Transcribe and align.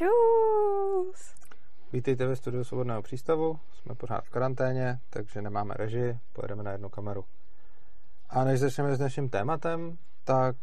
Čus! 0.00 1.34
Vítejte 1.92 2.26
ve 2.26 2.36
studiu 2.36 2.64
Svobodného 2.64 3.02
přístavu, 3.02 3.58
jsme 3.72 3.94
pořád 3.94 4.24
v 4.24 4.30
karanténě, 4.30 4.98
takže 5.10 5.42
nemáme 5.42 5.74
režii, 5.76 6.18
pojedeme 6.32 6.62
na 6.62 6.72
jednu 6.72 6.88
kameru. 6.88 7.24
A 8.30 8.44
než 8.44 8.60
začneme 8.60 8.94
s 8.94 8.98
dnešním 8.98 9.28
tématem, 9.28 9.98
tak 10.24 10.56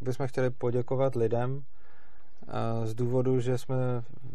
bychom 0.00 0.26
chtěli 0.26 0.50
poděkovat 0.50 1.14
lidem 1.14 1.62
eh, 1.62 2.86
z 2.86 2.94
důvodu, 2.94 3.40
že 3.40 3.58
jsme 3.58 3.76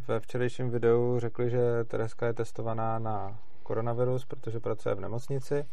ve 0.07 0.19
včerejším 0.19 0.69
videu 0.69 1.19
řekli, 1.19 1.49
že 1.49 1.83
Tereska 1.83 2.27
je 2.27 2.33
testovaná 2.33 2.99
na 2.99 3.39
koronavirus, 3.63 4.25
protože 4.25 4.59
pracuje 4.59 4.95
v 4.95 4.99
nemocnici 4.99 5.65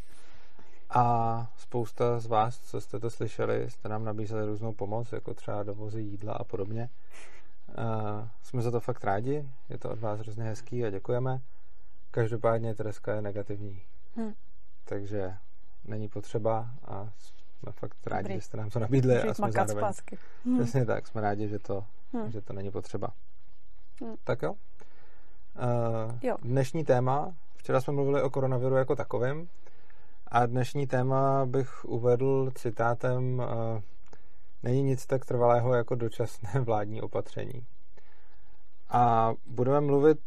a 0.90 1.46
spousta 1.56 2.20
z 2.20 2.26
vás, 2.26 2.58
co 2.58 2.80
jste 2.80 2.98
to 2.98 3.10
slyšeli, 3.10 3.70
jste 3.70 3.88
nám 3.88 4.04
nabízeli 4.04 4.46
různou 4.46 4.72
pomoc, 4.72 5.12
jako 5.12 5.34
třeba 5.34 5.62
dovozy 5.62 6.00
jídla 6.00 6.32
a 6.34 6.44
podobně. 6.44 6.88
Uh, 7.78 8.28
jsme 8.42 8.62
za 8.62 8.70
to 8.70 8.80
fakt 8.80 9.04
rádi, 9.04 9.48
je 9.68 9.78
to 9.78 9.90
od 9.90 9.98
vás 9.98 10.20
hrozně 10.20 10.44
hezký 10.44 10.84
a 10.84 10.90
děkujeme. 10.90 11.40
Každopádně 12.10 12.74
Tereska 12.74 13.14
je 13.14 13.22
negativní. 13.22 13.82
Hmm. 14.16 14.32
Takže 14.84 15.34
není 15.84 16.08
potřeba 16.08 16.70
a 16.84 17.08
jsme 17.58 17.72
fakt 17.72 18.06
rádi, 18.06 18.22
Dobrý. 18.22 18.34
že 18.34 18.40
jste 18.40 18.56
nám 18.56 18.70
to 18.70 18.78
nabídli 18.78 19.14
Můžu 19.14 19.30
a 19.30 19.34
jsme 19.34 19.52
zároveň... 19.52 19.84
Hmm. 20.44 20.58
Přesně 20.58 20.86
tak, 20.86 21.06
jsme 21.06 21.20
rádi, 21.20 21.48
že 21.48 21.58
to, 21.58 21.84
hmm. 22.12 22.30
že 22.30 22.40
to 22.40 22.52
není 22.52 22.70
potřeba. 22.70 23.08
Hmm. 24.00 24.14
Tak 24.24 24.42
jo? 24.42 24.52
Uh, 24.52 24.58
jo. 26.22 26.36
Dnešní 26.42 26.84
téma, 26.84 27.34
včera 27.56 27.80
jsme 27.80 27.92
mluvili 27.92 28.22
o 28.22 28.30
koronaviru 28.30 28.76
jako 28.76 28.96
takovém 28.96 29.48
a 30.28 30.46
dnešní 30.46 30.86
téma 30.86 31.46
bych 31.46 31.84
uvedl 31.84 32.50
citátem 32.54 33.38
uh, 33.38 33.82
není 34.64 34.82
nic 34.82 35.06
tak 35.06 35.24
trvalého 35.24 35.74
jako 35.74 35.94
dočasné 35.94 36.60
vládní 36.60 37.02
opatření. 37.02 37.66
A 38.88 39.34
budeme 39.46 39.80
mluvit 39.80 40.18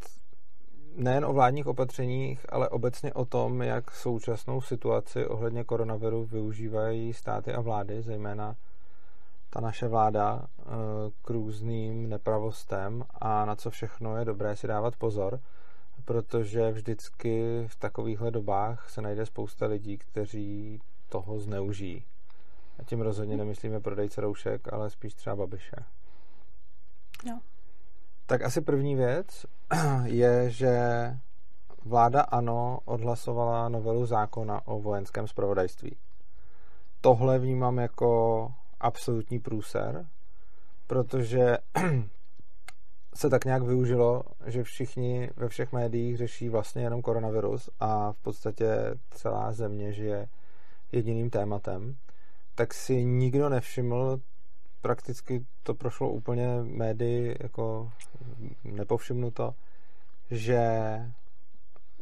nejen 0.96 1.26
o 1.26 1.34
vládních 1.34 1.68
opatřeních, 1.68 2.46
ale 2.50 2.70
obecně 2.70 3.14
o 3.14 3.26
tom, 3.26 3.62
jak 3.62 3.92
současnou 3.92 4.62
situaci 4.62 5.26
ohledně 5.26 5.64
koronaviru 5.64 6.26
využívají 6.26 7.14
státy 7.14 7.54
a 7.54 7.62
vlády, 7.62 8.02
zejména 8.02 8.56
ta 9.50 9.62
naše 9.62 9.88
vláda 9.88 10.46
eh, 10.60 10.64
k 11.22 11.30
různým 11.30 12.10
nepravostem 12.10 13.04
a 13.16 13.46
na 13.46 13.56
co 13.56 13.70
všechno 13.70 14.18
je 14.18 14.26
dobré 14.26 14.56
si 14.56 14.68
dávat 14.68 14.96
pozor, 14.96 15.40
protože 16.06 16.72
vždycky 16.72 17.64
v 17.68 17.76
takovýchhle 17.76 18.32
dobách 18.32 18.90
se 18.90 19.02
najde 19.02 19.26
spousta 19.26 19.66
lidí, 19.66 19.98
kteří 19.98 20.80
toho 21.10 21.40
zneužijí. 21.40 22.06
A 22.80 22.84
tím 22.84 23.02
rozhodně 23.02 23.38
nemyslíme 23.38 23.80
prodejce 23.80 24.22
roušek, 24.22 24.74
ale 24.74 24.90
spíš 24.90 25.14
třeba 25.14 25.36
babiše. 25.36 25.76
No. 27.26 27.42
Tak 28.26 28.42
asi 28.42 28.62
první 28.62 28.96
věc 28.96 29.46
je, 30.04 30.50
že 30.50 30.78
vláda 31.86 32.22
ANO 32.22 32.80
odhlasovala 32.86 33.70
novelu 33.70 34.06
zákona 34.06 34.68
o 34.68 34.80
vojenském 34.80 35.28
zpravodajství. 35.28 35.98
Tohle 37.02 37.40
vnímám 37.40 37.78
jako 37.78 38.52
absolutní 38.80 39.40
průser, 39.40 40.08
protože 40.88 41.58
se 43.16 43.30
tak 43.30 43.46
nějak 43.46 43.64
využilo, 43.64 44.24
že 44.46 44.64
všichni 44.64 45.30
ve 45.36 45.50
všech 45.50 45.72
médiích 45.72 46.18
řeší 46.18 46.50
vlastně 46.50 46.82
jenom 46.82 47.02
koronavirus 47.02 47.70
a 47.80 48.12
v 48.12 48.18
podstatě 48.18 48.68
celá 49.10 49.52
země 49.52 49.94
žije 49.94 50.28
jediným 50.92 51.30
tématem 51.30 51.96
tak 52.58 52.74
si 52.74 53.06
nikdo 53.06 53.50
nevšiml, 53.50 54.20
prakticky 54.82 55.46
to 55.64 55.74
prošlo 55.74 56.10
úplně 56.10 56.48
médii 56.64 57.36
jako 57.40 57.92
nepovšimnuto, 58.64 59.54
že 60.32 60.62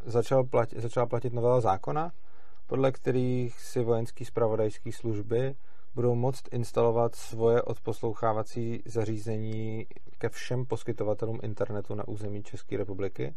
začal 0.05 0.43
platit, 0.43 0.79
začala 0.79 1.05
platit 1.05 1.33
novela 1.33 1.61
zákona, 1.61 2.11
podle 2.67 2.91
kterých 2.91 3.59
si 3.59 3.83
vojenský 3.83 4.25
spravodajské 4.25 4.91
služby 4.91 5.55
budou 5.95 6.15
moct 6.15 6.43
instalovat 6.51 7.15
svoje 7.15 7.61
odposlouchávací 7.61 8.83
zařízení 8.85 9.87
ke 10.17 10.29
všem 10.29 10.65
poskytovatelům 10.65 11.39
internetu 11.43 11.95
na 11.95 12.07
území 12.07 12.43
České 12.43 12.77
republiky, 12.77 13.35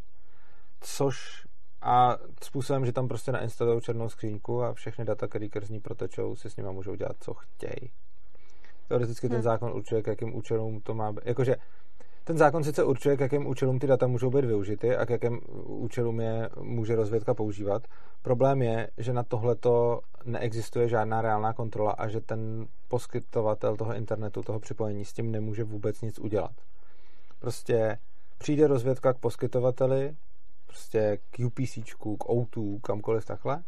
což 0.81 1.47
a 1.83 2.17
způsobem, 2.43 2.87
že 2.87 2.93
tam 2.93 3.09
prostě 3.09 3.33
nainstalují 3.33 3.81
černou 3.81 4.09
skřínku 4.09 4.63
a 4.63 4.73
všechny 4.73 5.05
data, 5.05 5.27
které 5.27 5.49
z 5.63 5.71
ní 5.71 5.81
protečou, 5.81 6.37
si 6.37 6.51
s 6.51 6.57
nimi 6.57 6.69
můžou 6.73 6.95
dělat, 6.95 7.17
co 7.21 7.35
chtějí. 7.35 7.91
Teoreticky 8.89 9.27
hmm. 9.27 9.35
ten 9.35 9.43
zákon 9.43 9.73
určuje, 9.73 10.03
k 10.03 10.07
jakým 10.07 10.37
účelům 10.37 10.81
to 10.81 10.95
má 10.95 11.13
být. 11.13 11.21
Jakože 11.25 11.57
ten 12.25 12.39
zákon 12.39 12.65
sice 12.65 12.85
určuje, 12.85 13.17
k 13.17 13.21
jakým 13.21 13.47
účelům 13.47 13.79
ty 13.79 13.87
data 13.87 14.07
můžou 14.07 14.31
být 14.31 14.45
využity 14.45 14.97
a 14.97 15.07
k 15.07 15.11
jakým 15.11 15.41
účelům 15.65 16.21
je 16.21 16.49
může 16.61 16.97
rozvědka 16.97 17.35
používat. 17.35 17.83
Problém 18.23 18.63
je, 18.63 18.91
že 18.99 19.13
na 19.13 19.23
tohleto 19.23 20.01
neexistuje 20.25 20.89
žádná 20.89 21.23
reálná 21.23 21.53
kontrola 21.53 21.93
a 21.93 22.09
že 22.09 22.21
ten 22.21 22.67
poskytovatel 22.89 23.77
toho 23.77 23.95
internetu, 23.95 24.43
toho 24.43 24.61
připojení 24.61 25.05
s 25.05 25.13
tím 25.13 25.31
nemůže 25.31 25.65
vůbec 25.65 26.01
nic 26.01 26.19
udělat. 26.19 26.53
Prostě 27.39 27.99
přijde 28.39 28.67
rozvědka 28.67 29.13
k 29.13 29.19
poskytovateli, 29.19 30.17
prostě 30.69 31.19
k 31.31 31.39
UPC, 31.47 31.79
k 31.95 32.05
O2, 32.05 32.81
kamkoliv 32.81 33.25
takhle 33.25 33.63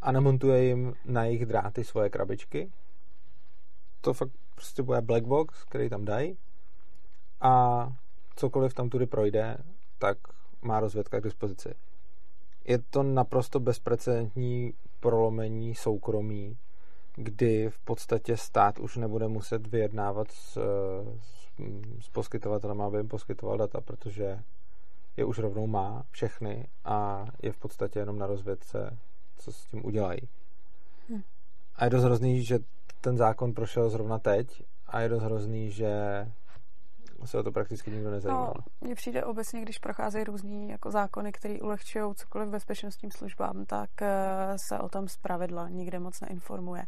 a 0.00 0.12
namontuje 0.12 0.64
jim 0.64 0.94
na 1.04 1.24
jejich 1.24 1.46
dráty 1.46 1.84
svoje 1.84 2.10
krabičky. 2.10 2.72
To 4.00 4.14
fakt 4.14 4.32
prostě 4.54 4.82
bude 4.82 5.00
black 5.00 5.24
box, 5.24 5.64
který 5.64 5.88
tam 5.88 6.04
dají 6.04 6.38
a 7.40 7.86
cokoliv 8.36 8.74
tam 8.74 8.88
tudy 8.88 9.06
projde, 9.06 9.56
tak 9.98 10.18
má 10.62 10.80
rozvědka 10.80 11.20
k 11.20 11.24
dispozici. 11.24 11.74
Je 12.64 12.78
to 12.78 13.02
naprosto 13.02 13.60
bezprecedentní 13.60 14.74
prolomení 15.00 15.74
soukromí, 15.74 16.58
kdy 17.16 17.70
v 17.70 17.78
podstatě 17.78 18.36
stát 18.36 18.78
už 18.78 18.96
nebude 18.96 19.28
muset 19.28 19.66
vyjednávat 19.66 20.30
s, 20.30 20.58
s, 21.22 21.48
s 22.00 22.08
poskytovatelem, 22.08 22.80
aby 22.80 22.96
jim 22.96 23.08
poskytoval 23.08 23.58
data, 23.58 23.80
protože 23.80 24.42
je 25.16 25.24
už 25.24 25.38
rovnou 25.38 25.66
má 25.66 26.02
všechny 26.10 26.68
a 26.84 27.26
je 27.42 27.52
v 27.52 27.58
podstatě 27.58 27.98
jenom 27.98 28.18
na 28.18 28.26
rozvědce, 28.26 28.98
co 29.36 29.52
s 29.52 29.64
tím 29.64 29.86
udělají. 29.86 30.20
Hm. 31.08 31.22
A 31.76 31.84
je 31.84 31.90
dost 31.90 32.04
hrozný, 32.04 32.44
že 32.44 32.58
ten 33.00 33.16
zákon 33.16 33.54
prošel 33.54 33.90
zrovna 33.90 34.18
teď 34.18 34.62
a 34.86 35.00
je 35.00 35.08
dost 35.08 35.22
hrozný, 35.22 35.70
že 35.70 35.92
se 37.24 37.38
o 37.38 37.42
to 37.42 37.52
prakticky 37.52 37.90
nikdo 37.90 38.10
nezajímal. 38.10 38.54
No, 38.56 38.64
mně 38.80 38.94
přijde 38.94 39.24
obecně, 39.24 39.62
když 39.62 39.78
procházejí 39.78 40.24
různý 40.24 40.68
jako 40.68 40.90
zákony, 40.90 41.32
které 41.32 41.60
ulehčují 41.60 42.14
cokoliv 42.14 42.48
bezpečnostním 42.48 43.10
službám, 43.10 43.64
tak 43.64 43.90
uh, 44.02 44.08
se 44.56 44.78
o 44.78 44.88
tom 44.88 45.08
zpravidla 45.08 45.68
nikde 45.68 45.98
moc 45.98 46.20
neinformuje. 46.20 46.82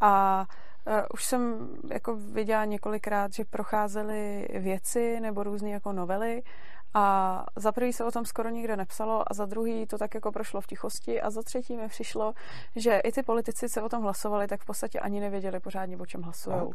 A 0.00 0.44
uh, 0.86 0.94
už 1.14 1.24
jsem 1.24 1.68
jako 1.90 2.16
viděla 2.16 2.64
několikrát, 2.64 3.32
že 3.32 3.44
procházely 3.44 4.48
věci 4.58 5.20
nebo 5.20 5.42
různé 5.42 5.70
jako 5.70 5.92
novely 5.92 6.42
a 6.96 7.44
za 7.56 7.72
prvý 7.72 7.92
se 7.92 8.04
o 8.04 8.10
tom 8.10 8.24
skoro 8.24 8.48
nikde 8.48 8.76
nepsalo 8.76 9.32
a 9.32 9.34
za 9.34 9.46
druhý 9.46 9.86
to 9.86 9.98
tak 9.98 10.14
jako 10.14 10.32
prošlo 10.32 10.60
v 10.60 10.66
tichosti 10.66 11.20
a 11.20 11.30
za 11.30 11.42
třetí 11.42 11.76
mi 11.76 11.88
přišlo, 11.88 12.32
že 12.76 12.98
i 12.98 13.12
ty 13.12 13.22
politici 13.22 13.68
se 13.68 13.82
o 13.82 13.88
tom 13.88 14.02
hlasovali, 14.02 14.46
tak 14.46 14.60
v 14.60 14.64
podstatě 14.64 15.00
ani 15.00 15.20
nevěděli 15.20 15.60
pořádně, 15.60 15.96
o 15.96 16.06
čem 16.06 16.22
hlasují. 16.22 16.56
Uh, 16.56 16.72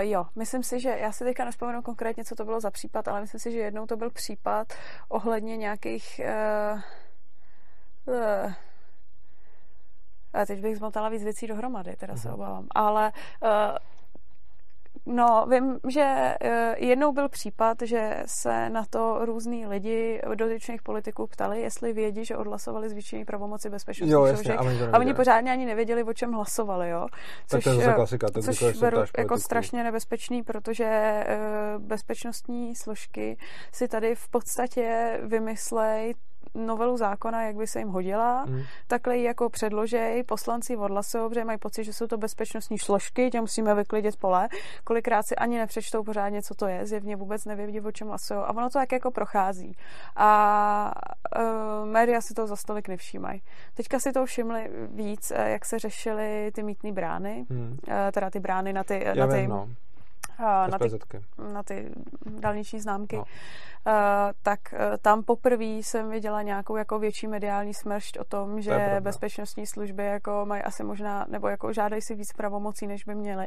jo, 0.00 0.26
myslím 0.36 0.62
si, 0.62 0.80
že 0.80 0.88
já 0.88 1.12
si 1.12 1.24
teďka 1.24 1.44
nespomenu 1.44 1.82
konkrétně, 1.82 2.24
co 2.24 2.34
to 2.34 2.44
bylo 2.44 2.60
za 2.60 2.70
případ, 2.70 3.08
ale 3.08 3.20
myslím 3.20 3.40
si, 3.40 3.52
že 3.52 3.58
jednou 3.58 3.86
to 3.86 3.96
byl 3.96 4.10
případ 4.10 4.72
ohledně 5.08 5.56
nějakých 5.56 6.20
uh, 6.24 6.80
uh, 8.14 8.52
a 10.32 10.46
teď 10.46 10.60
bych 10.60 10.76
zmotala 10.76 11.08
víc 11.08 11.24
věcí 11.24 11.46
dohromady, 11.46 11.96
teda 11.96 12.16
se 12.16 12.32
obávám. 12.32 12.66
Ale 12.74 13.12
uh, 13.42 13.48
No, 15.06 15.46
vím, 15.50 15.78
že 15.88 16.34
eh, 16.40 16.74
jednou 16.78 17.12
byl 17.12 17.28
případ, 17.28 17.78
že 17.82 18.22
se 18.26 18.70
na 18.70 18.84
to 18.90 19.24
různí 19.24 19.66
lidi 19.66 20.22
dotyčných 20.34 20.82
politiků 20.82 21.26
ptali, 21.26 21.60
jestli 21.60 21.92
vědí, 21.92 22.24
že 22.24 22.36
odhlasovali 22.36 22.88
zvýšení 22.88 23.24
pravomoci 23.24 23.70
bezpečnostních 23.70 24.12
jo, 24.12 24.24
jasně, 24.24 24.54
a, 24.54 24.62
oni 24.62 24.82
a 24.82 24.98
oni 24.98 25.14
pořádně 25.14 25.52
ani 25.52 25.66
nevěděli, 25.66 26.04
o 26.04 26.12
čem 26.12 26.32
hlasovali, 26.32 26.90
jo. 26.90 27.06
Což, 27.46 27.64
tak 27.64 27.74
to 27.74 27.80
je 27.80 27.84
zase 27.84 27.94
klasika. 27.94 28.26
To 28.30 28.42
což 28.42 28.78
beru 28.78 28.98
jako 29.18 29.38
strašně 29.38 29.84
nebezpečný, 29.84 30.42
protože 30.42 30.84
eh, 30.84 31.38
bezpečnostní 31.78 32.74
složky 32.74 33.38
si 33.72 33.88
tady 33.88 34.14
v 34.14 34.28
podstatě 34.28 35.18
vymyslej 35.22 36.14
novelu 36.54 36.96
zákona, 36.96 37.42
jak 37.42 37.56
by 37.56 37.66
se 37.66 37.78
jim 37.78 37.88
hodila, 37.88 38.44
mm. 38.44 38.62
takhle 38.86 39.16
ji 39.16 39.24
jako 39.24 39.50
předložej, 39.50 40.22
poslanci 40.22 40.76
odhlasují, 40.76 41.28
protože 41.28 41.44
mají 41.44 41.58
pocit, 41.58 41.84
že 41.84 41.92
jsou 41.92 42.06
to 42.06 42.18
bezpečnostní 42.18 42.78
složky, 42.78 43.30
tě 43.30 43.40
musíme 43.40 43.74
vyklidit 43.74 44.16
pole. 44.16 44.48
Kolikrát 44.84 45.26
si 45.26 45.36
ani 45.36 45.58
nepřečtou 45.58 46.04
pořádně, 46.04 46.42
co 46.42 46.54
to 46.54 46.66
je, 46.66 46.86
zjevně 46.86 47.16
vůbec 47.16 47.44
nevědí, 47.44 47.80
o 47.80 47.92
čem 47.92 48.08
hlasují. 48.08 48.40
A 48.40 48.50
ono 48.50 48.70
to 48.70 48.78
tak 48.78 48.92
jako 48.92 49.10
prochází. 49.10 49.76
A 50.16 50.92
uh, 51.38 51.88
média 51.88 52.20
si 52.20 52.34
to 52.34 52.46
za 52.46 52.56
stolik 52.56 52.88
nevšímají. 52.88 53.42
Teďka 53.74 53.98
si 53.98 54.12
to 54.12 54.26
všimli 54.26 54.70
víc, 54.90 55.32
jak 55.44 55.64
se 55.64 55.78
řešily 55.78 56.50
ty 56.54 56.62
mítné 56.62 56.92
brány, 56.92 57.46
mm. 57.48 57.78
uh, 57.88 57.94
teda 58.12 58.30
ty 58.30 58.40
brány 58.40 58.72
na 58.72 58.84
ty, 58.84 59.02
Já 59.04 59.14
na 59.14 59.26
ty 59.26 59.40
vím, 59.40 59.50
no 59.50 59.68
na 60.38 60.78
ty, 60.78 60.90
na 61.52 61.62
ty 61.62 61.90
dálniční 62.26 62.80
známky, 62.80 63.16
no. 63.16 63.24
Uh, 63.86 63.92
tak 64.42 64.60
uh, 64.72 64.78
tam 65.02 65.22
poprvé 65.22 65.64
jsem 65.64 66.10
viděla 66.10 66.42
nějakou 66.42 66.76
jako 66.76 66.98
větší 66.98 67.26
mediální 67.26 67.74
smršť 67.74 68.18
o 68.18 68.24
tom, 68.24 68.60
že 68.60 68.96
bezpečnostní 69.00 69.66
služby 69.66 70.04
jako 70.04 70.42
mají 70.44 70.62
asi 70.62 70.84
možná, 70.84 71.26
nebo 71.28 71.48
jako 71.48 71.72
žádají 71.72 72.02
si 72.02 72.14
víc 72.14 72.32
pravomocí, 72.32 72.86
než 72.86 73.04
by 73.04 73.14
měly. 73.14 73.46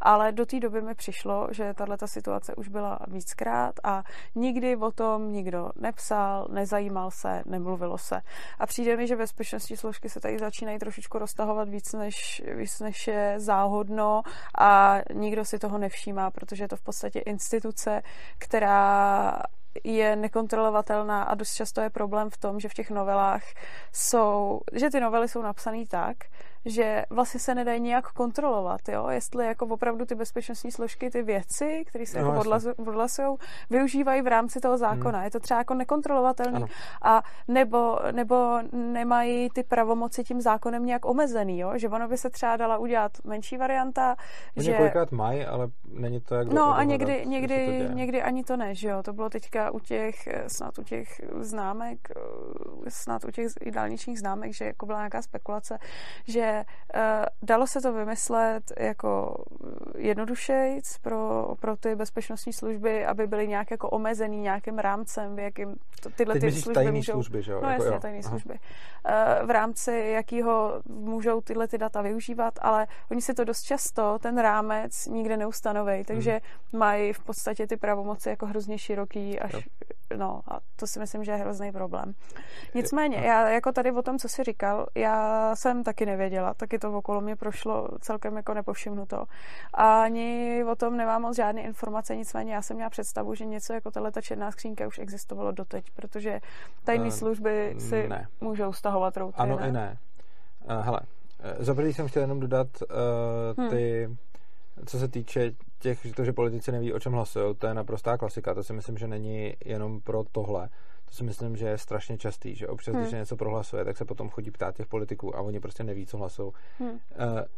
Ale 0.00 0.32
do 0.32 0.46
té 0.46 0.60
doby 0.60 0.82
mi 0.82 0.94
přišlo, 0.94 1.48
že 1.50 1.74
tahle 1.74 1.96
situace 2.06 2.54
už 2.54 2.68
byla 2.68 2.98
víckrát 3.06 3.74
a 3.84 4.02
nikdy 4.34 4.76
o 4.76 4.90
tom 4.90 5.32
nikdo 5.32 5.70
nepsal, 5.76 6.48
nezajímal 6.50 7.10
se, 7.10 7.42
nemluvilo 7.46 7.98
se. 7.98 8.20
A 8.58 8.66
přijde 8.66 8.96
mi, 8.96 9.06
že 9.06 9.16
bezpečnostní 9.16 9.76
složky 9.76 10.08
se 10.08 10.20
tady 10.20 10.38
začínají 10.38 10.78
trošičku 10.78 11.18
roztahovat 11.18 11.68
víc, 11.68 11.92
než, 11.92 12.42
víc, 12.54 12.80
než 12.80 13.06
je 13.06 13.34
záhodno 13.36 14.22
a 14.58 14.98
nikdo 15.14 15.44
si 15.44 15.58
toho 15.58 15.78
nevšímá, 15.78 16.30
protože 16.30 16.64
je 16.64 16.68
to 16.68 16.76
v 16.76 16.82
podstatě 16.82 17.18
instituce, 17.18 18.02
která 18.38 19.42
je 19.84 20.16
nekontrolovatelná 20.16 21.22
a 21.22 21.34
dost 21.34 21.54
často 21.54 21.80
je 21.80 21.90
problém 21.90 22.30
v 22.30 22.38
tom, 22.38 22.60
že 22.60 22.68
v 22.68 22.74
těch 22.74 22.90
novelách 22.90 23.42
jsou, 23.92 24.60
že 24.72 24.90
ty 24.90 25.00
novely 25.00 25.28
jsou 25.28 25.42
napsané 25.42 25.86
tak, 25.86 26.16
že 26.68 27.04
vlastně 27.10 27.40
se 27.40 27.54
nedají 27.54 27.80
nějak 27.80 28.12
kontrolovat, 28.12 28.88
jo? 28.88 29.08
jestli 29.08 29.46
jako 29.46 29.66
opravdu 29.66 30.04
ty 30.04 30.14
bezpečnostní 30.14 30.72
složky 30.72 31.10
ty 31.10 31.22
věci, 31.22 31.84
které 31.86 32.06
se 32.06 32.22
no, 32.22 32.28
jako 32.28 32.50
odhlasují, 32.76 33.36
využívají 33.70 34.22
v 34.22 34.26
rámci 34.26 34.60
toho 34.60 34.78
zákona. 34.78 35.18
Hmm. 35.18 35.24
Je 35.24 35.30
to 35.30 35.40
třeba 35.40 35.58
jako 35.58 35.74
nekontrolovatelný 35.74 36.64
a 37.02 37.22
nebo, 37.48 37.98
nebo 38.12 38.58
nemají 38.72 39.50
ty 39.50 39.62
pravomoci 39.62 40.24
tím 40.24 40.40
zákonem 40.40 40.86
nějak 40.86 41.04
omezený, 41.04 41.58
jo? 41.58 41.72
že 41.76 41.88
ono 41.88 42.08
by 42.08 42.16
se 42.16 42.30
třeba 42.30 42.56
dala 42.56 42.78
udělat 42.78 43.12
menší 43.24 43.56
varianta. 43.56 44.16
Oni 44.56 44.66
že... 44.66 44.74
kolikrát 44.74 45.12
mají, 45.12 45.44
ale 45.44 45.68
není 45.92 46.20
to 46.20 46.34
jak 46.34 46.52
No 46.52 46.76
a 46.76 46.84
někdy, 46.84 47.26
někdy, 47.26 47.88
někdy 47.92 48.22
ani 48.22 48.44
to 48.44 48.56
ne, 48.56 48.74
že 48.74 48.88
jo? 48.88 49.02
To 49.02 49.12
bylo 49.12 49.30
teďka 49.30 49.70
u 49.70 49.80
těch, 49.80 50.28
snad 50.46 50.78
u 50.78 50.82
těch 50.82 51.20
známek, 51.40 52.08
snad 52.88 53.24
u 53.24 53.30
těch 53.30 53.52
dálničních 53.70 54.18
známek, 54.18 54.54
že 54.54 54.64
jako 54.64 54.86
byla 54.86 54.98
nějaká 54.98 55.22
spekulace, 55.22 55.78
že 56.26 56.57
uh, 56.94 57.00
dalo 57.42 57.66
se 57.66 57.80
to 57.80 57.92
vymyslet 57.92 58.72
jako 58.78 59.44
jednodušejc 59.96 60.98
pro, 60.98 61.54
pro 61.60 61.76
ty 61.76 61.96
bezpečnostní 61.96 62.52
služby, 62.52 63.06
aby 63.06 63.26
byly 63.26 63.48
nějak 63.48 63.70
jako 63.70 63.90
omezený 63.90 64.40
nějakým 64.40 64.78
rámcem, 64.78 65.36
v 65.36 65.38
jakým 65.38 65.76
to, 66.02 66.10
tyhle 66.10 66.34
Teď 66.34 66.42
ty 66.42 66.52
služby 66.52 66.92
můžou... 66.92 67.12
služby, 67.12 67.42
že 67.42 67.52
jo? 67.52 67.60
No 67.62 67.70
jako, 67.70 67.84
jasně, 67.84 68.00
tajné 68.00 68.22
služby. 68.22 68.54
Uh, 68.54 69.46
v 69.46 69.50
rámci 69.50 70.10
jakýho 70.14 70.82
můžou 70.88 71.40
tyhle 71.40 71.68
ty 71.68 71.78
data 71.78 72.02
využívat, 72.02 72.54
ale 72.62 72.86
oni 73.10 73.22
si 73.22 73.34
to 73.34 73.44
dost 73.44 73.62
často, 73.62 74.18
ten 74.18 74.38
rámec 74.38 75.06
nikde 75.06 75.36
neustanoví, 75.36 76.04
takže 76.04 76.30
hmm. 76.32 76.80
mají 76.80 77.12
v 77.12 77.20
podstatě 77.20 77.66
ty 77.66 77.76
pravomoci 77.76 78.28
jako 78.28 78.46
hrozně 78.46 78.78
široký 78.78 79.40
až, 79.40 79.52
jo. 79.52 79.60
No 80.16 80.40
a 80.48 80.60
to 80.76 80.86
si 80.86 80.98
myslím, 80.98 81.24
že 81.24 81.32
je 81.32 81.36
hrozný 81.36 81.72
problém. 81.72 82.14
Nicméně, 82.74 83.16
já 83.16 83.48
jako 83.48 83.72
tady 83.72 83.92
o 83.92 84.02
tom, 84.02 84.18
co 84.18 84.28
jsi 84.28 84.44
říkal, 84.44 84.86
já 84.94 85.56
jsem 85.56 85.84
taky 85.84 86.06
nevěděla, 86.06 86.54
taky 86.54 86.78
to 86.78 86.92
okolo 86.92 87.20
mě 87.20 87.36
prošlo 87.36 87.88
celkem 88.00 88.36
jako 88.36 88.54
nepovšimnuto. 88.54 89.24
A 89.74 90.02
ani 90.02 90.64
o 90.70 90.76
tom 90.76 90.96
nemám 90.96 91.22
moc 91.22 91.36
žádné 91.36 91.62
informace, 91.62 92.16
nicméně 92.16 92.54
já 92.54 92.62
jsem 92.62 92.76
měla 92.76 92.90
představu, 92.90 93.34
že 93.34 93.44
něco 93.44 93.72
jako 93.72 93.90
tato 93.90 94.20
černá 94.20 94.50
skřínka 94.50 94.86
už 94.86 94.98
existovalo 94.98 95.52
doteď, 95.52 95.90
protože 95.90 96.40
tajné 96.84 97.04
uh, 97.04 97.10
služby 97.10 97.74
si 97.78 98.08
ne. 98.08 98.28
můžou 98.40 98.72
stahovat 98.72 99.16
routy. 99.16 99.36
Ano 99.38 99.56
ne? 99.56 99.68
i 99.68 99.72
ne. 99.72 99.98
Uh, 100.70 100.84
hele, 100.84 101.00
eh, 101.40 101.64
za 101.64 101.74
jsem 101.82 102.08
chtěl 102.08 102.22
jenom 102.22 102.40
dodat 102.40 102.68
uh, 103.56 103.68
ty, 103.68 104.04
hmm. 104.06 104.16
co 104.86 104.98
se 104.98 105.08
týče 105.08 105.52
těch, 105.78 106.14
to, 106.16 106.24
že 106.24 106.32
politici 106.32 106.72
neví, 106.72 106.92
o 106.92 107.00
čem 107.00 107.12
hlasují, 107.12 107.54
to 107.54 107.66
je 107.66 107.74
naprostá 107.74 108.18
klasika, 108.18 108.54
to 108.54 108.62
si 108.62 108.72
myslím, 108.72 108.98
že 108.98 109.08
není 109.08 109.54
jenom 109.64 110.00
pro 110.00 110.24
tohle 110.32 110.68
to 111.08 111.14
si 111.14 111.24
myslím, 111.24 111.56
že 111.56 111.66
je 111.66 111.78
strašně 111.78 112.18
častý, 112.18 112.54
že 112.54 112.68
občas, 112.68 112.94
hmm. 112.94 113.02
když 113.02 113.12
něco 113.12 113.36
prohlasuje, 113.36 113.84
tak 113.84 113.96
se 113.96 114.04
potom 114.04 114.28
chodí 114.28 114.50
ptát 114.50 114.76
těch 114.76 114.86
politiků 114.86 115.36
a 115.36 115.40
oni 115.40 115.60
prostě 115.60 115.84
neví, 115.84 116.06
co 116.06 116.18
hlasují. 116.18 116.52
Hmm. 116.78 116.98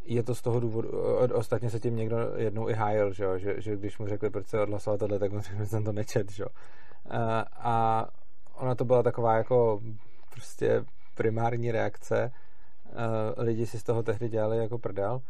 Je 0.04 0.22
to 0.22 0.34
z 0.34 0.42
toho 0.42 0.60
důvodu, 0.60 0.90
ostatně 1.34 1.70
se 1.70 1.80
tím 1.80 1.96
někdo 1.96 2.16
jednou 2.36 2.68
i 2.68 2.72
hájil, 2.72 3.12
že, 3.12 3.26
že, 3.36 3.60
že 3.60 3.76
když 3.76 3.98
mu 3.98 4.06
řekli, 4.06 4.30
proč 4.30 4.46
se 4.46 4.60
odhlasovat 4.60 5.00
tohle, 5.00 5.18
tak 5.18 5.32
on 5.32 5.40
řekl, 5.40 5.58
že 5.58 5.66
jsem 5.66 5.84
to 5.84 5.92
nečet, 5.92 6.32
že? 6.32 6.44
A 7.52 8.06
ona 8.54 8.74
to 8.74 8.84
byla 8.84 9.02
taková 9.02 9.36
jako 9.36 9.80
prostě 10.30 10.84
primární 11.14 11.72
reakce. 11.72 12.32
Lidi 13.36 13.66
si 13.66 13.78
z 13.78 13.82
toho 13.82 14.02
tehdy 14.02 14.28
dělali 14.28 14.58
jako 14.58 14.78
prdel, 14.78 15.20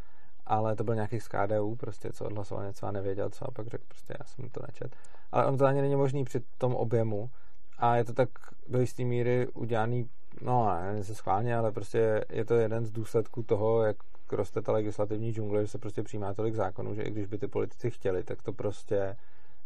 ale 0.50 0.76
to 0.76 0.84
byl 0.84 0.94
nějaký 0.94 1.20
z 1.20 1.28
KDU, 1.28 1.76
prostě, 1.76 2.12
co 2.12 2.24
odhlasoval 2.24 2.64
něco 2.64 2.86
a 2.86 2.90
nevěděl 2.90 3.30
co 3.30 3.48
a 3.48 3.50
pak 3.50 3.66
řekl, 3.66 3.84
prostě 3.88 4.14
já 4.18 4.24
jsem 4.24 4.48
to 4.48 4.60
nečet. 4.66 4.96
Ale 5.32 5.46
on 5.46 5.58
to 5.58 5.64
ani 5.64 5.80
není 5.80 5.96
možný 5.96 6.24
při 6.24 6.40
tom 6.58 6.74
objemu, 6.74 7.30
a 7.78 7.96
je 7.96 8.04
to 8.04 8.12
tak 8.12 8.28
do 8.68 8.80
jisté 8.80 9.04
míry 9.04 9.48
udělaný, 9.54 10.08
no 10.42 10.66
ne 10.92 11.04
se 11.04 11.14
schválně, 11.14 11.56
ale 11.56 11.72
prostě 11.72 12.24
je 12.30 12.44
to 12.44 12.54
jeden 12.54 12.86
z 12.86 12.90
důsledků 12.90 13.42
toho, 13.42 13.82
jak 13.82 13.96
roste 14.32 14.62
ta 14.62 14.72
legislativní 14.72 15.32
džungle, 15.32 15.62
že 15.62 15.68
se 15.68 15.78
prostě 15.78 16.02
přijímá 16.02 16.34
tolik 16.34 16.54
zákonů, 16.54 16.94
že 16.94 17.02
i 17.02 17.10
když 17.10 17.26
by 17.26 17.38
ty 17.38 17.48
politici 17.48 17.90
chtěli, 17.90 18.22
tak 18.22 18.42
to 18.42 18.52
prostě 18.52 19.16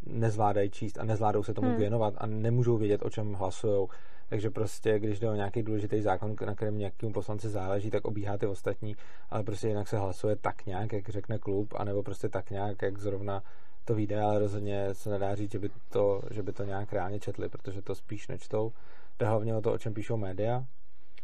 nezvládají 0.07 0.71
číst 0.71 0.99
a 0.99 1.05
nezvládou 1.05 1.43
se 1.43 1.55
tomu 1.55 1.69
hmm. 1.69 1.77
věnovat 1.77 2.15
a 2.19 2.27
nemůžou 2.27 2.77
vědět, 2.77 3.03
o 3.05 3.11
čem 3.11 3.35
hlasují. 3.35 3.89
Takže 4.29 4.51
prostě, 4.51 4.99
když 4.99 5.21
jde 5.21 5.31
o 5.31 5.35
nějaký 5.35 5.63
důležitý 5.63 6.03
zákon, 6.03 6.35
na 6.47 6.55
kterém 6.55 6.79
nějakému 6.79 7.13
poslanci 7.13 7.49
záleží, 7.49 7.91
tak 7.91 8.05
obíhá 8.05 8.39
ty 8.39 8.47
ostatní, 8.47 8.97
ale 9.31 9.43
prostě 9.43 9.69
jinak 9.69 9.89
se 9.89 9.99
hlasuje 9.99 10.37
tak 10.37 10.67
nějak, 10.67 10.93
jak 10.93 11.09
řekne 11.09 11.39
klub, 11.39 11.75
anebo 11.77 12.03
prostě 12.03 12.29
tak 12.29 12.51
nějak, 12.51 12.83
jak 12.83 12.99
zrovna 12.99 13.43
to 13.85 13.95
vyjde, 13.95 14.21
ale 14.21 14.39
rozhodně 14.39 14.95
se 14.95 15.11
nedá 15.11 15.35
říct, 15.35 15.53
že 15.53 15.59
by 15.59 15.71
to, 15.89 16.23
že 16.31 16.43
by 16.43 16.53
to 16.53 16.65
nějak 16.65 16.93
reálně 16.93 17.21
četli, 17.21 17.49
protože 17.49 17.83
to 17.83 17.95
spíš 17.95 18.29
nečtou. 18.29 18.73
Jde 19.19 19.27
hlavně 19.27 19.57
o 19.57 19.61
to, 19.61 19.73
o 19.73 19.79
čem 19.79 19.95
píšou 19.95 20.17
média, 20.17 20.65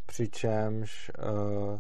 přičemž 0.06 1.11
uh, 1.19 1.79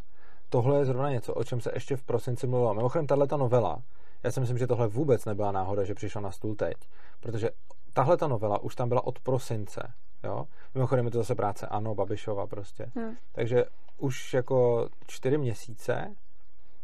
tohle 0.48 0.78
je 0.78 0.84
zrovna 0.84 1.10
něco, 1.10 1.34
o 1.34 1.44
čem 1.44 1.60
se 1.60 1.70
ještě 1.74 1.96
v 1.96 2.02
prosinci 2.02 2.46
mluvilo. 2.46 2.74
Mimochodem, 2.74 3.06
tahle 3.06 3.26
ta 3.26 3.36
novela, 3.36 3.82
já 4.22 4.30
si 4.30 4.40
myslím, 4.40 4.58
že 4.58 4.66
tohle 4.66 4.88
vůbec 4.88 5.24
nebyla 5.24 5.52
náhoda, 5.52 5.84
že 5.84 5.94
přišla 5.94 6.20
na 6.20 6.30
stůl 6.30 6.54
teď, 6.54 6.74
protože 7.20 7.50
tahle 7.92 8.16
ta 8.16 8.28
novela 8.28 8.62
už 8.62 8.74
tam 8.74 8.88
byla 8.88 9.06
od 9.06 9.20
prosince, 9.20 9.92
jo. 10.24 10.44
Mimochodem 10.74 11.04
je 11.04 11.10
to 11.10 11.18
zase 11.18 11.34
práce 11.34 11.66
Ano, 11.66 11.94
Babišova 11.94 12.46
prostě. 12.46 12.86
Hmm. 12.96 13.16
Takže 13.32 13.64
už 13.98 14.34
jako 14.34 14.88
čtyři 15.06 15.38
měsíce 15.38 16.14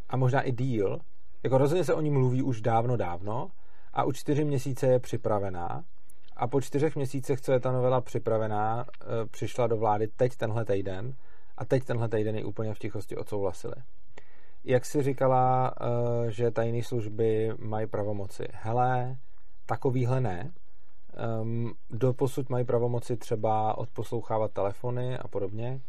a 0.09 0.17
možná 0.17 0.43
i 0.43 0.53
díl, 0.53 0.99
jako 1.43 1.59
rozhodně 1.59 1.85
se 1.85 1.95
o 1.95 2.01
ní 2.01 2.11
mluví 2.11 2.43
už 2.43 2.61
dávno, 2.61 2.97
dávno, 2.97 3.51
a 3.93 4.05
už 4.05 4.19
čtyři 4.19 4.45
měsíce 4.45 4.87
je 4.87 4.99
připravená 4.99 5.85
a 6.37 6.47
po 6.47 6.61
čtyřech 6.61 6.97
měsících, 6.97 7.41
co 7.41 7.53
je 7.53 7.61
ta 7.61 7.73
novela 7.73 8.01
připravená, 8.01 8.85
e, 8.85 9.27
přišla 9.27 9.67
do 9.67 9.77
vlády 9.77 10.09
teď 10.17 10.37
tenhle 10.37 10.65
týden 10.65 11.15
a 11.57 11.65
teď 11.65 11.85
tenhle 11.85 12.09
týden 12.09 12.37
ji 12.37 12.45
úplně 12.45 12.75
v 12.75 12.79
tichosti 12.79 13.17
odsouhlasili. 13.17 13.75
Jak 14.67 14.85
si 14.85 15.03
říkala, 15.03 15.75
e, 16.27 16.31
že 16.31 16.51
tajné 16.51 16.83
služby 16.83 17.53
mají 17.59 17.87
pravomoci? 17.87 18.45
Hele, 18.53 19.17
takovýhle 19.67 20.21
ne. 20.21 20.53
Doposud 21.91 22.51
mají 22.51 22.65
pravomoci 22.65 23.17
třeba 23.17 23.79
odposlouchávat 23.79 24.53
telefony 24.53 25.19
a 25.19 25.29
podobně. 25.29 25.81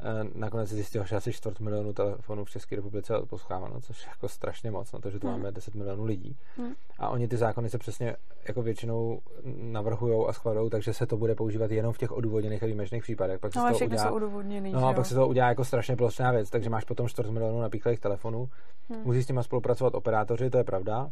Eh, 0.00 0.24
nakonec 0.34 0.68
zjistil, 0.68 1.04
že 1.04 1.16
asi 1.16 1.32
čtvrt 1.32 1.60
milionu 1.60 1.92
telefonů 1.92 2.44
v 2.44 2.50
České 2.50 2.76
republice 2.76 3.12
je 3.12 3.18
odposloucháváno, 3.18 3.80
což 3.80 4.02
je 4.02 4.08
jako 4.08 4.28
strašně 4.28 4.70
moc, 4.70 4.92
na 4.92 4.98
to, 4.98 5.10
že 5.10 5.18
tu 5.18 5.26
hmm. 5.26 5.36
máme 5.36 5.52
10 5.52 5.74
milionů 5.74 6.04
lidí. 6.04 6.36
Hmm. 6.56 6.72
A 6.98 7.08
oni 7.08 7.28
ty 7.28 7.36
zákony 7.36 7.70
se 7.70 7.78
přesně 7.78 8.16
jako 8.48 8.62
většinou 8.62 9.20
navrhují 9.56 10.28
a 10.28 10.32
schvalují, 10.32 10.70
takže 10.70 10.92
se 10.92 11.06
to 11.06 11.16
bude 11.16 11.34
používat 11.34 11.70
jenom 11.70 11.92
v 11.92 11.98
těch 11.98 12.12
odůvodněných 12.12 12.62
a 12.62 12.66
výjimečných 12.66 13.02
případech. 13.02 13.40
Pak 13.40 13.54
no, 13.54 13.62
ale 13.62 13.72
všechny 13.72 13.96
udělá, 13.96 14.08
jsou. 14.08 14.42
No 14.72 14.88
a 14.88 14.92
pak 14.92 15.06
se 15.06 15.14
to 15.14 15.28
udělá 15.28 15.48
jako 15.48 15.64
strašně 15.64 15.96
plošná 15.96 16.32
věc, 16.32 16.50
takže 16.50 16.70
máš 16.70 16.84
potom 16.84 17.08
čtvrt 17.08 17.30
milionů 17.30 17.60
napíchlých 17.60 18.00
telefonů. 18.00 18.48
Hmm. 18.88 19.02
Musí 19.04 19.22
s 19.22 19.26
těma 19.26 19.42
spolupracovat 19.42 19.94
operátoři, 19.94 20.50
to 20.50 20.58
je 20.58 20.64
pravda. 20.64 21.10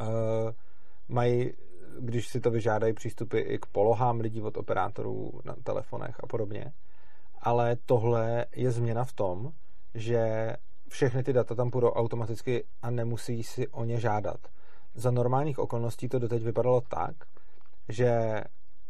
Uh, 0.00 0.06
mají 1.08 1.52
když 2.00 2.28
si 2.28 2.40
to 2.40 2.50
vyžádají 2.50 2.92
přístupy 2.92 3.38
i 3.38 3.58
k 3.58 3.66
polohám 3.66 4.20
lidí 4.20 4.42
od 4.42 4.56
operátorů 4.56 5.30
na 5.44 5.54
telefonech 5.64 6.16
a 6.20 6.26
podobně 6.26 6.72
ale 7.46 7.76
tohle 7.86 8.46
je 8.56 8.70
změna 8.70 9.04
v 9.04 9.12
tom, 9.12 9.52
že 9.94 10.52
všechny 10.88 11.22
ty 11.22 11.32
data 11.32 11.54
tam 11.54 11.70
půjdou 11.70 11.90
automaticky 11.90 12.64
a 12.82 12.90
nemusí 12.90 13.42
si 13.42 13.68
o 13.68 13.84
ně 13.84 14.00
žádat. 14.00 14.40
Za 14.94 15.10
normálních 15.10 15.58
okolností 15.58 16.08
to 16.08 16.18
doteď 16.18 16.42
vypadalo 16.42 16.80
tak, 16.80 17.14
že 17.88 18.40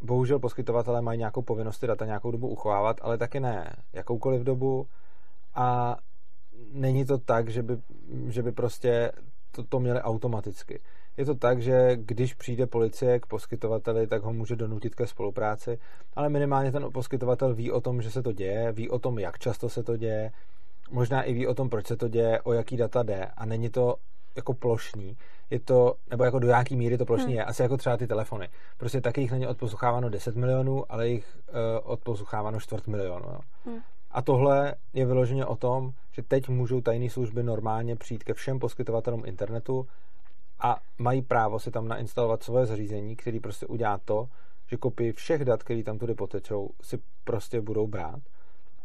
bohužel 0.01 0.39
poskytovatelé 0.39 1.03
mají 1.03 1.19
nějakou 1.19 1.43
povinnost 1.43 1.79
ty 1.79 1.87
data 1.87 2.07
nějakou 2.07 2.31
dobu 2.31 2.49
uchovávat, 2.49 2.97
ale 3.03 3.19
taky 3.19 3.41
ne 3.41 3.77
jakoukoliv 3.93 4.43
dobu 4.43 4.87
a 5.55 5.97
není 6.73 7.05
to 7.05 7.19
tak, 7.19 7.49
že 7.49 7.63
by, 7.63 7.79
že 8.29 8.43
by 8.43 8.53
prostě 8.53 9.13
to, 9.51 9.65
to 9.65 9.81
měli 9.81 10.01
automaticky. 10.01 10.81
Je 11.16 11.25
to 11.25 11.35
tak, 11.35 11.62
že 11.62 11.96
když 11.96 12.35
přijde 12.35 12.66
policie 12.66 13.20
k 13.20 13.26
poskytovateli, 13.26 14.06
tak 14.06 14.23
ho 14.23 14.32
může 14.32 14.56
donutit 14.56 14.94
ke 14.94 15.06
spolupráci, 15.06 15.78
ale 16.16 16.28
minimálně 16.28 16.73
ten 16.73 16.92
poskytovatel 16.92 17.54
ví 17.54 17.73
o 17.73 17.80
tom, 17.80 18.02
že 18.02 18.11
se 18.11 18.23
to 18.23 18.32
děje, 18.32 18.73
ví 18.73 18.90
o 18.90 18.99
tom, 18.99 19.18
jak 19.18 19.38
často 19.38 19.68
se 19.68 19.82
to 19.82 19.96
děje, 19.96 20.32
možná 20.90 21.23
i 21.23 21.32
ví 21.32 21.46
o 21.46 21.54
tom, 21.54 21.68
proč 21.68 21.87
se 21.87 21.96
to 21.96 22.08
děje, 22.08 22.40
o 22.40 22.52
jaký 22.52 22.76
data 22.76 23.02
jde 23.02 23.26
a 23.37 23.46
není 23.46 23.70
to 23.70 23.96
jako 24.37 24.54
plošný. 24.54 25.16
Je 25.50 25.61
to, 25.61 25.94
nebo 26.11 26.25
jako 26.25 26.38
do 26.38 26.49
jaký 26.49 26.76
míry 26.76 26.99
to 26.99 27.04
plošný 27.04 27.26
hmm. 27.26 27.37
je, 27.37 27.44
asi 27.44 27.62
jako 27.62 27.76
třeba 27.76 27.96
ty 27.96 28.06
telefony. 28.06 28.49
Prostě 28.76 29.00
taky 29.00 29.20
jich 29.20 29.32
není 29.32 29.46
odposloucháváno 29.46 30.08
10 30.08 30.37
milionů, 30.37 30.92
ale 30.92 31.08
jich 31.08 31.38
uh, 31.49 31.54
odposloucháváno 31.92 32.61
čtvrt 32.61 32.87
milionu. 32.87 33.26
Jo. 33.28 33.40
Hmm. 33.64 33.78
A 34.11 34.23
tohle 34.23 34.75
je 34.92 35.06
vyloženě 35.06 35.46
o 35.46 35.56
tom, 35.56 35.90
že 36.12 36.23
teď 36.23 36.49
můžou 36.49 36.80
tajné 36.80 37.11
služby 37.11 37.42
normálně 37.42 37.96
přijít 37.96 38.25
ke 38.25 38.35
všem 38.35 38.58
poskytovatelům 38.58 39.23
internetu 39.26 39.87
a 40.61 40.81
mají 40.99 41.23
právo 41.23 41.59
si 41.59 41.71
tam 41.71 41.89
nainstalovat 41.89 42.43
svoje 42.43 42.67
zařízení, 42.67 43.17
který 43.17 43.41
prostě 43.41 43.67
udělá 43.67 43.99
to, 44.05 44.29
že 44.67 44.77
kopii 44.77 45.13
všech 45.13 45.45
dat, 45.45 45.63
které 45.63 45.83
tam 45.83 45.99
tudy 45.99 46.15
potečou, 46.15 46.71
si 46.83 46.99
prostě 47.25 47.61
budou 47.61 47.87
brát 47.87 48.21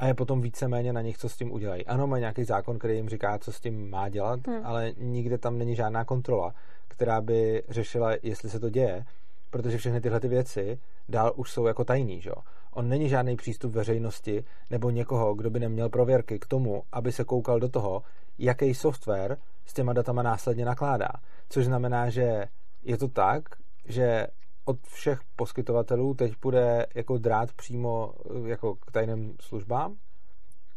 a 0.02 0.08
je 0.08 0.14
potom 0.14 0.42
víceméně 0.42 0.94
na 0.94 1.02
nich, 1.02 1.18
co 1.18 1.30
s 1.30 1.38
tím 1.38 1.52
udělají. 1.52 1.86
Ano, 1.86 2.08
mají 2.08 2.22
nějaký 2.22 2.44
zákon, 2.44 2.80
který 2.80 2.96
jim 2.96 3.10
říká, 3.10 3.38
co 3.38 3.52
s 3.52 3.60
tím 3.60 3.90
má 3.90 4.10
dělat, 4.10 4.48
hmm. 4.48 4.66
ale 4.66 4.94
nikde 4.98 5.38
tam 5.38 5.58
není 5.58 5.76
žádná 5.76 6.06
kontrola, 6.06 6.54
která 6.88 7.22
by 7.22 7.64
řešila, 7.70 8.12
jestli 8.24 8.50
se 8.50 8.60
to 8.60 8.70
děje, 8.70 9.06
protože 9.50 9.78
všechny 9.78 10.02
tyhle 10.02 10.20
ty 10.20 10.28
věci 10.28 10.80
dál 11.10 11.34
už 11.36 11.52
jsou 11.52 11.66
jako 11.66 11.84
tajný, 11.84 12.22
že? 12.22 12.32
On 12.74 12.90
není 12.90 13.10
žádný 13.10 13.36
přístup 13.36 13.74
veřejnosti 13.74 14.44
nebo 14.70 14.90
někoho, 14.90 15.36
kdo 15.36 15.50
by 15.50 15.60
neměl 15.60 15.90
prověrky 15.90 16.40
k 16.40 16.46
tomu, 16.46 16.84
aby 16.92 17.12
se 17.12 17.24
koukal 17.24 17.60
do 17.60 17.70
toho, 17.70 18.04
jaký 18.38 18.74
software 18.74 19.38
s 19.66 19.74
těma 19.74 19.94
datama 19.94 20.24
následně 20.24 20.66
nakládá. 20.66 21.10
Což 21.50 21.66
znamená, 21.66 22.10
že 22.10 22.46
je 22.84 22.98
to 22.98 23.08
tak, 23.08 23.44
že 23.86 24.28
od 24.66 24.88
všech 24.88 25.20
poskytovatelů 25.36 26.14
teď 26.14 26.34
bude 26.42 26.86
jako 26.96 27.18
drát 27.18 27.54
přímo 27.54 28.14
eh, 28.46 28.50
jako 28.50 28.76
k 28.76 28.92
tajným 28.92 29.36
službám 29.42 29.96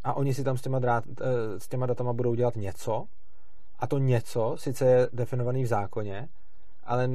a 0.04 0.14
oni 0.14 0.34
si 0.34 0.44
tam 0.44 0.56
s 0.56 0.62
těma, 0.62 0.78
drát, 0.78 1.04
eh, 1.20 1.60
s 1.60 1.68
těma 1.68 1.86
datama 1.86 2.12
budou 2.12 2.34
dělat 2.34 2.56
něco 2.56 3.04
a 3.78 3.86
to 3.86 3.98
něco 3.98 4.56
sice 4.58 4.86
je 4.86 5.08
definovaný 5.12 5.64
v 5.64 5.66
zákoně, 5.66 6.28
ale 6.84 7.08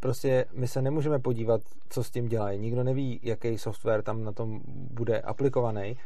prostě 0.00 0.44
my 0.52 0.68
se 0.68 0.82
nemůžeme 0.82 1.18
podívat, 1.18 1.60
co 1.88 2.04
s 2.04 2.10
tím 2.10 2.28
dělají. 2.28 2.58
Nikdo 2.58 2.84
neví, 2.84 3.20
jaký 3.22 3.58
software 3.58 4.02
tam 4.02 4.24
na 4.24 4.32
tom 4.32 4.60
bude 4.66 5.20
aplikovaný 5.20 5.96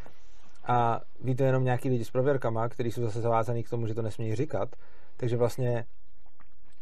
a 0.66 1.00
ví 1.20 1.34
to 1.34 1.44
jenom 1.44 1.64
nějaký 1.64 1.88
lidi 1.88 2.04
s 2.04 2.10
prověrkama, 2.10 2.68
kteří 2.68 2.92
jsou 2.92 3.02
zase 3.02 3.20
zavázaný 3.20 3.62
k 3.62 3.70
tomu, 3.70 3.86
že 3.86 3.94
to 3.94 4.02
nesmí 4.02 4.34
říkat. 4.34 4.68
Takže 5.16 5.36
vlastně 5.36 5.84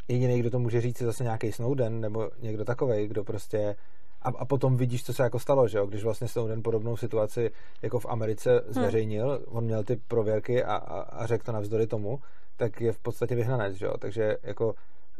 jediný, 0.09 0.41
kdo 0.41 0.51
to 0.51 0.59
může 0.59 0.81
říct, 0.81 1.01
je 1.01 1.07
zase 1.07 1.25
nějaký 1.25 1.53
Snowden 1.53 2.01
nebo 2.01 2.31
někdo 2.41 2.65
takový, 2.65 3.09
kdo 3.09 3.25
prostě 3.25 3.77
a, 4.23 4.29
a 4.29 4.45
potom 4.45 4.77
vidíš, 4.77 5.05
co 5.05 5.13
se 5.13 5.23
jako 5.23 5.39
stalo, 5.39 5.69
že 5.69 5.79
jo? 5.79 5.87
Když 5.87 6.05
vlastně 6.05 6.29
Snowden 6.29 6.63
podobnou 6.63 6.97
situaci 6.97 7.51
jako 7.83 7.99
v 7.99 8.07
Americe 8.07 8.51
hmm. 8.51 8.73
zveřejnil, 8.73 9.29
hmm. 9.29 9.57
on 9.57 9.65
měl 9.65 9.85
ty 9.85 9.97
prověrky 9.97 10.65
a, 10.65 10.75
a, 10.75 11.01
a 11.01 11.27
řekl 11.27 11.45
to 11.45 11.53
navzdory 11.53 11.87
tomu, 11.87 12.19
tak 12.57 12.81
je 12.81 12.93
v 12.93 12.99
podstatě 12.99 13.35
vyhnanec, 13.35 13.75
že 13.75 13.87
jo? 13.87 13.95
Takže 13.99 14.37
jako 14.43 14.75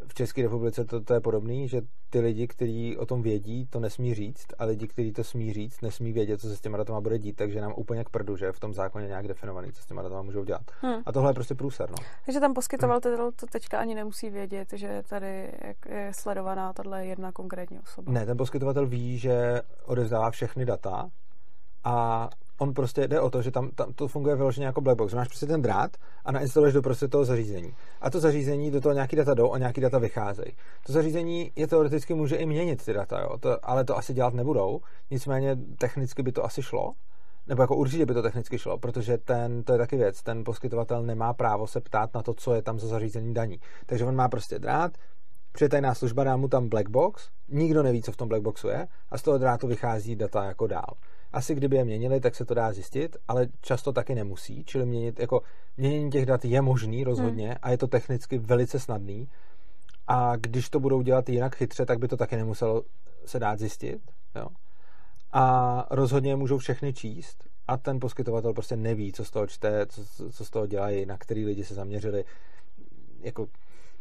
v 0.09 0.15
České 0.15 0.43
republice 0.43 0.85
to, 0.85 1.01
to 1.01 1.15
je 1.15 1.21
podobný, 1.21 1.69
že 1.69 1.83
ty 2.11 2.21
lidi, 2.21 2.47
kteří 2.47 2.97
o 2.97 3.07
tom 3.07 3.23
vědí, 3.23 3.67
to 3.67 3.81
nesmí 3.81 4.15
říct 4.15 4.47
a 4.59 4.65
lidi, 4.65 4.89
kteří 4.89 5.13
to 5.13 5.25
smí 5.25 5.53
říct, 5.53 5.81
nesmí 5.81 6.13
vědět, 6.13 6.41
co 6.41 6.49
se 6.49 6.57
s 6.57 6.61
těma 6.61 6.79
datama 6.79 7.01
bude 7.01 7.19
dít, 7.19 7.37
takže 7.37 7.61
nám 7.61 7.75
úplně 7.77 8.05
k 8.05 8.11
prdu, 8.11 8.37
že 8.37 8.45
je 8.45 8.53
v 8.53 8.61
tom 8.61 8.75
zákoně 8.75 9.07
nějak 9.07 9.29
definovaný, 9.29 9.73
co 9.73 9.83
s 9.83 9.87
těma 9.87 10.03
datama 10.03 10.23
můžou 10.23 10.45
dělat. 10.45 10.63
Hmm. 10.81 11.03
A 11.07 11.13
tohle 11.13 11.31
je 11.31 11.35
prostě 11.35 11.55
průser. 11.55 11.91
No. 11.91 11.97
Takže 12.27 12.41
tam 12.41 12.55
poskytovatel 12.55 13.17
hmm. 13.17 13.33
to 13.37 13.47
teďka 13.47 13.79
ani 13.79 13.95
nemusí 13.95 14.31
vědět, 14.31 14.69
že 14.73 15.03
tady 15.09 15.53
je 15.89 16.13
sledovaná 16.15 16.73
tahle 16.73 17.07
jedna 17.07 17.33
konkrétní 17.33 17.81
osoba. 17.81 18.13
Ne, 18.13 18.27
ten 18.27 18.37
poskytovatel 18.37 18.87
ví, 18.87 19.19
že 19.19 19.63
odevzdává 19.85 20.31
všechny 20.31 20.65
data 20.65 21.11
a 21.85 22.29
on 22.63 22.75
prostě 22.75 23.09
jde 23.09 23.21
o 23.21 23.31
to, 23.31 23.43
že 23.43 23.51
tam, 23.51 23.71
tam 23.71 23.93
to 23.93 24.09
funguje 24.09 24.37
vyloženě 24.37 24.67
jako 24.67 24.81
black 24.81 24.99
box. 24.99 25.15
Máš 25.15 25.29
prostě 25.29 25.47
ten 25.47 25.63
drát 25.63 25.97
a 26.25 26.33
nainstaluješ 26.33 26.75
do 26.75 26.83
prostě 26.83 27.09
toho 27.09 27.25
zařízení. 27.25 27.75
A 28.01 28.11
to 28.11 28.21
zařízení 28.21 28.71
do 28.71 28.81
toho 28.81 28.93
nějaký 28.93 29.17
data 29.17 29.35
jdou 29.35 29.53
a 29.53 29.59
nějaký 29.59 29.81
data 29.81 29.99
vycházejí. 29.99 30.53
To 30.87 30.93
zařízení 30.93 31.53
je 31.57 31.67
teoreticky 31.67 32.15
může 32.15 32.37
i 32.37 32.47
měnit 32.47 32.85
ty 32.85 32.93
data, 32.93 33.21
jo? 33.21 33.39
To, 33.41 33.59
ale 33.63 33.85
to 33.85 33.97
asi 33.97 34.15
dělat 34.15 34.35
nebudou. 34.35 34.81
Nicméně 35.11 35.57
technicky 35.79 36.23
by 36.23 36.33
to 36.33 36.45
asi 36.45 36.63
šlo. 36.63 36.93
Nebo 37.47 37.63
jako 37.63 37.77
určitě 37.77 38.07
by 38.07 38.15
to 38.15 38.23
technicky 38.23 38.59
šlo, 38.59 38.79
protože 38.79 39.19
ten, 39.19 39.63
to 39.63 39.73
je 39.73 39.79
taky 39.79 39.97
věc, 39.97 40.23
ten 40.23 40.45
poskytovatel 40.45 41.03
nemá 41.03 41.35
právo 41.35 41.67
se 41.67 41.81
ptát 41.81 42.15
na 42.15 42.23
to, 42.23 42.35
co 42.35 42.55
je 42.55 42.63
tam 42.63 42.79
za 42.79 42.87
zařízení 42.87 43.35
daní. 43.35 43.61
Takže 43.87 44.05
on 44.05 44.15
má 44.15 44.29
prostě 44.29 44.59
drát, 44.59 44.93
přijde 45.53 45.69
tajná 45.69 45.95
služba, 45.95 46.25
dá 46.25 46.37
mu 46.37 46.49
tam 46.49 46.69
black 46.69 46.89
box, 46.89 47.29
nikdo 47.49 47.83
neví, 47.83 48.03
co 48.03 48.13
v 48.13 48.17
tom 48.17 48.29
black 48.29 48.43
boxu 48.43 48.69
je 48.69 48.87
a 49.11 49.19
z 49.19 49.23
toho 49.23 49.39
drátu 49.39 49.67
vychází 49.67 50.17
data 50.17 50.45
jako 50.45 50.67
dál. 50.67 50.95
Asi 51.33 51.55
kdyby 51.55 51.77
je 51.77 51.85
měnili, 51.85 52.21
tak 52.21 52.35
se 52.35 52.45
to 52.45 52.55
dá 52.55 52.73
zjistit, 52.73 53.17
ale 53.29 53.49
často 53.61 53.93
taky 53.93 54.15
nemusí, 54.15 54.65
čili 54.65 54.87
měnit, 54.87 55.21
jako, 55.21 55.43
měnění 55.77 56.11
těch 56.11 56.27
dat 56.27 56.45
je 56.45 56.63
možný 56.63 57.05
rozhodně 57.05 57.49
hmm. 57.49 57.57
a 57.63 57.71
je 57.71 57.79
to 57.79 57.87
technicky 57.87 58.39
velice 58.39 58.79
snadný. 58.79 59.29
A 60.07 60.37
když 60.37 60.71
to 60.71 60.81
budou 60.81 61.03
dělat 61.03 61.29
jinak 61.29 61.57
chytře, 61.57 61.87
tak 61.87 61.99
by 61.99 62.09
to 62.09 62.17
taky 62.17 62.37
nemuselo 62.37 62.83
se 63.27 63.39
dát 63.39 63.59
zjistit. 63.59 64.03
Jo? 64.35 64.47
A 65.33 65.87
rozhodně 65.91 66.37
můžou 66.37 66.59
všechny 66.59 66.93
číst 66.93 67.45
a 67.69 67.77
ten 67.77 68.01
poskytovatel 68.01 68.53
prostě 68.53 68.77
neví, 68.77 69.13
co 69.13 69.25
z 69.25 69.31
toho 69.31 69.47
čte, 69.47 69.87
co, 69.87 70.31
co 70.33 70.45
z 70.45 70.51
toho 70.51 70.67
dělají, 70.67 71.07
na 71.07 71.19
který 71.19 71.47
lidi 71.47 71.65
se 71.65 71.75
zaměřili. 71.75 72.25
Jako 73.21 73.47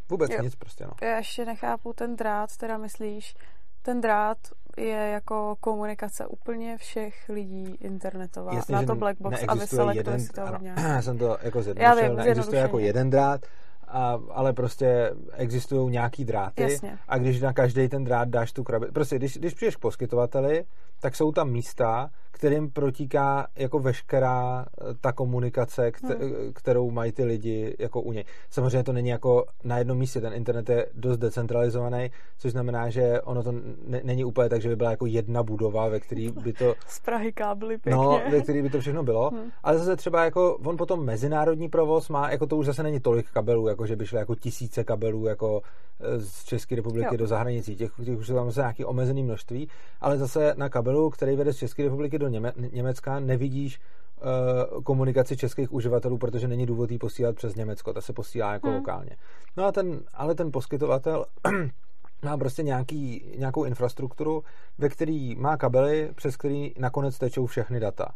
vůbec 0.10 0.32
jo. 0.32 0.42
nic 0.42 0.56
prostě. 0.56 0.86
No. 0.86 0.92
Já 1.02 1.18
ještě 1.18 1.46
nechápu 1.46 1.94
ten 1.94 2.16
drát, 2.16 2.58
teda 2.58 2.78
myslíš, 2.78 3.36
ten 3.82 4.02
drát 4.02 4.38
je 4.78 5.10
jako 5.14 5.56
komunikace 5.60 6.28
úplně 6.28 6.78
všech 6.78 7.30
lidí 7.30 7.76
internetová. 7.80 8.54
Jasně, 8.54 8.76
na 8.76 8.84
to 8.84 8.96
Blackbox 8.96 9.44
a 9.48 9.54
vyselektuje 9.54 10.20
si 10.20 10.30
to 10.30 10.42
hodně. 10.42 10.74
Já 10.78 11.02
jsem 11.02 11.18
to 11.18 11.38
jako 11.42 11.62
zjednodušil, 11.62 12.16
neexistuje 12.16 12.62
jako 12.62 12.80
jeden 12.80 13.10
drát, 13.10 13.42
a, 13.88 14.20
ale 14.32 14.54
prostě 14.54 15.12
existují 15.34 15.92
nějaký 15.92 16.26
dráty 16.26 16.62
Jasně. 16.62 16.98
a 17.08 17.18
když 17.18 17.42
na 17.42 17.54
každý 17.54 17.90
ten 17.90 18.04
drát 18.04 18.30
dáš 18.30 18.52
tu 18.52 18.64
krabici, 18.64 18.92
prostě 18.92 19.16
když, 19.16 19.38
když 19.38 19.54
přijdeš 19.54 19.76
k 19.76 19.80
poskytovateli, 19.80 20.66
tak 21.00 21.16
jsou 21.16 21.32
tam 21.32 21.50
místa, 21.50 22.10
kterým 22.42 22.72
protíká 22.72 23.48
jako 23.56 23.80
veškerá 23.80 24.66
eh, 24.66 24.94
ta 25.02 25.12
komunikace, 25.12 25.92
hmm. 26.04 26.54
kterou 26.54 26.92
mají 26.92 27.12
ty 27.12 27.24
lidi 27.24 27.76
jako 27.80 28.02
u 28.02 28.12
něj. 28.12 28.26
Samozřejmě 28.50 28.84
to 28.84 28.94
není 28.94 29.10
jako 29.10 29.46
na 29.64 29.78
jednom 29.78 29.98
místě, 29.98 30.22
ten 30.22 30.34
internet 30.34 30.70
je 30.70 30.88
dost 30.94 31.18
decentralizovaný, 31.18 32.12
což 32.38 32.52
znamená, 32.52 32.90
že 32.90 33.22
ono 33.22 33.44
to 33.44 33.52
ne, 33.88 34.02
není 34.04 34.26
úplně 34.26 34.50
tak, 34.50 34.62
že 34.62 34.70
by 34.70 34.76
byla 34.76 34.92
jako 34.92 35.06
jedna 35.06 35.44
budova, 35.44 35.88
ve 35.88 36.00
který 36.00 36.32
by 36.32 36.54
to... 36.54 36.74
Z 36.88 37.00
Prahy 37.00 37.32
kábly 37.32 37.78
pěkně. 37.78 37.92
No, 37.92 38.22
ve 38.32 38.42
který 38.42 38.62
by 38.62 38.70
to 38.70 38.80
všechno 38.80 39.04
bylo, 39.04 39.30
hmm. 39.30 39.52
ale 39.64 39.78
zase 39.78 39.96
třeba 39.96 40.26
jako 40.26 40.58
on 40.66 40.78
potom 40.78 41.06
mezinárodní 41.06 41.70
provoz 41.70 42.10
má, 42.10 42.32
jako 42.32 42.46
to 42.48 42.58
už 42.58 42.66
zase 42.66 42.84
není 42.84 43.00
tolik 43.00 43.30
kabelů, 43.30 43.68
jako 43.68 43.86
že 43.86 43.96
by 43.96 44.06
šlo 44.06 44.20
jako 44.20 44.36
tisíce 44.36 44.84
kabelů 44.84 45.26
jako 45.26 45.62
eh, 46.00 46.20
z 46.20 46.44
České 46.44 46.76
republiky 46.76 47.08
jo. 47.12 47.18
do 47.18 47.28
zahraničí, 47.28 47.76
těch, 47.76 47.92
těch 48.06 48.18
už 48.18 48.28
jsou 48.28 48.36
tam 48.36 48.46
zase 48.46 48.60
nějaký 48.60 48.86
omezený 48.86 49.24
množství, 49.24 49.68
ale 50.02 50.18
zase 50.18 50.54
na 50.58 50.70
kabelu, 50.70 51.10
který 51.10 51.36
vede 51.36 51.54
z 51.54 51.58
České 51.58 51.84
republiky 51.84 52.20
do 52.20 52.31
Něme- 52.32 52.54
Německa, 52.72 53.20
nevidíš 53.20 53.80
uh, 53.80 54.84
komunikaci 54.84 55.38
českých 55.38 55.74
uživatelů, 55.74 56.18
protože 56.18 56.48
není 56.48 56.66
důvod 56.66 56.92
jí 56.92 56.98
posílat 56.98 57.36
přes 57.36 57.56
Německo, 57.56 57.94
ta 57.94 58.02
se 58.02 58.14
posílá 58.14 58.54
jako 58.54 58.68
hmm. 58.68 58.76
lokálně. 58.76 59.18
No 59.58 59.66
a 59.66 59.72
ten, 59.72 60.02
ale 60.14 60.36
ten 60.36 60.52
poskytovatel 60.52 61.26
má 62.24 62.38
prostě 62.38 62.64
nějaký, 62.64 63.32
nějakou 63.38 63.64
infrastrukturu, 63.64 64.44
ve 64.78 64.90
který 64.90 65.36
má 65.36 65.58
kabely, 65.58 66.10
přes 66.16 66.38
který 66.38 66.74
nakonec 66.78 67.18
tečou 67.18 67.46
všechny 67.46 67.80
data. 67.80 68.12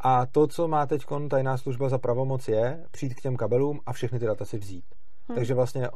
A 0.00 0.26
to, 0.26 0.46
co 0.46 0.68
má 0.68 0.86
teď 0.86 1.06
tajná 1.30 1.56
služba 1.56 1.88
za 1.88 1.98
pravomoc, 1.98 2.48
je 2.48 2.84
přijít 2.90 3.14
k 3.14 3.20
těm 3.20 3.36
kabelům 3.36 3.80
a 3.86 3.92
všechny 3.92 4.18
ty 4.18 4.26
data 4.26 4.44
si 4.44 4.58
vzít. 4.58 4.84
Hmm. 5.28 5.36
Takže 5.36 5.54
vlastně 5.54 5.86
eh, 5.86 5.90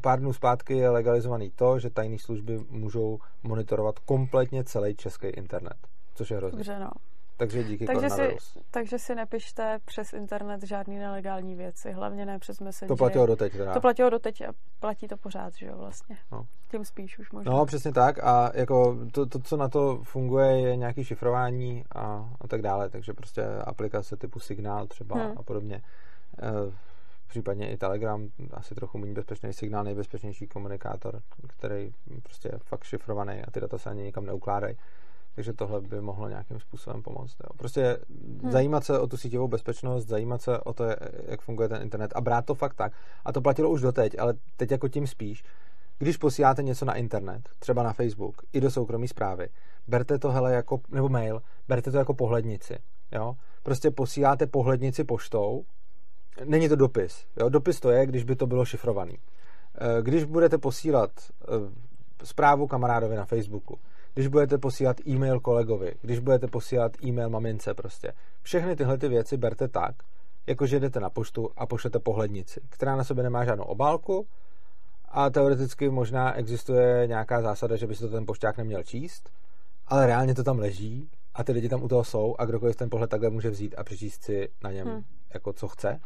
pár 0.00 0.20
dnů 0.20 0.32
zpátky 0.32 0.76
je 0.76 0.90
legalizovaný 0.90 1.50
to, 1.50 1.78
že 1.78 1.90
tajné 1.90 2.18
služby 2.18 2.58
můžou 2.70 3.18
monitorovat 3.42 3.98
kompletně 3.98 4.64
celý 4.64 4.94
český 4.96 5.26
internet, 5.26 5.76
což 6.16 6.30
je 6.30 6.36
hrozně. 6.36 6.56
Dobře, 6.56 6.78
no. 6.78 6.90
Takže 7.38 7.64
díky 7.64 7.86
takže 7.86 8.10
si, 8.10 8.36
takže 8.70 8.98
si 8.98 9.14
nepište 9.14 9.78
přes 9.84 10.12
internet 10.12 10.62
žádný 10.62 10.98
nelegální 10.98 11.54
věci, 11.54 11.92
hlavně 11.92 12.26
ne 12.26 12.38
přes 12.38 12.60
Messenger. 12.60 12.88
To 12.88 12.96
platilo 12.96 13.26
doteď 13.26 13.52
teda. 13.52 13.74
To 13.74 13.80
platilo 13.80 14.10
doteď 14.10 14.42
a 14.42 14.52
platí 14.80 15.08
to 15.08 15.16
pořád, 15.16 15.54
že 15.54 15.66
jo, 15.66 15.76
vlastně. 15.78 16.16
No. 16.32 16.46
Tím 16.70 16.84
spíš 16.84 17.18
už 17.18 17.30
možná. 17.30 17.52
No, 17.52 17.66
přesně 17.66 17.92
tak 17.92 18.24
a 18.24 18.50
jako 18.54 18.96
to, 19.12 19.26
to, 19.26 19.38
co 19.38 19.56
na 19.56 19.68
to 19.68 20.00
funguje, 20.02 20.60
je 20.60 20.76
nějaký 20.76 21.04
šifrování 21.04 21.84
a, 21.94 22.30
a 22.40 22.48
tak 22.48 22.62
dále, 22.62 22.90
takže 22.90 23.12
prostě 23.12 23.44
aplikace 23.64 24.16
typu 24.16 24.38
Signál 24.38 24.86
třeba 24.86 25.16
hmm. 25.16 25.34
a 25.36 25.42
podobně. 25.42 25.76
E, 25.76 25.82
případně 27.26 27.70
i 27.70 27.76
Telegram, 27.76 28.28
asi 28.52 28.74
trochu 28.74 28.98
méně 28.98 29.14
bezpečný 29.14 29.52
signál, 29.52 29.84
nejbezpečnější 29.84 30.46
komunikátor, 30.46 31.22
který 31.46 31.92
prostě 32.22 32.48
je 32.52 32.58
fakt 32.58 32.84
šifrovaný 32.84 33.42
a 33.44 33.50
ty 33.50 33.60
data 33.60 33.78
se 33.78 33.90
ani 33.90 34.02
nikam 34.02 34.26
neukládají. 34.26 34.76
Takže 35.36 35.52
tohle 35.52 35.80
by 35.80 36.00
mohlo 36.00 36.28
nějakým 36.28 36.60
způsobem 36.60 37.02
pomoct. 37.02 37.36
Jo. 37.44 37.56
Prostě 37.56 37.98
hmm. 38.42 38.50
zajímat 38.50 38.84
se 38.84 38.98
o 38.98 39.06
tu 39.06 39.16
síťovou 39.16 39.48
bezpečnost, 39.48 40.06
zajímat 40.06 40.42
se 40.42 40.58
o 40.58 40.72
to, 40.72 40.84
jak 41.26 41.40
funguje 41.40 41.68
ten 41.68 41.82
internet 41.82 42.12
a 42.14 42.20
brát 42.20 42.44
to 42.44 42.54
fakt 42.54 42.74
tak. 42.74 42.92
A 43.24 43.32
to 43.32 43.40
platilo 43.40 43.70
už 43.70 43.80
doteď, 43.80 44.18
ale 44.18 44.34
teď 44.56 44.70
jako 44.70 44.88
tím 44.88 45.06
spíš. 45.06 45.44
Když 45.98 46.16
posíláte 46.16 46.62
něco 46.62 46.84
na 46.84 46.94
internet, 46.94 47.48
třeba 47.58 47.82
na 47.82 47.92
Facebook, 47.92 48.42
i 48.52 48.60
do 48.60 48.70
soukromí 48.70 49.08
zprávy, 49.08 49.48
berte 49.88 50.18
to 50.18 50.30
hele 50.30 50.54
jako, 50.54 50.80
nebo 50.90 51.08
mail, 51.08 51.42
berte 51.68 51.90
to 51.90 51.98
jako 51.98 52.14
pohlednici. 52.14 52.78
Jo? 53.12 53.36
Prostě 53.62 53.90
posíláte 53.90 54.46
pohlednici 54.46 55.04
poštou, 55.04 55.64
není 56.44 56.68
to 56.68 56.76
dopis. 56.76 57.26
Jo? 57.40 57.48
Dopis 57.48 57.80
to 57.80 57.90
je, 57.90 58.06
když 58.06 58.24
by 58.24 58.36
to 58.36 58.46
bylo 58.46 58.64
šifrovaný. 58.64 59.18
Eh, 59.74 60.02
když 60.02 60.24
budete 60.24 60.58
posílat 60.58 61.10
eh, 61.20 61.46
zprávu 62.24 62.66
kamarádovi 62.66 63.16
na 63.16 63.24
Facebooku, 63.24 63.78
když 64.16 64.28
budete 64.28 64.58
posílat 64.58 64.96
e-mail 65.08 65.40
kolegovi, 65.40 65.94
když 66.02 66.18
budete 66.18 66.46
posílat 66.46 66.92
e-mail 67.04 67.30
mamince 67.30 67.74
prostě. 67.74 68.12
Všechny 68.42 68.76
tyhle 68.76 68.98
ty 68.98 69.08
věci 69.08 69.36
berte 69.36 69.68
tak, 69.68 69.94
jako 70.46 70.66
že 70.66 70.80
jdete 70.80 71.00
na 71.00 71.10
poštu 71.10 71.50
a 71.56 71.66
pošlete 71.66 71.98
pohlednici, 71.98 72.60
která 72.68 72.96
na 72.96 73.04
sobě 73.04 73.24
nemá 73.24 73.44
žádnou 73.44 73.64
obálku 73.64 74.26
a 75.08 75.30
teoreticky 75.30 75.90
možná 75.90 76.34
existuje 76.34 77.06
nějaká 77.06 77.42
zásada, 77.42 77.76
že 77.76 77.86
by 77.86 77.94
si 77.94 78.00
to 78.00 78.08
ten 78.08 78.26
pošťák 78.26 78.58
neměl 78.58 78.82
číst, 78.82 79.30
ale 79.86 80.06
reálně 80.06 80.34
to 80.34 80.44
tam 80.44 80.58
leží 80.58 81.10
a 81.34 81.44
ty 81.44 81.52
lidi 81.52 81.68
tam 81.68 81.82
u 81.82 81.88
toho 81.88 82.04
jsou 82.04 82.34
a 82.38 82.44
kdokoliv 82.44 82.76
ten 82.76 82.90
pohled 82.90 83.10
takhle 83.10 83.30
může 83.30 83.50
vzít 83.50 83.74
a 83.78 83.84
přečíst 83.84 84.22
si 84.22 84.48
na 84.64 84.72
něm 84.72 84.88
hmm. 84.88 85.04
jako 85.34 85.52
co 85.52 85.68
chce. 85.68 86.00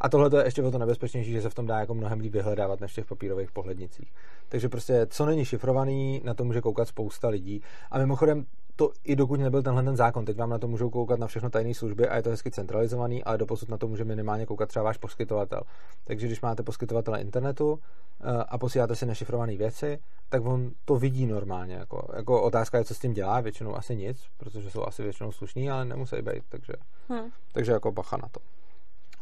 A 0.00 0.08
tohle 0.08 0.40
je 0.40 0.44
ještě 0.44 0.62
o 0.62 0.70
to 0.70 0.78
nebezpečnější, 0.78 1.32
že 1.32 1.42
se 1.42 1.50
v 1.50 1.54
tom 1.54 1.66
dá 1.66 1.78
jako 1.78 1.94
mnohem 1.94 2.20
líp 2.20 2.32
vyhledávat 2.32 2.80
než 2.80 2.92
v 2.92 2.94
těch 2.94 3.06
papírových 3.06 3.52
pohlednicích. 3.52 4.12
Takže 4.48 4.68
prostě 4.68 5.06
co 5.10 5.26
není 5.26 5.44
šifrovaný, 5.44 6.22
na 6.24 6.34
to 6.34 6.44
může 6.44 6.60
koukat 6.60 6.88
spousta 6.88 7.28
lidí. 7.28 7.62
A 7.90 7.98
mimochodem, 7.98 8.46
to 8.76 8.92
i 9.04 9.16
dokud 9.16 9.40
nebyl 9.40 9.62
tenhle 9.62 9.82
ten 9.82 9.96
zákon, 9.96 10.24
teď 10.24 10.36
vám 10.36 10.50
na 10.50 10.58
to 10.58 10.68
můžou 10.68 10.90
koukat 10.90 11.20
na 11.20 11.26
všechno 11.26 11.50
tajné 11.50 11.74
služby 11.74 12.08
a 12.08 12.16
je 12.16 12.22
to 12.22 12.30
hezky 12.30 12.50
centralizovaný, 12.50 13.24
ale 13.24 13.38
doposud 13.38 13.68
na 13.68 13.78
to 13.78 13.88
může 13.88 14.04
minimálně 14.04 14.46
koukat 14.46 14.68
třeba 14.68 14.82
váš 14.82 14.96
poskytovatel. 14.96 15.60
Takže 16.04 16.26
když 16.26 16.40
máte 16.40 16.62
poskytovatele 16.62 17.20
internetu 17.20 17.78
eh, 18.20 18.44
a 18.48 18.58
posíláte 18.58 18.96
si 18.96 19.06
nešifrované 19.06 19.56
věci, 19.56 19.98
tak 20.28 20.44
on 20.44 20.70
to 20.84 20.96
vidí 20.96 21.26
normálně. 21.26 21.74
Jako, 21.74 22.08
jako 22.16 22.42
otázka 22.42 22.78
je, 22.78 22.84
co 22.84 22.94
s 22.94 22.98
tím 22.98 23.12
dělá, 23.12 23.40
většinou 23.40 23.76
asi 23.76 23.96
nic, 23.96 24.26
protože 24.36 24.70
jsou 24.70 24.84
asi 24.84 25.02
většinou 25.02 25.32
slušní, 25.32 25.70
ale 25.70 25.84
nemusí 25.84 26.16
být, 26.16 26.42
takže, 26.48 26.72
hmm. 27.08 27.30
takže 27.52 27.72
jako 27.72 27.92
bacha 27.92 28.16
na 28.16 28.28
to. 28.28 28.40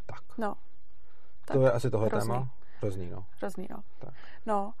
Tak. 0.05 0.37
No. 0.37 0.55
Tak 1.47 1.57
to 1.57 1.63
je 1.63 1.71
asi 1.71 1.89
tohle 1.89 2.07
hrozný. 2.07 2.33
téma? 2.33 2.49
Hrozný, 2.81 3.09
no. 3.09 3.25
Hrozný, 3.37 3.67
no. 3.69 3.83
Tak. 3.99 4.13
No. 4.45 4.73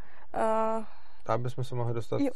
Uh... 0.77 0.83
Tak 1.23 1.41
bychom 1.41 1.63
se 1.63 1.75
mohli 1.75 1.93
dostat 1.93 2.21
jo. 2.21 2.31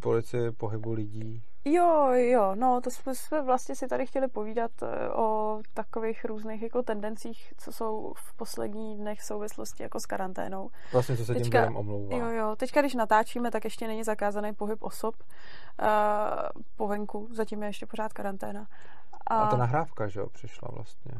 policii 0.00 0.50
pohybu 0.50 0.92
lidí. 0.92 1.42
Jo, 1.64 2.08
jo, 2.12 2.54
no 2.54 2.80
to 2.80 2.90
jsme, 2.90 3.14
jsme 3.14 3.42
vlastně 3.42 3.76
si 3.76 3.88
tady 3.88 4.06
chtěli 4.06 4.28
povídat 4.28 4.70
eh, 4.82 5.10
o 5.10 5.58
takových 5.74 6.24
různých 6.24 6.62
jako 6.62 6.82
tendencích, 6.82 7.54
co 7.58 7.72
jsou 7.72 8.12
v 8.16 8.34
posledních 8.34 8.98
dnech 8.98 9.20
v 9.20 9.24
souvislosti 9.24 9.82
jako 9.82 10.00
s 10.00 10.06
karanténou. 10.06 10.70
Vlastně, 10.92 11.16
co 11.16 11.24
se 11.24 11.34
tím 11.34 11.42
teďka, 11.42 11.70
omlouvá. 11.74 12.16
Jo, 12.16 12.26
jo, 12.26 12.56
teďka, 12.56 12.80
když 12.80 12.94
natáčíme, 12.94 13.50
tak 13.50 13.64
ještě 13.64 13.86
není 13.86 14.04
zakázaný 14.04 14.54
pohyb 14.54 14.82
osob 14.82 15.14
uh, 15.22 15.86
po 16.76 16.88
venku, 16.88 17.28
zatím 17.32 17.62
je 17.62 17.68
ještě 17.68 17.86
pořád 17.86 18.12
karanténa. 18.12 18.66
A, 19.26 19.42
a 19.42 19.50
ta 19.50 19.56
nahrávka, 19.56 20.08
že 20.08 20.20
jo, 20.20 20.26
přišla 20.26 20.68
vlastně. 20.72 21.12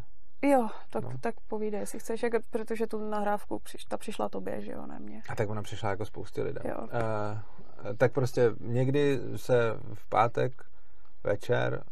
Jo, 0.42 0.68
tak, 0.90 1.04
no. 1.04 1.10
tak 1.20 1.34
povídej, 1.48 1.80
jestli 1.80 1.98
chceš, 1.98 2.22
jak, 2.22 2.32
protože 2.50 2.86
tu 2.86 3.10
nahrávku 3.10 3.58
přiš, 3.58 3.84
ta 3.84 3.96
přišla 3.96 4.28
tobě, 4.28 4.60
že 4.60 4.72
jo, 4.72 4.86
ne 4.86 4.98
mě. 4.98 5.22
A 5.28 5.34
tak 5.34 5.50
ona 5.50 5.62
přišla 5.62 5.90
jako 5.90 6.04
spousty 6.04 6.42
lidem. 6.42 6.62
Jo. 6.68 6.78
Uh, 6.78 6.88
tak 7.96 8.12
prostě 8.12 8.50
někdy 8.60 9.20
se 9.36 9.76
v 9.94 10.08
pátek 10.08 10.64
večer 11.24 11.84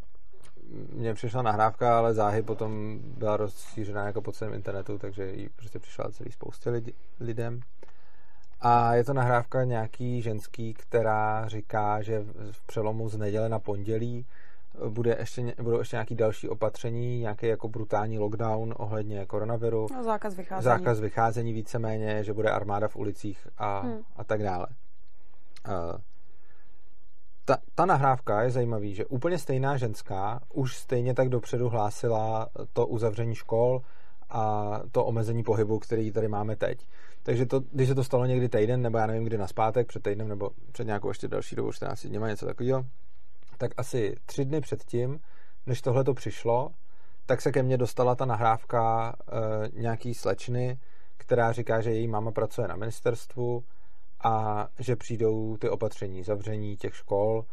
mně 0.93 1.15
přišla 1.15 1.43
nahrávka, 1.43 1.99
ale 1.99 2.15
záhy 2.15 2.43
potom 2.43 2.99
byla 3.03 3.37
rozšířená 3.37 4.07
jako 4.07 4.23
po 4.23 4.33
celém 4.33 4.55
internetu, 4.55 4.99
takže 4.99 5.33
jí 5.33 5.49
prostě 5.49 5.79
přišla 5.79 6.11
celý 6.11 6.33
spoustě 6.33 6.71
lidi, 6.71 6.95
lidem. 7.21 7.61
A 8.61 8.95
je 8.95 9.05
to 9.05 9.13
nahrávka 9.13 9.65
nějaký 9.65 10.23
ženský, 10.23 10.75
která 10.75 11.49
říká, 11.49 12.03
že 12.03 12.25
v 12.51 12.67
přelomu 12.67 13.09
z 13.09 13.17
neděle 13.17 13.49
na 13.49 13.59
pondělí 13.59 14.27
bude 14.89 15.17
ještě, 15.19 15.55
budou 15.63 15.79
ještě 15.79 15.97
nějaký 15.97 16.15
další 16.15 16.49
opatření, 16.49 17.21
nějaký 17.21 17.47
jako 17.47 17.69
brutální 17.69 18.19
lockdown 18.19 18.75
ohledně 18.77 19.27
koronaviru. 19.27 19.87
No, 19.97 20.05
zákaz 20.05 20.35
vycházení. 20.35 20.65
Zákaz 20.65 21.01
vycházení 21.01 21.53
víceméně, 21.53 22.25
že 22.25 22.33
bude 22.33 22.51
armáda 22.51 22.89
v 22.89 22.97
ulicích 22.97 23.49
a, 23.59 23.81
hmm. 23.81 24.01
a 24.17 24.25
tak 24.25 24.43
dále. 24.43 24.67
Uh, 25.69 26.01
ta, 27.45 27.57
ta 27.75 27.87
nahrávka 27.87 28.43
je 28.43 28.51
zajímavý, 28.51 28.95
že 28.95 29.07
úplně 29.07 29.39
stejná 29.39 29.77
ženská 29.77 30.41
už 30.55 30.77
stejně 30.77 31.15
tak 31.15 31.29
dopředu 31.29 31.69
hlásila 31.69 32.49
to 32.73 32.87
uzavření 32.87 33.35
škol 33.35 33.83
a 34.31 34.73
to 34.93 35.05
omezení 35.05 35.43
pohybu, 35.43 35.79
který 35.79 36.13
tady 36.13 36.29
máme 36.29 36.57
teď. 36.57 36.87
Takže 37.23 37.47
to, 37.47 37.61
když 37.73 37.89
se 37.89 37.95
to 37.95 38.05
stalo 38.05 38.27
někdy 38.27 38.49
týden, 38.49 38.83
nebo 38.83 38.99
já 38.99 39.07
nevím 39.07 39.25
kdy 39.25 39.39
naspátek, 39.39 39.87
před 39.87 40.03
týdnem, 40.03 40.29
nebo 40.29 40.51
před 40.73 40.85
nějakou 40.85 41.09
ještě 41.09 41.29
další 41.29 41.57
dobu, 41.57 41.73
14 41.73 42.07
dní, 42.07 42.19
něco 42.27 42.47
takového, 42.47 42.85
tak 43.61 43.71
asi 43.77 44.17
tři 44.27 44.45
dny 44.45 44.61
předtím, 44.61 45.21
než 45.67 45.83
tohle 45.83 46.05
to 46.05 46.15
přišlo, 46.15 46.71
tak 47.27 47.41
se 47.41 47.53
ke 47.53 47.63
mně 47.63 47.79
dostala 47.79 48.15
ta 48.15 48.25
nahrávka 48.25 49.13
e, 49.13 49.81
nějaký 49.81 50.15
slečny, 50.15 50.79
která 51.17 51.53
říká, 51.53 51.81
že 51.81 51.91
její 51.91 52.09
máma 52.09 52.31
pracuje 52.31 52.69
na 52.69 52.77
ministerstvu 52.77 53.65
a 54.25 54.67
že 54.79 54.97
přijdou 54.97 55.57
ty 55.57 55.69
opatření, 55.69 56.23
zavření 56.23 56.77
těch 56.77 56.97
škol 56.97 57.45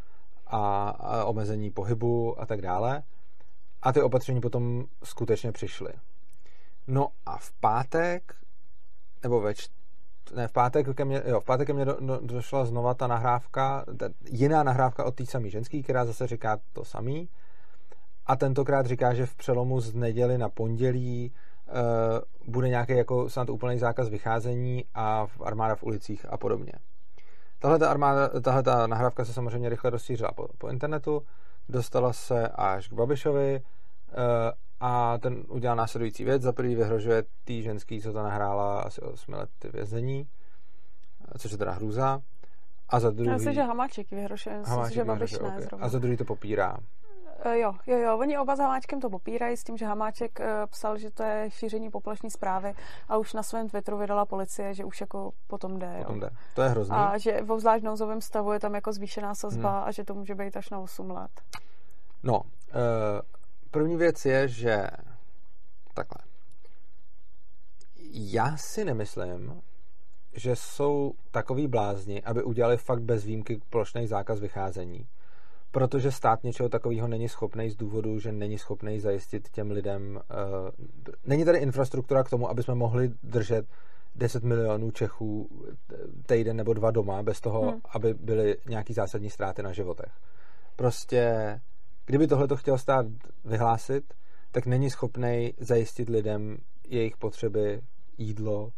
a, 0.48 0.90
a 0.90 1.26
omezení 1.26 1.72
pohybu 1.72 2.42
a 2.42 2.46
tak 2.46 2.62
dále. 2.62 3.04
A 3.82 3.94
ty 3.94 4.02
opatření 4.02 4.42
potom 4.42 4.86
skutečně 5.04 5.52
přišly. 5.52 5.94
No 6.88 7.08
a 7.26 7.38
v 7.38 7.52
pátek, 7.52 8.36
nebo 9.24 9.42
ve 9.42 9.54
ne, 10.36 10.48
v 10.48 10.52
pátek 10.52 10.96
ke 10.96 11.06
mně, 11.06 11.22
jo, 11.26 11.40
v 11.40 11.46
pátek 11.46 11.68
ke 11.68 11.74
mně 11.74 11.86
do, 11.86 11.98
do, 12.00 12.20
došla 12.22 12.66
znova 12.66 12.94
ta 12.94 13.08
nahrávka, 13.08 13.86
ta 13.98 14.10
jiná 14.30 14.64
nahrávka 14.64 15.04
od 15.04 15.16
té 15.16 15.26
samé 15.26 15.50
ženský, 15.50 15.84
která 15.84 16.06
zase 16.06 16.28
říká 16.28 16.60
to 16.74 16.86
samý. 16.86 17.30
A 18.26 18.36
tentokrát 18.36 18.86
říká, 18.86 19.14
že 19.14 19.26
v 19.26 19.36
přelomu 19.36 19.80
z 19.80 19.94
neděli 19.94 20.38
na 20.38 20.50
pondělí 20.50 21.32
uh, 21.68 22.54
bude 22.54 22.70
nějaký 22.70 22.94
jako 22.94 23.30
snad 23.30 23.50
úplný 23.50 23.80
zákaz 23.80 24.10
vycházení 24.10 24.86
a 24.94 25.26
v 25.26 25.42
armáda 25.42 25.76
v 25.76 25.84
ulicích 25.84 26.26
a 26.30 26.38
podobně. 26.38 26.74
Tahle 27.60 27.80
ta, 27.80 27.90
armáda, 27.90 28.30
tahle 28.42 28.64
ta 28.64 28.88
nahrávka 28.88 29.26
se 29.26 29.34
samozřejmě 29.34 29.70
rychle 29.70 29.90
rozšířila 29.90 30.32
po, 30.32 30.48
po 30.58 30.68
internetu, 30.68 31.24
dostala 31.70 32.14
se 32.14 32.48
až 32.48 32.88
k 32.88 32.94
Babišovi 32.94 33.62
uh, 33.62 34.14
a 34.80 35.18
ten 35.18 35.44
udělal 35.48 35.78
následující 35.78 36.24
věc. 36.24 36.42
Za 36.42 36.52
prvý 36.52 36.76
vyhrožuje 36.76 37.24
tý 37.44 37.64
ženský, 37.64 38.02
co 38.02 38.14
to 38.14 38.24
nahrála 38.24 38.82
asi 38.82 39.02
8 39.02 39.34
let 39.34 39.50
vězení, 39.74 40.28
což 41.38 41.52
je 41.52 41.58
teda 41.58 41.72
hrůza. 41.72 42.22
A 42.90 43.00
za 43.00 43.10
druhý... 43.10 43.30
Já 43.30 43.34
myslím, 43.34 43.54
že 43.54 43.64
Hamáček 43.64 44.12
vyhrožuje, 44.12 44.62
Hamáček 44.66 44.94
že 44.94 45.04
Babiš 45.04 45.32
ne, 45.32 45.40
okay. 45.40 45.68
A 45.80 45.90
za 45.90 46.00
druhý 46.00 46.18
to 46.18 46.26
popírá. 46.26 46.78
Uh, 47.46 47.52
jo, 47.52 47.74
jo, 47.88 47.98
jo, 47.98 48.18
oni 48.18 48.38
oba 48.38 48.56
s 48.56 48.60
Hamáčkem 48.60 49.02
to 49.02 49.10
popírají 49.10 49.58
s 49.58 49.64
tím, 49.64 49.78
že 49.78 49.86
Hamáček 49.86 50.40
uh, 50.40 50.46
psal, 50.66 50.98
že 50.98 51.12
to 51.12 51.24
je 51.24 51.50
šíření 51.52 51.90
poplašní 51.90 52.32
zprávy 52.32 52.74
a 53.10 53.18
už 53.18 53.34
na 53.34 53.44
svém 53.44 53.70
Twitteru 53.70 53.98
vydala 53.98 54.26
policie, 54.26 54.74
že 54.74 54.86
už 54.86 55.02
jako 55.02 55.32
potom 55.48 55.80
jde. 55.80 55.96
Potom 55.98 56.16
jo. 56.16 56.22
jde. 56.22 56.30
To 56.56 56.62
je 56.62 56.70
hrozný. 56.70 56.96
A 56.96 57.18
že 57.18 57.42
v 57.42 57.60
zvlášť 57.60 57.84
nouzovém 57.84 58.22
stavu 58.22 58.52
je 58.52 58.60
tam 58.60 58.76
jako 58.76 58.94
zvýšená 58.94 59.36
sazba 59.36 59.80
hmm. 59.80 59.88
a 59.88 59.92
že 59.92 60.04
to 60.04 60.14
může 60.14 60.36
být 60.36 60.58
až 60.58 60.70
na 60.70 60.80
8 60.80 61.12
let. 61.12 61.32
No, 62.24 62.42
uh, 62.42 62.42
První 63.72 63.98
věc 63.98 64.26
je, 64.26 64.48
že 64.48 64.88
takhle. 65.94 66.24
Já 68.12 68.58
si 68.58 68.86
nemyslím, 68.86 69.62
že 70.34 70.56
jsou 70.56 71.14
takový 71.32 71.68
blázni, 71.68 72.24
aby 72.24 72.44
udělali 72.44 72.78
fakt 72.78 73.02
bez 73.02 73.24
výjimky 73.24 73.62
plošný 73.70 74.08
zákaz 74.08 74.40
vycházení. 74.40 75.08
Protože 75.72 76.12
stát 76.12 76.44
něčeho 76.44 76.70
takového 76.70 77.08
není 77.08 77.30
schopný 77.30 77.70
z 77.70 77.76
důvodu, 77.76 78.20
že 78.20 78.32
není 78.32 78.58
schopný 78.58 79.00
zajistit 79.00 79.50
těm 79.50 79.72
lidem. 79.72 80.16
Uh, 80.16 80.70
není 81.26 81.46
tady 81.46 81.58
infrastruktura 81.58 82.24
k 82.24 82.30
tomu, 82.30 82.50
aby 82.50 82.64
jsme 82.64 82.76
mohli 82.76 83.12
držet 83.24 83.66
10 84.16 84.44
milionů 84.44 84.92
Čechů 84.92 85.50
týden 86.26 86.58
nebo 86.58 86.74
dva 86.74 86.92
doma 86.92 87.24
bez 87.24 87.42
toho, 87.42 87.62
hmm. 87.62 87.82
aby 87.90 88.14
byly 88.14 88.58
nějaký 88.70 88.94
zásadní 88.94 89.30
ztráty 89.30 89.64
na 89.64 89.74
životech. 89.74 90.12
Prostě 90.76 91.34
kdyby 92.08 92.28
tohle 92.28 92.48
to 92.48 92.56
chtěl 92.56 92.78
stát 92.78 93.06
vyhlásit, 93.46 94.14
tak 94.52 94.66
není 94.66 94.90
schopný 94.90 95.54
zajistit 95.60 96.10
lidem 96.10 96.58
jejich 96.88 97.18
potřeby, 97.18 97.82
jídlo, 98.18 98.72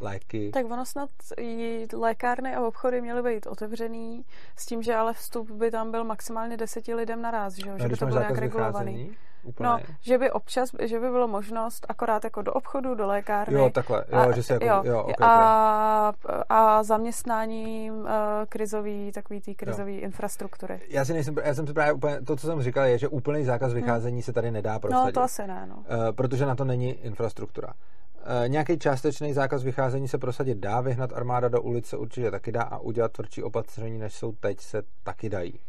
léky. 0.00 0.50
Tak 0.50 0.66
ono 0.66 0.84
snad 0.86 1.10
i 1.38 1.86
lékárny 1.96 2.54
a 2.54 2.66
obchody 2.66 3.00
měly 3.00 3.22
být 3.22 3.46
otevřený 3.46 4.24
s 4.56 4.66
tím, 4.66 4.82
že 4.82 4.94
ale 4.94 5.12
vstup 5.12 5.50
by 5.50 5.70
tam 5.70 5.90
byl 5.90 6.04
maximálně 6.04 6.56
deseti 6.56 6.94
lidem 6.94 7.22
naraz, 7.22 7.54
že, 7.54 7.70
no, 7.70 7.78
že 7.78 7.88
by 7.88 7.96
to 7.96 8.06
bylo 8.06 8.18
nějak 8.18 8.38
regulovaný. 8.38 8.92
Vycházení, 8.92 9.16
Úplně. 9.44 9.68
No, 9.68 9.78
že 10.00 10.18
by 10.18 10.30
občas, 10.30 10.70
že 10.82 11.00
by 11.00 11.10
bylo 11.10 11.28
možnost 11.28 11.86
akorát 11.88 12.24
jako 12.24 12.42
do 12.42 12.52
obchodu, 12.52 12.94
do 12.94 13.06
lékárny. 13.06 13.54
Jo, 13.54 13.70
takhle, 13.70 14.04
jo, 14.12 14.18
a, 14.18 14.32
že 14.32 14.42
se 14.42 14.52
jako, 14.52 14.66
jo, 14.66 14.82
jo 14.84 15.02
okay, 15.02 15.28
a, 15.28 16.12
a 16.48 16.82
zaměstnáním 16.82 17.94
uh, 17.94 18.08
krizový, 18.48 19.12
takový 19.12 19.40
té 19.40 19.54
krizový 19.54 19.96
jo. 19.96 20.02
infrastruktury. 20.02 20.80
Já 20.88 21.04
si 21.04 21.12
nejsem, 21.12 21.36
já 21.44 21.54
jsem 21.54 21.66
si 21.66 21.72
právě 21.72 21.92
úplně, 21.92 22.20
to, 22.20 22.36
co 22.36 22.46
jsem 22.46 22.62
říkal, 22.62 22.84
je, 22.84 22.98
že 22.98 23.08
úplný 23.08 23.44
zákaz 23.44 23.72
hmm. 23.72 23.80
vycházení 23.80 24.16
hmm. 24.16 24.22
se 24.22 24.32
tady 24.32 24.50
nedá 24.50 24.78
prosadit. 24.78 25.06
No, 25.06 25.12
to 25.12 25.22
asi 25.22 25.46
ne, 25.46 25.66
no. 25.66 25.76
Uh, 25.76 25.84
protože 26.12 26.46
na 26.46 26.54
to 26.54 26.64
není 26.64 26.90
infrastruktura. 26.90 27.68
Uh, 27.68 28.48
nějaký 28.48 28.78
částečný 28.78 29.32
zákaz 29.32 29.62
vycházení 29.62 30.08
se 30.08 30.18
prosadit 30.18 30.58
dá, 30.58 30.80
vyhnat 30.80 31.12
armáda 31.12 31.48
do 31.48 31.62
ulice 31.62 31.96
určitě 31.96 32.30
taky 32.30 32.52
dá 32.52 32.62
a 32.62 32.78
udělat 32.78 33.12
tvrdší 33.12 33.42
opatření, 33.42 33.98
než 33.98 34.14
jsou 34.14 34.32
teď, 34.32 34.60
se 34.60 34.82
taky 35.02 35.28
dají. 35.28 35.60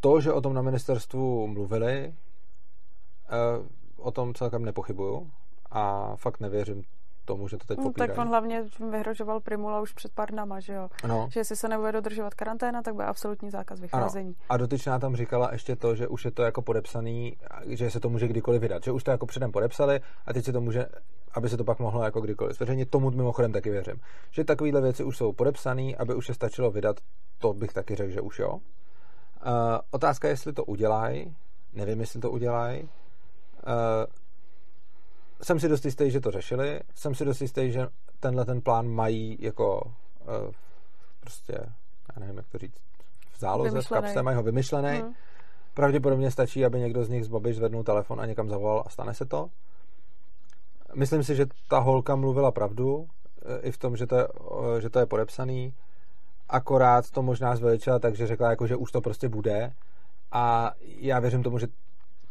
To, 0.00 0.20
že 0.20 0.32
o 0.32 0.40
tom 0.40 0.54
na 0.54 0.62
ministerstvu 0.62 1.46
mluvili, 1.46 2.14
o 3.96 4.10
tom 4.10 4.34
celkem 4.34 4.64
nepochybuju 4.64 5.30
a 5.70 6.16
fakt 6.16 6.40
nevěřím 6.40 6.82
tomu, 7.24 7.48
že 7.48 7.56
to 7.56 7.66
teď 7.66 7.78
no, 7.78 7.84
popírají. 7.84 8.08
Tak 8.08 8.18
on 8.18 8.28
hlavně 8.28 8.64
vyhrožoval 8.90 9.40
Primula 9.40 9.80
už 9.80 9.92
před 9.92 10.12
pár 10.12 10.30
dnama, 10.30 10.60
že 10.60 10.72
jo? 10.72 10.88
No. 11.06 11.28
Že 11.30 11.40
jestli 11.40 11.56
se 11.56 11.68
nebude 11.68 11.92
dodržovat 11.92 12.34
karanténa, 12.34 12.82
tak 12.82 12.94
bude 12.94 13.06
absolutní 13.06 13.50
zákaz 13.50 13.80
vycházení. 13.80 14.28
Ano. 14.28 14.46
A 14.48 14.56
dotyčná 14.56 14.98
tam 14.98 15.16
říkala 15.16 15.48
ještě 15.52 15.76
to, 15.76 15.94
že 15.94 16.08
už 16.08 16.24
je 16.24 16.30
to 16.30 16.42
jako 16.42 16.62
podepsaný, 16.62 17.36
že 17.66 17.90
se 17.90 18.00
to 18.00 18.08
může 18.08 18.28
kdykoliv 18.28 18.60
vydat. 18.60 18.84
Že 18.84 18.92
už 18.92 19.04
to 19.04 19.10
jako 19.10 19.26
předem 19.26 19.52
podepsali 19.52 20.00
a 20.26 20.32
teď 20.32 20.44
se 20.44 20.52
to 20.52 20.60
může, 20.60 20.86
aby 21.34 21.48
se 21.48 21.56
to 21.56 21.64
pak 21.64 21.78
mohlo 21.78 22.04
jako 22.04 22.20
kdykoliv 22.20 22.56
zveřejnit. 22.56 22.90
Tomu 22.90 23.10
mimochodem 23.10 23.52
taky 23.52 23.70
věřím. 23.70 24.00
Že 24.30 24.44
takovéhle 24.44 24.80
věci 24.80 25.04
už 25.04 25.16
jsou 25.16 25.32
podepsané, 25.32 25.94
aby 25.98 26.14
už 26.14 26.26
se 26.26 26.34
stačilo 26.34 26.70
vydat, 26.70 26.96
to 27.38 27.52
bych 27.52 27.72
taky 27.72 27.94
řekl, 27.94 28.12
že 28.12 28.20
už 28.20 28.38
jo. 28.38 28.50
Uh, 28.52 28.60
otázka 29.90 30.28
je, 30.28 30.32
jestli 30.32 30.52
to 30.52 30.64
udělají. 30.64 31.36
Nevím, 31.72 32.00
jestli 32.00 32.20
to 32.20 32.30
udělají. 32.30 32.88
Uh, 33.66 34.06
jsem 35.42 35.60
si 35.60 35.68
dost 35.68 35.84
jistý, 35.84 36.10
že 36.10 36.20
to 36.20 36.30
řešili. 36.30 36.80
Jsem 36.94 37.14
si 37.14 37.24
dost 37.24 37.40
jistý, 37.40 37.72
že 37.72 37.86
tenhle 38.20 38.44
ten 38.44 38.60
plán 38.60 38.88
mají 38.88 39.36
jako 39.40 39.80
uh, 39.80 40.52
prostě, 41.20 41.52
já 42.14 42.20
nevím, 42.20 42.36
jak 42.36 42.46
to 42.46 42.58
říct, 42.58 42.80
v 43.32 43.38
záloze, 43.38 43.70
vymyšlený. 43.70 44.00
v 44.00 44.04
kapse, 44.04 44.22
mají 44.22 44.36
ho 44.36 44.42
vymyšlený. 44.42 44.98
Hmm. 44.98 45.12
Pravděpodobně 45.74 46.30
stačí, 46.30 46.64
aby 46.64 46.80
někdo 46.80 47.04
z 47.04 47.08
nich 47.08 47.24
z 47.24 47.28
Babiš 47.28 47.56
zvednul 47.56 47.84
telefon 47.84 48.20
a 48.20 48.26
někam 48.26 48.48
zavolal 48.48 48.82
a 48.86 48.90
stane 48.90 49.14
se 49.14 49.24
to. 49.24 49.48
Myslím 50.94 51.24
si, 51.24 51.34
že 51.34 51.46
ta 51.68 51.78
holka 51.78 52.16
mluvila 52.16 52.52
pravdu, 52.52 53.06
i 53.62 53.70
v 53.70 53.78
tom, 53.78 53.96
že 53.96 54.06
to 54.06 54.16
je, 54.16 54.26
že 54.78 54.90
to 54.90 54.98
je 54.98 55.06
podepsaný. 55.06 55.74
Akorát 56.48 57.10
to 57.10 57.22
možná 57.22 57.56
zveličila 57.56 57.98
takže 57.98 58.26
řekla, 58.26 58.50
jako, 58.50 58.66
že 58.66 58.76
už 58.76 58.92
to 58.92 59.00
prostě 59.00 59.28
bude. 59.28 59.72
A 60.32 60.72
já 60.80 61.20
věřím 61.20 61.42
tomu, 61.42 61.58
že 61.58 61.66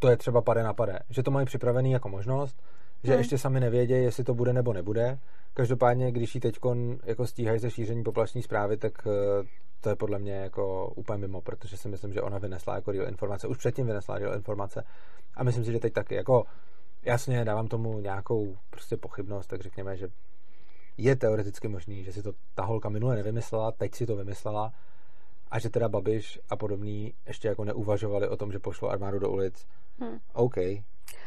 to 0.04 0.10
je 0.10 0.18
třeba 0.18 0.42
pade 0.42 0.63
na 0.63 0.74
pade. 0.74 1.00
Že 1.10 1.24
to 1.24 1.32
mají 1.32 1.46
připravený 1.46 1.92
jako 1.92 2.10
možnost, 2.10 2.63
že 3.04 3.12
hmm. 3.12 3.20
ještě 3.20 3.38
sami 3.38 3.60
nevědějí, 3.60 4.04
jestli 4.04 4.24
to 4.24 4.34
bude 4.34 4.54
nebo 4.54 4.74
nebude. 4.74 5.20
Každopádně, 5.54 6.12
když 6.12 6.36
ji 6.36 6.42
teď 6.42 6.60
jako 7.04 7.28
stíhají 7.28 7.60
ze 7.60 7.72
šíření 7.72 8.04
poplační 8.04 8.42
zprávy, 8.42 8.78
tak 8.78 9.08
eh, 9.08 9.44
to 9.82 9.89
je 9.89 9.96
podle 9.96 10.20
mě 10.20 10.34
jako 10.34 10.88
úplně 10.96 11.18
mimo, 11.18 11.42
protože 11.42 11.78
si 11.78 11.88
myslím, 11.89 12.13
že 12.13 12.22
ona 12.22 12.38
vynesla 12.38 12.76
jako 12.76 12.92
real 12.92 13.08
informace. 13.08 13.48
Už 13.48 13.58
předtím 13.58 13.88
vynesla 13.88 14.18
real 14.18 14.34
informace 14.34 14.84
a 15.36 15.44
myslím 15.44 15.66
si, 15.66 15.72
že 15.72 15.80
teď 15.80 15.94
taky. 15.94 16.16
Jako 16.16 16.44
jasně 17.04 17.46
dávám 17.46 17.68
tomu 17.68 18.00
nějakou 18.00 18.58
prostě 18.70 18.98
pochybnost, 18.98 19.48
tak 19.48 19.62
řekněme, 19.62 19.98
že 19.98 20.08
je 20.98 21.16
teoreticky 21.16 21.68
možný, 21.68 22.04
že 22.04 22.13
si 22.13 22.24
to 22.24 22.32
ta 22.56 22.66
holka 22.66 22.89
minule 22.89 23.16
nevymyslela, 23.16 23.72
teď 23.72 23.96
si 23.96 24.06
to 24.06 24.16
vymyslela 24.16 24.74
a 25.54 25.60
že 25.60 25.70
teda 25.70 25.89
Babiš 25.89 26.39
a 26.50 26.56
podobný 26.56 27.13
ještě 27.28 27.48
jako 27.48 27.63
neuvažovali 27.63 28.28
o 28.28 28.38
tom, 28.38 28.52
že 28.52 28.60
pošlo 28.60 28.89
armádu 28.89 29.20
do 29.20 29.30
ulic. 29.30 29.68
Hmm. 30.00 30.20
OK, 30.34 30.56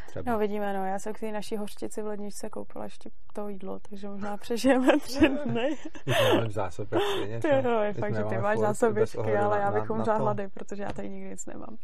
třeba. 0.07 0.33
No 0.33 0.39
vidíme, 0.39 0.73
no, 0.73 0.87
já 0.87 0.99
jsem 0.99 1.12
k 1.12 1.21
té 1.21 1.33
naší 1.33 1.57
hořčici 1.57 2.03
v 2.03 2.07
ledničce 2.07 2.51
koupila 2.51 2.85
ještě 2.85 3.11
to 3.33 3.49
jídlo, 3.49 3.79
takže 3.91 4.09
možná 4.09 4.37
přežijeme 4.43 4.99
tři 4.99 5.29
dny. 5.45 5.77
Máme 6.07 6.51
zásoby 6.51 6.97
Ty 7.43 7.49
jo, 7.65 7.81
je 7.81 7.93
fakt, 7.93 8.15
že 8.15 8.25
ty 8.25 8.39
máš 8.39 8.59
zásobičky, 8.59 9.37
ale 9.37 9.59
já 9.59 9.73
bych 9.73 9.91
umřela 9.91 10.17
hlady, 10.17 10.49
protože 10.49 10.83
já 10.83 10.93
tady 10.93 11.09
nikdy 11.09 11.31
nic 11.31 11.47
nemám. 11.47 11.77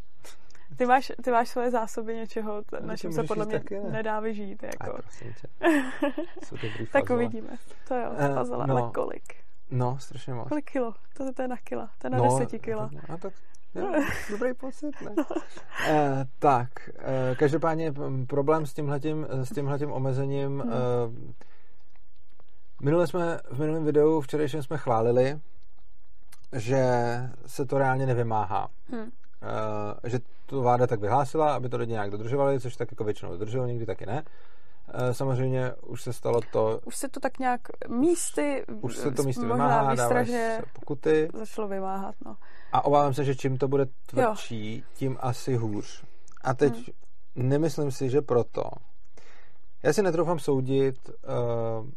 Ty 0.77 0.87
máš, 0.87 1.13
ty 1.23 1.31
máš 1.31 1.49
svoje 1.49 1.71
zásoby 1.71 2.15
něčeho, 2.15 2.63
no, 2.73 2.87
na 2.87 2.97
čem 2.97 3.13
se 3.13 3.23
podle 3.23 3.47
mě 3.47 3.59
taky, 3.59 3.81
ne? 3.81 3.91
nedá 3.91 4.21
vyžít. 4.21 4.63
Jako. 4.63 4.99
Aj, 5.61 5.83
tak 6.93 7.11
uvidíme. 7.11 7.57
To 7.89 7.95
jo, 7.95 8.11
uh, 8.11 8.49
no, 8.49 8.77
ale 8.77 8.91
kolik? 8.95 9.42
No, 9.73 9.99
strašně 9.99 10.35
moc. 10.35 10.49
Kolik 10.49 10.71
kilo? 10.71 10.95
To, 11.17 11.33
to 11.33 11.43
je 11.43 11.49
na 11.49 11.57
kila. 11.57 11.91
To 11.99 12.07
je 12.07 12.11
na 12.11 12.19
no, 12.19 12.25
deseti 12.25 12.59
kila. 12.59 12.91
No, 13.09 13.19
tak 13.19 13.33
Jo, 13.75 13.93
dobrý 14.31 14.55
pocit, 14.55 15.01
ne? 15.01 15.15
eh, 15.89 16.25
tak, 16.39 16.69
eh, 16.99 17.35
každopádně 17.39 17.95
problém 18.27 18.67
s 18.67 18.75
tímhletím, 18.75 19.27
s 19.31 19.55
tímhletím 19.55 19.93
omezením 19.93 20.61
hmm. 20.61 20.73
eh, 20.73 21.33
minule 22.83 23.07
jsme, 23.07 23.39
v 23.51 23.59
minulém 23.59 23.85
videu 23.85 24.21
včerejším 24.21 24.63
jsme 24.63 24.79
chválili, 24.79 25.41
že 26.53 26.85
se 27.47 27.67
to 27.67 27.79
reálně 27.79 28.07
nevymáhá. 28.07 28.69
Hmm. 28.91 29.11
Eh, 29.43 30.09
že 30.09 30.19
to 30.47 30.61
vláda 30.61 30.87
tak 30.87 31.01
vyhlásila, 31.01 31.55
aby 31.55 31.69
to 31.69 31.77
lidi 31.77 31.93
nějak 31.93 32.11
dodržovali, 32.11 32.61
což 32.61 32.77
tak 32.77 32.93
jako 32.93 33.05
většinou 33.05 33.31
dodržují, 33.31 33.67
někdy 33.67 33.87
taky 33.87 34.07
ne. 34.07 34.23
Eh, 34.23 34.31
samozřejmě 35.13 35.73
už 35.87 36.03
se 36.03 36.13
stalo 36.13 36.41
to... 36.53 36.81
Už 36.85 36.97
se 36.97 37.09
to 37.09 37.21
tak 37.21 37.39
nějak 37.39 37.61
místy... 37.89 38.65
Už 38.81 38.97
se 38.97 39.11
to 39.11 39.23
místy 39.23 39.47
vymáhá, 39.47 40.25
se 40.25 40.63
pokuty. 40.73 41.29
Začalo 41.35 41.69
vymáhat, 41.69 42.15
no. 42.25 42.37
A 42.73 42.85
obávám 42.85 43.15
se, 43.15 43.25
že 43.25 43.35
čím 43.35 43.59
to 43.59 43.69
bude 43.69 43.87
tvrdší, 44.07 44.77
jo. 44.77 44.85
tím 44.95 45.17
asi 45.21 45.57
hůř. 45.57 46.05
A 46.45 46.55
teď 46.55 46.75
hmm. 46.75 47.49
nemyslím 47.49 47.91
si, 47.91 48.11
že 48.11 48.23
proto. 48.23 48.63
Já 49.83 49.93
si 49.93 50.03
netroufám 50.03 50.39
soudit 50.39 51.09
uh, 51.09 51.89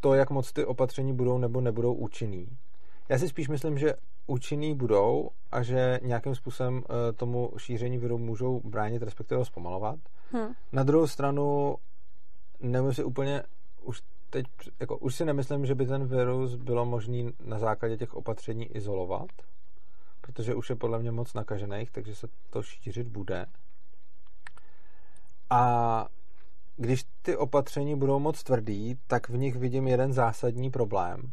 to, 0.00 0.14
jak 0.14 0.30
moc 0.30 0.52
ty 0.52 0.64
opatření 0.64 1.12
budou 1.12 1.38
nebo 1.38 1.60
nebudou 1.60 1.94
účinný. 1.94 2.48
Já 3.08 3.18
si 3.18 3.28
spíš 3.28 3.48
myslím, 3.48 3.78
že 3.78 3.94
účinný 4.26 4.74
budou 4.74 5.30
a 5.52 5.62
že 5.62 6.00
nějakým 6.02 6.34
způsobem 6.34 6.74
uh, 6.76 6.82
tomu 7.16 7.50
šíření 7.56 7.98
viru 7.98 8.18
můžou 8.18 8.60
bránit, 8.64 9.02
respektive 9.02 9.38
ho 9.38 9.44
zpomalovat. 9.44 9.98
Hmm. 10.34 10.54
Na 10.72 10.82
druhou 10.82 11.06
stranu 11.06 11.76
nemůžu 12.60 12.94
si 12.94 13.04
úplně 13.04 13.42
už 13.82 14.02
teď, 14.30 14.46
jako, 14.80 14.98
už 14.98 15.14
si 15.14 15.24
nemyslím, 15.24 15.66
že 15.66 15.74
by 15.74 15.86
ten 15.86 16.06
virus 16.06 16.54
bylo 16.54 16.84
možný 16.84 17.32
na 17.44 17.58
základě 17.58 17.96
těch 17.96 18.14
opatření 18.14 18.76
izolovat, 18.76 19.28
protože 20.20 20.54
už 20.54 20.70
je 20.70 20.76
podle 20.76 20.98
mě 20.98 21.10
moc 21.10 21.34
nakažených, 21.34 21.90
takže 21.90 22.14
se 22.14 22.28
to 22.50 22.62
šířit 22.62 23.08
bude. 23.08 23.46
A 25.50 26.06
když 26.76 27.04
ty 27.22 27.36
opatření 27.36 27.98
budou 27.98 28.18
moc 28.18 28.42
tvrdý, 28.42 28.98
tak 29.06 29.28
v 29.28 29.36
nich 29.36 29.56
vidím 29.56 29.88
jeden 29.88 30.12
zásadní 30.12 30.70
problém. 30.70 31.32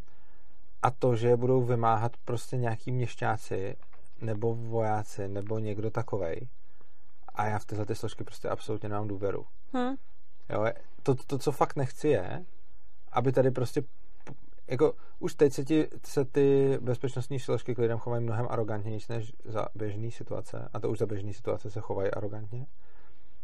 A 0.82 0.92
to, 0.92 1.16
že 1.16 1.28
je 1.28 1.38
budou 1.38 1.62
vymáhat 1.62 2.18
prostě 2.26 2.58
nějaký 2.58 2.92
měšťáci, 2.92 3.76
nebo 4.22 4.56
vojáci, 4.56 5.28
nebo 5.28 5.60
někdo 5.60 5.92
takovej. 5.92 6.48
A 7.36 7.48
já 7.48 7.60
v 7.60 7.66
tyhle 7.66 7.86
ty 7.86 7.96
složky 7.96 8.24
prostě 8.24 8.50
absolutně 8.50 8.90
nemám 8.90 9.08
důvěru. 9.08 9.46
Hmm. 9.74 9.96
Jo, 10.50 10.66
to, 11.04 11.16
to, 11.16 11.38
co 11.38 11.52
fakt 11.52 11.76
nechci, 11.76 12.08
je, 12.08 12.46
aby 13.12 13.32
tady 13.32 13.52
prostě 13.52 13.84
jako 14.68 14.94
už 15.20 15.36
teď 15.36 15.54
se, 15.54 15.66
ti, 15.66 15.88
se 16.06 16.26
ty 16.26 16.78
bezpečnostní 16.82 17.40
složky 17.40 17.76
k 17.76 17.78
lidem 17.78 17.98
chovají 17.98 18.24
mnohem 18.24 18.48
arrogantněji 18.50 19.00
než 19.10 19.34
za 19.46 19.66
běžné 19.76 20.12
situace. 20.12 20.70
A 20.74 20.80
to 20.80 20.90
už 20.90 20.98
za 20.98 21.06
běžné 21.06 21.34
situace 21.34 21.72
se 21.72 21.80
chovají 21.80 22.12
arrogantně. 22.12 22.68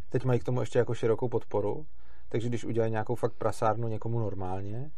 Teď 0.09 0.25
mají 0.25 0.39
k 0.39 0.43
tomu 0.43 0.59
ještě 0.59 0.79
jako 0.79 0.93
širokou 0.93 1.29
podporu, 1.29 1.85
takže 2.29 2.49
když 2.49 2.65
udělají 2.65 2.91
nějakou 2.91 3.15
fakt 3.15 3.33
prasárnu 3.33 3.87
někomu 3.87 4.19
normálně, 4.19 4.91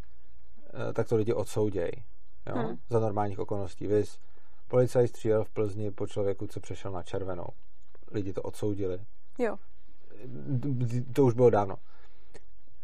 eh, 0.90 0.94
tak 0.94 1.08
to 1.08 1.16
lidi 1.16 1.34
odsoudějí. 1.34 1.92
Jo? 2.48 2.56
Hmm. 2.56 2.78
Za 2.90 3.00
normálních 3.00 3.40
okolností. 3.40 3.88
Vys, 3.88 4.20
policajt 4.68 5.10
střílel 5.10 5.44
v 5.44 5.50
Plzni 5.50 5.92
po 5.92 6.08
člověku, 6.08 6.48
co 6.48 6.60
přešel 6.60 6.92
na 6.92 7.04
červenou. 7.04 7.48
Lidi 8.12 8.34
to 8.34 8.42
odsoudili. 8.42 9.00
Jo. 9.38 9.58
To 11.14 11.26
už 11.26 11.34
bylo 11.34 11.50
dávno. 11.50 11.76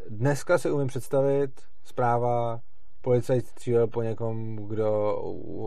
Dneska 0.08 0.58
si 0.58 0.70
umím 0.70 0.86
představit 0.86 1.60
zpráva, 1.84 2.60
policajt 3.00 3.46
střílel 3.46 3.86
po 3.86 4.02
někom, 4.02 4.56
kdo 4.56 5.16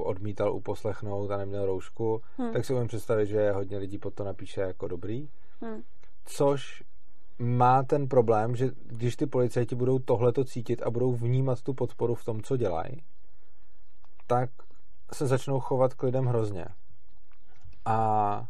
odmítal 0.03 0.53
uposlechnout 0.53 1.31
a 1.31 1.37
neměl 1.37 1.65
roušku, 1.65 2.21
hmm. 2.37 2.53
tak 2.53 2.65
si 2.65 2.73
umím 2.73 2.87
představit, 2.87 3.27
že 3.27 3.51
hodně 3.51 3.77
lidí 3.77 3.97
pod 3.97 4.13
to 4.13 4.23
napíše 4.23 4.61
jako 4.61 4.87
dobrý. 4.87 5.29
Hmm. 5.61 5.81
Což 6.25 6.83
má 7.39 7.83
ten 7.83 8.07
problém, 8.07 8.55
že 8.55 8.71
když 8.85 9.15
ty 9.15 9.25
policajti 9.25 9.75
budou 9.75 9.99
tohleto 9.99 10.43
cítit 10.43 10.81
a 10.81 10.89
budou 10.89 11.13
vnímat 11.13 11.61
tu 11.61 11.73
podporu 11.73 12.15
v 12.15 12.25
tom, 12.25 12.41
co 12.41 12.57
dělají, 12.57 13.03
tak 14.27 14.49
se 15.13 15.27
začnou 15.27 15.59
chovat 15.59 15.93
k 15.93 16.03
lidem 16.03 16.25
hrozně. 16.25 16.65
A 17.85 18.47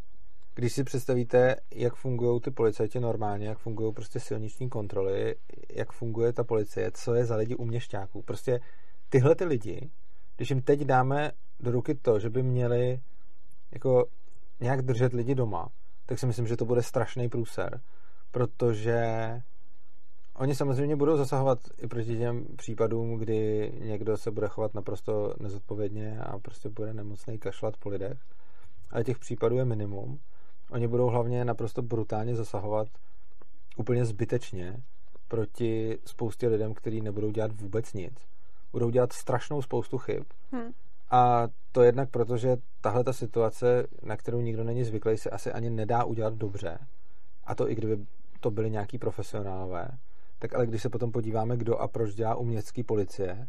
když 0.60 0.74
si 0.74 0.84
představíte, 0.84 1.56
jak 1.76 1.95
fungují 1.95 2.41
ty 2.41 2.52
policajti 2.52 3.00
normálně, 3.00 3.48
jak 3.48 3.58
fungují 3.58 3.93
prostě 3.93 4.19
silniční 4.19 4.69
kontroly, 4.69 5.36
jak 5.69 5.91
funguje 5.91 6.34
ta 6.34 6.43
policie, 6.43 6.91
co 6.91 7.13
je 7.13 7.26
za 7.26 7.36
lidi 7.36 7.56
u 7.56 7.65
měšťáků. 7.65 8.22
Prostě 8.22 8.60
tyhle 9.10 9.36
ty 9.36 9.45
lidi, 9.45 9.89
když 10.38 10.50
jim 10.50 10.62
teď 10.62 10.82
dáme 10.82 11.32
do 11.60 11.72
ruky 11.72 11.95
to, 11.95 12.19
že 12.19 12.30
by 12.30 12.43
měli 12.43 13.00
jako 13.72 14.06
nějak 14.60 14.82
držet 14.82 15.13
lidi 15.13 15.36
doma, 15.36 15.69
tak 16.06 16.19
si 16.19 16.26
myslím, 16.26 16.48
že 16.48 16.58
to 16.58 16.65
bude 16.65 16.84
strašný 16.84 17.30
průser, 17.30 17.82
protože 18.32 19.06
oni 20.36 20.56
samozřejmě 20.56 20.95
budou 20.95 21.17
zasahovat 21.17 21.60
i 21.78 21.88
proti 21.88 22.17
těm 22.17 22.45
případům, 22.56 23.17
kdy 23.17 23.72
někdo 23.80 24.17
se 24.17 24.32
bude 24.32 24.48
chovat 24.48 24.74
naprosto 24.74 25.34
nezodpovědně 25.39 26.19
a 26.19 26.39
prostě 26.39 26.69
bude 26.69 26.93
nemocný 26.93 27.38
kašlat 27.38 27.78
po 27.78 27.89
lidech, 27.89 28.17
ale 28.89 29.04
těch 29.04 29.19
případů 29.19 29.56
je 29.56 29.65
minimum 29.65 30.19
Oni 30.72 30.88
budou 30.88 31.08
hlavně 31.08 31.46
naprosto 31.46 31.82
brutálně 31.82 32.36
zasahovat 32.36 32.88
úplně 33.78 34.06
zbytečně 34.06 34.84
proti 35.28 35.98
spoustě 36.06 36.48
lidem, 36.48 36.74
kteří 36.74 37.02
nebudou 37.02 37.32
dělat 37.32 37.62
vůbec 37.62 37.94
nic. 37.94 38.14
Budou 38.72 38.90
dělat 38.90 39.14
strašnou 39.14 39.62
spoustu 39.62 39.98
chyb. 39.98 40.24
Hmm. 40.52 40.72
A 41.12 41.48
to 41.72 41.84
jednak 41.84 42.10
proto, 42.10 42.38
že 42.38 42.58
tahle 42.82 43.04
ta 43.04 43.14
situace, 43.14 43.88
na 44.04 44.18
kterou 44.18 44.42
nikdo 44.42 44.64
není 44.64 44.84
zvyklý, 44.84 45.18
se 45.18 45.30
asi 45.30 45.52
ani 45.52 45.70
nedá 45.70 46.04
udělat 46.04 46.34
dobře. 46.34 46.78
A 47.44 47.56
to 47.56 47.70
i 47.70 47.76
kdyby 47.76 48.06
to 48.40 48.52
byli 48.52 48.72
nějaký 48.72 48.98
profesionálové. 48.98 49.88
tak 50.40 50.56
ale 50.56 50.68
když 50.68 50.82
se 50.82 50.90
potom 50.90 51.12
podíváme, 51.12 51.58
kdo 51.58 51.78
a 51.78 51.88
proč 51.88 52.14
dělá 52.14 52.36
u 52.36 52.46
městské 52.46 52.84
policie, 52.84 53.48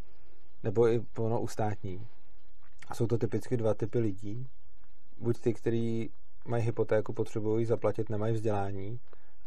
nebo 0.63 0.89
i 0.89 1.01
ono 1.19 1.41
u 1.41 1.49
státní, 1.49 2.07
a 2.89 2.95
jsou 2.95 3.07
to 3.07 3.19
typicky 3.19 3.57
dva 3.57 3.75
typy 3.75 3.99
lidí, 3.99 4.47
buď 5.19 5.41
ty, 5.41 5.55
kteří 5.55 6.11
mají 6.51 6.65
hypotéku, 6.65 7.13
potřebují 7.13 7.65
zaplatit, 7.65 8.11
nemají 8.11 8.35
vzdělání 8.35 9.01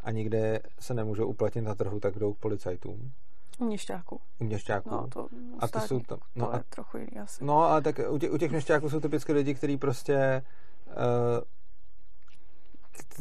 a 0.03 0.11
nikde 0.11 0.59
se 0.79 0.93
nemůžou 0.93 1.27
uplatnit 1.27 1.61
na 1.61 1.75
trhu, 1.75 1.99
tak 1.99 2.19
jdou 2.19 2.33
k 2.33 2.37
policajtům. 2.37 3.11
U 3.59 3.65
měšťáků. 3.65 4.21
U 4.39 4.43
měšťáků. 4.43 4.89
No, 4.89 5.07
to 5.07 5.27
a 5.59 5.67
ty 5.67 5.79
jsou 5.79 5.99
tam, 5.99 6.19
no, 6.35 6.45
to 6.45 6.53
a, 6.53 6.63
trochu 6.69 6.97
jiný 6.97 7.19
asi. 7.23 7.45
No, 7.45 7.63
ale 7.63 7.81
tak 7.81 7.99
u 8.09 8.17
těch, 8.17 8.31
u 8.31 8.37
těch 8.37 8.51
měšťáků 8.51 8.89
jsou 8.89 8.99
typicky 8.99 9.33
lidi, 9.33 9.53
kteří 9.53 9.77
prostě 9.77 10.43
uh, 10.87 10.93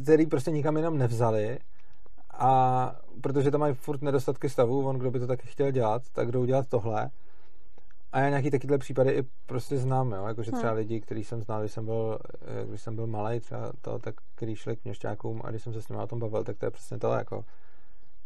který 0.03 0.27
prostě 0.27 0.51
nikam 0.51 0.77
jinam 0.77 0.99
nevzali 0.99 1.59
a 2.31 2.95
protože 3.21 3.51
tam 3.51 3.61
mají 3.61 3.75
furt 3.75 4.03
nedostatky 4.03 4.49
stavu, 4.49 4.89
on 4.89 4.99
kdo 4.99 5.11
by 5.11 5.19
to 5.19 5.27
taky 5.27 5.47
chtěl 5.47 5.71
dělat, 5.71 6.03
tak 6.13 6.31
jdou 6.33 6.45
dělat 6.45 6.69
tohle. 6.69 7.11
A 8.13 8.21
já 8.21 8.29
nějaký 8.29 8.51
takovýhle 8.51 8.79
případy 8.79 9.11
i 9.11 9.23
prostě 9.47 9.79
znám, 9.79 10.13
jo? 10.13 10.27
Jakože 10.27 10.53
třeba 10.53 10.69
hmm. 10.69 10.79
lidi, 10.79 11.01
který 11.01 11.25
jsem 11.25 11.43
znal, 11.43 11.61
když 11.61 11.73
jsem 11.73 11.85
byl, 11.85 12.19
eh, 12.43 12.67
když 12.67 12.83
jsem 12.83 12.97
byl 12.97 13.07
malý, 13.07 13.41
třeba 13.41 13.73
to, 13.81 13.99
tak 13.99 14.15
který 14.35 14.57
šli 14.57 14.77
k 14.77 14.85
měšťákům 14.85 15.41
a 15.45 15.51
když 15.51 15.63
jsem 15.63 15.73
se 15.73 15.83
s 15.83 15.89
nimi 15.89 16.03
o 16.03 16.07
tom 16.07 16.19
bavil, 16.19 16.45
tak 16.45 16.59
to 16.59 16.67
je 16.67 16.71
přesně 16.71 16.99
to, 16.99 17.13
jako 17.13 17.45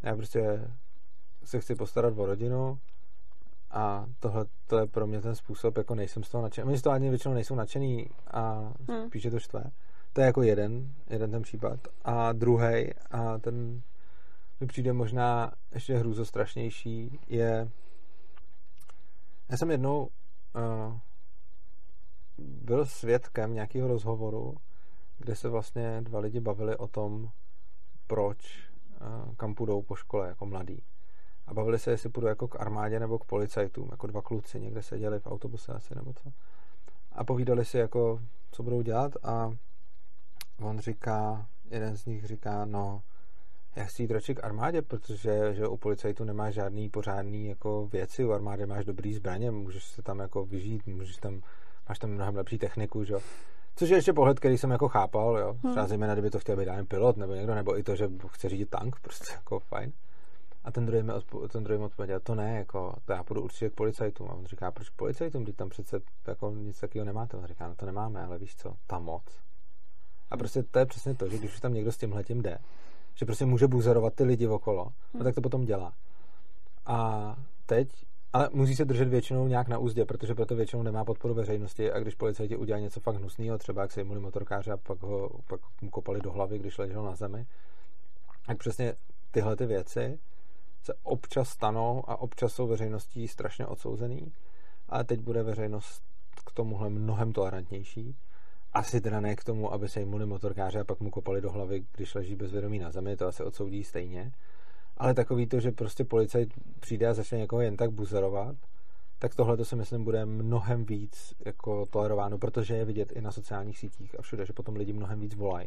já 0.03 0.17
prostě 0.17 0.71
se 1.45 1.61
chci 1.61 1.75
postarat 1.75 2.19
o 2.19 2.27
rodinu 2.27 2.79
a 3.71 4.07
tohle 4.21 4.45
to 4.67 4.79
je 4.79 4.87
pro 4.87 5.07
mě 5.07 5.21
ten 5.21 5.35
způsob, 5.35 5.79
jako 5.79 5.95
nejsem 5.95 6.25
z 6.25 6.29
toho 6.29 6.43
nadšený. 6.43 6.69
Oni 6.69 6.79
z 6.79 6.83
toho 6.83 6.95
ani 6.95 7.09
většinou 7.09 7.35
nejsou 7.35 7.55
nadšený 7.55 8.11
a 8.31 8.73
hmm. 8.89 9.07
spíše 9.07 9.31
to 9.31 9.39
štve. 9.39 9.65
To 10.13 10.21
je 10.21 10.27
jako 10.27 10.43
jeden, 10.43 10.93
jeden 11.11 11.31
ten 11.31 11.43
případ. 11.43 11.81
A 12.05 12.33
druhý, 12.33 12.91
a 13.11 13.39
ten 13.39 13.83
mi 14.61 14.67
přijde 14.67 14.93
možná 14.93 15.53
ještě 15.75 15.97
hrůzostrašnější, 15.99 17.21
je 17.29 17.69
já 19.49 19.57
jsem 19.57 19.71
jednou 19.71 20.09
uh, 20.55 20.99
byl 22.39 22.87
svědkem 22.87 23.55
nějakého 23.55 23.89
rozhovoru, 23.89 24.57
kde 25.19 25.37
se 25.37 25.49
vlastně 25.49 26.03
dva 26.03 26.19
lidi 26.19 26.41
bavili 26.41 26.77
o 26.77 26.87
tom, 26.87 27.31
proč 28.07 28.71
uh, 29.01 29.35
kam 29.35 29.55
půjdou 29.55 29.83
po 29.83 29.95
škole 29.95 30.29
jako 30.29 30.47
mladý. 30.47 30.83
A 31.47 31.55
bavili 31.55 31.79
se, 31.79 31.91
jestli 31.91 32.09
půjdou 32.09 32.27
jako 32.27 32.49
k 32.49 32.61
armádě 32.61 33.01
nebo 33.01 33.19
k 33.19 33.25
policajtům, 33.25 33.89
jako 33.91 34.07
dva 34.07 34.23
kluci, 34.23 34.61
někde 34.61 34.83
seděli 34.83 35.21
v 35.21 35.27
autobuse 35.27 35.73
asi 35.73 35.95
nebo 35.95 36.13
co. 36.13 36.33
A 37.13 37.25
povídali 37.25 37.65
si, 37.65 37.79
jako, 37.79 38.21
co 38.51 38.63
budou 38.63 38.83
dělat 38.83 39.13
a 39.23 39.57
on 40.61 40.79
říká, 40.79 41.47
jeden 41.71 41.97
z 41.97 42.07
nich 42.07 42.25
říká, 42.25 42.65
no, 42.65 43.03
já 43.77 43.85
chci 43.85 44.03
jít 44.03 44.11
radši 44.11 44.35
k 44.35 44.45
armádě, 44.45 44.83
protože 44.83 45.55
že 45.55 45.67
u 45.67 45.77
policajtu 45.77 46.25
nemáš 46.25 46.55
žádný 46.55 46.89
pořádný 46.89 47.47
jako 47.47 47.87
věci, 47.87 48.25
u 48.25 48.33
armády 48.33 48.67
máš 48.67 48.85
dobrý 48.85 49.15
zbraně, 49.15 49.51
můžeš 49.51 49.85
se 49.85 50.03
tam 50.03 50.19
jako 50.19 50.47
vyžít, 50.47 50.87
můžeš 50.87 51.17
tam, 51.17 51.41
máš 51.89 51.99
tam 51.99 52.11
mnohem 52.11 52.37
lepší 52.37 52.59
techniku, 52.59 53.05
že 53.05 53.15
Což 53.79 53.89
je 53.89 53.97
ještě 53.97 54.13
pohled, 54.13 54.39
který 54.41 54.59
jsem 54.59 54.71
jako 54.71 54.89
chápal, 54.89 55.39
jo. 55.39 55.57
Hmm. 55.63 55.73
Třeba 55.73 55.87
zejména, 55.87 56.15
kdyby 56.15 56.31
to 56.31 56.39
chtěl 56.39 56.57
být 56.57 56.69
pilot 56.89 57.17
nebo 57.17 57.35
někdo, 57.35 57.55
nebo 57.55 57.79
i 57.79 57.83
to, 57.83 57.97
že 57.97 58.09
chce 58.29 58.49
řídit 58.49 58.71
tank, 58.71 59.01
prostě 59.01 59.33
jako 59.35 59.59
fajn. 59.59 59.93
A 60.65 60.73
ten 60.73 60.87
druhý 60.87 61.03
mi, 61.03 61.13
odpo- 61.13 61.49
ten 61.49 61.65
druhý 61.65 61.79
mi 61.79 61.85
odpověděl, 61.85 62.21
to 62.21 62.35
ne, 62.35 62.57
jako, 62.57 62.95
to 63.05 63.13
já 63.13 63.25
půjdu 63.25 63.43
určitě 63.43 63.71
k 63.71 63.75
policajtům. 63.75 64.29
A 64.31 64.35
on 64.35 64.47
říká, 64.47 64.71
proč 64.71 64.89
k 64.89 64.97
policajtům, 64.97 65.43
když 65.43 65.57
tam 65.57 65.69
přece 65.69 66.01
jako 66.27 66.51
nic 66.51 66.81
takového 66.81 67.05
nemáte. 67.05 67.37
On 67.37 67.47
říká, 67.47 67.69
no 67.69 67.75
to 67.75 67.87
nemáme, 67.87 68.25
ale 68.25 68.39
víš 68.39 68.57
co, 68.57 68.75
tam 68.87 69.05
moc. 69.05 69.25
A 70.31 70.37
prostě 70.37 70.63
to 70.63 70.79
je 70.79 70.87
přesně 70.87 71.15
to, 71.15 71.29
že 71.29 71.39
když 71.39 71.55
už 71.55 71.61
tam 71.61 71.75
někdo 71.75 71.93
s 71.93 71.97
tím 71.97 72.13
letím 72.13 72.43
jde, 72.43 72.59
že 73.17 73.27
prostě 73.27 73.47
může 73.47 73.67
buzerovat 73.67 74.15
ty 74.15 74.25
lidi 74.25 74.47
okolo, 74.47 74.93
no 75.15 75.25
tak 75.25 75.35
to 75.35 75.41
potom 75.41 75.65
dělá. 75.65 75.93
A 76.87 77.37
teď, 77.67 77.89
ale 78.33 78.51
musí 78.53 78.77
se 78.77 78.85
držet 78.85 79.09
většinou 79.09 79.47
nějak 79.47 79.69
na 79.69 79.79
úzdě, 79.79 80.05
protože 80.05 80.35
proto 80.35 80.57
většinou 80.57 80.83
nemá 80.83 81.05
podporu 81.05 81.35
veřejnosti 81.35 81.93
a 81.93 81.99
když 81.99 82.15
policajti 82.15 82.57
udělají 82.57 82.85
něco 82.85 83.01
fakt 83.01 83.17
hnusného, 83.17 83.59
třeba 83.59 83.83
jak 83.83 83.93
se 83.93 84.01
jimuli 84.01 84.21
motorkáře 84.21 84.73
a 84.73 84.77
pak, 84.77 85.03
ho, 85.03 85.31
pak 85.49 85.61
mu 85.83 85.91
kopali 85.91 86.21
do 86.21 86.33
hlavy, 86.33 86.59
když 86.59 86.79
ležel 86.79 87.03
na 87.03 87.15
zemi, 87.15 87.47
tak 88.47 88.59
přesně 88.59 88.95
tyhle 89.31 89.57
ty 89.57 89.67
věci 89.67 90.19
se 90.83 90.95
občas 91.03 91.49
stanou 91.49 92.05
a 92.07 92.17
občas 92.17 92.53
jsou 92.53 92.67
veřejností 92.67 93.29
strašně 93.29 93.67
odsouzený, 93.67 94.33
ale 94.89 95.05
teď 95.05 95.21
bude 95.21 95.43
veřejnost 95.43 96.03
k 96.47 96.53
tomuhle 96.53 96.91
mnohem 96.91 97.33
tolerantnější 97.33 98.17
asi 98.77 99.01
teda 99.01 99.21
ne 99.21 99.37
k 99.37 99.45
tomu, 99.45 99.73
aby 99.73 99.89
se 99.89 100.01
jim 100.01 100.27
motorkáře 100.27 100.81
a 100.81 100.85
pak 100.85 101.01
mu 101.01 101.11
kopali 101.11 101.41
do 101.41 101.51
hlavy, 101.51 101.85
když 101.97 102.15
leží 102.15 102.37
bezvědomí 102.37 102.79
na 102.79 102.91
zemi, 102.91 103.17
to 103.17 103.27
asi 103.27 103.43
odsoudí 103.43 103.85
stejně. 103.85 104.33
Ale 104.97 105.15
takový 105.15 105.47
to, 105.47 105.61
že 105.61 105.73
prostě 105.73 106.05
policajt 106.05 106.49
přijde 106.81 107.09
a 107.09 107.15
začne 107.15 107.39
někoho 107.39 107.63
jen 107.63 107.77
tak 107.77 107.91
buzerovat, 107.91 108.57
tak 109.19 109.35
tohle 109.35 109.57
to 109.57 109.65
si 109.65 109.77
myslím 109.77 110.05
bude 110.05 110.27
mnohem 110.27 110.85
víc 110.85 111.35
jako 111.45 111.87
tolerováno, 111.87 112.39
protože 112.39 112.77
je 112.77 112.85
vidět 112.85 113.13
i 113.13 113.21
na 113.21 113.33
sociálních 113.33 113.79
sítích 113.79 114.19
a 114.19 114.23
všude, 114.23 114.47
že 114.47 114.53
potom 114.53 114.77
lidi 114.77 114.93
mnohem 114.93 115.21
víc 115.21 115.35
volají. 115.35 115.67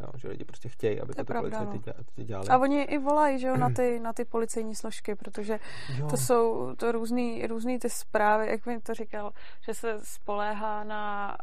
Jo, 0.00 0.06
že 0.16 0.28
lidi 0.28 0.44
prostě 0.44 0.68
chtějí, 0.68 1.00
aby 1.00 1.14
to 1.14 1.24
ty 1.24 1.32
policajty 1.32 1.80
no. 2.18 2.24
dělali. 2.24 2.48
A 2.48 2.58
oni 2.58 2.82
i 2.82 2.98
volají 2.98 3.38
že 3.38 3.46
jo, 3.46 3.56
na, 3.56 3.70
ty, 3.76 4.00
na 4.00 4.12
ty 4.12 4.24
policejní 4.24 4.74
složky, 4.74 5.14
protože 5.14 5.58
jo. 5.98 6.08
to 6.08 6.16
jsou 6.16 6.74
to 6.76 6.92
různý, 6.92 7.46
různý 7.46 7.78
ty 7.78 7.90
zprávy, 7.90 8.46
jak 8.46 8.66
mi 8.66 8.80
to 8.80 8.94
říkal, 8.94 9.32
že 9.60 9.74
se 9.74 9.98
spoléhá 10.02 10.84
na 10.84 11.36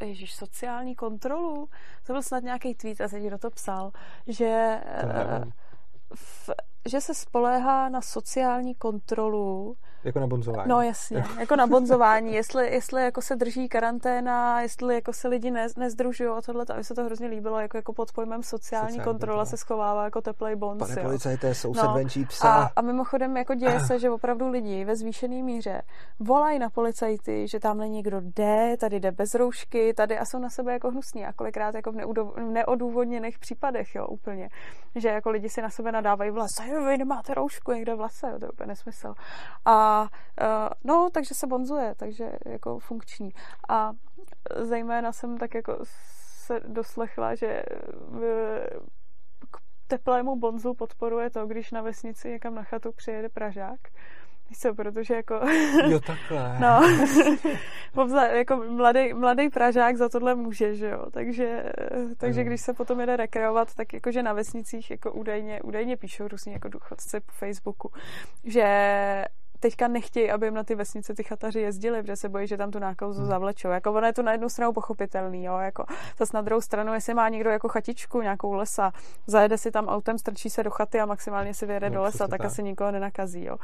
Ježíš, 0.00 0.34
sociální 0.34 0.94
kontrolu? 0.94 1.68
To 2.06 2.12
byl 2.12 2.22
snad 2.22 2.42
nějaký 2.42 2.74
tweet 2.74 3.00
a 3.00 3.08
teď 3.08 3.22
kdo 3.22 3.38
to 3.38 3.50
psal, 3.50 3.92
že, 4.26 4.80
to 5.02 5.50
v, 6.14 6.50
že 6.86 7.00
se 7.00 7.14
spoléhá 7.14 7.88
na 7.88 8.00
sociální 8.00 8.74
kontrolu 8.74 9.76
jako 10.06 10.20
na 10.20 10.26
bonzování. 10.26 10.68
No 10.68 10.82
jasně, 10.82 11.24
jako 11.38 11.56
na 11.56 11.66
bonzování, 11.66 12.34
jestli, 12.40 12.74
jestli 12.74 13.02
jako 13.02 13.22
se 13.22 13.36
drží 13.36 13.68
karanténa, 13.68 14.60
jestli 14.60 14.94
jako 14.94 15.12
se 15.12 15.28
lidi 15.28 15.50
ne, 15.50 15.66
nezdružují 15.76 16.30
a 16.30 16.42
tohle, 16.42 16.64
a 16.70 16.76
mi 16.76 16.84
se 16.84 16.94
to 16.94 17.04
hrozně 17.04 17.28
líbilo, 17.28 17.60
jako, 17.60 17.76
jako 17.76 17.92
pod 17.92 18.12
pojmem 18.12 18.42
sociální, 18.42 18.88
sociální 18.88 19.04
kontrola 19.04 19.44
se 19.44 19.56
schovává 19.56 20.04
jako 20.04 20.20
teplej 20.20 20.56
bonz. 20.56 20.78
Pane 20.78 20.96
policajté, 21.02 21.54
soused 21.54 21.84
no. 21.84 21.94
venčí 21.94 22.24
psa. 22.24 22.48
A, 22.48 22.70
a 22.76 22.82
mimochodem 22.82 23.36
jako 23.36 23.54
děje 23.54 23.80
se, 23.86 23.98
že 23.98 24.10
opravdu 24.10 24.48
lidi 24.48 24.84
ve 24.84 24.96
zvýšené 24.96 25.42
míře 25.42 25.82
volají 26.18 26.58
na 26.58 26.70
policajty, 26.70 27.48
že 27.48 27.60
tam 27.60 27.78
někdo 27.78 28.20
jde, 28.20 28.76
tady 28.80 29.00
jde 29.00 29.12
bez 29.12 29.34
roušky, 29.34 29.94
tady 29.94 30.18
a 30.18 30.24
jsou 30.24 30.38
na 30.38 30.50
sebe 30.50 30.72
jako 30.72 30.90
hnusní 30.90 31.26
a 31.26 31.32
kolikrát 31.32 31.74
jako 31.74 31.92
v, 31.92 31.96
v 32.36 32.50
neodůvodněných 32.50 33.38
případech, 33.38 33.94
jo, 33.94 34.06
úplně. 34.06 34.48
Že 34.94 35.08
jako 35.08 35.30
lidi 35.30 35.48
si 35.48 35.62
na 35.62 35.70
sebe 35.70 35.92
nadávají 35.92 36.30
v 36.30 36.36
lese, 36.36 36.68
jo, 36.68 36.75
vy 36.84 36.98
nemáte 36.98 37.34
roušku 37.34 37.72
někde 37.72 37.94
v 37.94 38.00
lese, 38.00 38.36
to 38.38 38.44
je 38.44 38.50
úplně 38.50 38.66
nesmysl. 38.66 39.14
A 39.64 40.02
uh, 40.02 40.68
no, 40.84 41.10
takže 41.12 41.34
se 41.34 41.46
bonzuje, 41.46 41.94
takže 41.94 42.32
jako 42.46 42.78
funkční. 42.78 43.30
A 43.68 43.92
zejména 44.56 45.12
jsem 45.12 45.38
tak 45.38 45.54
jako 45.54 45.78
se 46.46 46.60
doslechla, 46.60 47.34
že 47.34 47.62
v, 47.98 48.20
k 49.50 49.60
teplému 49.86 50.36
bonzu 50.36 50.74
podporuje 50.74 51.30
to, 51.30 51.46
když 51.46 51.70
na 51.70 51.82
vesnici 51.82 52.30
někam 52.30 52.54
na 52.54 52.62
chatu 52.62 52.92
přijede 52.92 53.28
Pražák. 53.28 53.80
Víš 54.48 54.58
co, 54.58 54.74
protože 54.74 55.14
jako... 55.14 55.40
Jo, 55.86 56.00
takhle. 56.00 56.58
no, 56.60 58.18
jako 58.36 58.56
mladý, 58.56 59.14
mladý 59.14 59.48
Pražák 59.48 59.96
za 59.96 60.08
tohle 60.08 60.34
může, 60.34 60.74
že 60.74 60.88
jo, 60.88 61.06
takže, 61.10 61.72
takže 62.16 62.44
když 62.44 62.60
se 62.60 62.74
potom 62.74 63.00
jede 63.00 63.16
rekreovat, 63.16 63.74
tak 63.74 63.92
jakože 63.92 64.22
na 64.22 64.32
vesnicích 64.32 64.90
jako 64.90 65.12
údajně, 65.12 65.62
údajně 65.62 65.96
píšou 65.96 66.28
různí 66.28 66.52
jako 66.52 66.68
důchodci 66.68 67.20
po 67.20 67.32
Facebooku, 67.32 67.92
že 68.44 68.64
teďka 69.60 69.88
nechtějí, 69.88 70.30
aby 70.30 70.46
jim 70.46 70.54
na 70.54 70.64
ty 70.64 70.74
vesnice 70.74 71.14
ty 71.14 71.22
chataři 71.22 71.60
jezdili, 71.60 72.02
protože 72.02 72.16
se 72.16 72.28
bojí, 72.28 72.46
že 72.46 72.56
tam 72.56 72.70
tu 72.70 72.78
nákazu 72.78 73.20
hmm. 73.20 73.28
zavlečou. 73.28 73.68
Jako 73.68 73.92
ono 73.92 74.06
je 74.06 74.12
to 74.12 74.22
na 74.22 74.32
jednu 74.32 74.48
stranu 74.48 74.72
pochopitelný, 74.72 75.44
jo, 75.44 75.58
jako 75.58 75.84
zase 76.18 76.36
na 76.36 76.42
druhou 76.42 76.60
stranu, 76.60 76.94
jestli 76.94 77.14
má 77.14 77.28
někdo 77.28 77.50
jako 77.50 77.68
chatičku, 77.68 78.20
nějakou 78.20 78.52
lesa, 78.52 78.92
zajede 79.26 79.58
si 79.58 79.70
tam 79.70 79.88
autem, 79.88 80.18
strčí 80.18 80.50
se 80.50 80.62
do 80.62 80.70
chaty 80.70 81.00
a 81.00 81.06
maximálně 81.06 81.54
si 81.54 81.66
vyjede 81.66 81.90
no, 81.90 81.96
do 81.96 82.02
lesa, 82.02 82.28
tak, 82.28 82.30
tak 82.30 82.44
asi 82.44 82.62
nikoho 82.62 82.90
nenakazí, 82.90 83.44
jo. 83.44 83.56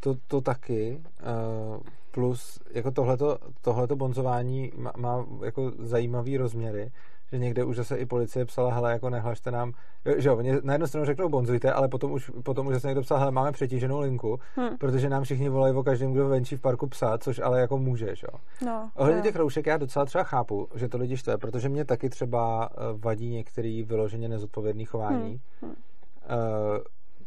To, 0.00 0.14
to 0.26 0.40
taky, 0.40 1.02
uh, 1.20 1.80
plus 2.10 2.60
jako 2.70 2.90
tohleto, 2.90 3.38
tohleto 3.62 3.96
bonzování 3.96 4.72
má, 4.76 4.92
má 4.96 5.26
jako 5.44 5.72
zajímavý 5.78 6.36
rozměry, 6.36 6.90
že 7.32 7.38
někde 7.38 7.64
už 7.64 7.76
zase 7.76 7.96
i 7.96 8.06
policie 8.06 8.44
psala, 8.44 8.74
hele, 8.74 8.92
jako 8.92 9.10
nehlašte 9.10 9.50
nám, 9.50 9.72
že 10.16 10.28
jo, 10.28 10.42
na 10.62 10.72
jednu 10.72 10.86
stranu 10.86 11.06
řeknou 11.06 11.28
bonzujte, 11.28 11.72
ale 11.72 11.88
potom 11.88 12.12
už, 12.12 12.30
potom 12.42 12.66
už 12.66 12.74
zase 12.74 12.86
někdo 12.86 13.02
psal, 13.02 13.18
hele, 13.18 13.30
máme 13.30 13.52
přetíženou 13.52 14.00
linku, 14.00 14.40
hmm. 14.56 14.76
protože 14.78 15.08
nám 15.08 15.22
všichni 15.22 15.48
volají 15.48 15.74
o 15.74 15.82
každém, 15.82 16.12
kdo 16.12 16.28
venčí 16.28 16.56
v 16.56 16.60
parku 16.60 16.86
psa, 16.86 17.18
což 17.18 17.38
ale 17.38 17.60
jako 17.60 17.78
může, 17.78 18.08
jo. 18.08 18.38
No, 18.66 18.90
Ohledně 18.94 19.22
těch 19.22 19.36
roušek 19.36 19.66
já 19.66 19.76
docela 19.76 20.04
třeba 20.04 20.24
chápu, 20.24 20.68
že 20.74 20.88
to 20.88 20.98
lidi 20.98 21.16
štve, 21.16 21.38
protože 21.38 21.68
mě 21.68 21.84
taky 21.84 22.08
třeba 22.08 22.68
eh, 22.72 22.76
vadí 22.94 23.30
některý 23.30 23.82
vyloženě 23.82 24.28
nezodpovědný 24.28 24.84
chování, 24.84 25.40
hmm. 25.62 25.70
Hmm. 25.70 25.70
Uh, 25.70 26.78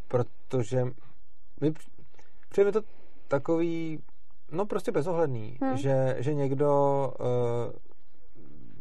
protože 0.08 0.86
mi 1.62 1.73
přijde 2.50 2.72
to 2.72 2.82
takový, 3.28 4.00
no 4.52 4.66
prostě 4.66 4.92
bezohledný, 4.92 5.58
hmm. 5.62 5.78
že, 5.78 6.16
že 6.20 6.34
někdo 6.34 7.14
uh, 7.20 7.74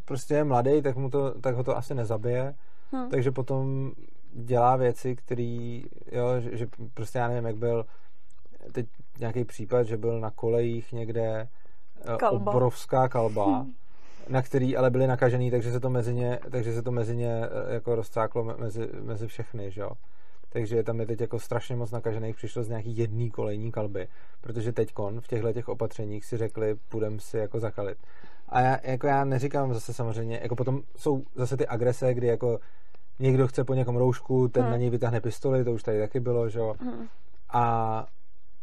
prostě 0.04 0.34
je 0.34 0.44
mladý, 0.44 0.82
tak, 0.82 0.96
mu 0.96 1.10
to, 1.10 1.40
tak 1.40 1.54
ho 1.54 1.64
to 1.64 1.76
asi 1.76 1.94
nezabije. 1.94 2.54
Hmm. 2.92 3.10
Takže 3.10 3.30
potom 3.30 3.92
dělá 4.32 4.76
věci, 4.76 5.16
který, 5.16 5.84
jo, 6.12 6.40
že, 6.40 6.56
že 6.56 6.66
prostě 6.94 7.18
já 7.18 7.28
nevím, 7.28 7.44
jak 7.44 7.56
byl 7.56 7.86
teď 8.72 8.86
nějaký 9.18 9.44
případ, 9.44 9.82
že 9.82 9.96
byl 9.96 10.20
na 10.20 10.30
kolejích 10.30 10.92
někde 10.92 11.48
eh, 12.00 12.16
kalba. 12.16 12.52
obrovská 12.52 13.08
kalba, 13.08 13.66
na 14.28 14.42
který 14.42 14.76
ale 14.76 14.90
byli 14.90 15.06
nakažený, 15.06 15.50
takže 15.50 15.72
se 15.72 15.80
to 15.80 15.90
mezi 15.90 16.14
ně, 16.14 16.38
takže 16.50 16.74
se 16.74 16.82
to 16.82 16.90
mezi 16.90 17.16
ně 17.16 17.32
eh, 17.42 17.74
jako 17.74 17.94
rozcáklo 17.94 18.44
mezi, 18.44 18.88
mezi 19.02 19.26
všechny, 19.26 19.70
že 19.70 19.80
jo. 19.80 19.90
Takže 20.50 20.82
tam 20.82 21.00
je 21.00 21.06
teď 21.06 21.20
jako 21.20 21.38
strašně 21.38 21.76
moc 21.76 21.90
nakažených 21.90 22.36
přišlo 22.36 22.62
z 22.62 22.68
nějaký 22.68 22.96
jedný 22.96 23.30
kolejní 23.30 23.72
kalby, 23.72 24.08
protože 24.40 24.72
teďkon 24.72 25.20
v 25.20 25.28
těchto 25.28 25.52
těch 25.52 25.68
opatřeních 25.68 26.24
si 26.24 26.36
řekli, 26.36 26.74
půjdem 26.88 27.20
si 27.20 27.38
jako 27.38 27.60
zakalit. 27.60 27.98
A 28.48 28.60
já, 28.60 28.78
jako 28.82 29.06
já 29.06 29.24
neříkám 29.24 29.74
zase 29.74 29.94
samozřejmě, 29.94 30.40
jako 30.42 30.56
potom 30.56 30.82
jsou 30.96 31.22
zase 31.34 31.56
ty 31.56 31.66
agrese, 31.66 32.14
kdy 32.14 32.26
jako 32.26 32.58
někdo 33.18 33.48
chce 33.48 33.64
po 33.64 33.74
někom 33.74 33.96
roušku, 33.96 34.48
ten 34.48 34.62
hmm. 34.62 34.70
na 34.70 34.76
něj 34.76 34.90
vytáhne 34.90 35.20
pistoli, 35.20 35.64
to 35.64 35.72
už 35.72 35.82
tady 35.82 36.00
taky 36.00 36.20
bylo, 36.20 36.48
že 36.48 36.58
jo. 36.58 36.74
Hmm. 36.80 37.06
A, 37.48 38.06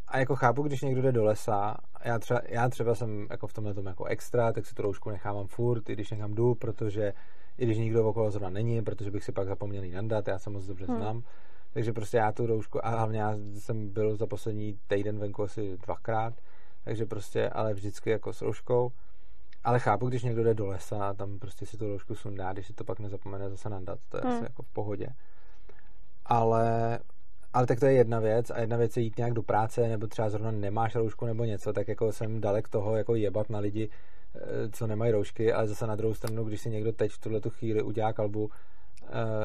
a 0.07 0.19
jako 0.19 0.35
chápu, 0.35 0.63
když 0.63 0.81
někdo 0.81 1.01
jde 1.01 1.11
do 1.11 1.23
lesa, 1.23 1.77
já 2.05 2.19
třeba, 2.19 2.41
já 2.49 2.69
třeba 2.69 2.95
jsem 2.95 3.27
jako 3.29 3.47
v 3.47 3.53
tomhle 3.53 3.73
tom 3.73 3.85
jako 3.85 4.05
extra, 4.05 4.51
tak 4.51 4.65
si 4.65 4.75
tu 4.75 4.81
roušku 4.81 5.09
nechávám 5.09 5.47
furt, 5.47 5.89
i 5.89 5.93
když 5.93 6.11
někam 6.11 6.33
jdu, 6.33 6.55
protože 6.55 7.13
i 7.57 7.65
když 7.65 7.77
nikdo 7.77 8.09
okolo 8.09 8.31
zrovna 8.31 8.49
není, 8.49 8.81
protože 8.81 9.11
bych 9.11 9.23
si 9.23 9.31
pak 9.31 9.47
zapomněl 9.47 9.83
jí 9.83 9.91
nandat, 9.91 10.27
já 10.27 10.39
se 10.39 10.49
moc 10.49 10.65
dobře 10.65 10.85
hmm. 10.85 10.97
znám. 10.97 11.23
Takže 11.75 11.93
prostě 11.93 12.17
já 12.17 12.31
tu 12.31 12.45
roušku, 12.45 12.85
a 12.85 12.89
hlavně 12.89 13.19
já 13.19 13.35
jsem 13.59 13.89
byl 13.89 14.15
za 14.15 14.27
poslední 14.27 14.79
týden 14.87 15.19
venku 15.19 15.43
asi 15.43 15.77
dvakrát, 15.77 16.33
takže 16.83 17.05
prostě, 17.05 17.49
ale 17.49 17.73
vždycky 17.73 18.09
jako 18.09 18.33
s 18.33 18.41
rouškou. 18.41 18.91
Ale 19.63 19.79
chápu, 19.79 20.09
když 20.09 20.23
někdo 20.23 20.43
jde 20.43 20.53
do 20.53 20.65
lesa 20.65 21.09
a 21.09 21.13
tam 21.13 21.39
prostě 21.39 21.65
si 21.65 21.77
tu 21.77 21.87
roušku 21.87 22.15
sundá, 22.15 22.53
když 22.53 22.67
si 22.67 22.73
to 22.73 22.83
pak 22.83 22.99
nezapomene 22.99 23.49
zase 23.49 23.69
nandat, 23.69 23.99
to 24.09 24.17
je 24.17 24.21
hmm. 24.21 24.33
asi 24.33 24.43
jako 24.43 24.63
v 24.63 24.67
pohodě. 24.67 25.07
Ale, 26.25 26.99
ale 27.53 27.67
tak 27.67 27.79
to 27.79 27.85
je 27.85 27.93
jedna 27.93 28.19
věc 28.19 28.49
a 28.49 28.59
jedna 28.59 28.77
věc 28.77 28.97
je 28.97 29.03
jít 29.03 29.17
nějak 29.17 29.33
do 29.33 29.43
práce 29.43 29.87
nebo 29.87 30.07
třeba 30.07 30.29
zrovna 30.29 30.51
nemáš 30.51 30.95
roušku 30.95 31.25
nebo 31.25 31.43
něco, 31.43 31.73
tak 31.73 31.87
jako 31.87 32.11
jsem 32.11 32.41
dalek 32.41 32.67
toho 32.67 32.95
jako 32.95 33.15
jebat 33.15 33.49
na 33.49 33.59
lidi, 33.59 33.89
eh, 34.35 34.39
co 34.71 34.87
nemají 34.87 35.11
roušky, 35.11 35.53
ale 35.53 35.67
zase 35.67 35.87
na 35.87 35.95
druhou 35.95 36.13
stranu, 36.13 36.43
když 36.43 36.61
si 36.61 36.69
někdo 36.69 36.91
teď 36.91 37.11
v 37.11 37.19
tuhle 37.19 37.41
chvíli 37.49 37.81
udělá 37.81 38.13
kalbu, 38.13 38.49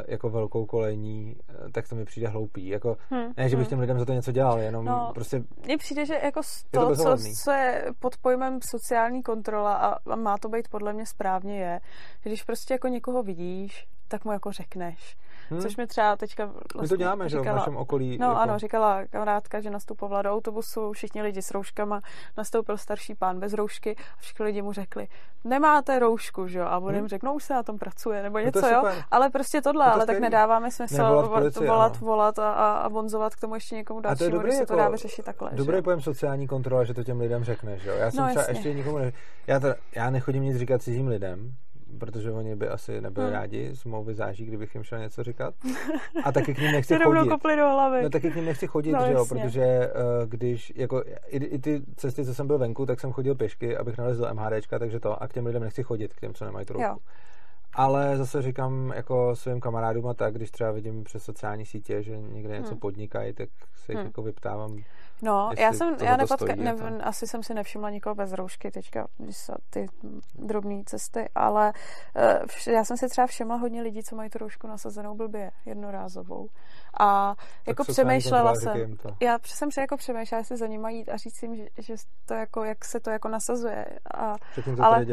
jako 0.09 0.31
velkou 0.31 0.67
kolejní, 0.67 1.37
eh, 1.49 1.71
tak 1.73 1.89
to 1.89 1.95
mi 1.95 2.05
přijde 2.05 2.29
hloupý. 2.29 2.69
Jako, 2.69 2.97
hmm, 3.11 3.33
ne, 3.37 3.49
že 3.49 3.57
bych 3.57 3.67
hmm. 3.67 3.71
těm 3.71 3.81
lidem 3.81 3.99
za 3.99 4.05
to 4.05 4.13
něco 4.13 4.33
dělal, 4.33 4.59
jenom 4.59 4.85
no, 4.85 5.11
prostě... 5.15 5.43
Mně 5.65 5.79
přijde, 5.79 6.07
že 6.07 6.21
jako 6.23 6.41
to, 6.71 6.89
to 6.89 6.97
co, 6.97 7.17
co 7.45 7.51
je 7.51 7.85
pod 7.99 8.17
pojmem 8.17 8.59
sociální 8.63 9.23
kontrola 9.23 9.75
a, 9.75 10.13
a 10.13 10.17
má 10.17 10.39
to 10.39 10.49
být 10.49 10.69
podle 10.69 10.93
mě 10.93 11.07
správně 11.07 11.61
je, 11.61 11.81
že 12.23 12.31
když 12.31 12.43
prostě 12.43 12.75
jako 12.75 12.89
někoho 12.89 13.23
vidíš, 13.23 13.87
tak 14.09 14.25
mu 14.25 14.33
jako 14.33 14.53
řekneš. 14.53 15.17
Hmm. 15.51 15.61
Což 15.61 15.77
mi 15.77 15.87
třeba 15.87 16.17
teďka 16.17 16.45
vlastně 16.45 16.63
My 16.65 16.69
to 16.69 16.79
vlastně 16.79 16.97
děláme, 16.97 17.29
říkala, 17.29 17.45
že 17.45 17.51
v 17.51 17.55
našem 17.55 17.77
okolí. 17.77 18.19
No 18.19 18.27
jako... 18.27 18.41
ano, 18.41 18.59
říkala 18.59 19.07
kamarádka, 19.07 19.61
že 19.61 19.71
nastupovala 19.71 20.23
do 20.23 20.33
autobusu, 20.33 20.93
všichni 20.93 21.23
lidi 21.23 21.43
s 21.43 21.51
rouškama, 21.51 22.01
nastoupil 22.37 22.77
starší 22.77 23.15
pán 23.15 23.41
bez 23.41 23.53
roušky 23.53 23.97
a 23.97 24.21
všichni 24.21 24.45
lidi 24.45 24.63
mu 24.63 24.73
řekli, 24.73 25.09
nemáte 25.45 25.99
roušku, 25.99 26.47
že 26.47 26.59
jo? 26.59 26.65
A 26.65 26.79
on 26.79 26.95
jim 26.95 26.99
hmm. 26.99 27.09
řekl, 27.09 27.27
no 27.27 27.35
už 27.35 27.45
se 27.45 27.55
na 27.55 27.63
tom 27.63 27.79
pracuje, 27.79 28.23
nebo 28.23 28.39
no 28.39 28.45
něco, 28.45 28.67
jo? 28.67 28.83
Ale 29.11 29.31
prostě 29.31 29.63
tohle, 29.63 29.85
to 29.85 29.93
ale 29.93 30.07
tak 30.07 30.21
nedáváme 30.21 30.71
smysl 30.71 30.97
volat, 30.97 31.31
policii, 31.31 31.69
volat, 31.69 32.01
volat 32.01 32.39
a, 32.39 32.53
a, 32.53 32.73
a 32.73 32.89
bonzovat 32.89 33.35
k 33.35 33.41
tomu 33.41 33.55
ještě 33.55 33.75
někomu 33.75 34.01
dalšímu, 34.01 34.39
když 34.39 34.55
se 34.55 34.67
to 34.67 34.73
jako 34.73 34.83
dá 34.83 34.89
vyřešit 34.89 35.25
takhle. 35.25 35.51
Dobrý 35.55 35.77
že? 35.77 35.83
pojem 35.83 36.01
sociální 36.01 36.47
kontrola, 36.47 36.85
že 36.85 36.95
to 36.95 37.05
těm 37.05 37.21
lidem 37.21 37.45
řekneš, 37.45 37.85
jo? 37.85 37.95
Já 37.95 38.11
jsem 38.11 38.25
no, 38.25 38.29
třeba 38.29 38.45
ještě 38.49 38.75
nikomu 38.75 38.99
ne... 38.99 39.13
já, 39.47 39.61
teda, 39.61 39.75
já 39.95 40.11
nechodím 40.11 40.43
nic 40.43 40.57
říkat 40.57 40.83
cizím 40.83 41.09
lidem, 41.09 41.55
protože 41.99 42.33
oni 42.33 42.57
by 42.57 42.69
asi 42.69 43.01
nebyli 43.01 43.27
hmm. 43.27 43.35
rádi, 43.35 43.71
smlouvy 43.77 44.15
záží, 44.15 44.45
kdybych 44.45 44.75
jim 44.75 44.85
šel 44.85 44.99
něco 44.99 45.23
říkat. 45.23 45.55
A 46.25 46.33
taky 46.33 46.55
k 46.55 46.59
ním 46.59 46.73
nechci 46.73 46.99
chodit. 47.05 47.29
kopli 47.29 47.57
do 47.57 47.71
hlavy. 47.71 48.03
No 48.03 48.11
taky 48.11 48.31
k 48.31 48.35
ním 48.37 48.45
nechci 48.45 48.67
chodit, 48.67 48.93
no, 48.93 49.07
že 49.07 49.13
jo, 49.13 49.27
protože 49.27 49.93
uh, 49.93 50.29
když, 50.29 50.73
jako 50.77 51.03
i, 51.27 51.37
i, 51.37 51.59
ty 51.59 51.83
cesty, 51.97 52.25
co 52.25 52.35
jsem 52.35 52.47
byl 52.47 52.59
venku, 52.59 52.87
tak 52.87 53.01
jsem 53.01 53.13
chodil 53.13 53.35
pěšky, 53.35 53.77
abych 53.77 53.99
nalezl 53.99 54.25
do 54.25 54.35
MHDčka, 54.35 54.79
takže 54.79 55.01
to, 55.01 55.23
a 55.23 55.29
k 55.29 55.33
těm 55.33 55.47
lidem 55.47 55.63
nechci 55.63 55.83
chodit, 55.83 56.15
k 56.15 56.21
těm, 56.21 56.35
co 56.35 56.45
nemají 56.45 56.67
tu 56.67 56.75
Ale 57.75 58.17
zase 58.17 58.43
říkám 58.43 58.93
jako 58.97 59.37
svým 59.37 59.61
kamarádům 59.61 60.07
a 60.07 60.15
tak, 60.15 60.35
když 60.35 60.51
třeba 60.51 60.71
vidím 60.71 61.05
přes 61.05 61.23
sociální 61.23 61.67
sítě, 61.67 62.03
že 62.03 62.19
někde 62.19 62.59
něco 62.59 62.71
hmm. 62.71 62.81
podnikají, 62.81 63.33
tak 63.33 63.49
se 63.75 63.93
jich 63.93 63.99
hmm. 63.99 64.07
jako 64.07 64.23
vyptávám, 64.23 64.77
No, 65.23 65.51
já 65.59 65.73
jsem, 65.73 65.97
já 66.03 66.17
nepotka, 66.17 66.55
ne, 66.55 66.75
asi 67.03 67.27
jsem 67.27 67.43
si 67.43 67.55
nevšimla 67.55 67.91
nikoho 67.91 68.15
bez 68.15 68.33
roušky 68.33 68.71
teďka, 68.71 69.07
když 69.19 69.37
jsou 69.37 69.55
ty 69.71 69.87
drobné 70.35 70.83
cesty, 70.87 71.29
ale 71.35 71.73
uh, 72.67 72.75
já 72.75 72.85
jsem 72.85 72.97
si 72.97 73.09
třeba 73.09 73.27
všimla 73.27 73.57
hodně 73.57 73.83
lidí, 73.83 74.03
co 74.03 74.17
mají 74.17 74.31
tu 74.31 74.39
roušku 74.39 74.67
nasazenou 74.67 75.15
blbě, 75.15 75.51
jednorázovou. 75.67 76.49
A 77.01 77.35
tak 77.35 77.67
jako 77.67 77.85
přemýšlela 77.85 78.55
jsem, 78.55 78.97
já 79.23 79.39
jsem 79.45 79.71
si 79.71 79.81
jako 79.81 79.97
přemýšlela, 79.97 80.39
jestli 80.39 80.57
za 80.57 80.67
ním 80.67 80.87
jít 80.87 81.09
a 81.09 81.17
říct 81.17 81.43
jim, 81.43 81.57
že, 81.57 81.65
že 81.79 81.95
to 82.27 82.35
jako, 82.35 82.65
jak 82.65 82.85
se 82.85 83.01
to 83.01 83.11
jako 83.11 83.29
nasazuje. 83.29 83.87
A, 84.15 84.35
to 84.55 84.85
ale 84.85 85.07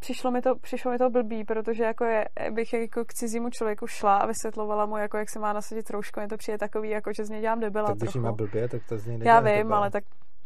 přišlo 0.00 0.30
mi 0.30 0.42
to, 0.42 0.56
přišlo 0.56 0.90
mi 0.90 0.98
to 0.98 1.10
blbý, 1.10 1.44
protože 1.44 1.84
jako 1.84 2.04
je, 2.04 2.24
bych 2.50 2.72
jako 2.72 3.04
k 3.04 3.14
cizímu 3.14 3.50
člověku 3.50 3.86
šla 3.86 4.16
a 4.16 4.26
vysvětlovala 4.26 4.86
mu, 4.86 4.96
jako 4.96 5.16
jak 5.16 5.30
se 5.30 5.38
má 5.38 5.52
nasadit 5.52 5.90
roušku, 5.90 6.20
mě 6.20 6.28
to 6.28 6.36
přijde 6.36 6.58
takový, 6.58 6.90
jako 6.90 7.12
že 7.12 7.24
z 7.24 7.30
něj 7.30 7.40
dělám 7.40 7.60
debila 7.60 7.86
tak 7.86 7.98
když 7.98 8.14
má 8.14 8.32
blbě, 8.32 8.68
tak 8.68 8.82
to 8.88 8.98
z 8.98 9.06
něj 9.06 9.18
Já 9.22 9.40
vím, 9.40 9.53
ale 9.62 9.90
tak 9.90 10.04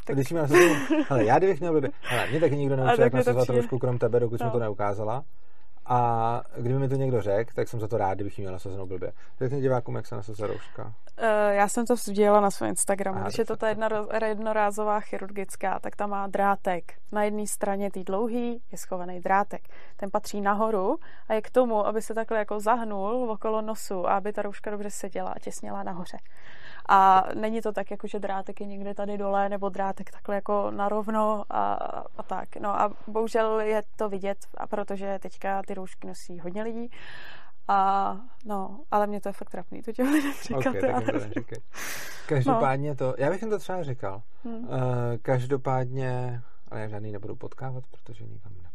tak... 0.09 0.17
Když 0.17 0.31
nasadil, 0.31 0.77
ale 1.11 1.25
já 1.25 1.39
kdybych 1.39 1.61
měl 1.61 1.73
blbě, 1.73 1.91
ale 2.11 2.27
mě 2.31 2.41
taky 2.41 2.57
nikdo 2.57 2.77
neučil, 2.77 3.05
jak 3.05 3.13
nasazovat 3.13 3.47
trošku 3.47 3.79
krom 3.79 3.99
tebe, 3.99 4.21
dokud 4.21 4.41
no. 4.41 4.47
jsme 4.47 4.51
to 4.51 4.59
neukázala. 4.59 5.25
A 5.91 6.43
kdyby 6.57 6.79
mi 6.79 6.89
to 6.89 6.95
někdo 6.95 7.23
řekl, 7.23 7.51
tak 7.55 7.69
jsem 7.69 7.81
za 7.81 7.89
to 7.89 7.99
rád, 7.99 8.15
kdybych 8.15 8.39
ji 8.39 8.43
měl 8.43 8.53
nasazenou 8.53 8.87
blbě. 8.87 9.13
Řekni 9.41 9.61
divákům, 9.61 9.97
jak 9.97 10.07
se 10.07 10.15
nasazuje 10.15 10.47
rouška. 10.47 10.85
Uh, 10.85 10.93
já 11.51 11.69
jsem 11.69 11.87
to 11.87 11.97
sdělila 11.97 12.41
na 12.41 12.51
svém 12.51 12.69
Instagramu. 12.69 13.21
Když 13.23 13.39
je 13.39 13.45
to 13.45 13.57
ta 13.57 13.69
jedna, 13.69 13.89
jednorázová 14.27 15.01
chirurgická, 15.01 15.79
tak 15.79 15.97
tam 15.97 16.11
má 16.11 16.27
drátek. 16.27 16.85
Na 17.13 17.25
jedné 17.25 17.47
straně 17.47 17.91
tý 17.91 18.05
dlouhý 18.05 18.63
je 18.73 18.79
schovaný 18.79 19.21
drátek. 19.21 19.63
Ten 19.97 20.11
patří 20.11 20.41
nahoru 20.41 20.99
a 21.29 21.35
je 21.35 21.43
k 21.43 21.51
tomu, 21.51 21.87
aby 21.87 22.03
se 22.03 22.15
takhle 22.15 22.39
jako 22.39 22.61
zahnul 22.61 23.31
okolo 23.31 23.63
nosu 23.63 24.07
a 24.07 24.17
aby 24.17 24.33
ta 24.33 24.43
rouška 24.43 24.71
dobře 24.71 24.91
seděla 24.91 25.31
a 25.31 25.39
těsněla 25.39 25.83
nahoře. 25.83 26.17
A 26.89 27.25
není 27.35 27.61
to 27.61 27.73
tak, 27.73 27.91
jako 27.91 28.07
že 28.07 28.19
drátek 28.19 28.61
je 28.61 28.67
někde 28.67 28.95
tady 28.95 29.19
dole, 29.19 29.49
nebo 29.49 29.69
drátek 29.69 30.11
takhle 30.11 30.35
jako 30.35 30.71
narovno 30.71 31.45
a, 31.51 31.73
a 32.17 32.23
tak. 32.23 32.57
No 32.57 32.81
a 32.81 32.93
bohužel 33.07 33.61
je 33.61 33.83
to 33.97 34.09
vidět, 34.09 34.39
a 34.57 34.67
protože 34.67 35.19
teďka 35.23 35.63
ty 35.63 35.75
roušky 35.75 36.07
nosí 36.07 36.41
hodně 36.41 36.63
lidí. 36.63 36.91
A 37.69 38.17
no, 38.45 38.81
ale 38.91 39.07
mě 39.07 39.21
to 39.21 39.29
je 39.29 39.33
fakt 39.33 39.51
trapný, 39.51 39.83
to 39.83 39.93
těm 39.93 40.13
lidem 40.13 40.33
říkat. 40.43 40.67
Okay, 40.67 40.81
tak 40.81 41.05
to 41.05 41.61
Každopádně 42.27 42.89
no. 42.89 42.97
to, 42.97 43.15
já 43.19 43.31
bych 43.31 43.43
jim 43.43 43.51
to 43.51 43.59
třeba 43.59 43.83
říkal. 43.83 44.23
Hmm. 44.45 44.55
Uh, 44.55 44.69
každopádně, 45.23 46.43
ale 46.71 46.81
já 46.81 46.89
žádný 46.89 47.13
nebudu 47.13 47.37
potkávat, 47.37 47.85
protože 47.87 48.25
nikam 48.25 48.53
nepůjdu. 48.53 48.68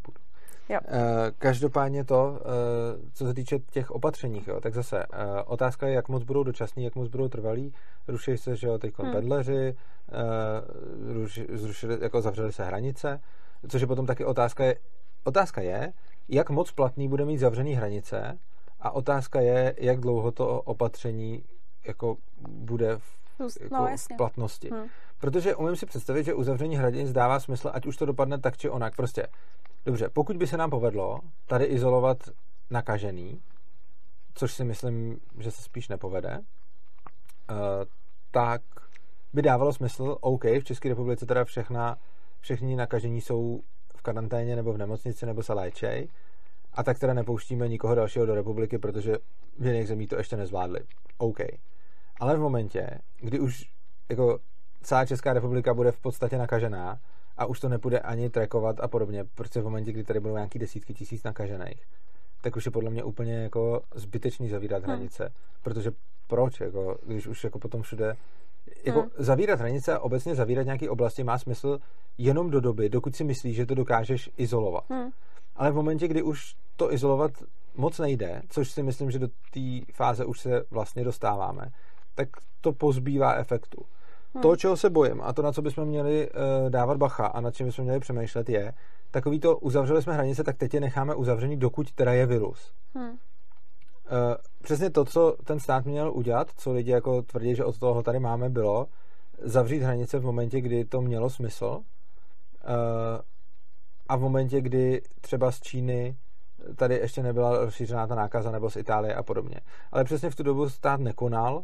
Jo. 0.68 0.78
Uh, 0.84 0.98
každopádně 1.38 2.04
to, 2.04 2.30
uh, 2.30 3.10
co 3.12 3.26
se 3.26 3.34
týče 3.34 3.58
těch 3.58 3.90
opatření, 3.90 4.42
jo, 4.46 4.60
tak 4.60 4.74
zase 4.74 5.06
uh, 5.06 5.18
otázka 5.46 5.86
je, 5.86 5.94
jak 5.94 6.08
moc 6.08 6.22
budou 6.22 6.42
dočasní, 6.42 6.84
jak 6.84 6.94
moc 6.94 7.08
budou 7.08 7.28
trvalí. 7.28 7.74
Ruší 8.08 8.36
se, 8.36 8.56
že 8.56 8.66
jo, 8.66 8.78
teď 8.78 8.98
hmm. 8.98 9.12
pedleři, 9.12 9.76
ruši, 11.12 11.46
zrušili, 11.52 11.98
jako 12.00 12.22
zavřeli 12.22 12.52
se 12.52 12.64
hranice, 12.64 13.20
což 13.68 13.80
je 13.80 13.86
potom 13.86 14.06
taky 14.06 14.24
otázka 14.24 14.64
je, 14.64 14.76
otázka 15.24 15.60
je, 15.60 15.92
jak 16.28 16.50
moc 16.50 16.72
platný 16.72 17.08
bude 17.08 17.24
mít 17.24 17.38
zavřený 17.38 17.74
hranice 17.74 18.38
a 18.80 18.90
otázka 18.90 19.40
je, 19.40 19.74
jak 19.78 20.00
dlouho 20.00 20.32
to 20.32 20.62
opatření 20.62 21.44
jako 21.86 22.16
bude 22.48 22.98
v, 22.98 23.18
jako 23.60 23.76
no, 23.76 23.96
v 23.96 24.16
platnosti. 24.16 24.70
Hmm. 24.72 24.86
Protože 25.20 25.54
umím 25.54 25.76
si 25.76 25.86
představit, 25.86 26.24
že 26.24 26.34
uzavření 26.34 26.76
hranic 26.76 27.12
dává 27.12 27.40
smysl, 27.40 27.70
ať 27.74 27.86
už 27.86 27.96
to 27.96 28.06
dopadne 28.06 28.38
tak 28.38 28.56
či 28.56 28.70
onak. 28.70 28.96
Prostě 28.96 29.26
Dobře, 29.84 30.08
pokud 30.08 30.36
by 30.36 30.46
se 30.46 30.56
nám 30.56 30.70
povedlo 30.70 31.20
tady 31.46 31.64
izolovat 31.64 32.18
nakažený, 32.70 33.42
což 34.34 34.52
si 34.52 34.64
myslím, 34.64 35.20
že 35.38 35.50
se 35.50 35.62
spíš 35.62 35.88
nepovede, 35.88 36.38
uh, 36.38 37.56
tak 38.30 38.62
by 39.32 39.42
dávalo 39.42 39.72
smysl, 39.72 40.16
OK, 40.20 40.44
v 40.44 40.64
České 40.64 40.88
republice 40.88 41.26
teda 41.26 41.44
všechna, 41.44 41.96
všichni 42.40 42.76
nakažení 42.76 43.20
jsou 43.20 43.60
v 43.96 44.02
karanténě 44.02 44.56
nebo 44.56 44.72
v 44.72 44.78
nemocnici 44.78 45.26
nebo 45.26 45.42
se 45.42 45.52
léčej, 45.52 46.08
a 46.72 46.82
tak 46.82 46.98
teda 46.98 47.14
nepouštíme 47.14 47.68
nikoho 47.68 47.94
dalšího 47.94 48.26
do 48.26 48.34
republiky, 48.34 48.78
protože 48.78 49.16
v 49.58 49.66
jiných 49.66 49.88
zemích 49.88 50.08
to 50.08 50.16
ještě 50.16 50.36
nezvládli. 50.36 50.80
OK. 51.18 51.38
Ale 52.20 52.36
v 52.36 52.40
momentě, 52.40 52.98
kdy 53.20 53.40
už 53.40 53.64
jako 54.10 54.38
celá 54.82 55.06
Česká 55.06 55.32
republika 55.32 55.74
bude 55.74 55.92
v 55.92 56.00
podstatě 56.00 56.38
nakažená 56.38 56.98
a 57.36 57.46
už 57.46 57.60
to 57.60 57.68
nepůjde 57.68 58.00
ani 58.00 58.30
trackovat 58.30 58.80
a 58.80 58.88
podobně, 58.88 59.24
protože 59.34 59.60
v 59.60 59.64
momentě, 59.64 59.92
kdy 59.92 60.04
tady 60.04 60.20
budou 60.20 60.34
nějaký 60.34 60.58
desítky 60.58 60.94
tisíc 60.94 61.24
nakažených, 61.24 61.82
tak 62.40 62.56
už 62.56 62.66
je 62.66 62.72
podle 62.72 62.90
mě 62.90 63.04
úplně 63.04 63.34
jako 63.34 63.82
zbytečný 63.94 64.48
zavírat 64.48 64.82
hmm. 64.82 64.92
hranice, 64.92 65.32
protože 65.62 65.90
proč, 66.28 66.60
jako, 66.60 66.98
když 67.06 67.26
už 67.26 67.44
jako 67.44 67.58
potom 67.58 67.82
všude 67.82 68.16
jako 68.84 69.00
hmm. 69.00 69.10
zavírat 69.18 69.60
hranice 69.60 69.94
a 69.94 69.98
obecně 69.98 70.34
zavírat 70.34 70.64
nějaké 70.64 70.90
oblasti 70.90 71.24
má 71.24 71.38
smysl 71.38 71.78
jenom 72.18 72.50
do 72.50 72.60
doby, 72.60 72.88
dokud 72.88 73.16
si 73.16 73.24
myslíš, 73.24 73.56
že 73.56 73.66
to 73.66 73.74
dokážeš 73.74 74.30
izolovat. 74.36 74.84
Hmm. 74.90 75.10
Ale 75.56 75.70
v 75.72 75.74
momentě, 75.74 76.08
kdy 76.08 76.22
už 76.22 76.54
to 76.76 76.92
izolovat 76.92 77.32
moc 77.74 77.98
nejde, 77.98 78.42
což 78.48 78.70
si 78.70 78.82
myslím, 78.82 79.10
že 79.10 79.18
do 79.18 79.28
té 79.28 79.92
fáze 79.94 80.24
už 80.24 80.40
se 80.40 80.64
vlastně 80.70 81.04
dostáváme, 81.04 81.70
tak 82.14 82.28
to 82.60 82.72
pozbývá 82.72 83.34
efektu. 83.34 83.84
Hmm. 84.34 84.42
To, 84.42 84.56
čeho 84.56 84.76
se 84.76 84.90
bojím 84.90 85.20
a 85.22 85.32
to, 85.32 85.42
na 85.42 85.52
co 85.52 85.62
bychom 85.62 85.84
měli 85.84 86.30
uh, 86.30 86.70
dávat 86.70 86.96
bacha 86.96 87.26
a 87.26 87.40
na 87.40 87.50
čem 87.50 87.66
bychom 87.66 87.84
měli 87.84 88.00
přemýšlet, 88.00 88.48
je, 88.48 88.72
takový 89.10 89.40
to, 89.40 89.56
uzavřeli 89.56 90.02
jsme 90.02 90.14
hranice, 90.14 90.44
tak 90.44 90.56
teď 90.56 90.74
je 90.74 90.80
necháme 90.80 91.14
uzavřený, 91.14 91.56
dokud 91.56 91.92
teda 91.92 92.12
je 92.12 92.26
virus. 92.26 92.72
Hmm. 92.94 93.10
Uh, 93.10 93.16
přesně 94.62 94.90
to, 94.90 95.04
co 95.04 95.36
ten 95.44 95.60
stát 95.60 95.84
měl 95.84 96.12
udělat, 96.12 96.50
co 96.56 96.72
lidi 96.72 96.90
jako 96.90 97.22
tvrdí, 97.22 97.54
že 97.54 97.64
od 97.64 97.78
toho 97.78 98.02
tady 98.02 98.18
máme, 98.18 98.50
bylo 98.50 98.86
zavřít 99.42 99.82
hranice 99.82 100.18
v 100.18 100.24
momentě, 100.24 100.60
kdy 100.60 100.84
to 100.84 101.00
mělo 101.00 101.30
smysl 101.30 101.66
uh, 101.66 101.80
a 104.08 104.16
v 104.16 104.20
momentě, 104.20 104.60
kdy 104.60 105.02
třeba 105.20 105.52
z 105.52 105.60
Číny 105.60 106.16
tady 106.76 106.94
ještě 106.94 107.22
nebyla 107.22 107.58
rozšířená 107.58 108.06
ta 108.06 108.14
nákaza 108.14 108.50
nebo 108.50 108.70
z 108.70 108.76
Itálie 108.76 109.14
a 109.14 109.22
podobně. 109.22 109.60
Ale 109.92 110.04
přesně 110.04 110.30
v 110.30 110.34
tu 110.34 110.42
dobu 110.42 110.68
stát 110.68 111.00
nekonal 111.00 111.62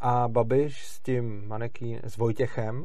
a 0.00 0.28
Babiš 0.28 0.86
s 0.86 1.00
tím 1.00 1.48
maneký, 1.48 1.98
s 2.02 2.16
Vojtěchem, 2.16 2.84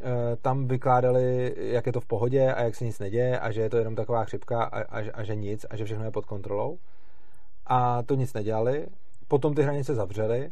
eh, 0.00 0.02
tam 0.42 0.68
vykládali, 0.68 1.54
jak 1.56 1.86
je 1.86 1.92
to 1.92 2.00
v 2.00 2.06
pohodě 2.06 2.52
a 2.52 2.62
jak 2.62 2.74
se 2.74 2.84
nic 2.84 2.98
neděje 2.98 3.40
a 3.40 3.50
že 3.50 3.60
je 3.60 3.70
to 3.70 3.76
jenom 3.76 3.94
taková 3.94 4.24
chřipka 4.24 4.64
a, 4.64 4.80
a, 4.80 5.04
a 5.14 5.22
že 5.22 5.34
nic 5.34 5.66
a 5.70 5.76
že 5.76 5.84
všechno 5.84 6.04
je 6.04 6.10
pod 6.10 6.24
kontrolou. 6.24 6.78
A 7.66 8.02
to 8.02 8.14
nic 8.14 8.32
nedělali. 8.32 8.86
Potom 9.28 9.54
ty 9.54 9.62
hranice 9.62 9.94
zavřely 9.94 10.50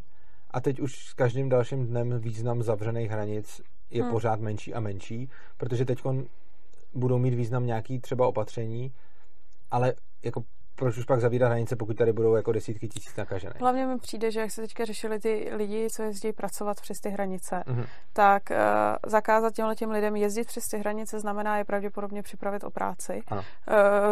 a 0.50 0.60
teď 0.60 0.80
už 0.80 1.06
s 1.06 1.14
každým 1.14 1.48
dalším 1.48 1.86
dnem 1.86 2.18
význam 2.18 2.62
zavřených 2.62 3.10
hranic 3.10 3.60
je 3.90 4.02
hmm. 4.02 4.12
pořád 4.12 4.40
menší 4.40 4.74
a 4.74 4.80
menší, 4.80 5.30
protože 5.56 5.84
teď 5.84 5.98
budou 6.94 7.18
mít 7.18 7.34
význam 7.34 7.66
nějaký 7.66 8.00
třeba 8.00 8.28
opatření, 8.28 8.92
ale 9.70 9.94
jako 10.24 10.44
proč 10.76 10.98
už 10.98 11.04
pak 11.04 11.20
zavírat 11.20 11.46
hranice, 11.46 11.76
pokud 11.76 11.96
tady 11.96 12.12
budou 12.12 12.34
jako 12.34 12.52
desítky 12.52 12.88
tisíc 12.88 13.16
nakažených. 13.16 13.60
Hlavně 13.60 13.86
mi 13.86 13.98
přijde, 13.98 14.30
že 14.30 14.40
jak 14.40 14.50
se 14.50 14.60
teďka 14.60 14.84
řešili 14.84 15.20
ty 15.20 15.50
lidi, 15.52 15.88
co 15.90 16.02
jezdí 16.02 16.32
pracovat 16.32 16.80
přes 16.80 17.00
ty 17.00 17.10
hranice, 17.10 17.62
mm-hmm. 17.66 17.86
tak 18.12 18.42
uh, 18.50 18.56
zakázat 19.06 19.54
těmhle 19.54 19.74
těm 19.74 19.90
lidem 19.90 20.16
jezdit 20.16 20.46
přes 20.46 20.68
ty 20.68 20.78
hranice 20.78 21.20
znamená 21.20 21.58
je 21.58 21.64
pravděpodobně 21.64 22.22
připravit 22.22 22.64
o 22.64 22.70
práci 22.70 23.22
uh, 23.30 23.38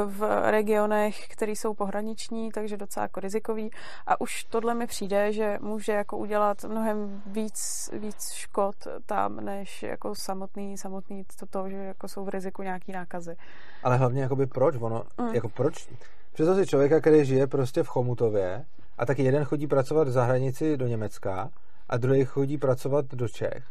v 0.07 0.51
regionech, 0.51 1.29
které 1.29 1.53
jsou 1.53 1.75
pohraniční, 1.75 2.51
takže 2.51 2.77
docela 2.77 3.05
jako 3.05 3.21
rizikový. 3.21 3.71
A 4.07 4.21
už 4.21 4.45
tohle 4.45 4.75
mi 4.75 4.87
přijde, 4.87 5.33
že 5.33 5.59
může 5.61 5.93
jako 5.93 6.17
udělat 6.17 6.65
mnohem 6.65 7.23
víc, 7.27 7.91
víc 7.93 8.33
škod 8.33 8.77
tam, 9.07 9.37
než 9.37 9.83
jako 9.83 10.15
samotný, 10.15 10.79
samotný 10.79 11.25
to, 11.41 11.47
to 11.47 11.69
že 11.69 11.77
jako 11.77 12.09
jsou 12.09 12.25
v 12.25 12.29
riziku 12.29 12.63
nějaký 12.63 12.93
nákazy. 12.93 13.37
Ale 13.83 13.97
hlavně 13.97 14.23
jakoby 14.23 14.47
proč? 14.47 14.75
Ono, 14.81 15.05
mm. 15.21 15.35
jako 15.35 15.49
proč? 15.49 15.89
Představ 16.33 16.57
si 16.57 16.67
člověka, 16.67 17.01
který 17.01 17.25
žije 17.25 17.47
prostě 17.47 17.83
v 17.83 17.89
Chomutově 17.89 18.65
a 18.99 19.07
taky 19.07 19.23
jeden 19.23 19.45
chodí 19.45 19.67
pracovat 19.67 20.09
za 20.09 20.25
hranici 20.25 20.77
do 20.77 20.87
Německa 20.87 21.51
a 21.89 21.97
druhý 21.97 22.25
chodí 22.25 22.59
pracovat 22.59 23.07
do 23.15 23.29
Čech. 23.29 23.65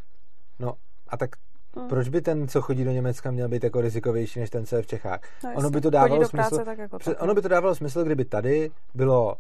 No 0.59 0.73
a 1.07 1.17
tak 1.17 1.29
Hmm. 1.75 1.87
Proč 1.87 2.09
by 2.09 2.21
ten, 2.21 2.47
co 2.47 2.61
chodí 2.61 2.83
do 2.83 2.91
Německa, 2.91 3.31
měl 3.31 3.49
být 3.49 3.63
jako 3.63 3.81
rizikovější 3.81 4.39
než 4.39 4.49
ten, 4.49 4.65
co 4.65 4.75
je 4.75 4.81
v 4.81 4.87
Čechách? 4.87 5.19
No, 5.43 5.51
ono 5.55 5.69
by 5.69 5.81
to 5.81 5.89
dávalo 5.89 6.25
smysl. 6.25 6.65
tak 6.65 6.77
jako 6.77 6.99
tak, 6.99 7.23
ono 7.23 7.33
by 7.33 7.41
to 7.41 7.47
dávalo 7.47 7.75
smysl, 7.75 8.03
kdyby 8.03 8.25
tady 8.25 8.71
bylo 8.95 9.35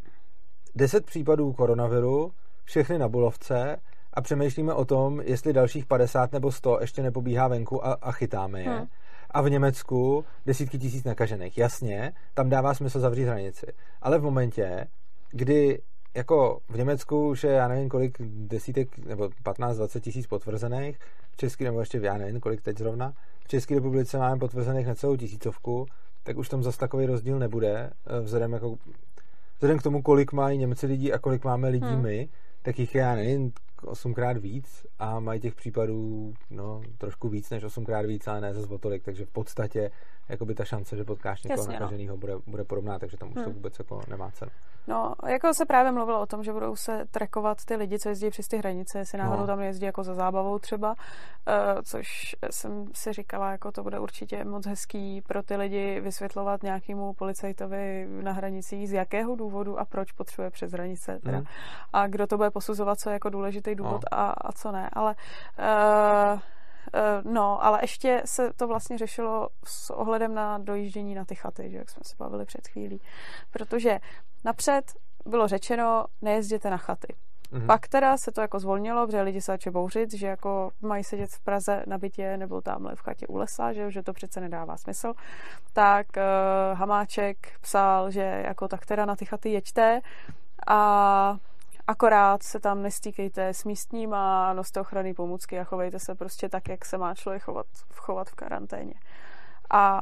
10 0.75 1.05
případů 1.05 1.53
koronaviru, 1.53 2.31
všechny 2.63 2.99
na 2.99 3.09
Bulovce 3.09 3.77
a 4.13 4.21
přemýšlíme 4.21 4.73
o 4.73 4.85
tom, 4.85 5.21
jestli 5.21 5.53
dalších 5.53 5.85
50 5.85 6.31
nebo 6.31 6.51
100 6.51 6.77
ještě 6.81 7.03
nepobíhá 7.03 7.47
venku 7.47 7.85
a, 7.85 7.97
a 8.01 8.11
chytáme 8.11 8.61
je. 8.61 8.69
Hmm 8.69 8.87
a 9.31 9.41
v 9.41 9.49
Německu 9.49 10.25
desítky 10.45 10.77
tisíc 10.77 11.03
nakažených. 11.03 11.57
Jasně, 11.57 12.13
tam 12.33 12.49
dává 12.49 12.73
smysl 12.73 12.99
zavřít 12.99 13.25
hranici. 13.25 13.65
Ale 14.01 14.19
v 14.19 14.23
momentě, 14.23 14.87
kdy 15.31 15.81
jako 16.15 16.59
v 16.69 16.77
Německu 16.77 17.29
už 17.29 17.43
je, 17.43 17.51
já 17.51 17.67
nevím, 17.67 17.89
kolik 17.89 18.17
desítek, 18.21 18.97
nebo 18.97 19.29
15-20 19.43 19.99
tisíc 19.99 20.27
potvrzených, 20.27 20.99
v 21.31 21.37
České, 21.37 21.63
nebo 21.63 21.79
ještě 21.79 21.99
já 22.03 22.17
nevím, 22.17 22.39
kolik 22.39 22.61
teď 22.61 22.77
zrovna, 22.77 23.13
v 23.43 23.47
České 23.47 23.75
republice 23.75 24.17
máme 24.17 24.39
potvrzených 24.39 24.87
na 24.87 24.95
celou 24.95 25.15
tisícovku, 25.15 25.85
tak 26.23 26.37
už 26.37 26.49
tam 26.49 26.63
zase 26.63 26.77
takový 26.77 27.05
rozdíl 27.05 27.39
nebude, 27.39 27.89
eh, 28.07 28.21
vzhledem, 28.21 28.53
jako, 28.53 28.75
vzhledem 29.55 29.79
k 29.79 29.83
tomu, 29.83 30.01
kolik 30.01 30.31
mají 30.31 30.57
Němci 30.57 30.87
lidí 30.87 31.13
a 31.13 31.19
kolik 31.19 31.43
máme 31.43 31.69
lidí 31.69 31.85
hmm. 31.85 32.01
my, 32.01 32.29
tak 32.61 32.79
jich 32.79 32.95
je, 32.95 33.01
já 33.01 33.15
nevím, 33.15 33.51
osmkrát 33.83 34.37
víc 34.37 34.85
a 34.99 35.19
mají 35.19 35.39
těch 35.39 35.55
případů 35.55 36.33
no, 36.49 36.81
trošku 36.97 37.29
víc 37.29 37.49
než 37.49 37.63
osmkrát 37.63 38.05
víc, 38.05 38.27
ale 38.27 38.41
ne 38.41 38.53
zase 38.53 38.73
o 38.73 38.77
tolik, 38.77 39.03
takže 39.03 39.25
v 39.25 39.29
podstatě 39.29 39.91
jakoby 40.31 40.55
ta 40.55 40.65
šance, 40.65 40.97
že 40.97 41.03
potkáš 41.03 41.43
někoho 41.43 41.59
Jasně, 41.59 41.73
no. 41.73 41.79
nakaženého, 41.79 42.15
no. 42.15 42.17
bude, 42.17 42.33
bude 42.47 42.63
podobná, 42.63 42.99
takže 42.99 43.17
tam 43.17 43.29
už 43.29 43.35
hmm. 43.35 43.43
to 43.43 43.51
vůbec 43.51 43.79
jako 43.79 44.01
nemá 44.07 44.31
cenu. 44.31 44.51
No, 44.87 45.13
jako 45.27 45.53
se 45.53 45.65
právě 45.65 45.91
mluvilo 45.91 46.21
o 46.21 46.25
tom, 46.25 46.43
že 46.43 46.53
budou 46.53 46.75
se 46.75 47.05
trekovat 47.11 47.65
ty 47.65 47.75
lidi, 47.75 47.99
co 47.99 48.09
jezdí 48.09 48.29
přes 48.29 48.47
ty 48.47 48.57
hranice, 48.57 48.99
jestli 48.99 49.17
náhodou 49.17 49.41
no. 49.41 49.47
tam 49.47 49.61
jezdí 49.61 49.85
jako 49.85 50.03
za 50.03 50.13
zábavou 50.13 50.59
třeba, 50.59 50.89
uh, 50.89 51.81
což 51.83 52.35
jsem 52.51 52.85
si 52.93 53.13
říkala, 53.13 53.51
jako 53.51 53.71
to 53.71 53.83
bude 53.83 53.99
určitě 53.99 54.45
moc 54.45 54.65
hezký 54.65 55.21
pro 55.21 55.43
ty 55.43 55.55
lidi 55.55 55.99
vysvětlovat 55.99 56.63
nějakému 56.63 57.13
policajtovi 57.13 58.07
na 58.21 58.31
hranicích, 58.31 58.89
z 58.89 58.93
jakého 58.93 59.35
důvodu 59.35 59.79
a 59.79 59.85
proč 59.85 60.11
potřebuje 60.11 60.49
přes 60.49 60.71
hranice 60.71 61.19
teda. 61.23 61.37
Hmm. 61.37 61.47
A 61.93 62.07
kdo 62.07 62.27
to 62.27 62.37
bude 62.37 62.51
posuzovat, 62.51 62.99
co 62.99 63.09
je 63.09 63.13
jako 63.13 63.29
důležitý 63.29 63.75
důvod 63.75 64.01
no. 64.11 64.19
a, 64.19 64.29
a 64.29 64.51
co 64.51 64.71
ne. 64.71 64.89
Ale 64.93 65.15
uh, 66.33 66.39
no, 67.23 67.65
ale 67.65 67.79
ještě 67.83 68.21
se 68.25 68.53
to 68.53 68.67
vlastně 68.67 68.97
řešilo 68.97 69.49
s 69.65 69.89
ohledem 69.89 70.33
na 70.33 70.57
dojíždění 70.57 71.15
na 71.15 71.25
ty 71.25 71.35
chaty, 71.35 71.69
že 71.71 71.77
jak 71.77 71.89
jsme 71.89 72.01
se 72.05 72.15
bavili 72.19 72.45
před 72.45 72.67
chvílí. 72.67 73.01
Protože 73.51 73.99
napřed 74.45 74.93
bylo 75.25 75.47
řečeno, 75.47 76.05
nejezděte 76.21 76.69
na 76.69 76.77
chaty. 76.77 77.15
Mm-hmm. 77.51 77.65
Pak 77.65 77.87
teda 77.87 78.17
se 78.17 78.31
to 78.31 78.41
jako 78.41 78.59
zvolnilo, 78.59 79.05
protože 79.05 79.21
lidi 79.21 79.41
se 79.41 79.51
začali 79.51 79.73
bouřit, 79.73 80.13
že 80.13 80.27
jako 80.27 80.71
mají 80.81 81.03
sedět 81.03 81.29
v 81.29 81.39
Praze 81.39 81.83
na 81.87 81.97
bytě 81.97 82.37
nebo 82.37 82.61
tamhle 82.61 82.95
v 82.95 82.99
chatě 82.99 83.27
u 83.27 83.37
lesa, 83.37 83.73
že, 83.73 83.91
že 83.91 84.03
to 84.03 84.13
přece 84.13 84.41
nedává 84.41 84.77
smysl. 84.77 85.13
Tak 85.73 86.07
uh, 86.17 86.77
Hamáček 86.77 87.37
psal, 87.61 88.11
že 88.11 88.43
jako 88.45 88.67
tak 88.67 88.85
teda 88.85 89.05
na 89.05 89.15
ty 89.15 89.25
chaty 89.25 89.49
jeďte 89.49 90.01
a 90.67 91.37
Akorát 91.87 92.43
se 92.43 92.59
tam 92.59 92.81
nestýkejte 92.81 93.47
s 93.47 93.63
místníma, 93.63 94.53
noste 94.53 94.79
ochranné 94.79 95.13
pomůcky 95.13 95.59
a 95.59 95.63
chovejte 95.63 95.99
se 95.99 96.15
prostě 96.15 96.49
tak, 96.49 96.69
jak 96.69 96.85
se 96.85 96.97
má 96.97 97.15
člověk 97.15 97.43
chovat, 97.43 97.65
chovat 97.95 98.29
v 98.29 98.35
karanténě. 98.35 98.93
A 99.69 100.01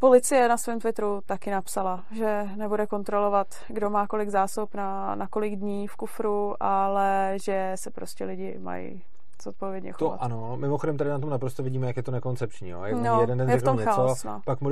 Policie 0.00 0.48
na 0.48 0.56
svém 0.56 0.80
Twitteru 0.80 1.20
taky 1.26 1.50
napsala, 1.50 2.04
že 2.10 2.48
nebude 2.56 2.86
kontrolovat, 2.86 3.46
kdo 3.68 3.90
má 3.90 4.06
kolik 4.06 4.28
zásob 4.28 4.74
na, 4.74 5.14
na 5.14 5.26
kolik 5.26 5.56
dní 5.56 5.88
v 5.88 5.96
kufru, 5.96 6.62
ale 6.62 7.34
že 7.42 7.72
se 7.74 7.90
prostě 7.90 8.24
lidi 8.24 8.58
mají 8.58 9.04
zodpovědně 9.42 9.92
chovat. 9.92 10.16
To 10.16 10.22
ano, 10.22 10.56
mimochodem 10.56 10.96
tady 10.96 11.10
na 11.10 11.18
tom 11.18 11.30
naprosto 11.30 11.62
vidíme, 11.62 11.86
jak 11.86 11.96
je 11.96 12.02
to 12.02 12.10
nekoncepční. 12.10 12.68
Jo? 12.68 12.82
Jak 12.82 13.02
no, 13.02 13.20
jeden 13.20 13.38
den 13.38 13.50
je 13.50 13.58
v 13.58 13.62
tom 13.62 13.76
něco, 13.76 13.90
chaos, 13.90 14.24
no. 14.24 14.40
pak 14.44 14.60
mu, 14.60 14.70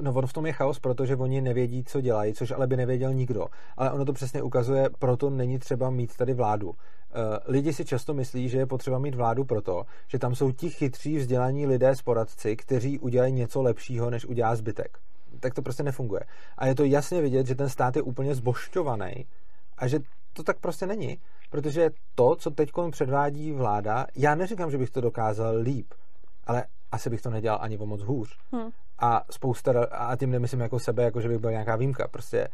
no 0.00 0.12
on 0.12 0.26
v 0.26 0.32
tom 0.32 0.46
je 0.46 0.52
chaos, 0.52 0.78
protože 0.78 1.16
oni 1.16 1.40
nevědí, 1.40 1.84
co 1.84 2.00
dělají, 2.00 2.34
což 2.34 2.50
ale 2.50 2.66
by 2.66 2.76
nevěděl 2.76 3.14
nikdo. 3.14 3.46
Ale 3.76 3.92
ono 3.92 4.04
to 4.04 4.12
přesně 4.12 4.42
ukazuje, 4.42 4.90
proto 4.98 5.30
není 5.30 5.58
třeba 5.58 5.90
mít 5.90 6.16
tady 6.16 6.34
vládu. 6.34 6.68
Uh, 6.68 6.74
lidi 7.46 7.72
si 7.72 7.84
často 7.84 8.14
myslí, 8.14 8.48
že 8.48 8.58
je 8.58 8.66
potřeba 8.66 8.98
mít 8.98 9.14
vládu 9.14 9.44
proto, 9.44 9.82
že 10.08 10.18
tam 10.18 10.34
jsou 10.34 10.52
ti 10.52 10.70
chytří 10.70 11.16
vzdělaní 11.16 11.66
lidé 11.66 11.96
s 11.96 12.02
poradci, 12.02 12.56
kteří 12.56 12.98
udělají 12.98 13.32
něco 13.32 13.62
lepšího, 13.62 14.10
než 14.10 14.24
udělá 14.26 14.56
zbytek. 14.56 14.98
Tak 15.40 15.54
to 15.54 15.62
prostě 15.62 15.82
nefunguje. 15.82 16.20
A 16.58 16.66
je 16.66 16.74
to 16.74 16.84
jasně 16.84 17.20
vidět, 17.20 17.46
že 17.46 17.54
ten 17.54 17.68
stát 17.68 17.96
je 17.96 18.02
úplně 18.02 18.34
zbošťovaný 18.34 19.26
a 19.78 19.88
že 19.88 19.98
to 20.32 20.42
tak 20.42 20.58
prostě 20.58 20.86
není. 20.86 21.18
Protože 21.52 21.90
to, 22.14 22.36
co 22.36 22.50
teď 22.50 22.70
předvádí 22.90 23.52
vláda, 23.52 24.06
já 24.16 24.34
neříkám, 24.34 24.70
že 24.70 24.78
bych 24.78 24.90
to 24.90 25.00
dokázal 25.00 25.56
líp, 25.56 25.94
ale 26.44 26.64
asi 26.92 27.10
bych 27.10 27.22
to 27.22 27.30
nedělal 27.30 27.58
ani 27.62 27.78
o 27.78 27.86
moc 27.86 28.02
hůř. 28.02 28.38
Hmm. 28.52 28.70
A 28.98 29.24
spousta, 29.30 29.84
a 29.90 30.16
tím 30.16 30.30
nemyslím 30.30 30.60
jako 30.60 30.78
sebe, 30.78 31.02
jako 31.02 31.20
že 31.20 31.28
bych 31.28 31.38
byl 31.38 31.50
nějaká 31.50 31.76
výjimka. 31.76 32.08
Prostě 32.08 32.48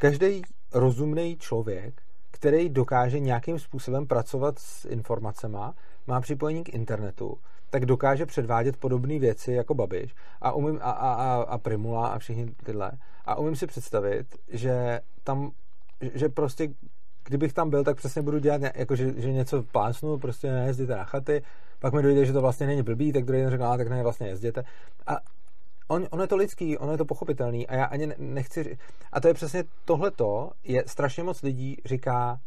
každý 0.00 0.42
rozumný 0.72 1.36
člověk, 1.36 2.02
který 2.30 2.68
dokáže 2.68 3.20
nějakým 3.20 3.58
způsobem 3.58 4.06
pracovat 4.06 4.58
s 4.58 4.84
informacemi, 4.84 5.58
má 6.06 6.20
připojení 6.20 6.64
k 6.64 6.74
internetu, 6.74 7.38
tak 7.70 7.86
dokáže 7.86 8.26
předvádět 8.26 8.76
podobné 8.76 9.18
věci 9.18 9.52
jako 9.52 9.74
Babiš 9.74 10.14
a, 10.40 10.52
umím, 10.52 10.78
a, 10.82 10.90
a, 10.90 11.12
a, 11.12 11.42
a 11.42 11.58
Primula 11.58 12.08
a 12.08 12.18
všichni 12.18 12.54
tyhle. 12.64 12.92
A 13.24 13.34
umím 13.34 13.56
si 13.56 13.66
představit, 13.66 14.26
že 14.48 15.00
tam, 15.24 15.50
že 16.14 16.28
prostě 16.28 16.68
kdybych 17.24 17.52
tam 17.52 17.70
byl, 17.70 17.84
tak 17.84 17.96
přesně 17.96 18.22
budu 18.22 18.38
dělat, 18.38 18.62
jako 18.74 18.96
že, 18.96 19.12
že 19.16 19.32
něco 19.32 19.62
plásnu, 19.62 20.18
prostě 20.18 20.52
nejezděte 20.52 20.96
na 20.96 21.04
chaty, 21.04 21.42
pak 21.78 21.92
mi 21.92 22.02
dojde, 22.02 22.26
že 22.26 22.32
to 22.32 22.40
vlastně 22.40 22.66
není 22.66 22.82
blbý, 22.82 23.12
tak 23.12 23.24
druhý 23.24 23.40
den 23.40 23.50
řekl, 23.50 23.64
tak 23.76 23.88
ne, 23.88 24.02
vlastně 24.02 24.28
jezděte. 24.28 24.62
A 25.06 25.16
on, 25.88 26.06
ono 26.10 26.22
je 26.22 26.28
to 26.28 26.36
lidský, 26.36 26.78
ono 26.78 26.92
je 26.92 26.98
to 26.98 27.04
pochopitelný 27.04 27.66
a 27.66 27.74
já 27.74 27.84
ani 27.84 28.08
nechci... 28.18 28.78
A 29.12 29.20
to 29.20 29.28
je 29.28 29.34
přesně 29.34 29.64
tohleto, 29.84 30.50
je 30.64 30.84
strašně 30.86 31.22
moc 31.22 31.42
lidí 31.42 31.76
říká, 31.84 32.40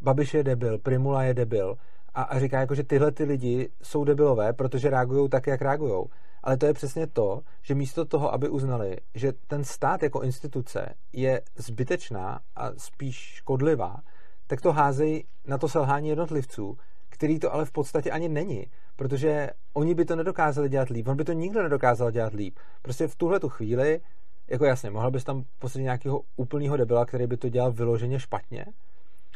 Babiš 0.00 0.34
je 0.34 0.44
debil, 0.44 0.78
Primula 0.78 1.22
je 1.22 1.34
debil 1.34 1.76
a, 2.14 2.22
a 2.22 2.38
říká 2.38 2.60
jako, 2.60 2.74
že 2.74 2.84
tyhle 2.84 3.12
ty 3.12 3.24
lidi 3.24 3.68
jsou 3.82 4.04
debilové, 4.04 4.52
protože 4.52 4.90
reagují 4.90 5.28
tak, 5.28 5.46
jak 5.46 5.62
reagují. 5.62 6.04
Ale 6.42 6.56
to 6.56 6.66
je 6.66 6.74
přesně 6.74 7.06
to, 7.06 7.40
že 7.62 7.74
místo 7.74 8.04
toho, 8.04 8.34
aby 8.34 8.48
uznali, 8.48 8.96
že 9.14 9.32
ten 9.46 9.64
stát 9.64 10.02
jako 10.02 10.20
instituce 10.20 10.94
je 11.12 11.42
zbytečná 11.56 12.40
a 12.56 12.70
spíš 12.76 13.16
škodlivá, 13.16 14.00
tak 14.46 14.60
to 14.60 14.72
házejí 14.72 15.24
na 15.46 15.58
to 15.58 15.68
selhání 15.68 16.08
jednotlivců, 16.08 16.76
který 17.08 17.38
to 17.38 17.54
ale 17.54 17.64
v 17.64 17.72
podstatě 17.72 18.10
ani 18.10 18.28
není, 18.28 18.66
protože 18.96 19.50
oni 19.72 19.94
by 19.94 20.04
to 20.04 20.16
nedokázali 20.16 20.68
dělat 20.68 20.88
líp, 20.88 21.08
on 21.08 21.16
by 21.16 21.24
to 21.24 21.32
nikdo 21.32 21.62
nedokázal 21.62 22.10
dělat 22.10 22.32
líp. 22.32 22.58
Prostě 22.82 23.08
v 23.08 23.16
tuhle 23.16 23.40
tu 23.40 23.48
chvíli, 23.48 24.00
jako 24.48 24.64
jasně, 24.64 24.90
mohl 24.90 25.10
bys 25.10 25.24
tam 25.24 25.44
posadit 25.58 25.84
nějakého 25.84 26.20
úplného 26.36 26.76
debila, 26.76 27.06
který 27.06 27.26
by 27.26 27.36
to 27.36 27.48
dělal 27.48 27.72
vyloženě 27.72 28.20
špatně, 28.20 28.66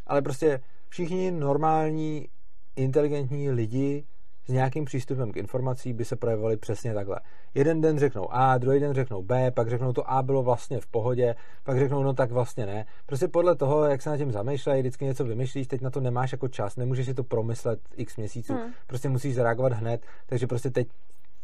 ale 0.06 0.22
prostě 0.22 0.60
všichni 0.88 1.30
normální, 1.30 2.28
inteligentní 2.76 3.50
lidi 3.50 4.04
s 4.46 4.52
nějakým 4.52 4.84
přístupem 4.84 5.32
k 5.32 5.36
informací 5.36 5.92
by 5.92 6.04
se 6.04 6.16
projevovali 6.16 6.56
přesně 6.56 6.94
takhle. 6.94 7.20
Jeden 7.54 7.80
den 7.80 7.98
řeknou 7.98 8.28
A, 8.30 8.58
druhý 8.58 8.80
den 8.80 8.94
řeknou 8.94 9.22
B, 9.22 9.50
pak 9.50 9.70
řeknou 9.70 9.92
to 9.92 10.10
A 10.10 10.22
bylo 10.22 10.42
vlastně 10.42 10.80
v 10.80 10.86
pohodě, 10.86 11.34
pak 11.64 11.78
řeknou 11.78 12.02
no 12.02 12.14
tak 12.14 12.30
vlastně 12.30 12.66
ne. 12.66 12.86
Prostě 13.06 13.28
podle 13.28 13.56
toho, 13.56 13.84
jak 13.84 14.02
se 14.02 14.10
na 14.10 14.16
tím 14.16 14.32
zamýšlejí, 14.32 14.82
vždycky 14.82 15.04
něco 15.04 15.24
vymyšlíš, 15.24 15.66
teď 15.66 15.80
na 15.80 15.90
to 15.90 16.00
nemáš 16.00 16.32
jako 16.32 16.48
čas, 16.48 16.76
nemůžeš 16.76 17.06
si 17.06 17.14
to 17.14 17.24
promyslet 17.24 17.80
x 17.96 18.16
měsíců, 18.16 18.54
hmm. 18.54 18.72
prostě 18.86 19.08
musíš 19.08 19.34
zareagovat 19.34 19.72
hned, 19.72 20.02
takže 20.26 20.46
prostě 20.46 20.70
teď 20.70 20.88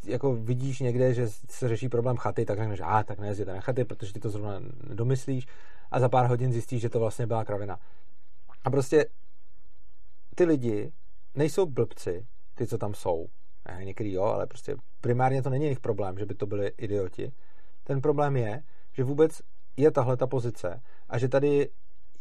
jako 0.05 0.35
vidíš 0.35 0.81
někde, 0.81 1.15
že 1.15 1.29
se 1.29 1.69
řeší 1.69 1.89
problém 1.89 2.17
chaty, 2.17 2.45
tak 2.45 2.59
řekneš, 2.59 2.81
a 2.85 3.03
tak 3.03 3.19
nejezděte 3.19 3.53
na 3.53 3.61
chaty, 3.61 3.85
protože 3.85 4.13
ty 4.13 4.21
to 4.21 4.31
zrovna 4.31 4.61
domyslíš 4.95 5.47
a 5.91 6.01
za 6.01 6.09
pár 6.09 6.27
hodin 6.27 6.53
zjistíš, 6.53 6.83
že 6.83 6.89
to 6.89 7.01
vlastně 7.01 7.27
byla 7.27 7.45
kravina. 7.45 7.79
A 8.65 8.71
prostě 8.71 9.07
ty 10.35 10.45
lidi 10.45 10.93
nejsou 11.35 11.67
blbci, 11.67 12.27
ty, 12.63 12.69
co 12.69 12.79
tam 12.79 12.95
jsou. 12.95 13.27
Někdy 13.85 14.13
jo, 14.13 14.23
ale 14.23 14.47
prostě 14.47 14.77
primárně 15.01 15.43
to 15.43 15.51
není 15.51 15.65
jejich 15.65 15.81
problém, 15.81 16.19
že 16.19 16.27
by 16.27 16.35
to 16.35 16.47
byli 16.47 16.73
idioti. 16.79 17.33
Ten 17.85 18.01
problém 18.01 18.37
je, 18.37 18.63
že 18.93 19.05
vůbec 19.05 19.41
je 19.77 19.91
tahle 19.91 20.17
ta 20.17 20.27
pozice 20.27 20.81
a 21.09 21.19
že 21.19 21.29
tady 21.29 21.69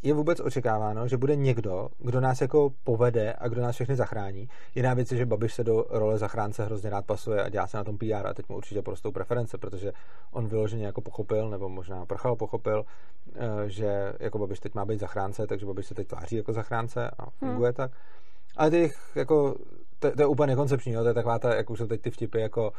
je 0.01 0.13
vůbec 0.13 0.39
očekáváno, 0.39 1.07
že 1.07 1.17
bude 1.17 1.35
někdo, 1.35 1.89
kdo 1.97 2.21
nás 2.21 2.41
jako 2.41 2.69
povede 2.83 3.33
a 3.33 3.47
kdo 3.47 3.61
nás 3.61 3.75
všechny 3.75 3.95
zachrání. 3.95 4.47
Jiná 4.75 4.93
věc 4.93 5.11
je, 5.11 5.17
že 5.17 5.25
Babiš 5.25 5.53
se 5.53 5.63
do 5.63 5.85
role 5.89 6.17
zachránce 6.17 6.65
hrozně 6.65 6.89
rád 6.89 7.05
pasuje 7.05 7.43
a 7.43 7.49
dělá 7.49 7.67
se 7.67 7.77
na 7.77 7.83
tom 7.83 7.97
PR 7.97 8.27
a 8.27 8.33
teď 8.33 8.49
mu 8.49 8.57
určitě 8.57 8.81
prostou 8.81 9.11
preference, 9.11 9.57
protože 9.57 9.91
on 10.31 10.47
vyloženě 10.47 10.85
jako 10.85 11.01
pochopil, 11.01 11.49
nebo 11.49 11.69
možná 11.69 12.05
prchal 12.05 12.35
pochopil, 12.35 12.85
eh, 13.35 13.69
že 13.69 14.13
jako 14.19 14.39
Babiš 14.39 14.59
teď 14.59 14.75
má 14.75 14.85
být 14.85 14.99
zachránce, 14.99 15.47
takže 15.47 15.65
Babiš 15.65 15.85
se 15.85 15.95
teď 15.95 16.07
tváří 16.07 16.35
jako 16.35 16.53
zachránce 16.53 17.09
a 17.19 17.29
funguje 17.29 17.69
hmm. 17.69 17.75
tak. 17.75 17.91
Ale 18.57 18.71
těch 18.71 19.11
jako 19.15 19.55
to, 20.01 20.11
to 20.11 20.21
je 20.21 20.25
úplně 20.25 20.47
nekoncepční, 20.47 20.91
jo? 20.91 21.01
to 21.01 21.07
je 21.07 21.13
taková 21.13 21.39
ta, 21.39 21.55
jak 21.55 21.69
už 21.69 21.79
jsou 21.79 21.87
teď 21.87 22.01
ty 22.01 22.11
vtipy, 22.11 22.39
jako 22.41 22.73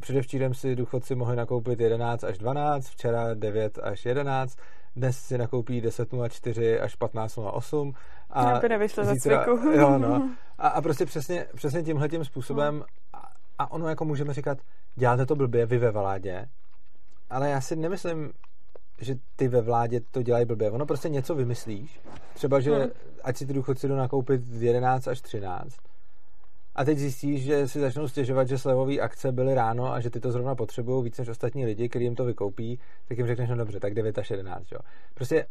předevčírem 0.00 0.54
si 0.54 0.76
důchodci 0.76 1.14
mohli 1.14 1.36
nakoupit 1.36 1.80
11 1.80 2.24
až 2.24 2.38
12, 2.38 2.86
včera 2.86 3.34
9 3.34 3.78
až 3.82 4.06
11, 4.06 4.58
dnes 4.96 5.18
si 5.18 5.38
nakoupí 5.38 5.82
10.04 5.82 6.82
až 6.82 6.98
15.08 6.98 7.92
a 8.30 8.58
by 8.60 8.68
nevyšlo 8.68 9.04
zítra, 9.04 9.44
za 9.44 9.70
jo, 9.74 9.98
no. 9.98 10.30
a, 10.58 10.68
a 10.68 10.82
prostě 10.82 11.06
přesně, 11.06 11.46
přesně 11.54 11.82
tímhle 11.82 12.08
tím 12.08 12.24
způsobem 12.24 12.74
hmm. 12.74 12.84
a, 13.12 13.28
a 13.58 13.70
ono 13.72 13.88
jako 13.88 14.04
můžeme 14.04 14.34
říkat, 14.34 14.58
děláte 14.94 15.26
to 15.26 15.36
blbě, 15.36 15.66
vy 15.66 15.78
ve 15.78 15.90
vládě, 15.90 16.48
ale 17.30 17.50
já 17.50 17.60
si 17.60 17.76
nemyslím, 17.76 18.32
že 19.00 19.14
ty 19.36 19.48
ve 19.48 19.60
vládě 19.60 20.00
to 20.10 20.22
dělají 20.22 20.46
blbě. 20.46 20.70
Ono 20.70 20.86
prostě 20.86 21.08
něco 21.08 21.34
vymyslíš. 21.34 22.00
Třeba, 22.34 22.60
že 22.60 22.74
hmm. 22.74 22.90
ať 23.24 23.36
si 23.36 23.46
ty 23.46 23.52
důchodci 23.52 23.88
jdou 23.88 23.96
nakoupit 23.96 24.42
11 24.58 25.08
až 25.08 25.20
13, 25.20 25.76
a 26.74 26.84
teď 26.84 26.98
zjistíš, 26.98 27.42
že 27.42 27.68
si 27.68 27.80
začnou 27.80 28.08
stěžovat, 28.08 28.48
že 28.48 28.58
slevové 28.58 28.98
akce 28.98 29.32
byly 29.32 29.54
ráno 29.54 29.92
a 29.92 30.00
že 30.00 30.10
ty 30.10 30.20
to 30.20 30.32
zrovna 30.32 30.54
potřebují 30.54 31.04
víc 31.04 31.18
než 31.18 31.28
ostatní 31.28 31.66
lidi, 31.66 31.88
kteří 31.88 32.04
jim 32.04 32.14
to 32.14 32.24
vykoupí, 32.24 32.78
tak 33.08 33.18
jim 33.18 33.26
řekneš, 33.26 33.50
no 33.50 33.56
dobře, 33.56 33.80
tak 33.80 33.94
9 33.94 34.18
až 34.18 34.30
11. 34.30 34.72
Jo. 34.72 34.78
Prostě 35.14 35.46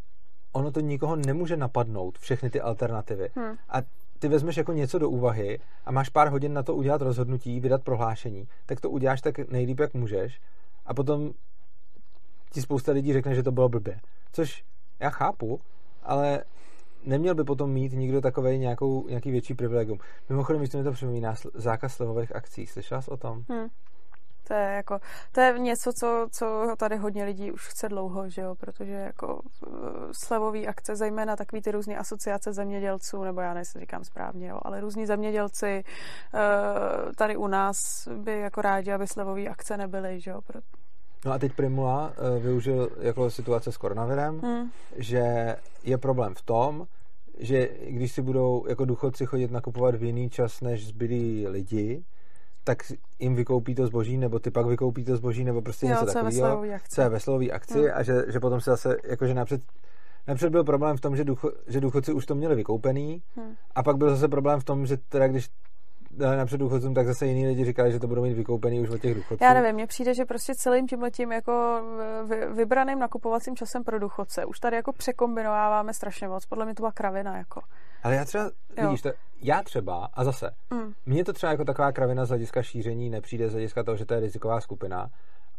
ono 0.51 0.71
to 0.71 0.79
nikoho 0.79 1.15
nemůže 1.15 1.57
napadnout, 1.57 2.17
všechny 2.17 2.49
ty 2.49 2.61
alternativy. 2.61 3.29
Hmm. 3.35 3.55
A 3.69 3.77
ty 4.19 4.27
vezmeš 4.27 4.57
jako 4.57 4.73
něco 4.73 4.99
do 4.99 5.09
úvahy 5.09 5.59
a 5.85 5.91
máš 5.91 6.09
pár 6.09 6.27
hodin 6.27 6.53
na 6.53 6.63
to 6.63 6.75
udělat 6.75 7.01
rozhodnutí, 7.01 7.59
vydat 7.59 7.83
prohlášení, 7.83 8.47
tak 8.65 8.81
to 8.81 8.89
uděláš 8.89 9.21
tak 9.21 9.37
nejlíp, 9.37 9.79
jak 9.79 9.93
můžeš 9.93 10.41
a 10.85 10.93
potom 10.93 11.31
ti 12.51 12.61
spousta 12.61 12.91
lidí 12.91 13.13
řekne, 13.13 13.35
že 13.35 13.43
to 13.43 13.51
bylo 13.51 13.69
blbě. 13.69 13.99
Což 14.31 14.63
já 14.99 15.09
chápu, 15.09 15.61
ale 16.03 16.43
neměl 17.05 17.35
by 17.35 17.43
potom 17.43 17.71
mít 17.71 17.93
nikdo 17.93 18.21
takový 18.21 18.57
nějaký 19.07 19.31
větší 19.31 19.53
privilegium. 19.53 19.99
Mimochodem, 20.29 20.61
když 20.61 20.73
mi 20.73 20.83
to 20.83 20.91
připomíná 20.91 21.35
zákaz 21.53 21.93
slevových 21.93 22.35
akcí. 22.35 22.67
Slyšela 22.67 23.01
jsi 23.01 23.11
o 23.11 23.17
tom? 23.17 23.43
Hmm. 23.49 23.67
To 24.47 24.53
je, 24.53 24.73
jako, 24.75 24.99
to 25.31 25.41
je 25.41 25.59
něco, 25.59 25.93
co, 25.93 26.27
co 26.31 26.75
tady 26.77 26.97
hodně 26.97 27.23
lidí 27.23 27.51
už 27.51 27.67
chce 27.67 27.89
dlouho, 27.89 28.29
že 28.29 28.41
jo? 28.41 28.55
protože 28.55 28.93
jako 28.93 29.41
uh, 29.67 29.73
slevový 30.11 30.67
akce, 30.67 30.95
zejména 30.95 31.35
takový 31.35 31.61
ty 31.61 31.71
různé 31.71 31.97
asociace 31.97 32.53
zemědělců, 32.53 33.23
nebo 33.23 33.41
já 33.41 33.53
nejsem 33.53 33.81
říkám 33.81 34.03
správně, 34.03 34.47
jo, 34.47 34.59
ale 34.61 34.81
různí 34.81 35.05
zemědělci 35.05 35.83
uh, 36.33 37.11
tady 37.17 37.37
u 37.37 37.47
nás 37.47 37.77
by 38.17 38.39
jako 38.39 38.61
rádi, 38.61 38.91
aby 38.91 39.07
slevové 39.07 39.47
akce 39.47 39.77
nebyly, 39.77 40.19
že 40.19 40.31
jo? 40.31 40.41
No 41.25 41.31
a 41.31 41.39
teď 41.39 41.53
Primula 41.53 42.13
uh, 42.37 42.43
využil 42.43 42.89
jako 42.99 43.29
situace 43.29 43.71
s 43.71 43.77
koronavirem, 43.77 44.39
hmm. 44.39 44.69
že 44.95 45.55
je 45.83 45.97
problém 45.97 46.35
v 46.35 46.41
tom, 46.41 46.87
že 47.39 47.69
když 47.89 48.11
si 48.11 48.21
budou 48.21 48.65
jako 48.67 48.85
důchodci 48.85 49.25
chodit 49.25 49.51
nakupovat 49.51 49.95
v 49.95 50.03
jiný 50.03 50.29
čas 50.29 50.61
než 50.61 50.87
zbylí 50.87 51.47
lidi, 51.47 52.03
tak 52.63 52.77
jim 53.19 53.35
vykoupí 53.35 53.75
to 53.75 53.87
zboží, 53.87 54.17
nebo 54.17 54.39
ty 54.39 54.51
pak 54.51 54.65
vykoupí 54.65 55.05
to 55.05 55.17
zboží, 55.17 55.43
nebo 55.43 55.61
prostě 55.61 55.85
jo, 55.85 55.91
něco 55.91 56.05
takového. 56.05 56.63
Co 56.89 57.01
je 57.01 57.09
ve 57.09 57.19
slovové 57.19 57.49
akci 57.49 57.79
hmm. 57.79 57.91
a 57.93 58.03
že, 58.03 58.25
že 58.27 58.39
potom 58.39 58.61
se 58.61 58.69
zase, 58.69 58.97
jakože 59.03 59.33
napřed 59.33 59.61
Napřed 60.27 60.49
byl 60.49 60.63
problém 60.63 60.97
v 60.97 61.01
tom, 61.01 61.15
že, 61.15 61.23
ducho, 61.23 61.51
že 61.67 61.81
důchodci 61.81 62.13
už 62.13 62.25
to 62.25 62.35
měli 62.35 62.55
vykoupený 62.55 63.21
hmm. 63.35 63.55
a 63.75 63.83
pak 63.83 63.97
byl 63.97 64.09
zase 64.09 64.27
problém 64.27 64.59
v 64.59 64.63
tom, 64.63 64.85
že 64.85 64.97
teda 64.97 65.27
když 65.27 65.49
napřed 66.17 66.57
důchodcům, 66.57 66.93
tak 66.93 67.07
zase 67.07 67.27
jiní 67.27 67.47
lidi 67.47 67.65
říkali, 67.65 67.91
že 67.91 67.99
to 67.99 68.07
budou 68.07 68.21
mít 68.21 68.33
vykoupený 68.33 68.79
už 68.79 68.89
od 68.89 69.01
těch 69.01 69.15
důchodců. 69.15 69.43
Já 69.43 69.53
nevím, 69.53 69.75
mně 69.75 69.87
přijde, 69.87 70.13
že 70.13 70.25
prostě 70.25 70.55
celým 70.55 70.87
tím 70.87 71.01
letím 71.01 71.31
jako 71.31 71.81
vybraným 72.55 72.99
nakupovacím 72.99 73.55
časem 73.55 73.83
pro 73.83 73.99
důchodce 73.99 74.45
už 74.45 74.59
tady 74.59 74.75
jako 74.75 74.93
překombinováváme 74.93 75.93
strašně 75.93 76.27
moc. 76.27 76.45
Podle 76.45 76.65
mě 76.65 76.73
to 76.75 76.81
byla 76.81 76.91
kravina 76.91 77.37
jako. 77.37 77.61
Ale 78.03 78.15
já 78.15 78.25
třeba, 78.25 78.43
jo. 78.43 78.49
vidíš, 78.87 79.01
to, 79.01 79.09
já 79.41 79.63
třeba, 79.63 80.09
a 80.13 80.23
zase, 80.23 80.49
mm. 80.73 80.93
mně 81.05 81.25
to 81.25 81.33
třeba 81.33 81.51
jako 81.51 81.65
taková 81.65 81.91
kravina 81.91 82.25
z 82.25 82.29
hlediska 82.29 82.63
šíření 82.63 83.09
nepřijde 83.09 83.49
z 83.49 83.51
hlediska 83.51 83.83
toho, 83.83 83.97
že 83.97 84.05
to 84.05 84.13
je 84.13 84.19
riziková 84.19 84.61
skupina, 84.61 85.09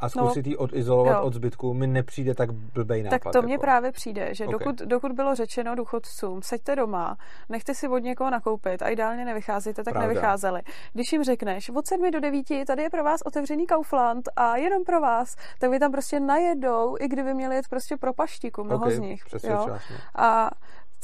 a 0.00 0.08
zkusit 0.08 0.46
no, 0.46 0.50
ji 0.50 0.56
odizolovat 0.56 1.16
jo. 1.16 1.22
od 1.22 1.34
zbytku 1.34 1.74
mi 1.74 1.86
nepřijde 1.86 2.34
tak 2.34 2.52
blbej 2.52 3.02
nápad. 3.02 3.14
Tak 3.14 3.32
to 3.32 3.38
jako. 3.38 3.46
mně 3.46 3.58
právě 3.58 3.92
přijde, 3.92 4.34
že 4.34 4.46
okay. 4.46 4.52
dokud, 4.52 4.78
dokud 4.78 5.12
bylo 5.12 5.34
řečeno 5.34 5.74
důchodcům, 5.74 6.42
seďte 6.42 6.76
doma, 6.76 7.16
nechte 7.48 7.74
si 7.74 7.88
od 7.88 7.98
někoho 7.98 8.30
nakoupit 8.30 8.82
a 8.82 8.88
ideálně 8.88 9.24
nevycházíte, 9.24 9.84
tak 9.84 9.94
Pravda. 9.94 10.08
nevycházeli. 10.08 10.62
Když 10.92 11.12
jim 11.12 11.24
řekneš, 11.24 11.70
od 11.70 11.86
7 11.86 12.10
do 12.10 12.20
9 12.20 12.46
tady 12.66 12.82
je 12.82 12.90
pro 12.90 13.04
vás 13.04 13.20
otevřený 13.22 13.66
Kaufland 13.66 14.28
a 14.36 14.56
jenom 14.56 14.84
pro 14.84 15.00
vás, 15.00 15.36
tak 15.58 15.70
vy 15.70 15.78
tam 15.78 15.92
prostě 15.92 16.20
najedou, 16.20 16.96
i 17.00 17.08
kdyby 17.08 17.34
měli 17.34 17.56
jet 17.56 17.68
prostě 17.68 17.96
pro 17.96 18.12
paštiku, 18.12 18.64
mnoho 18.64 18.84
okay, 18.84 18.96
z 18.96 18.98
nich. 18.98 19.22
Jo? 19.44 19.78
A 20.14 20.50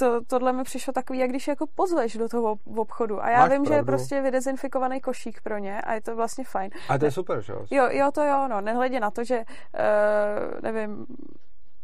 to, 0.01 0.24
tohle 0.24 0.53
mi 0.53 0.64
přišlo 0.64 0.92
takový, 0.92 1.18
jak 1.18 1.30
když 1.30 1.48
jako 1.48 1.66
pozveš 1.74 2.16
do 2.16 2.28
toho 2.28 2.57
obchodu. 2.76 3.24
A 3.24 3.30
já 3.30 3.40
Máš 3.40 3.51
vím, 3.51 3.62
pravdu. 3.62 3.68
že 3.68 3.74
je 3.74 3.84
prostě 3.84 4.22
vydezinfikovaný 4.22 5.01
košík 5.01 5.40
pro 5.42 5.59
ně 5.59 5.80
a 5.80 5.94
je 5.94 6.01
to 6.01 6.16
vlastně 6.16 6.44
fajn. 6.44 6.70
A 6.88 6.98
to 6.98 7.05
je 7.05 7.11
super, 7.11 7.40
že 7.40 7.53
jo? 7.53 7.88
Jo, 7.90 8.11
to 8.14 8.22
jo, 8.22 8.48
no. 8.48 8.61
Nehledě 8.61 9.01
na 9.01 9.11
to, 9.11 9.24
že 9.24 9.38
uh, 9.38 10.61
nevím, 10.62 11.07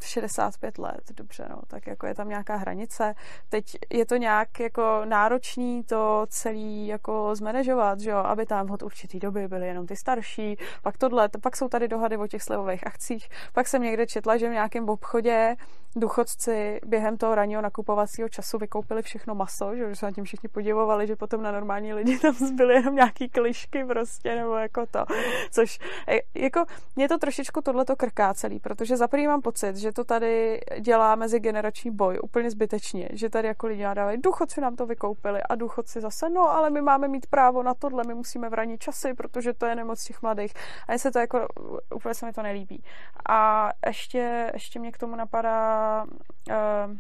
65 0.05 0.79
let, 0.79 1.13
dobře, 1.17 1.47
no, 1.51 1.61
tak 1.67 1.87
jako 1.87 2.07
je 2.07 2.15
tam 2.15 2.29
nějaká 2.29 2.57
hranice. 2.57 3.15
Teď 3.49 3.77
je 3.93 4.07
to 4.07 4.17
nějak 4.17 4.61
jako 4.61 5.03
náročný 5.05 5.85
to 5.85 6.27
celý 6.29 6.87
jako 6.87 7.35
zmanežovat, 7.35 8.01
že 8.01 8.11
jo, 8.11 8.19
aby 8.19 8.47
tam 8.47 8.71
od 8.71 8.83
určitý 8.83 9.19
doby 9.19 9.49
byly 9.49 9.67
jenom 9.67 9.87
ty 9.87 9.97
starší, 9.97 10.57
pak 10.83 10.99
tohle, 10.99 11.29
pak 11.43 11.57
jsou 11.57 11.69
tady 11.69 11.89
dohady 11.89 12.17
o 12.17 12.27
těch 12.27 12.43
slevových 12.43 12.87
akcích, 12.87 13.29
pak 13.53 13.69
jsem 13.69 13.83
někde 13.83 14.07
četla, 14.07 14.37
že 14.37 14.49
v 14.49 14.53
nějakém 14.53 14.89
obchodě 14.89 15.57
důchodci 15.97 16.81
během 16.87 17.17
toho 17.17 17.35
ranního 17.35 17.63
nakupovacího 17.63 18.29
času 18.29 18.59
vykoupili 18.59 19.03
všechno 19.03 19.35
maso, 19.35 19.77
že 19.77 19.97
se 19.97 20.07
na 20.07 20.13
tím 20.13 20.25
všichni 20.25 20.49
podivovali, 20.49 21.07
že 21.07 21.17
potom 21.17 21.43
na 21.43 21.53
normální 21.53 21.95
lidi 21.95 22.19
tam 22.23 22.35
zbyly 22.35 22.75
jenom 22.75 22.95
nějaký 22.95 23.29
klišky 23.29 23.85
prostě, 23.85 24.35
nebo 24.35 24.55
jako 24.55 24.87
to, 24.87 25.05
což 25.51 25.79
e, 26.09 26.19
jako 26.35 26.65
mě 26.97 27.09
to 27.09 27.19
trošičku 27.19 27.61
tohleto 27.61 27.97
krká 27.97 28.35
celý, 28.35 28.61
protože 28.61 28.97
za 28.97 29.09
mám 29.27 29.43
pocit, 29.43 29.77
že 29.77 29.93
to 29.93 30.05
tady 30.05 30.61
dělá 30.81 31.15
mezigenerační 31.15 31.91
boj 31.91 32.19
úplně 32.23 32.51
zbytečně, 32.51 33.09
že 33.13 33.31
tady 33.31 33.49
jako 33.49 33.67
lidi 33.67 33.83
nadávají, 33.83 34.21
důchodci 34.21 34.61
nám 34.61 34.77
to 34.77 34.87
vykoupili 34.87 35.43
a 35.43 35.55
důchodci 35.55 36.01
zase, 36.01 36.31
no 36.31 36.51
ale 36.51 36.71
my 36.71 36.83
máme 36.83 37.09
mít 37.09 37.27
právo 37.27 37.63
na 37.63 37.75
tohle, 37.75 38.05
my 38.07 38.15
musíme 38.15 38.49
v 38.49 38.55
ranní 38.55 38.79
časy, 38.79 39.15
protože 39.15 39.53
to 39.53 39.67
je 39.67 39.75
nemoc 39.75 40.05
těch 40.05 40.23
mladých 40.23 40.55
a 40.89 40.99
se 40.99 41.11
to 41.11 41.19
jako, 41.19 41.47
úplně 41.95 42.15
se 42.15 42.27
mi 42.27 42.33
to 42.33 42.43
nelíbí. 42.43 42.83
A 43.29 43.71
ještě, 43.87 44.51
ještě 44.55 44.79
mě 44.79 44.93
k 44.93 44.99
tomu 44.99 45.17
napadá 45.17 45.86
uh, 46.51 46.97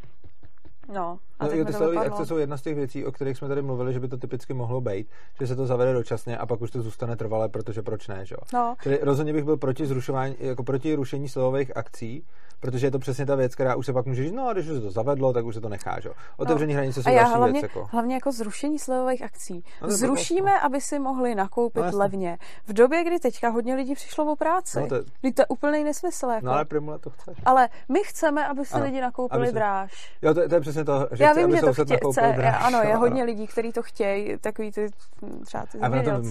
No, 0.94 1.18
a 1.38 1.44
No, 1.46 1.50
jo, 1.52 1.64
ty 1.64 1.72
vypadlo. 1.72 2.00
akce 2.00 2.26
jsou 2.26 2.36
jedna 2.36 2.56
z 2.56 2.62
těch 2.62 2.74
věcí, 2.74 3.04
o 3.06 3.12
kterých 3.12 3.36
jsme 3.36 3.48
tady 3.48 3.62
mluvili, 3.62 3.92
že 3.92 4.00
by 4.00 4.08
to 4.08 4.16
typicky 4.16 4.54
mohlo 4.54 4.80
být, 4.80 5.08
že 5.40 5.46
se 5.46 5.56
to 5.56 5.66
zavede 5.66 5.92
dočasně 5.92 6.38
a 6.38 6.46
pak 6.46 6.60
už 6.60 6.70
to 6.70 6.82
zůstane 6.82 7.16
trvalé, 7.16 7.48
protože 7.48 7.82
proč 7.82 8.08
ne, 8.08 8.26
že? 8.26 8.34
jo? 8.34 8.38
No, 8.54 8.74
Čili 8.82 8.98
rozhodně 9.02 9.32
bych 9.32 9.44
byl 9.44 9.56
proti 9.56 9.86
zrušování, 9.86 10.36
jako 10.38 10.62
proti 10.64 10.94
rušení 10.94 11.28
silových 11.28 11.76
akcí, 11.76 12.24
protože 12.70 12.86
je 12.86 12.90
to 12.90 12.98
přesně 12.98 13.26
ta 13.26 13.34
věc, 13.34 13.54
která 13.54 13.74
už 13.76 13.86
se 13.86 13.92
pak 13.92 14.06
může 14.06 14.22
říct, 14.22 14.32
no 14.32 14.48
a 14.48 14.52
když 14.52 14.66
už 14.68 14.74
se 14.76 14.80
to 14.80 14.90
zavedlo, 14.90 15.32
tak 15.32 15.44
už 15.44 15.54
se 15.54 15.60
to 15.60 15.68
nechá, 15.68 16.00
že? 16.00 16.08
jo? 16.08 16.14
Otevření 16.36 16.72
No. 16.72 16.76
hranice 16.78 17.02
jsou 17.02 17.08
a 17.08 17.12
já 17.12 17.22
další 17.22 17.36
hlavně, 17.36 17.52
věc, 17.60 17.62
jako. 17.62 17.88
hlavně 17.92 18.14
jako 18.14 18.32
zrušení 18.32 18.78
slevových 18.78 19.22
akcí. 19.22 19.64
No, 19.82 19.90
Zrušíme, 19.90 20.60
aby 20.60 20.80
si 20.80 20.98
mohli 20.98 21.34
nakoupit 21.34 21.84
No, 21.92 21.98
levně. 21.98 22.38
V 22.66 22.72
době, 22.72 23.04
kdy 23.04 23.18
teďka 23.18 23.48
hodně 23.48 23.74
lidí 23.74 23.94
přišlo 23.94 24.32
o 24.32 24.36
práci. 24.36 24.80
No, 24.80 24.86
to 24.86 24.94
je- 24.94 25.02
Vždyť 25.18 25.34
to 25.34 25.42
je 25.42 25.46
úplný 25.46 25.84
nesmysl. 25.84 26.26
Jako. 26.26 26.46
No 26.46 26.52
ale 26.52 26.64
Primule 26.64 26.98
to 26.98 27.10
chceš. 27.10 27.38
ale 27.44 27.68
my 27.88 28.00
chceme, 28.04 28.46
aby 28.48 28.64
si 28.64 28.74
Ano, 28.74 28.84
lidi 28.84 29.00
nakoupili 29.00 29.46
si- 29.46 29.52
dráž. 29.54 30.12
Jo, 30.22 30.34
to, 30.34 30.40
je- 30.40 30.48
to 30.48 30.54
je 30.54 30.60
přesně 30.60 30.84
to, 30.84 31.08
že 31.12 31.24
Já 31.24 31.30
chci, 31.30 31.40
vím, 31.40 31.46
aby 31.48 31.56
že 31.56 31.62
to 31.62 31.72
chtějí. 31.72 31.86
nakoupil 31.92 32.32
dráž. 32.36 32.56
Ano, 32.64 32.78
je 32.82 32.90
jo, 32.90 32.98
hodně 32.98 33.24
lidí, 33.24 33.46
kteří 33.46 33.72
to 33.72 33.82
chtějí, 33.82 34.38
takový 34.38 34.72
ty 34.72 34.86
hm, 35.22 35.42
třeba 35.46 35.66
ty 35.66 35.78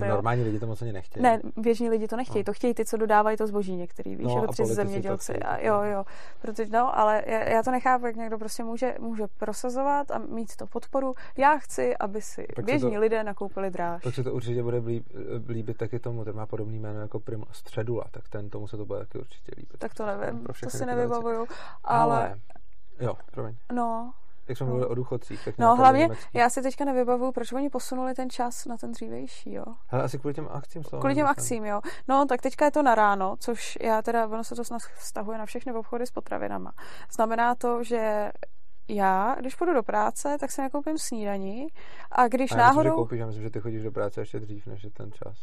normální 0.07 0.43
lidi 0.43 0.59
to 0.59 0.67
moc 0.67 0.81
ani 0.81 0.93
nechtějí. 0.93 1.23
Ne, 1.23 1.39
běžní 1.57 1.89
lidi 1.89 2.07
to 2.07 2.15
nechtějí, 2.17 2.39
No. 2.41 2.45
to 2.45 2.53
chtějí 2.53 2.73
ty, 2.73 2.85
co 2.85 2.97
dodávají 2.97 3.37
to 3.37 3.47
zboží 3.47 3.75
některý, 3.75 4.15
víš, 4.15 4.27
No, 4.27 4.47
tři 4.47 4.65
zemědělci. 4.65 5.33
jo, 5.61 5.81
jo, 5.81 6.03
protože, 6.41 6.71
no, 6.71 6.97
ale 6.99 7.23
já, 7.27 7.39
já 7.49 7.63
to 7.63 7.71
nechápu, 7.71 8.05
jak 8.05 8.15
někdo 8.15 8.37
prostě 8.37 8.63
může, 8.63 8.95
může 8.99 9.23
prosazovat 9.27 10.11
a 10.11 10.17
mít 10.17 10.55
to 10.55 10.67
podporu. 10.67 11.15
Já 11.37 11.57
chci, 11.57 11.97
aby 11.97 12.21
si 12.21 12.45
Pak 12.47 12.55
se 12.55 12.61
běžní 12.61 12.93
to- 12.93 12.99
lidé 12.99 13.23
nakoupili 13.23 13.71
dráž. 13.71 14.03
Pak 14.03 14.15
se 14.15 14.23
to 14.23 14.33
určitě 14.33 14.63
bude 14.63 14.77
líb, 14.77 15.05
líbit 15.47 15.77
taky 15.77 15.99
tomu, 15.99 16.25
ten 16.25 16.35
má 16.35 16.45
podobný 16.45 16.79
jméno 16.79 16.99
jako 17.01 17.19
Primula, 17.19 17.51
Středula, 17.53 18.03
tak 18.11 18.29
ten 18.29 18.49
tomu 18.49 18.67
se 18.67 18.77
to 18.77 18.85
bude 18.85 18.99
taky 18.99 19.17
určitě 19.19 19.51
líbit. 19.57 19.77
Tak 19.77 19.93
to 19.93 20.05
nevím, 20.05 20.45
to 20.63 20.69
si 20.69 20.85
nevybavuju. 20.85 21.47
Ale, 21.83 22.15
Ale, 22.15 22.39
jo, 22.99 23.13
promiň. 23.31 23.55
no, 23.73 24.13
Jak 24.47 24.57
jsme 24.57 24.65
No. 24.65 24.69
mluvili 24.69 24.89
o 24.91 24.95
důchodcích, 24.95 25.45
tak 25.45 25.57
no 25.57 25.75
hlavně, 25.75 26.01
německý. 26.01 26.37
já 26.37 26.49
si 26.49 26.61
teďka 26.61 26.85
nevybavuju, 26.85 27.31
proč 27.31 27.51
oni 27.51 27.69
posunuli 27.69 28.13
ten 28.13 28.29
čas 28.29 28.65
na 28.65 28.77
ten 28.77 28.91
dřívější, 28.91 29.53
jo. 29.53 29.63
Hele, 29.87 30.03
asi 30.03 30.19
kvůli 30.19 30.33
těm 30.33 30.47
akcím. 30.51 30.83
Kvůli 30.83 31.15
těm 31.15 31.27
akcím, 31.27 31.65
jo. 31.65 31.81
No, 32.07 32.25
tak 32.25 32.41
teďka 32.41 32.65
je 32.65 32.71
to 32.71 32.83
na 32.83 32.95
ráno, 32.95 33.35
což 33.39 33.77
já 33.81 34.01
teda, 34.01 34.27
ono 34.27 34.43
se 34.43 34.55
to 34.55 34.63
snad 34.63 34.81
vztahuje 34.81 35.37
na 35.37 35.45
všechny 35.45 35.73
obchody 35.73 36.07
s 36.07 36.11
potravinama. 36.11 36.71
Znamená 37.15 37.55
to, 37.55 37.83
že 37.83 38.31
já, 38.87 39.35
když 39.39 39.55
půjdu 39.55 39.73
do 39.73 39.83
práce, 39.83 40.37
tak 40.39 40.51
si 40.51 40.61
nakoupím 40.61 40.97
snídaní 40.97 41.67
a 42.11 42.27
když 42.27 42.51
A 42.51 42.57
já 42.57 42.67
myslím, 42.67 42.73
že 42.73 42.77
náhodou... 42.89 42.95
koupíš, 42.95 43.19
já 43.19 43.25
myslím, 43.25 43.43
že 43.43 43.49
ty 43.49 43.59
chodíš 43.59 43.83
do 43.83 43.91
práce 43.91 44.21
ještě 44.21 44.39
dřív, 44.39 44.67
než 44.67 44.83
je 44.83 44.89
ten 44.91 45.11
čas. 45.11 45.37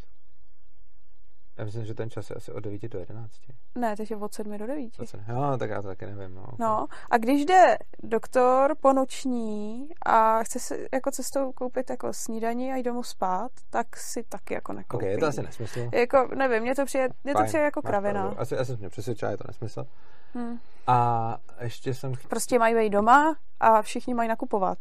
Já 1.56 1.64
myslím, 1.64 1.84
že 1.84 1.94
ten 1.94 2.10
čas 2.10 2.30
je 2.30 2.36
asi 2.36 2.52
od 2.52 2.60
9 2.60 2.88
do 2.88 2.98
11. 2.98 3.32
Ne, 3.74 3.94
je 4.10 4.16
od 4.16 4.34
7 4.34 4.58
do 4.58 4.66
9. 4.66 4.96
To 4.96 5.06
se- 5.06 5.24
Jo, 5.28 5.56
tak 5.58 5.70
já 5.70 5.82
to 5.82 5.88
taky 5.88 6.06
nevím. 6.06 6.34
No, 6.34 6.46
No, 6.58 6.86
a 7.10 7.18
když 7.18 7.44
jde 7.44 7.76
doktor 8.02 8.74
po 8.80 8.92
noční 8.92 9.88
a 10.06 10.42
chce 10.42 10.58
si 10.60 10.86
jako 10.92 11.10
cestou 11.10 11.52
koupit 11.52 11.90
jako 11.90 12.12
snídaní 12.12 12.72
a 12.72 12.76
jít 12.76 12.82
domů 12.82 13.02
spát, 13.02 13.50
tak 13.70 13.96
si 13.96 14.22
taky 14.22 14.54
jako 14.54 14.72
Ok, 14.72 14.76
nekoupí. 14.78 15.06
je 15.06 15.18
to 15.18 15.26
asi 15.26 15.42
nesmysl. 15.42 15.88
Jako, 15.92 16.28
nevím, 16.34 16.62
mně 16.62 16.74
to 16.74 16.84
přijde, 16.84 17.08
mně 17.24 17.34
to 17.34 17.44
přijde 17.44 17.64
jako 17.64 17.82
kravina. 17.82 18.34
Asi, 18.38 18.58
asi 18.58 18.76
mě 18.76 18.88
přesvědčila, 18.88 19.30
je 19.30 19.36
to 19.36 19.44
nesmysl. 19.48 19.86
Hm. 20.34 20.58
A 20.86 21.36
ještě 21.60 21.94
jsem 21.94 22.14
chtěl... 22.14 22.28
Prostě 22.28 22.58
mají 22.58 22.74
být 22.74 22.90
doma 22.90 23.36
a 23.60 23.82
všichni 23.82 24.14
mají 24.14 24.28
nakupovat. 24.28 24.78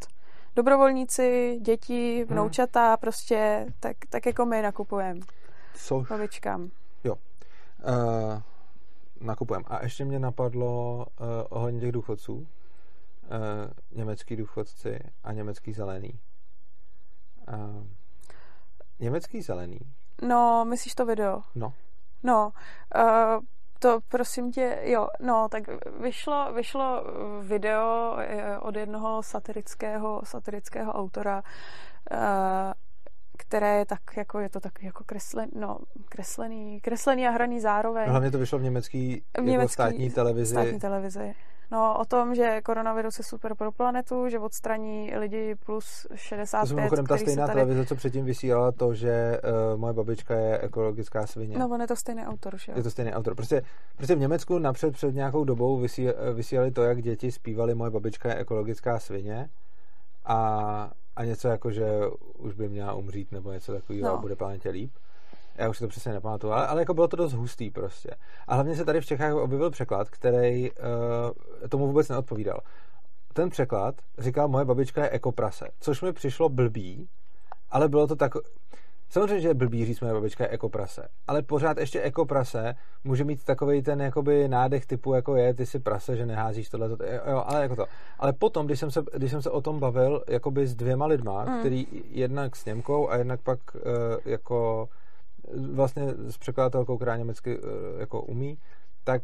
Dobrovolníci, 0.55 1.57
děti, 1.61 2.25
vnoučata, 2.29 2.97
prostě 2.97 3.65
tak, 3.79 3.97
tak 4.09 4.25
jako 4.25 4.45
my 4.45 4.61
nakupujeme 4.61 5.19
Což 5.75 6.07
babičkám. 6.07 6.71
uh, 7.87 8.41
nakupujeme. 9.21 9.65
A 9.67 9.83
ještě 9.83 10.05
mě 10.05 10.19
napadlo 10.19 11.05
uh, 11.19 11.25
ohledně 11.49 11.79
těch 11.79 11.91
důchodců. 11.91 12.33
Uh, 12.33 12.47
německý 13.91 14.35
důchodci 14.35 14.99
a 15.23 15.31
německý 15.31 15.73
zelený. 15.73 16.19
Uh, 17.53 17.85
německý 18.99 19.41
zelený. 19.41 19.79
No, 20.21 20.65
myslíš 20.65 20.95
to 20.95 21.05
video? 21.05 21.41
No. 21.55 21.73
No, 22.23 22.53
uh, 22.95 23.43
to 23.81 23.99
prosím 24.07 24.51
tě, 24.51 24.79
jo, 24.81 25.07
no, 25.19 25.47
tak 25.51 25.63
vyšlo, 25.99 26.53
vyšlo 26.53 27.03
video 27.41 28.15
eh, 28.19 28.57
od 28.57 28.75
jednoho 28.75 29.23
satirického, 29.23 30.21
satirického 30.23 30.93
autora, 30.93 31.43
uh, 32.11 32.17
které 33.37 33.77
je 33.77 33.85
tak, 33.85 34.01
jako, 34.17 34.39
je 34.39 34.49
to 34.49 34.59
tak 34.59 34.83
jako 34.83 35.03
kreslen, 35.03 35.49
no, 35.55 35.77
kreslený, 36.09 36.79
kreslený 36.81 37.27
a 37.27 37.31
hraný 37.31 37.59
zároveň. 37.59 38.03
No, 38.05 38.11
hlavně 38.11 38.31
to 38.31 38.37
vyšlo 38.37 38.59
v 38.59 38.63
německý, 38.63 39.15
v 39.15 39.37
jako 39.37 39.47
německý 39.49 39.73
státní 39.73 40.09
televizi. 40.09 40.53
Státní 40.53 40.79
televizi. 40.79 41.33
No, 41.71 41.97
o 41.99 42.05
tom, 42.05 42.35
že 42.35 42.61
koronavirus 42.61 43.17
je 43.17 43.23
super 43.23 43.55
pro 43.55 43.71
planetu, 43.71 44.29
že 44.29 44.39
odstraní 44.39 45.13
lidi 45.17 45.55
plus 45.65 46.07
65, 46.15 46.61
to 46.61 46.67
jsou 46.67 46.75
mimochodem 46.75 47.05
ta 47.05 47.17
stejná 47.17 47.47
tady... 47.47 47.59
televize, 47.59 47.85
co 47.85 47.95
předtím 47.95 48.25
vysílala 48.25 48.71
to, 48.71 48.93
že 48.93 49.41
uh, 49.73 49.79
moje 49.79 49.93
babička 49.93 50.35
je 50.35 50.59
ekologická 50.59 51.27
svině. 51.27 51.57
No, 51.57 51.69
on 51.69 51.81
je 51.81 51.87
to 51.87 51.95
stejný 51.95 52.25
autor, 52.25 52.57
že 52.57 52.71
jo? 52.71 52.77
Je 52.77 52.83
to 52.83 52.89
stejný 52.89 53.13
autor. 53.13 53.35
Prostě, 53.35 53.61
prostě 53.97 54.15
v 54.15 54.19
Německu 54.19 54.59
napřed 54.59 54.93
před 54.93 55.15
nějakou 55.15 55.43
dobou 55.43 55.77
vysí, 55.77 56.07
vysílali 56.33 56.71
to, 56.71 56.83
jak 56.83 57.01
děti 57.01 57.31
zpívali 57.31 57.75
Moje 57.75 57.91
babička 57.91 58.29
je 58.29 58.35
ekologická 58.35 58.99
svině 58.99 59.49
a, 60.25 60.91
a 61.21 61.25
něco 61.25 61.47
jako, 61.47 61.71
že 61.71 61.85
už 62.37 62.53
by 62.53 62.69
měla 62.69 62.93
umřít 62.93 63.31
nebo 63.31 63.51
něco 63.51 63.73
takového 63.73 64.07
No. 64.07 64.13
a 64.13 64.17
bude 64.17 64.35
planetě 64.35 64.69
líp. 64.69 64.91
Já 65.55 65.69
už 65.69 65.77
si 65.77 65.83
to 65.83 65.87
přesně 65.87 66.13
nepamatuju, 66.13 66.53
ale, 66.53 66.67
ale 66.67 66.81
jako 66.81 66.93
bylo 66.93 67.07
to 67.07 67.17
dost 67.17 67.33
hustý 67.33 67.69
prostě. 67.69 68.09
A 68.47 68.55
hlavně 68.55 68.75
se 68.75 68.85
tady 68.85 69.01
v 69.01 69.05
Čechách 69.05 69.33
objevil 69.33 69.71
překlad, 69.71 70.09
který 70.09 70.71
uh, 70.71 70.77
tomu 71.69 71.87
vůbec 71.87 72.09
neodpovídal. 72.09 72.59
Ten 73.33 73.49
překlad 73.49 73.95
říkal, 74.19 74.47
moje 74.47 74.65
babička 74.65 75.03
je 75.03 75.09
ekoprase, 75.09 75.67
což 75.79 76.01
mi 76.01 76.13
přišlo 76.13 76.49
blbý, 76.49 77.09
ale 77.69 77.89
bylo 77.89 78.07
to 78.07 78.15
tak... 78.15 78.31
Samozřejmě, 79.11 79.39
že 79.41 79.47
je 79.47 79.53
blbý 79.53 79.85
říct, 79.85 80.01
moje 80.01 80.13
babička 80.13 80.43
je 80.43 80.49
ekoprase, 80.49 81.07
ale 81.27 81.41
pořád 81.41 81.77
ještě 81.77 82.01
ekoprase 82.01 82.75
může 83.03 83.23
mít 83.23 83.43
takový 83.43 83.81
ten 83.81 84.01
jakoby 84.01 84.47
nádech 84.47 84.85
typu, 84.85 85.13
jako 85.13 85.35
je, 85.35 85.53
ty 85.53 85.65
si 85.65 85.79
prase, 85.79 86.17
že 86.17 86.25
neházíš 86.25 86.69
tohle, 86.69 86.89
to, 86.89 87.03
jo, 87.03 87.43
ale 87.45 87.61
jako 87.61 87.75
to. 87.75 87.85
Ale 88.19 88.33
potom, 88.33 88.65
když 88.65 88.79
jsem 88.79 88.91
se, 88.91 89.03
když 89.13 89.31
jsem 89.31 89.41
se 89.41 89.49
o 89.49 89.61
tom 89.61 89.79
bavil 89.79 90.23
jakoby 90.27 90.67
s 90.67 90.75
dvěma 90.75 91.05
lidma, 91.05 91.45
Mm. 91.45 91.59
který 91.59 91.87
jednak 92.09 92.55
s 92.55 92.65
Němkou 92.65 93.09
a 93.09 93.15
jednak 93.17 93.41
pak 93.41 93.59
uh, 93.75 93.81
jako 94.25 94.89
vlastně 95.73 96.07
s 96.27 96.37
překladatelkou, 96.37 96.97
která 96.97 97.17
německy 97.17 97.59
uh, 97.59 97.69
jako 97.99 98.21
umí, 98.21 98.57
tak 99.03 99.21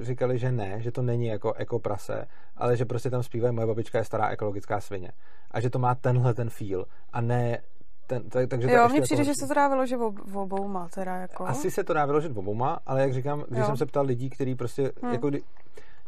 říkali, 0.00 0.38
že 0.38 0.52
ne, 0.52 0.80
že 0.80 0.92
to 0.92 1.02
není 1.02 1.26
jako 1.26 1.52
ekoprase, 1.52 2.26
ale 2.56 2.76
že 2.76 2.84
prostě 2.84 3.10
tam 3.10 3.22
zpívají 3.22 3.54
moje 3.54 3.66
babička 3.66 3.98
je 3.98 4.04
stará 4.04 4.28
ekologická 4.28 4.80
svině. 4.80 5.12
A 5.50 5.60
že 5.60 5.70
to 5.70 5.78
má 5.78 5.94
tenhle 5.94 6.34
ten 6.34 6.50
feel 6.50 6.84
a 7.12 7.20
ne 7.20 7.58
ten, 8.06 8.30
tak, 8.30 8.48
takže 8.48 8.70
Jo, 8.72 8.88
mně 8.88 9.00
přijde, 9.00 9.22
jako, 9.22 9.30
že 9.30 9.34
se 9.40 9.48
to 9.48 9.54
dá 9.54 9.68
vyložit 9.68 9.98
v 10.24 10.38
obou 10.38 10.68
má 10.68 10.88
teda 10.94 11.16
jako. 11.16 11.46
Asi 11.46 11.70
se 11.70 11.84
to 11.84 11.92
dá 11.92 12.06
vyložit 12.06 12.36
obouma, 12.36 12.78
ale 12.86 13.00
jak 13.00 13.12
říkám, 13.12 13.44
když 13.48 13.60
Jo. 13.60 13.66
jsem 13.66 13.76
se 13.76 13.86
ptal 13.86 14.04
lidí, 14.04 14.30
kteří 14.30 14.54
prostě, 14.54 14.92
Hm. 15.02 15.12
jako 15.12 15.28
kdy, 15.28 15.42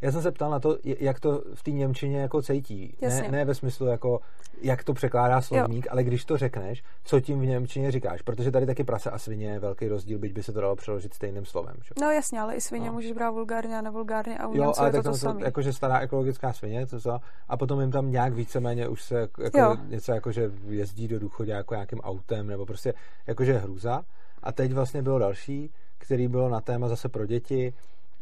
já 0.01 0.13
jsem 0.13 0.23
se 0.23 0.33
ptal 0.33 0.51
na 0.51 0.61
to, 0.61 0.79
jak 0.85 1.21
to 1.21 1.43
v 1.55 1.63
té 1.63 1.71
Němčině 1.71 2.21
jako 2.21 2.43
cítí. 2.43 2.97
Ne, 3.03 3.09
Jasně. 3.09 3.31
ne 3.31 3.45
ve 3.45 3.55
smyslu 3.55 3.87
jako, 3.87 4.21
jak 4.63 4.85
to 4.85 4.95
překládá 4.95 5.41
slovník, 5.41 5.87
ale 5.91 6.05
když 6.05 6.25
to 6.25 6.37
řekneš, 6.37 6.85
co 7.05 7.21
tím 7.21 7.41
v 7.41 7.47
Němčině 7.47 7.91
říkáš. 7.91 8.23
Protože 8.23 8.51
tady 8.51 8.67
taky 8.67 8.85
prase 8.85 9.11
a 9.11 9.19
svině 9.19 9.47
je 9.51 9.59
velký 9.59 9.89
rozdíl, 9.89 10.19
byť 10.19 10.33
by 10.33 10.43
se 10.43 10.53
to 10.53 10.61
dalo 10.61 10.77
přeložit 10.77 11.15
stejným 11.15 11.45
slovem. 11.45 11.75
Že? 11.85 11.91
No 12.01 12.11
jasně, 12.11 12.41
ale 12.41 12.55
i 12.55 12.61
svině 12.61 12.87
No. 12.87 12.93
můžeš 12.93 13.13
brát 13.13 13.31
vulgárně 13.31 13.79
a 13.79 13.81
nevulgárně 13.81 14.39
a 14.39 14.47
u 14.47 14.57
Jo, 14.57 14.73
ale 14.79 14.89
je 14.89 14.93
to 14.93 15.03
tak 15.03 15.21
to 15.21 15.33
to, 15.33 15.45
jakože 15.45 15.73
stará 15.73 15.99
ekologická 16.01 16.53
svině, 16.53 16.87
to 16.87 17.01
co, 17.01 17.19
a 17.49 17.57
potom 17.57 17.81
jim 17.81 17.91
tam 17.91 18.11
nějak 18.11 18.33
víceméně 18.33 18.89
už 18.89 19.03
se 19.03 19.21
jako 19.39 19.59
Jo. 19.59 19.77
něco 19.89 20.13
jako, 20.13 20.33
že 20.33 20.51
jezdí 20.69 21.09
do 21.09 21.19
důchodu 21.19 21.51
jako 21.51 21.75
nějakým 21.75 22.01
autem, 22.01 22.47
nebo 22.47 22.67
prostě 22.67 22.95
jakože 23.27 23.59
hruza. 23.59 24.03
A 24.43 24.53
teď 24.53 24.73
vlastně 24.73 25.03
bylo 25.03 25.19
další, 25.19 25.71
který 25.99 26.29
bylo 26.29 26.49
na 26.49 26.61
téma 26.61 26.89
zase 26.89 27.09
pro 27.09 27.27
děti, 27.27 27.73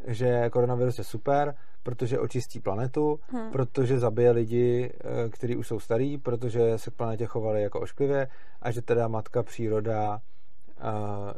že 0.07 0.49
koronavirus 0.49 0.97
je 0.97 1.03
super, 1.03 1.55
protože 1.83 2.19
očistí 2.19 2.59
planetu, 2.59 3.19
Hm. 3.31 3.51
protože 3.51 3.99
zabije 3.99 4.31
lidi, 4.31 4.91
eh, 4.99 5.29
kteří 5.29 5.55
už 5.55 5.67
jsou 5.67 5.79
starí, 5.79 6.17
protože 6.17 6.77
se 6.77 6.91
k 6.91 6.93
planetě 6.93 7.25
chovali 7.25 7.61
jako 7.63 7.79
ošklivě 7.79 8.27
a 8.61 8.71
že 8.71 8.81
teda 8.81 9.07
matka 9.07 9.43
příroda 9.43 10.21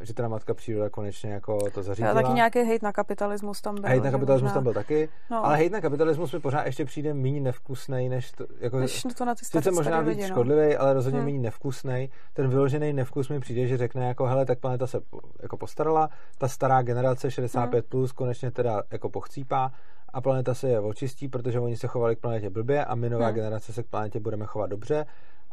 že 0.01 0.13
teda 0.13 0.27
matka 0.27 0.53
příroda 0.53 0.89
konečně 0.89 1.31
jako 1.31 1.69
to 1.71 1.83
zařídila. 1.83 2.13
taky 2.13 2.33
nějaký 2.33 2.59
hejt 2.59 2.81
na 2.81 2.91
kapitalismus 2.93 3.61
tam 3.61 3.75
byl. 3.75 3.85
A 3.85 3.89
hejt 3.89 4.03
na 4.03 4.11
kapitalismus 4.11 4.49
možná- 4.49 4.53
tam 4.53 4.63
byl 4.63 4.73
taky, 4.73 5.09
No. 5.31 5.45
ale 5.45 5.57
hejt 5.57 5.71
na 5.71 5.81
kapitalismus 5.81 6.33
mi 6.33 6.39
pořád 6.39 6.65
ještě 6.65 6.85
přijde 6.85 7.13
méně 7.13 7.41
nevkusnej, 7.41 8.09
než 8.09 8.31
to, 8.31 8.45
jako, 8.59 8.79
Než 8.79 9.03
to 9.17 9.25
na 9.25 9.35
ty 9.35 9.45
sice 9.45 9.71
možná 9.71 10.01
víc 10.01 10.19
no. 10.21 10.27
škodlivý, 10.27 10.75
ale 10.75 10.93
rozhodně 10.93 11.19
Hm. 11.21 11.25
méně 11.25 11.39
nevkusnej. 11.39 12.09
Ten 12.33 12.49
vyložený 12.49 12.93
nevkus 12.93 13.29
mi 13.29 13.39
přijde, 13.39 13.67
že 13.67 13.77
řekne 13.77 14.07
jako, 14.07 14.25
hele, 14.25 14.45
tak 14.45 14.59
planeta 14.59 14.87
se 14.87 15.01
jako 15.41 15.57
postarala, 15.57 16.09
ta 16.37 16.47
stará 16.47 16.81
generace 16.81 17.31
65+, 17.31 17.79
Hm. 17.85 17.89
plus 17.89 18.11
konečně 18.11 18.51
teda 18.51 18.83
jako 18.91 19.09
pochcípá 19.09 19.71
a 20.13 20.21
planeta 20.21 20.53
se 20.53 20.69
je 20.69 20.79
očistí, 20.79 21.27
protože 21.27 21.59
oni 21.59 21.77
se 21.77 21.87
chovali 21.87 22.15
k 22.15 22.19
planetě 22.19 22.49
blbě 22.49 22.85
a 22.85 22.95
my 22.95 23.09
nová 23.09 23.27
Hm. 23.29 23.33
generace 23.33 23.73
se 23.73 23.83
k 23.83 23.87
planetě 23.87 24.19
budeme 24.19 24.45
chovat 24.45 24.69
dobře. 24.69 25.05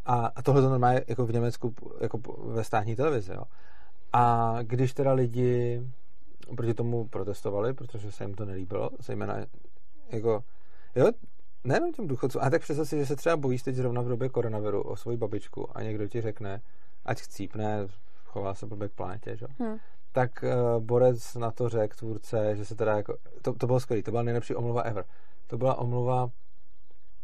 A, 0.09 0.27
a 0.37 0.43
tohle 0.43 0.63
to 0.63 0.69
normálně 0.71 1.05
jako 1.09 1.27
v 1.27 1.33
Německu 1.33 1.75
jako 2.01 2.19
ve 2.47 2.65
státní 2.65 2.97
televizi, 2.97 3.33
jo. 3.33 3.43
A 4.19 4.59
když 4.63 4.95
teda 4.95 5.13
lidi 5.13 5.83
proti 6.57 6.75
tomu 6.75 7.09
protestovali, 7.09 7.75
protože 7.75 8.13
se 8.13 8.25
jim 8.25 8.35
to 8.35 8.45
nelíbilo, 8.45 8.91
zejména 8.99 9.37
jako, 10.09 10.45
jo, 10.95 11.11
nejenom 11.65 11.93
těm 11.93 12.07
důchodcům, 12.07 12.43
a 12.45 12.51
tak 12.51 12.63
představ 12.63 12.89
si, 12.89 12.99
že 12.99 13.07
se 13.07 13.17
třeba 13.17 13.37
bojíš 13.37 13.63
teď 13.63 13.75
zrovna 13.75 14.03
v 14.03 14.09
době 14.09 14.29
koronaviru 14.29 14.83
o 14.83 14.97
svoji 14.97 15.17
babičku 15.17 15.77
a 15.77 15.83
někdo 15.83 16.09
ti 16.09 16.21
řekne, 16.21 16.61
ať 17.05 17.21
chcípne, 17.21 17.87
chová 18.25 18.55
se 18.55 18.67
blbě 18.67 18.89
k 18.89 18.93
planetě, 18.93 19.37
že? 19.37 19.47
Hmm. 19.59 19.77
tak 20.13 20.45
uh, 20.45 20.85
Borec 20.85 21.35
na 21.35 21.51
to 21.51 21.69
řekl 21.69 21.97
tvůrce, 21.97 22.57
že 22.57 22.65
se 22.65 22.75
teda 22.75 22.97
jako, 22.97 23.17
to, 23.43 23.53
to 23.53 23.67
bylo 23.67 23.81
skvělé, 23.81 24.03
to 24.03 24.11
byla 24.11 24.23
nejlepší 24.23 24.55
omluva 24.55 24.83
ever. 24.83 25.05
To 25.47 25.59
byla 25.59 25.79
omluva, 25.79 26.31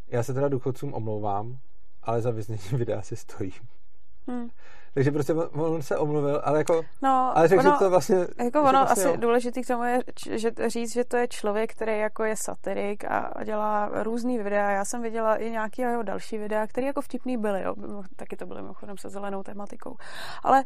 já 0.09 0.23
se 0.23 0.35
teda 0.35 0.49
důchodcům 0.49 0.95
omlouvám, 0.95 1.59
ale 2.03 2.21
za 2.21 2.31
vyznění 2.31 2.63
videa 2.73 3.03
si 3.03 3.17
stojím. 3.17 3.82
Hmm. 4.29 4.49
Takže 4.95 5.11
prostě 5.11 5.35
on 5.35 5.83
se 5.83 5.97
omluvil, 5.97 6.41
ale 6.45 6.59
jako, 6.59 6.83
no, 7.03 7.33
ale 7.35 7.49
řekl, 7.49 7.61
ono, 7.61 7.71
že 7.71 7.79
to 7.79 7.91
vlastně... 7.91 8.17
Jako 8.45 8.61
ono 8.61 8.71
vlastně, 8.73 9.05
asi 9.05 9.09
jo. 9.09 9.17
důležitý 9.17 9.63
k 9.63 9.67
tomu 9.67 9.83
je 9.83 10.01
že, 10.31 10.51
říct, 10.67 10.93
že 10.93 11.05
to 11.05 11.17
je 11.17 11.29
člověk, 11.29 11.73
který 11.73 11.99
jako 11.99 12.25
je 12.25 12.37
satirik 12.37 13.05
a 13.05 13.45
dělá 13.45 13.91
různý 14.03 14.39
videa. 14.39 14.71
Já 14.71 14.85
jsem 14.85 15.03
viděla 15.03 15.37
i 15.37 15.51
nějaký 15.51 15.83
jeho 15.83 16.03
další 16.03 16.39
videa, 16.39 16.67
které 16.67 16.87
jako 16.87 17.01
vtipný 17.01 17.37
byly, 17.37 17.63
jo. 17.63 17.75
taky 18.17 18.37
to 18.37 18.47
byly 18.47 18.63
mimochodem 18.63 18.99
se 18.99 19.09
zelenou 19.09 19.43
tematikou. 19.43 19.97
Ale 20.43 20.65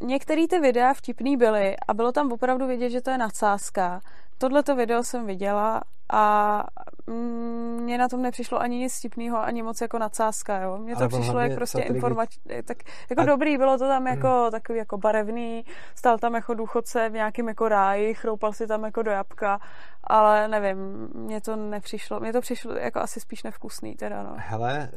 některé 0.00 0.48
ty 0.48 0.58
videa 0.58 0.94
vtipný 0.94 1.36
byly 1.36 1.76
a 1.88 1.94
bylo 1.94 2.12
tam 2.12 2.32
opravdu 2.32 2.66
vidět, 2.66 2.90
že 2.90 3.00
to 3.00 3.10
je 3.10 3.18
nadsázka. 3.18 4.00
Tohle 4.38 4.62
video 4.76 5.02
jsem 5.02 5.26
viděla 5.26 5.80
a 6.12 6.64
mně 7.06 7.98
na 7.98 8.08
tom 8.08 8.22
nepřišlo 8.22 8.60
ani 8.60 8.78
nic 8.78 8.98
vtipného, 8.98 9.38
ani 9.38 9.62
moc 9.62 9.80
jako 9.80 9.98
nadsázka, 9.98 10.60
jo. 10.60 10.78
Mně 10.78 10.96
to 10.96 11.08
přišlo 11.08 11.38
jak 11.40 11.54
prostě 11.54 11.82
informační, 11.82 12.42
tak 12.64 12.78
jako 13.10 13.22
a... 13.22 13.24
dobrý, 13.24 13.58
bylo 13.58 13.78
to 13.78 13.88
tam 13.88 14.06
jako 14.06 14.42
hmm. 14.42 14.50
takový 14.50 14.78
jako 14.78 14.98
barevný, 14.98 15.64
stál 15.94 16.18
tam 16.18 16.34
jako 16.34 16.54
důchodce 16.54 17.08
v 17.08 17.12
nějakém 17.12 17.48
jako 17.48 17.68
ráji, 17.68 18.14
chroupal 18.14 18.52
si 18.52 18.66
tam 18.66 18.84
jako 18.84 19.02
do 19.02 19.10
jabka, 19.10 19.60
ale 20.04 20.48
nevím, 20.48 21.08
mně 21.14 21.40
to 21.40 21.56
nepřišlo, 21.56 22.20
mně 22.20 22.32
to 22.32 22.40
přišlo 22.40 22.72
jako 22.76 23.00
asi 23.00 23.20
spíš 23.20 23.42
nevkusný 23.42 23.94
teda, 23.94 24.22
no. 24.22 24.34
Hele, 24.36 24.90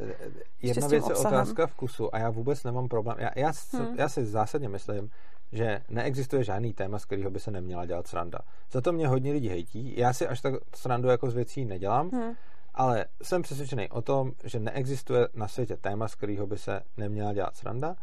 jedna 0.62 0.88
věc 0.88 1.08
je 1.08 1.14
otázka 1.14 1.66
vkusu 1.66 2.14
a 2.14 2.18
já 2.18 2.30
vůbec 2.30 2.64
nemám 2.64 2.88
problém, 2.88 3.16
já, 3.20 3.30
já, 3.36 3.52
hmm. 3.72 3.94
já 3.98 4.08
si 4.08 4.26
zásadně 4.26 4.68
myslím, 4.68 5.10
že 5.52 5.80
neexistuje 5.88 6.44
žádný 6.44 6.72
téma, 6.72 6.98
z 6.98 7.04
kterého 7.04 7.30
by 7.30 7.40
se 7.40 7.50
neměla 7.50 7.86
dělat 7.86 8.06
sranda. 8.06 8.38
Za 8.72 8.80
to 8.80 8.92
mě 8.92 9.08
hodně 9.08 9.32
lidí 9.32 9.48
hejtí. 9.48 9.94
Já 9.96 10.12
si 10.12 10.28
až 10.28 10.40
tak 10.40 10.54
srandu 10.74 10.97
jako 11.06 11.30
z 11.30 11.34
věcí 11.34 11.64
nedělám, 11.64 12.10
hmm. 12.10 12.34
ale 12.74 13.04
jsem 13.22 13.42
přesvědčený 13.42 13.88
o 13.88 14.02
tom, 14.02 14.32
že 14.44 14.60
neexistuje 14.60 15.28
na 15.34 15.48
světě 15.48 15.76
téma, 15.76 16.08
z 16.08 16.14
kterého 16.14 16.46
by 16.46 16.58
se 16.58 16.82
neměla 16.96 17.32
dělat 17.32 17.56
sranda. 17.56 17.96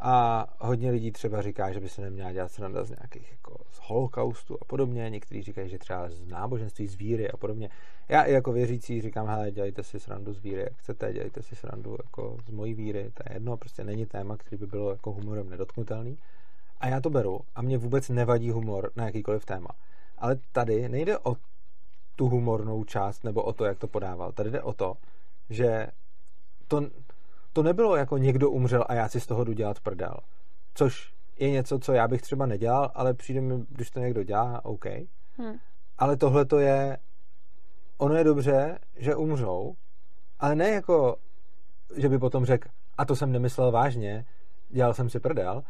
A 0.00 0.46
hodně 0.58 0.90
lidí 0.90 1.12
třeba 1.12 1.42
říká, 1.42 1.72
že 1.72 1.80
by 1.80 1.88
se 1.88 2.02
neměla 2.02 2.32
dělat 2.32 2.52
sranda 2.52 2.84
z 2.84 2.90
nějakých 2.90 3.32
jako 3.32 3.56
z 3.70 3.80
holokaustu 3.82 4.58
a 4.60 4.64
podobně. 4.64 5.10
Někteří 5.10 5.42
říkají, 5.42 5.68
že 5.68 5.78
třeba 5.78 6.08
z 6.08 6.26
náboženství, 6.26 6.86
z 6.86 6.94
víry 6.94 7.30
a 7.30 7.36
podobně. 7.36 7.70
Já 8.08 8.22
i 8.22 8.32
jako 8.32 8.52
věřící 8.52 9.00
říkám, 9.00 9.26
hele, 9.26 9.50
dělejte 9.50 9.82
si 9.82 10.00
srandu 10.00 10.32
z 10.32 10.38
víry, 10.38 10.62
jak 10.62 10.72
chcete, 10.76 11.12
dělejte 11.12 11.42
si 11.42 11.56
srandu 11.56 11.96
jako 12.04 12.36
z 12.46 12.50
mojí 12.50 12.74
víry, 12.74 13.10
to 13.14 13.22
je 13.28 13.36
jedno, 13.36 13.56
prostě 13.56 13.84
není 13.84 14.06
téma, 14.06 14.36
který 14.36 14.56
by 14.56 14.66
bylo 14.66 14.90
jako 14.90 15.12
humorem 15.12 15.50
nedotknutelný. 15.50 16.18
A 16.80 16.88
já 16.88 17.00
to 17.00 17.10
beru 17.10 17.40
a 17.54 17.62
mě 17.62 17.78
vůbec 17.78 18.08
nevadí 18.08 18.50
humor 18.50 18.90
na 18.96 19.04
jakýkoliv 19.04 19.44
téma. 19.44 19.68
Ale 20.18 20.36
tady 20.52 20.88
nejde 20.88 21.18
o 21.18 21.36
tu 22.18 22.28
humornou 22.28 22.84
část 22.84 23.24
nebo 23.24 23.42
o 23.42 23.52
to, 23.52 23.64
jak 23.64 23.78
to 23.78 23.86
podával. 23.86 24.32
Tady 24.32 24.50
jde 24.50 24.62
o 24.62 24.72
to, 24.72 24.94
že 25.50 25.86
to, 26.68 26.82
to 27.52 27.62
nebylo 27.62 27.96
jako 27.96 28.18
někdo 28.18 28.50
umřel 28.50 28.84
a 28.88 28.94
já 28.94 29.08
si 29.08 29.20
z 29.20 29.26
toho 29.26 29.44
jdu 29.44 29.52
dělat 29.52 29.80
prdel. 29.80 30.16
Což 30.74 31.14
je 31.38 31.50
něco, 31.50 31.78
co 31.78 31.92
já 31.92 32.08
bych 32.08 32.22
třeba 32.22 32.46
nedělal, 32.46 32.90
ale 32.94 33.14
přijde 33.14 33.40
mi, 33.40 33.64
když 33.68 33.90
to 33.90 34.00
někdo 34.00 34.22
dělá, 34.22 34.64
OK. 34.64 34.84
Hmm. 35.36 35.58
Ale 35.98 36.16
tohle 36.16 36.44
to 36.44 36.58
je, 36.58 36.98
ono 37.98 38.14
je 38.14 38.24
dobře, 38.24 38.78
že 38.96 39.16
umřou, 39.16 39.74
ale 40.38 40.54
ne 40.54 40.68
jako, 40.68 41.16
že 41.96 42.08
by 42.08 42.18
potom 42.18 42.44
řekl, 42.44 42.68
a 42.98 43.04
to 43.04 43.16
jsem 43.16 43.32
nemyslel 43.32 43.70
vážně, 43.70 44.24
dělal 44.68 44.94
jsem 44.94 45.10
si 45.10 45.20
prdel, 45.20 45.62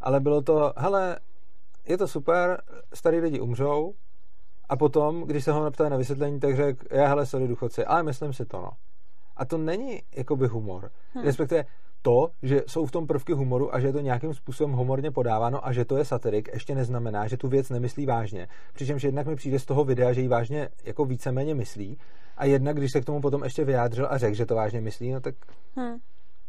ale 0.00 0.20
bylo 0.20 0.42
to, 0.42 0.72
hele, 0.76 1.18
je 1.88 1.98
to 1.98 2.08
super, 2.08 2.62
starý 2.94 3.20
lidi 3.20 3.40
umřou 3.40 3.94
a 4.68 4.76
potom, 4.76 5.22
když 5.22 5.44
se 5.44 5.52
ho 5.52 5.64
naptali 5.64 5.90
na 5.90 5.96
vysvětlení, 5.96 6.40
tak 6.40 6.56
řekl, 6.56 6.86
já 6.90 7.08
hele, 7.08 7.26
sorry 7.26 7.48
důchodci, 7.48 7.84
ale 7.84 8.02
myslím 8.02 8.32
si 8.32 8.46
to, 8.46 8.60
no. 8.60 8.70
A 9.36 9.44
to 9.44 9.58
není 9.58 10.02
jakoby 10.16 10.46
humor. 10.46 10.90
Hmm. 11.14 11.24
Respektive 11.24 11.64
to, 12.02 12.30
že 12.42 12.62
jsou 12.66 12.86
v 12.86 12.90
tom 12.90 13.06
prvky 13.06 13.32
humoru 13.32 13.74
a 13.74 13.80
že 13.80 13.86
je 13.86 13.92
to 13.92 14.00
nějakým 14.00 14.34
způsobem 14.34 14.72
humorně 14.72 15.10
podáváno 15.10 15.66
a 15.66 15.72
že 15.72 15.84
to 15.84 15.96
je 15.96 16.04
satirik, 16.04 16.48
ještě 16.52 16.74
neznamená, 16.74 17.28
že 17.28 17.36
tu 17.36 17.48
věc 17.48 17.70
nemyslí 17.70 18.06
vážně. 18.06 18.48
Přičemž 18.74 19.02
jednak 19.02 19.26
mi 19.26 19.36
přijde 19.36 19.58
z 19.58 19.64
toho 19.64 19.84
videa, 19.84 20.12
že 20.12 20.20
ji 20.20 20.28
vážně 20.28 20.68
jako 20.84 21.04
víceméně 21.04 21.54
myslí 21.54 21.98
a 22.36 22.44
jednak, 22.44 22.76
když 22.76 22.92
se 22.92 23.00
k 23.00 23.04
tomu 23.04 23.20
potom 23.20 23.44
ještě 23.44 23.64
vyjádřil 23.64 24.06
a 24.10 24.18
řekl, 24.18 24.34
že 24.34 24.46
to 24.46 24.54
vážně 24.54 24.80
myslí, 24.80 25.12
no 25.12 25.20
tak... 25.20 25.34
Hmm. 25.76 25.96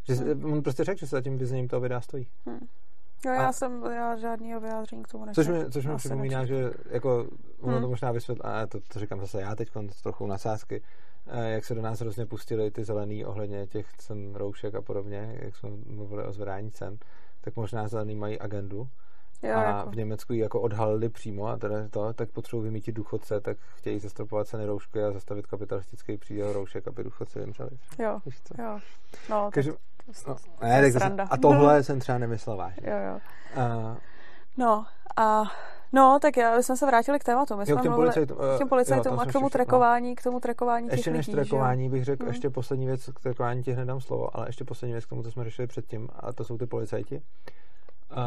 Že, 0.07 0.13
hmm. 0.13 0.53
On 0.53 0.63
prostě 0.63 0.83
řekl, 0.83 0.99
že 0.99 1.07
se 1.07 1.15
za 1.15 1.21
tím 1.21 1.37
vyzněním 1.37 1.67
toho 1.67 1.79
videa 1.79 2.01
stojí. 2.01 2.27
Hmm. 2.45 2.67
Jo, 3.25 3.31
já 3.31 3.47
a, 3.47 3.51
jsem, 3.51 3.83
já 3.83 4.15
žádný 4.15 4.55
vyjádření 4.59 5.03
k 5.03 5.07
tomu 5.07 5.25
nechci. 5.25 5.35
Což 5.35 5.47
mi, 5.47 5.71
což 5.71 5.85
mi 5.85 5.95
připomíná, 5.95 6.45
že 6.45 6.71
jako, 6.89 7.27
ono 7.61 7.73
hmm. 7.73 7.81
to 7.81 7.89
možná 7.89 8.11
vysvět, 8.11 8.39
a 8.41 8.67
to, 8.67 8.79
to 8.93 8.99
říkám 8.99 9.19
zase 9.19 9.41
já 9.41 9.55
teď 9.55 9.71
trochu 10.03 10.27
nasázky, 10.27 10.81
eh, 11.27 11.49
jak 11.49 11.65
se 11.65 11.75
do 11.75 11.81
nás 11.81 11.99
hrozně 11.99 12.25
pustili 12.25 12.71
ty 12.71 12.83
zelený 12.83 13.25
ohledně 13.25 13.67
těch 13.67 13.93
cen 13.97 14.35
roušek 14.35 14.75
a 14.75 14.81
podobně, 14.81 15.37
jak 15.41 15.55
jsme 15.55 15.69
mluvili 15.69 16.23
o 16.23 16.31
zvedání 16.31 16.71
cen, 16.71 16.97
tak 17.41 17.55
možná 17.55 17.87
zelený 17.87 18.15
mají 18.15 18.39
agendu, 18.39 18.87
Jo, 19.43 19.55
a 19.55 19.63
jako. 19.63 19.89
v 19.89 19.95
Německu 19.95 20.33
ji 20.33 20.39
jako 20.39 20.61
odhalili 20.61 21.09
přímo 21.09 21.47
a 21.47 21.57
teda 21.57 21.87
to, 21.89 22.13
tak 22.13 22.29
potřebují 22.29 22.63
vymítit 22.63 22.95
důchodce, 22.95 23.41
tak 23.41 23.57
chtějí 23.75 23.99
zastropovat 23.99 24.47
ceny 24.47 24.65
roušky 24.65 25.03
a 25.03 25.11
zastavit 25.11 25.47
kapitalistický 25.47 26.17
příděl 26.17 26.53
roušek, 26.53 26.87
aby 26.87 27.03
důchodci 27.03 27.39
vymřeli. 27.39 27.69
Jo, 27.99 28.19
jo. 28.59 28.79
No, 29.29 29.49
Každý, 29.53 29.71
no, 30.27 30.35
ne, 30.61 30.91
tak 30.91 31.27
a 31.29 31.37
tohle 31.37 31.83
jsem 31.83 31.99
třeba 31.99 32.17
nemyslel 32.17 32.57
vážně. 32.57 32.89
Jo, 32.89 32.97
jo. 32.97 33.19
Uh, 33.57 33.97
no 34.57 34.85
a 35.17 35.43
No, 35.95 36.19
tak 36.21 36.37
já 36.37 36.61
jsme 36.61 36.77
se 36.77 36.85
vrátili 36.85 37.19
k 37.19 37.23
tématu. 37.23 37.57
My 37.57 37.65
jsme 37.65 37.75
jo, 37.85 37.91
mluvili 37.91 38.09
k 38.09 38.57
těm 38.57 38.69
policajtům 38.69 39.19
a 39.19 39.25
k 39.25 39.33
tomu 39.33 39.49
trekování, 39.49 40.09
no. 40.09 40.15
k 40.15 40.23
tomu 40.23 40.39
trekování 40.39 40.89
těch 40.89 40.97
Ještě 40.97 41.11
než 41.11 41.27
lidí, 41.27 41.35
trekování 41.35 41.83
že? 41.83 41.89
bych 41.89 42.05
řekl, 42.05 42.23
hmm. 42.23 42.33
ještě 42.33 42.49
poslední 42.49 42.85
věc, 42.85 43.09
k 43.15 43.19
trekování 43.19 43.63
ti 43.63 43.71
hned 43.71 43.85
dám 43.85 44.01
slovo, 44.01 44.37
ale 44.37 44.49
ještě 44.49 44.63
poslední 44.63 44.93
věc 44.93 45.05
k 45.05 45.09
tomu, 45.09 45.23
co 45.23 45.31
jsme 45.31 45.43
řešili 45.43 45.67
předtím, 45.67 46.09
a 46.19 46.33
to 46.33 46.43
jsou 46.43 46.57
ty 46.57 46.65
policajti. 46.65 47.15
Uh, 47.15 48.21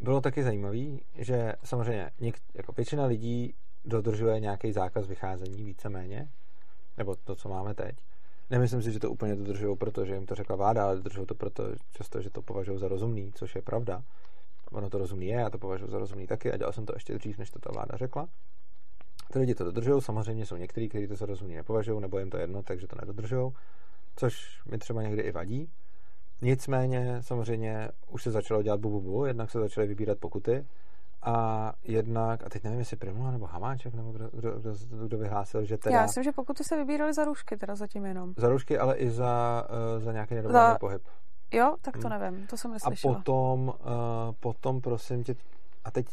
bylo 0.00 0.20
taky 0.20 0.42
zajímavé, 0.42 0.86
že 1.14 1.52
samozřejmě 1.64 2.10
něk, 2.20 2.36
jako 2.54 2.72
většina 2.72 3.06
lidí 3.06 3.54
dodržuje 3.84 4.40
nějaký 4.40 4.72
zákaz 4.72 5.06
vycházení 5.06 5.64
víceméně, 5.64 6.28
nebo 6.98 7.14
to, 7.24 7.34
co 7.34 7.48
máme 7.48 7.74
teď. 7.74 7.96
Nemyslím 8.50 8.82
si, 8.82 8.92
že 8.92 9.00
to 9.00 9.10
úplně 9.10 9.36
dodržují, 9.36 9.76
protože 9.76 10.14
jim 10.14 10.26
to 10.26 10.34
řekla 10.34 10.56
vláda, 10.56 10.84
ale 10.84 10.96
dodržují 10.96 11.26
to 11.26 11.34
proto 11.34 11.64
často, 11.92 12.20
že 12.20 12.30
to 12.30 12.42
považují 12.42 12.78
za 12.78 12.88
rozumný, 12.88 13.32
což 13.34 13.54
je 13.54 13.62
pravda. 13.62 14.02
Ono 14.72 14.90
to 14.90 14.98
rozumný 14.98 15.26
je, 15.26 15.36
já 15.36 15.50
to 15.50 15.58
považuji 15.58 15.90
za 15.90 15.98
rozumný 15.98 16.26
taky 16.26 16.52
a 16.52 16.56
dělal 16.56 16.72
jsem 16.72 16.86
to 16.86 16.92
ještě 16.96 17.14
dřív, 17.14 17.38
než 17.38 17.50
to 17.50 17.58
ta 17.58 17.70
vláda 17.72 17.96
řekla. 17.96 18.28
Ty 19.32 19.38
lidi 19.38 19.54
to 19.54 19.64
dodržují, 19.64 20.02
samozřejmě 20.02 20.46
jsou 20.46 20.56
někteří, 20.56 20.88
kteří 20.88 21.08
to 21.08 21.16
za 21.16 21.26
rozumný 21.26 21.54
nepovažují, 21.54 22.00
nebo 22.00 22.18
jim 22.18 22.30
to 22.30 22.36
jedno, 22.36 22.62
takže 22.62 22.86
to 22.86 22.96
nedodržují, 23.00 23.52
což 24.16 24.62
mi 24.70 24.78
třeba 24.78 25.02
někdy 25.02 25.22
i 25.22 25.32
vadí. 25.32 25.70
Nicméně 26.42 27.22
samozřejmě 27.22 27.88
už 28.08 28.22
se 28.22 28.30
začalo 28.30 28.62
dělat 28.62 28.80
bu, 28.80 28.90
bu, 28.90 29.00
bu 29.00 29.24
jednak 29.24 29.50
se 29.50 29.58
začaly 29.58 29.86
vybírat 29.86 30.18
pokuty 30.18 30.66
a 31.24 31.72
jednak, 31.84 32.44
a 32.44 32.48
teď 32.48 32.64
nevím, 32.64 32.78
jestli 32.78 32.96
Primula 32.96 33.30
nebo 33.30 33.46
Hamáček, 33.46 33.94
nebo 33.94 34.12
kdo, 34.12 34.30
kdo, 34.32 34.52
kdo, 34.52 34.74
kdo 35.04 35.18
vyhlásil, 35.18 35.64
že 35.64 35.78
teda... 35.78 35.96
Já 35.96 36.02
myslím, 36.02 36.24
že 36.24 36.32
pokuty 36.32 36.64
se 36.64 36.76
vybíraly 36.76 37.14
za 37.14 37.24
růžky, 37.24 37.56
teda 37.56 37.74
zatím 37.74 38.06
jenom. 38.06 38.34
Za 38.36 38.48
růžky, 38.48 38.78
ale 38.78 38.96
i 38.96 39.10
za, 39.10 39.64
uh, 39.96 40.02
za 40.02 40.12
nějaký 40.12 40.34
nedovolený 40.34 40.72
za... 40.72 40.78
pohyb. 40.78 41.02
Jo, 41.52 41.76
tak 41.80 41.98
to 41.98 42.08
hmm. 42.08 42.20
nevím, 42.20 42.46
to 42.46 42.56
jsem 42.56 42.72
neslyšela. 42.72 43.14
A 43.14 43.16
potom, 43.16 43.68
uh, 43.68 43.74
potom 44.40 44.80
prosím 44.80 45.24
tě, 45.24 45.34
a 45.84 45.90
teď 45.90 46.06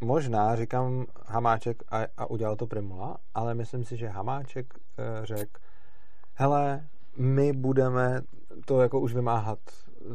možná 0.00 0.56
říkám 0.56 1.06
Hamáček 1.26 1.82
a, 1.90 2.06
a 2.16 2.26
udělal 2.26 2.56
to 2.56 2.66
Primula, 2.66 3.16
ale 3.34 3.54
myslím 3.54 3.84
si, 3.84 3.96
že 3.96 4.08
Hamáček 4.08 4.74
uh, 4.74 5.24
řekl, 5.24 5.60
hele, 6.34 6.86
my 7.16 7.52
budeme 7.52 8.20
to 8.66 8.80
jako 8.80 9.00
už 9.00 9.14
vymáhat 9.14 9.58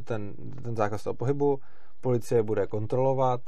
ten, 0.04 0.34
ten 0.64 0.76
zákaz 0.76 1.04
toho 1.04 1.14
pohybu, 1.14 1.60
policie 2.02 2.44
bude 2.44 2.68
kontrolovat 2.68 3.42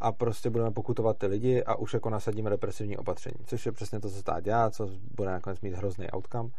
a 0.00 0.12
prostě 0.12 0.50
budeme 0.50 0.70
pokutovat 0.70 1.18
ty 1.18 1.26
lidi 1.26 1.64
a 1.64 1.74
už 1.74 1.94
jako 1.94 2.10
nasadíme 2.10 2.50
represivní 2.50 2.96
opatření, 2.96 3.36
což 3.46 3.66
je 3.66 3.72
přesně 3.72 4.00
to, 4.00 4.10
co 4.10 4.16
stát 4.16 4.44
dělá, 4.44 4.70
co 4.70 4.88
bude 5.16 5.30
nakonec 5.30 5.60
mít 5.60 5.74
hrozný 5.74 6.10
outcome. 6.10 6.50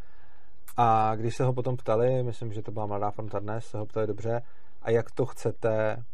A 0.76 1.16
když 1.16 1.36
se 1.36 1.44
ho 1.44 1.52
potom 1.52 1.76
ptali, 1.76 2.22
myslím, 2.22 2.52
že 2.52 2.62
to 2.62 2.70
byla 2.70 2.86
Mladá 2.86 3.10
fronta 3.10 3.38
dnes, 3.38 3.66
se 3.66 3.78
ho 3.78 3.86
ptali 3.86 4.06
dobře, 4.06 4.42
a 4.82 4.90
jak 4.90 5.10
to 5.10 5.26
chcete, 5.26 6.04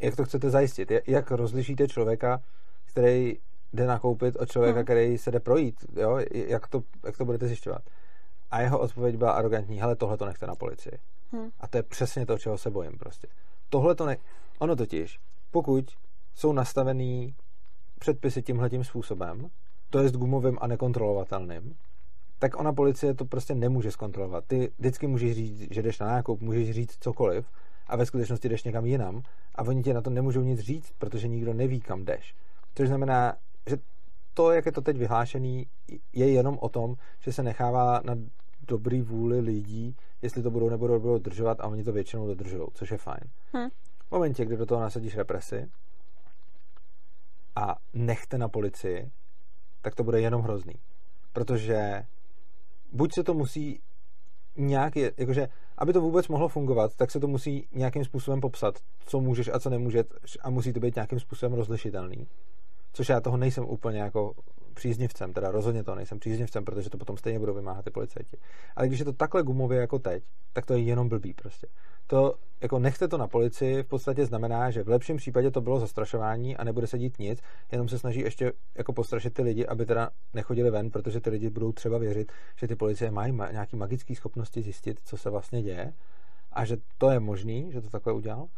jak 0.00 0.16
to 0.16 0.24
chcete 0.24 0.50
zajistit? 0.50 0.92
Jak 1.06 1.30
rozlišíte 1.30 1.88
člověka, 1.88 2.40
který 2.84 3.38
jde 3.72 3.86
nakoupit 3.86 4.36
od 4.36 4.50
člověka, 4.50 4.78
hmm. 4.78 4.84
který 4.84 5.18
se 5.18 5.30
jde 5.30 5.40
projít, 5.40 5.74
jo? 5.96 6.18
Jak, 6.32 6.68
to, 6.68 6.82
jak 7.06 7.16
to 7.18 7.24
budete 7.24 7.46
zjišťovat? 7.46 7.82
A 8.50 8.60
jeho 8.60 8.78
odpověď 8.78 9.16
byla 9.16 9.32
arrogantní, 9.32 9.80
hele, 9.80 9.96
tohle 9.96 10.16
to 10.16 10.26
nechte 10.26 10.46
na 10.46 10.54
policii. 10.54 10.98
Hmm. 11.32 11.50
A 11.60 11.68
to 11.68 11.76
je 11.76 11.82
přesně 11.82 12.26
to, 12.26 12.38
čeho 12.38 12.58
se 12.58 12.70
bojím 12.70 12.98
prostě. 12.98 13.28
Tohle 13.68 13.94
to 13.94 14.06
ne... 14.06 14.16
Ono 14.58 14.76
totiž, 14.76 15.18
pokud 15.52 15.84
jsou 16.34 16.52
nastavený 16.52 17.34
předpisy 17.98 18.42
tímhletím 18.42 18.84
způsobem, 18.84 19.50
to 19.90 19.98
je 19.98 20.08
s 20.08 20.12
gumovým 20.12 20.58
a 20.60 20.66
nekontrolovatelným, 20.66 21.76
tak 22.38 22.60
ona 22.60 22.72
policie 22.72 23.14
to 23.14 23.24
prostě 23.24 23.54
nemůže 23.54 23.90
zkontrolovat. 23.90 24.44
Ty 24.46 24.72
vždycky 24.78 25.06
můžeš 25.06 25.34
říct, 25.34 25.72
že 25.72 25.82
jdeš 25.82 25.98
na 25.98 26.06
nákup, 26.06 26.40
můžeš 26.40 26.70
říct 26.70 26.96
cokoliv 27.00 27.46
a 27.86 27.96
ve 27.96 28.06
skutečnosti 28.06 28.48
jdeš 28.48 28.64
někam 28.64 28.86
jinam 28.86 29.22
a 29.54 29.62
oni 29.62 29.82
ti 29.82 29.94
na 29.94 30.00
to 30.00 30.10
nemůžou 30.10 30.40
nic 30.40 30.60
říct, 30.60 30.92
protože 30.98 31.28
nikdo 31.28 31.54
neví, 31.54 31.80
kam 31.80 32.04
jdeš. 32.04 32.34
Což 32.74 32.88
znamená, 32.88 33.36
že 33.66 33.76
to, 34.34 34.50
jak 34.50 34.66
je 34.66 34.72
to 34.72 34.80
teď 34.80 34.96
vyhlášený, 34.96 35.66
je 36.12 36.30
jenom 36.30 36.58
o 36.60 36.68
tom, 36.68 36.94
že 37.20 37.32
se 37.32 37.42
nechává 37.42 38.00
na 38.04 38.16
dobrý 38.68 39.02
vůli 39.02 39.40
lidí, 39.40 39.96
jestli 40.22 40.42
to 40.42 40.50
budou 40.50 40.68
nebo 40.70 40.98
budou 40.98 41.12
dodržovat 41.12 41.60
a 41.60 41.66
oni 41.66 41.84
to 41.84 41.92
většinou 41.92 42.26
dodržují, 42.26 42.62
což 42.74 42.90
je 42.90 42.98
fajn. 42.98 43.24
Hmm. 43.52 43.68
V 44.12 44.14
momentě, 44.14 44.44
kdy 44.44 44.56
do 44.56 44.66
toho 44.66 44.80
nasadíš 44.80 45.16
represi 45.16 45.70
a 47.56 47.76
nechte 47.92 48.38
na 48.38 48.48
policii, 48.48 49.10
tak 49.82 49.94
to 49.94 50.04
bude 50.04 50.20
jenom 50.20 50.42
hrozný. 50.42 50.74
Protože 51.32 52.02
buď 52.92 53.10
se 53.14 53.22
to 53.24 53.34
musí 53.34 53.80
nějak, 54.56 54.96
jakože, 54.96 55.48
aby 55.78 55.92
to 55.92 56.00
vůbec 56.00 56.28
mohlo 56.28 56.48
fungovat, 56.48 56.96
tak 56.96 57.10
se 57.10 57.20
to 57.20 57.26
musí 57.26 57.68
nějakým 57.72 58.04
způsobem 58.04 58.40
popsat, 58.40 58.74
co 59.06 59.20
můžeš 59.20 59.48
a 59.48 59.58
co 59.58 59.70
nemůžeš 59.70 60.06
a 60.42 60.50
musí 60.50 60.72
to 60.72 60.80
být 60.80 60.94
nějakým 60.94 61.20
způsobem 61.20 61.52
rozlišitelný. 61.52 62.28
Což 62.92 63.08
já 63.08 63.20
toho 63.20 63.36
nejsem 63.36 63.64
úplně 63.64 63.98
jako 63.98 64.34
příznivcem, 64.72 65.32
teda 65.32 65.50
rozhodně 65.50 65.84
to 65.84 65.94
nejsem 65.94 66.18
příznivcem, 66.18 66.64
protože 66.64 66.90
to 66.90 66.98
potom 66.98 67.16
stejně 67.16 67.38
budou 67.38 67.54
vymáhat 67.54 67.84
ty 67.84 67.90
policajti. 67.90 68.36
Ale 68.76 68.88
když 68.88 68.98
je 68.98 69.04
to 69.04 69.12
takhle 69.12 69.42
gumově 69.42 69.80
jako 69.80 69.98
teď, 69.98 70.24
tak 70.52 70.66
to 70.66 70.74
je 70.74 70.80
jenom 70.80 71.08
blbý 71.08 71.34
prostě. 71.34 71.66
To, 72.06 72.34
jako 72.60 72.78
nechte 72.78 73.08
to 73.08 73.18
na 73.18 73.26
policii, 73.26 73.82
v 73.82 73.86
podstatě 73.86 74.26
znamená, 74.26 74.70
že 74.70 74.82
v 74.82 74.88
lepším 74.88 75.16
případě 75.16 75.50
to 75.50 75.60
bylo 75.60 75.80
zastrašování 75.80 76.56
a 76.56 76.64
nebude 76.64 76.86
se 76.86 76.98
dít 76.98 77.18
nic, 77.18 77.40
jenom 77.72 77.88
se 77.88 77.98
snaží 77.98 78.20
ještě 78.20 78.52
jako 78.74 78.92
postrašit 78.92 79.34
ty 79.34 79.42
lidi, 79.42 79.66
aby 79.66 79.86
teda 79.86 80.10
nechodili 80.34 80.70
ven, 80.70 80.90
protože 80.90 81.20
ty 81.20 81.30
lidi 81.30 81.50
budou 81.50 81.72
třeba 81.72 81.98
věřit, 81.98 82.32
že 82.56 82.68
ty 82.68 82.76
policie 82.76 83.10
mají 83.10 83.32
ma- 83.32 83.52
nějaké 83.52 83.76
magické 83.76 84.14
schopnosti 84.14 84.62
zjistit, 84.62 85.00
co 85.04 85.16
se 85.16 85.30
vlastně 85.30 85.62
děje 85.62 85.92
a 86.52 86.64
že 86.64 86.76
to 86.98 87.10
je 87.10 87.20
možný, 87.20 87.72
že 87.72 87.80
to 87.80 87.90
takhle 87.90 88.12
udělal. 88.12 88.48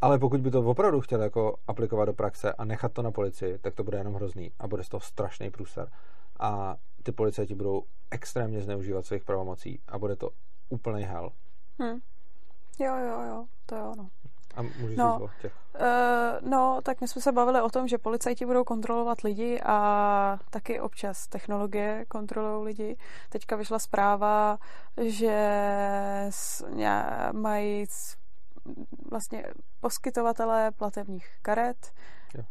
Ale 0.00 0.18
pokud 0.18 0.40
by 0.40 0.50
to 0.50 0.60
opravdu 0.60 1.00
chtěl 1.00 1.22
jako 1.22 1.56
aplikovat 1.66 2.04
do 2.04 2.12
praxe 2.12 2.52
a 2.52 2.64
nechat 2.64 2.92
to 2.92 3.02
na 3.02 3.10
policii, 3.10 3.58
tak 3.58 3.74
to 3.74 3.84
bude 3.84 3.98
jenom 3.98 4.14
hrozný 4.14 4.52
a 4.58 4.68
bude 4.68 4.84
z 4.84 4.88
toho 4.88 5.00
strašný 5.00 5.50
průser. 5.50 5.88
A 6.40 6.76
ty 7.02 7.12
policajti 7.12 7.54
budou 7.54 7.82
extrémně 8.10 8.62
zneužívat 8.62 9.06
svých 9.06 9.24
pravomocí 9.24 9.80
a 9.88 9.98
bude 9.98 10.16
to 10.16 10.30
úplný 10.68 11.02
hell. 11.02 11.32
Hmm. 11.78 11.98
Jo, 12.78 12.96
jo, 12.96 13.22
jo, 13.28 13.44
to 13.66 13.74
je 13.74 13.82
ono. 13.82 14.08
A 14.54 14.62
můžeš 14.62 14.96
no, 14.96 15.18
říct 15.20 15.42
těch. 15.42 15.52
Uh, 15.80 16.50
no, 16.50 16.80
tak 16.82 17.00
my 17.00 17.08
jsme 17.08 17.22
se 17.22 17.32
bavili 17.32 17.60
o 17.60 17.68
tom, 17.68 17.88
že 17.88 17.98
policajti 17.98 18.46
budou 18.46 18.64
kontrolovat 18.64 19.20
lidi 19.20 19.60
a 19.64 20.38
taky 20.50 20.80
občas 20.80 21.26
technologie 21.26 22.04
kontrolují 22.08 22.64
lidi. 22.64 22.96
Teďka 23.28 23.56
vyšla 23.56 23.78
zpráva, 23.78 24.58
že 25.02 25.38
mají 27.32 27.86
vlastně 29.10 29.44
poskytovatelé 29.80 30.70
platebních 30.70 31.26
karet. 31.42 31.92
Jo. 32.34 32.44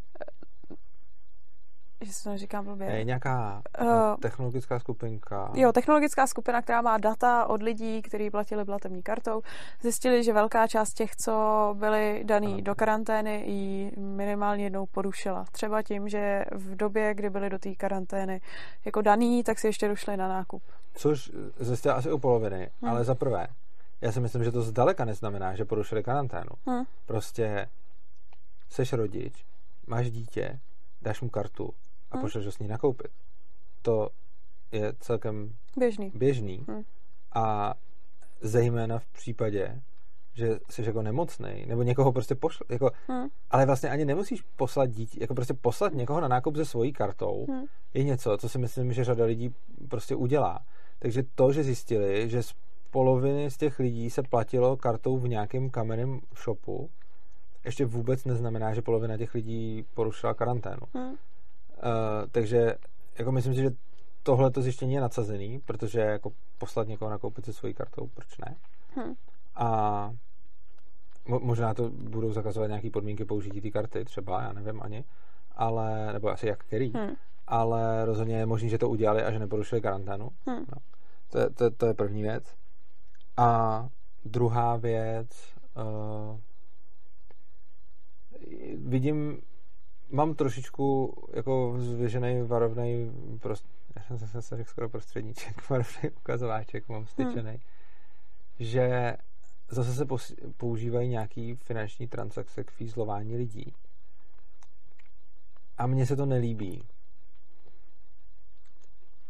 Že 2.01 2.13
se 2.13 2.24
to 2.24 2.30
neříkám 2.30 2.65
blbě. 2.65 2.88
Je 2.88 3.03
nějaká 3.03 3.61
uh, 3.82 4.15
technologická 4.22 4.80
skupinka. 4.80 5.51
Jo, 5.53 5.72
technologická 5.72 6.28
skupina, 6.28 6.61
která 6.61 6.82
má 6.82 6.97
data 6.97 7.45
od 7.45 7.63
lidí, 7.63 8.01
kteří 8.01 8.30
platili 8.30 8.65
platební 8.65 9.03
kartou. 9.03 9.41
Zjistili, 9.82 10.24
že 10.24 10.34
velká 10.34 10.68
část 10.68 10.93
těch, 10.93 11.15
co 11.15 11.76
byli 11.80 12.22
daný 12.24 12.53
ano. 12.53 12.61
do 12.61 12.76
karantény, 12.76 13.43
ji 13.45 13.91
minimálně 13.97 14.63
jednou 14.63 14.86
porušila. 14.86 15.45
Třeba 15.51 15.82
tím, 15.82 16.09
že 16.09 16.45
v 16.51 16.76
době, 16.76 17.13
kdy 17.13 17.30
byli 17.30 17.49
do 17.49 17.59
té 17.59 17.76
karantény 17.76 18.41
jako 18.86 19.01
daný, 19.01 19.43
tak 19.43 19.59
si 19.59 19.68
ještě 19.68 19.88
došli 19.88 20.18
na 20.18 20.28
nákup. 20.28 20.63
Což 20.93 21.32
zjistila 21.59 21.95
asi 21.95 22.11
u 22.11 22.18
poloviny, 22.18 22.70
hmm. 22.82 22.91
ale 22.91 23.03
za 23.03 23.15
prvé, 23.15 23.47
já 24.02 24.12
si 24.12 24.20
myslím, 24.20 24.43
že 24.43 24.52
to 24.52 24.62
zdaleka 24.62 25.06
neznamená, 25.06 25.56
že 25.56 25.66
porušili 25.66 26.04
karanténu. 26.04 26.50
Hmm. 26.66 26.84
Prostě 27.06 27.68
seš 28.70 28.93
rodič, 28.93 29.45
máš 29.88 30.12
dítě, 30.12 30.60
dáš 31.02 31.22
mu 31.22 31.30
kartu 31.30 31.74
a 32.12 32.16
hmm. 32.16 32.22
pošleš 32.22 32.45
ho 32.45 32.52
s 32.52 32.60
ní 32.60 32.68
nakoupit. 32.68 33.12
To 33.82 34.10
je 34.72 34.93
celkem 35.00 35.54
běžný. 35.78 36.12
běžný. 36.16 36.66
Hmm. 36.68 36.84
A 37.36 37.74
zejména 38.41 39.00
v 39.00 39.06
případě, 39.06 39.82
že 40.34 40.60
jsi 40.70 40.84
jako 40.86 41.02
nemocný, 41.02 41.66
nebo 41.68 41.84
někoho 41.84 42.12
prostě 42.12 42.36
pošle, 42.36 42.66
jako, 42.70 42.91
hmm. 43.08 43.28
ale 43.52 43.66
vlastně 43.66 43.89
ani 43.89 44.06
nemusíš 44.06 44.41
poslat 44.41 44.89
dítě, 44.89 45.18
jako 45.22 45.36
prostě 45.36 45.54
poslat 45.54 45.93
někoho 45.93 46.22
na 46.22 46.28
nákup 46.28 46.56
se 46.56 46.66
svojí 46.66 46.93
kartou 46.93 47.45
hmm. 47.50 47.66
je 47.93 48.04
něco, 48.04 48.38
co 48.38 48.50
si 48.50 48.58
myslím, 48.58 48.93
že 48.93 49.04
řada 49.04 49.26
lidí 49.26 49.56
prostě 49.89 50.16
udělá. 50.16 50.66
Takže 51.00 51.24
to, 51.36 51.52
že 51.52 51.64
zjistili, 51.64 52.30
že 52.30 52.41
poloviny 52.98 53.52
z 53.52 53.58
těch 53.58 53.80
lidí 53.80 54.10
se 54.10 54.24
platilo 54.24 54.78
kartou 54.78 55.18
v 55.18 55.28
nějakém 55.28 55.70
kamenném 55.70 56.20
shopu, 56.43 56.89
ještě 57.66 57.86
vůbec 57.86 58.26
neznamená, 58.26 58.74
že 58.74 58.82
polovina 58.82 59.18
těch 59.18 59.34
lidí 59.34 59.86
porušila 59.93 60.34
karanténu. 60.34 60.82
Hmm. 60.93 61.10
Uh, 61.10 61.16
takže 62.32 62.76
jako 63.18 63.32
myslím 63.32 63.54
si, 63.54 63.62
že 63.62 63.70
tohle 64.24 64.52
to 64.52 64.62
zjištění 64.62 64.93
je 64.93 65.02
nadsazený, 65.02 65.60
protože 65.60 66.00
jako 66.00 66.32
poslat 66.58 66.88
někoho 66.88 67.12
nakoupit 67.12 67.45
se 67.45 67.54
svojí 67.54 67.74
kartou, 67.74 68.08
proč 68.08 68.38
ne? 68.38 68.56
Hmm. 68.95 69.14
A 69.56 70.12
mo- 71.28 71.43
možná 71.43 71.74
to 71.74 71.89
budou 71.89 72.34
zakazovat 72.34 72.68
nějaké 72.68 72.89
podmínky 72.89 73.26
použití 73.26 73.62
té 73.62 73.72
karty, 73.72 74.06
třeba, 74.06 74.41
já 74.41 74.54
nevím 74.54 74.82
ani, 74.84 75.04
ale, 75.52 76.14
nebo 76.14 76.30
asi 76.30 76.48
jak 76.48 76.60
který, 76.60 76.91
hmm. 76.95 77.16
ale 77.48 78.06
rozhodně 78.06 78.38
je 78.38 78.45
možný, 78.45 78.70
že 78.70 78.78
to 78.78 78.89
udělali 78.89 79.24
a 79.24 79.32
že 79.32 79.39
neporušili 79.39 79.82
karanténu. 79.82 80.30
Hmm. 80.48 80.66
No. 80.76 80.78
To, 81.30 81.50
to, 81.54 81.72
to 81.72 81.86
je 81.86 81.93
první 81.93 82.22
věc. 82.22 82.56
A 83.38 83.90
druhá 84.26 84.78
věc, 84.78 85.30
uh, 85.76 86.40
vidím, 88.76 89.42
mám 90.10 90.36
trošičku 90.36 91.16
jako 91.34 91.76
zvěžený 91.78 92.42
varovný 92.42 93.12
prost, 93.42 93.66
já 93.96 94.02
jsem 94.02 94.18
se 94.20 94.26
zase 94.28 94.58
řekl 94.58 94.70
skoro 94.70 94.90
prostředníček, 94.90 95.70
varovný 95.70 96.10
ukazováček 96.18 96.90
mám 96.90 97.06
styčený, 97.06 97.52
hmm. 97.52 97.60
že 98.60 99.18
zase 99.70 99.94
se 99.94 100.06
používají 100.58 101.10
nějaký 101.10 101.56
finanční 101.56 102.08
transakce 102.08 102.64
k 102.64 102.72
fízlování 102.72 103.36
lidí. 103.36 103.74
A 105.78 105.88
mně 105.88 106.06
se 106.06 106.16
to 106.16 106.26
nelíbí, 106.26 106.84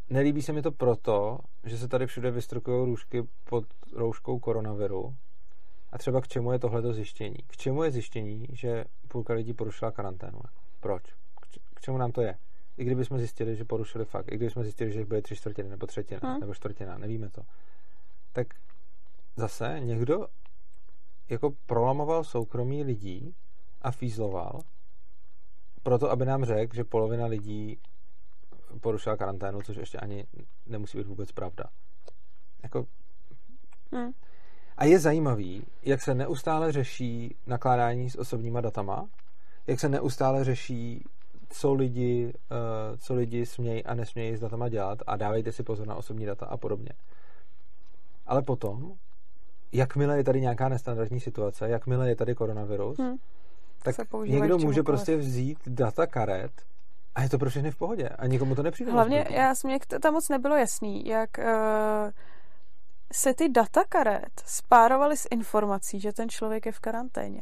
Nelíbí 0.10 0.41
se 0.41 0.53
mi 0.53 0.62
to 0.62 0.72
proto, 0.72 1.39
že 1.64 1.78
se 1.78 1.88
tady 1.88 2.08
všude 2.08 2.32
vystrukují 2.32 2.86
růžky 2.86 3.28
pod 3.43 3.66
rouškou 3.93 4.39
koronaviru. 4.39 5.16
A 5.91 5.97
třeba 5.97 6.22
k 6.22 6.28
čemu 6.28 6.51
je 6.51 6.60
tohleto 6.60 6.93
zjištění? 6.93 7.36
K 7.47 7.58
čemu 7.58 7.84
je 7.84 7.91
zjištění, 7.91 8.47
že 8.51 8.86
půlka 9.08 9.34
lidí 9.34 9.53
porušila 9.53 9.91
karanténu? 9.91 10.39
Proč? 10.80 11.03
K 11.74 11.82
čemu 11.82 11.97
nám 11.97 12.12
to 12.12 12.22
je? 12.22 12.38
I 12.78 12.86
kdyby 12.86 13.05
jsme 13.05 13.18
zjistili, 13.18 13.55
že 13.55 13.66
porušili 13.66 14.05
fakt, 14.05 14.32
i 14.32 14.36
kdyby 14.36 14.51
jsme 14.51 14.64
zjistili, 14.64 14.91
že 14.91 14.99
jich 14.99 15.08
byly 15.08 15.22
tři 15.22 15.36
čtvrtiny, 15.36 15.70
nebo 15.70 15.88
třetina, 15.88 16.20
hmm. 16.24 16.39
nebo 16.39 16.53
čtvrtina, 16.53 16.97
nevíme 16.97 17.30
to. 17.30 17.41
Tak 18.34 18.47
zase 19.36 19.80
někdo 19.80 20.28
jako 21.30 21.51
prolamoval 21.66 22.24
soukromí 22.24 22.84
lidí 22.84 23.36
a 23.82 23.91
fízloval 23.91 24.62
proto, 25.84 26.12
aby 26.12 26.26
nám 26.26 26.45
řekl, 26.45 26.76
že 26.76 26.84
polovina 26.84 27.26
lidí 27.26 27.80
porušila 28.82 29.18
karanténu, 29.18 29.61
což 29.61 29.78
ještě 29.78 29.97
ani 29.97 30.26
nemusí 30.65 30.97
být 30.97 31.07
vůbec 31.07 31.32
pravda. 31.32 31.63
Jako... 32.63 32.86
Hmm. 33.91 34.11
A 34.78 34.86
je 34.86 34.99
zajímavý, 34.99 35.63
jak 35.84 36.01
se 36.01 36.13
neustále 36.13 36.72
řeší 36.72 37.36
nakládání 37.45 38.09
s 38.09 38.15
osobníma 38.15 38.61
datama, 38.61 39.09
jak 39.68 39.80
se 39.80 39.89
neustále 39.89 40.43
řeší, 40.43 41.03
co 41.49 41.74
lidi, 41.74 42.26
uh, 42.26 42.97
co 42.97 43.13
lidi 43.13 43.45
smějí 43.45 43.84
a 43.86 43.93
nesmějí 43.93 44.36
s 44.36 44.39
datama 44.39 44.70
dělat 44.70 44.99
a 45.07 45.18
dávejte 45.18 45.51
si 45.51 45.63
pozor 45.63 45.88
na 45.88 45.95
osobní 45.95 46.26
data 46.26 46.45
a 46.45 46.57
podobně. 46.57 46.89
Ale 48.26 48.41
potom, 48.41 48.93
jakmile 49.72 50.18
je 50.18 50.24
tady 50.24 50.41
nějaká 50.41 50.70
nestandardní 50.70 51.20
situace, 51.20 51.70
jakmile 51.70 52.09
je 52.09 52.15
tady 52.15 52.36
koronavirus, 52.36 52.97
hmm. 52.97 53.18
tak 53.84 53.95
někdo 54.26 54.57
může 54.57 54.84
prostě 54.84 55.18
vzít 55.18 55.57
data 55.68 56.07
karet 56.07 56.51
a 57.18 57.22
je 57.22 57.30
to 57.30 57.38
pro 57.38 57.49
všechny 57.49 57.72
v 57.72 57.76
pohodě. 57.76 58.09
A 58.09 58.28
nikomu 58.28 58.55
to 58.55 58.63
nepřijde. 58.63 58.91
Hlavně, 58.91 59.28
já 59.30 59.55
jsem 59.55 59.70
mě 59.70 59.80
tam 60.01 60.13
moc 60.13 60.30
nebylo 60.30 60.55
jasný, 60.55 61.05
jak 61.05 61.30
uh, 61.38 61.45
se 63.13 63.34
ty 63.34 63.49
data 63.49 63.84
karet 63.89 64.41
spárovaly 64.45 65.18
s 65.18 65.28
informací, 65.32 65.99
že 65.99 66.13
ten 66.13 66.30
člověk 66.30 66.65
je 66.65 66.72
v 66.72 66.80
karanténě. 66.80 67.41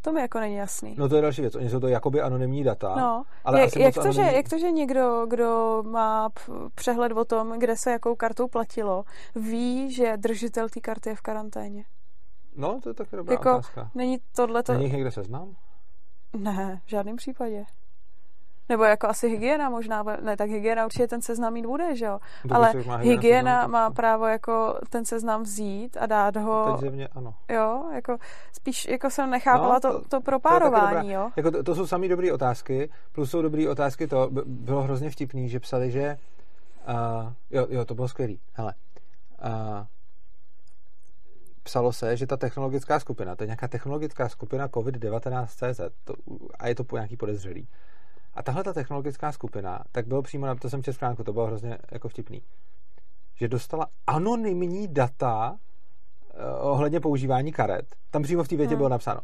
To 0.00 0.12
mi 0.12 0.20
jako 0.20 0.40
není 0.40 0.54
jasný. 0.54 0.94
No 0.98 1.08
to 1.08 1.16
je 1.16 1.22
další 1.22 1.40
věc. 1.40 1.54
Oni 1.54 1.70
jsou 1.70 1.80
to 1.80 1.88
jakoby 1.88 2.20
anonymní 2.20 2.64
data. 2.64 2.94
No. 2.96 3.22
Ale 3.44 3.60
jak, 3.60 3.76
jak, 3.76 3.94
to, 3.94 4.00
anonymní... 4.00 4.30
že, 4.30 4.36
jak 4.36 4.48
to, 4.48 4.58
že 4.58 4.70
někdo, 4.70 5.26
kdo 5.26 5.82
má 5.86 6.28
přehled 6.74 7.12
o 7.12 7.24
tom, 7.24 7.58
kde 7.58 7.76
se 7.76 7.90
jakou 7.90 8.14
kartou 8.14 8.48
platilo, 8.48 9.04
ví, 9.34 9.94
že 9.94 10.16
držitel 10.16 10.68
té 10.68 10.80
karty 10.80 11.08
je 11.08 11.16
v 11.16 11.20
karanténě? 11.20 11.84
No, 12.56 12.80
to 12.82 12.90
je 12.90 12.94
taky 12.94 13.16
dobrá 13.16 13.32
jako, 13.32 13.50
otázka. 13.50 13.90
Není 13.94 14.18
tohle 14.36 14.62
to... 14.62 14.72
Není 14.72 14.92
někde 14.92 15.10
seznam? 15.10 15.56
Ne, 16.36 16.80
v 16.84 16.90
žádném 16.90 17.16
případě. 17.16 17.64
Nebo 18.70 18.84
jako 18.84 19.08
asi 19.08 19.28
hygiena 19.28 19.70
možná, 19.70 20.02
ne, 20.22 20.36
tak 20.36 20.50
hygiena 20.50 20.84
určitě 20.84 21.08
ten 21.08 21.22
seznam 21.22 21.52
mít 21.52 21.66
bude, 21.66 21.96
že 21.96 22.04
jo? 22.04 22.18
Kdo 22.42 22.54
Ale 22.54 22.72
má 22.86 22.96
hygiena 22.96 23.52
seznam, 23.62 23.70
má 23.70 23.90
právo 23.90 24.26
jako 24.26 24.78
ten 24.90 25.04
seznam 25.04 25.42
vzít 25.42 25.96
a 26.00 26.06
dát 26.06 26.36
ho, 26.36 26.66
Teď 26.70 26.80
zjevně 26.80 27.08
ano. 27.08 27.34
jo, 27.48 27.84
jako 27.94 28.16
spíš 28.52 28.88
jako 28.88 29.10
jsem 29.10 29.30
nechápala 29.30 29.74
No, 29.74 29.80
to, 29.80 29.92
to- 29.92 29.98
to, 30.00 30.08
To 30.08 30.20
propárování, 30.20 31.08
dobrá. 31.08 31.20
jo? 31.22 31.30
Jako 31.36 31.50
to, 31.50 31.62
to 31.62 31.74
jsou 31.74 31.86
samý 31.86 32.08
dobré 32.08 32.32
otázky, 32.32 32.90
plus 33.12 33.30
jsou 33.30 33.42
dobré 33.42 33.68
otázky 33.68 34.06
to, 34.06 34.28
bylo 34.46 34.82
hrozně 34.82 35.10
vtipný, 35.10 35.48
že 35.48 35.60
psali, 35.60 35.90
že 35.90 36.16
uh, 36.88 37.32
jo, 37.50 37.66
jo, 37.70 37.84
to 37.84 37.94
bylo 37.94 38.08
skvělý, 38.08 38.40
hele, 38.52 38.74
uh, 39.44 39.50
psalo 41.62 41.92
se, 41.92 42.16
že 42.16 42.26
ta 42.26 42.36
technologická 42.36 43.00
skupina, 43.00 43.36
to 43.36 43.42
je 43.42 43.46
nějaká 43.46 43.68
technologická 43.68 44.28
skupina 44.28 44.68
COVID-19 44.68 45.46
CZ 45.46 45.80
to, 46.04 46.14
a 46.58 46.68
je 46.68 46.74
to 46.74 46.84
po 46.84 46.96
nějaký 46.96 47.16
podezřelý. 47.16 47.68
A 48.34 48.42
tahle 48.42 48.64
ta 48.64 48.72
technologická 48.72 49.32
skupina, 49.32 49.84
tak 49.92 50.06
bylo 50.06 50.22
přímo, 50.22 50.46
na 50.46 50.54
to 50.54 50.70
jsem 50.70 50.82
četl 50.82 50.94
stránku, 50.96 51.24
to 51.24 51.32
bylo 51.32 51.46
hrozně 51.46 51.78
jako 51.90 52.08
vtipný, 52.08 52.42
že 53.34 53.48
dostala 53.48 53.86
anonymní 54.06 54.88
data 54.88 55.50
uh, 55.50 56.68
ohledně 56.70 57.00
používání 57.00 57.52
karet. 57.52 57.86
Tam 58.10 58.22
přímo 58.22 58.44
v 58.44 58.48
té 58.48 58.56
větě 58.56 58.70
Hmm. 58.70 58.78
bylo 58.78 58.88
napsáno. 58.88 59.20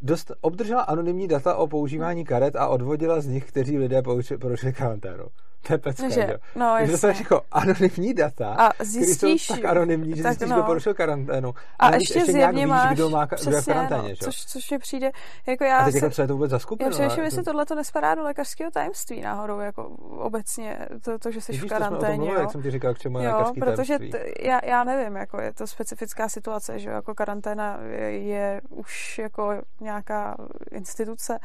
Dost, 0.00 0.32
obdržela 0.40 0.82
anonymní 0.82 1.28
data 1.28 1.56
o 1.56 1.66
používání 1.66 2.24
karet 2.24 2.56
a 2.56 2.68
odvodila 2.68 3.20
z 3.20 3.26
nich, 3.26 3.48
kteří 3.48 3.78
lidé 3.78 4.00
pouči- 4.00 4.38
porušili 4.38 4.72
karanténu. 4.72 5.24
To 5.66 5.72
je 5.72 5.78
pecka, 5.78 6.08
Že, 6.08 6.14
že? 6.14 6.36
no, 6.54 6.66
jasně. 6.76 6.92
dostaneš 6.92 7.18
jako 7.20 7.42
anonymní 7.52 8.14
data, 8.14 8.54
A 8.58 8.84
zjistíš, 8.84 9.46
jsou 9.46 9.54
tak 9.56 9.64
anonymní, 9.64 10.16
že 10.16 10.22
tak 10.22 10.32
zjistíš, 10.32 10.48
no. 10.50 10.56
kdo 10.56 10.64
porušil 10.64 10.94
karanténu. 10.94 11.54
a 11.78 11.90
navíc 11.90 12.10
ještě, 12.10 12.32
nějak 12.32 12.54
zjevně 12.54 12.62
víš, 12.64 12.70
máš, 12.70 12.94
kdo, 12.94 13.10
má, 13.10 13.24
kdo 13.24 13.34
je 13.36 13.38
v 13.38 13.40
přesně, 13.50 13.72
karanténě, 13.74 14.02
no, 14.02 14.08
že? 14.08 14.10
jo? 14.12 14.16
což, 14.20 14.44
což 14.44 14.70
mi 14.70 14.78
přijde, 14.78 15.10
jako 15.46 15.64
já 15.64 15.78
A 15.78 15.84
teď 15.84 15.92
se, 15.92 15.98
jako, 15.98 16.10
co 16.10 16.22
je 16.22 16.28
to 16.28 16.34
vůbec 16.34 16.50
za 16.50 16.58
skupinu? 16.58 16.90
já 16.90 16.94
přemýšlím, 16.94 17.24
jestli 17.24 17.38
to- 17.42 17.44
tohle 17.50 17.66
to 17.66 17.74
nespadá 17.74 18.14
do 18.14 18.22
lékařského 18.22 18.70
tajemství 18.70 19.20
náhodou, 19.20 19.58
jako 19.58 19.84
obecně, 20.18 20.78
to, 21.04 21.18
to 21.18 21.30
že 21.30 21.40
jsi 21.40 21.52
Vidíš, 21.52 21.64
v 21.64 21.68
to 21.68 21.74
karanténě, 21.74 22.16
mluvili, 22.16 22.34
jo. 22.36 22.40
jak 22.40 22.52
jsem 22.52 22.62
ti 22.62 22.70
říkal, 22.70 22.94
k 22.94 22.98
čemu 22.98 23.18
je 23.18 23.24
Jo, 23.28 23.52
protože 23.60 23.98
t, 23.98 24.24
já, 24.42 24.60
já 24.64 24.84
nevím, 24.84 25.16
jako 25.16 25.40
je 25.40 25.52
to 25.52 25.66
specifická 25.66 26.28
situace, 26.28 26.78
že 26.78 26.88
jo, 26.88 26.94
jako 26.94 27.14
karanténa 27.14 27.78
je, 27.90 28.10
je 28.22 28.60
už 28.70 29.18
jako 29.18 29.54
nějaká 29.80 30.36
instituce. 30.70 31.38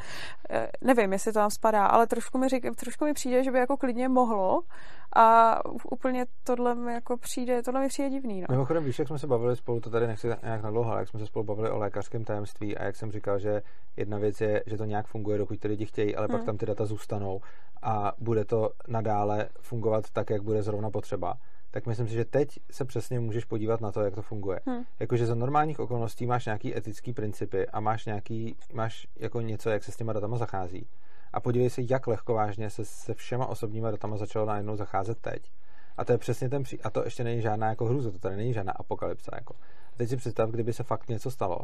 Eh, 0.49 0.68
Nevím, 0.82 1.13
jestli 1.13 1.34
to 1.34 1.39
tam 1.39 1.49
spadá, 1.51 1.86
ale 1.86 2.07
trošku 2.07 2.38
mi, 2.38 2.49
řík, 2.49 2.65
trošku 2.76 3.05
mi 3.05 3.13
přijde, 3.13 3.43
že 3.43 3.51
by 3.51 3.59
jako 3.59 3.78
klidně 3.78 4.07
mohlo 4.10 4.62
a 5.16 5.60
úplně 5.91 6.26
tohle 6.43 6.76
mi 6.76 6.93
jako 6.93 7.18
přijde, 7.18 7.64
tohle 7.64 7.82
mi 7.82 7.88
přijde 7.88 8.10
divný, 8.10 8.41
no. 8.41 8.47
Mimochodem, 8.49 8.84
víš, 8.84 8.99
jak 8.99 9.08
jsme 9.08 9.20
se 9.20 9.28
bavili 9.28 9.55
spolu, 9.55 9.80
to 9.80 9.89
tady 9.89 10.08
nechci 10.08 10.28
nějak 10.43 10.64
nadlouho, 10.64 10.91
ale 10.91 10.99
jak 11.01 11.08
jsme 11.10 11.20
se 11.20 11.26
spolu 11.26 11.45
bavili 11.45 11.70
o 11.70 11.78
lékařském 11.78 12.24
tajemství 12.24 12.78
a 12.78 12.84
jak 12.84 12.95
jsem 12.95 13.12
říkal, 13.12 13.39
že 13.39 13.62
jedna 13.97 14.18
věc 14.18 14.41
je, 14.41 14.64
že 14.66 14.78
to 14.78 14.86
nějak 14.86 15.08
funguje, 15.08 15.38
dokud 15.38 15.60
ty 15.60 15.68
lidi 15.68 15.86
chtějí, 15.86 16.16
ale 16.16 16.28
pak 16.28 16.38
Hmm. 16.38 16.45
tam 16.45 16.58
ty 16.58 16.66
data 16.66 16.86
zůstanou 16.86 17.41
a 17.82 18.14
bude 18.20 18.45
to 18.45 18.70
nadále 18.88 19.49
fungovat 19.62 20.10
tak, 20.14 20.30
jak 20.30 20.41
bude 20.41 20.64
zrovna 20.64 20.89
potřeba. 20.89 21.34
Tak 21.72 21.86
myslím 21.86 22.08
si, 22.08 22.14
že 22.14 22.26
teď 22.26 22.49
se 22.72 22.86
přesně 22.86 23.20
můžeš 23.20 23.45
podívat 23.45 23.82
na 23.82 23.91
to, 23.91 24.01
jak 24.01 24.16
to 24.16 24.22
funguje. 24.22 24.60
Hmm. 24.66 24.84
Jakože 24.99 25.26
za 25.26 25.36
normálních 25.36 25.80
okolností 25.80 26.26
máš 26.26 26.45
nějaký 26.45 26.78
etický 26.78 27.14
principy 27.14 27.68
a 27.68 27.80
máš 27.80 28.05
nějaký, 28.05 28.55
máš 28.74 29.08
jako 29.16 29.41
něco, 29.41 29.70
jak 29.70 29.84
se 29.84 29.91
s 29.91 29.95
těma 29.95 30.14
datama 30.14 30.38
zachází. 30.38 30.88
A 31.34 31.39
podívej 31.39 31.69
se, 31.69 31.82
jak 31.89 32.07
lehkovážně 32.07 32.69
se 32.69 32.86
se 32.86 33.13
všema 33.13 33.45
osobníma 33.45 33.91
datama 33.91 34.17
začalo 34.17 34.45
najednou 34.45 34.75
zacházet 34.75 35.17
teď. 35.21 35.51
A 35.97 36.05
to 36.05 36.11
je 36.11 36.17
přesně 36.17 36.49
ten 36.49 36.63
pří... 36.63 36.82
A 36.82 36.89
to 36.89 37.03
ještě 37.03 37.23
není 37.23 37.41
žádná 37.41 37.69
jako 37.69 37.86
hruza, 37.86 38.11
to 38.11 38.19
tady 38.19 38.36
není 38.36 38.53
žádná 38.53 38.71
apokalypsa. 38.71 39.32
Jako. 39.36 39.53
A 39.93 39.97
teď 39.97 40.09
si 40.09 40.17
představ, 40.17 40.49
kdyby 40.49 40.73
se 40.73 40.84
fakt 40.84 41.09
něco 41.09 41.32
stalo, 41.32 41.59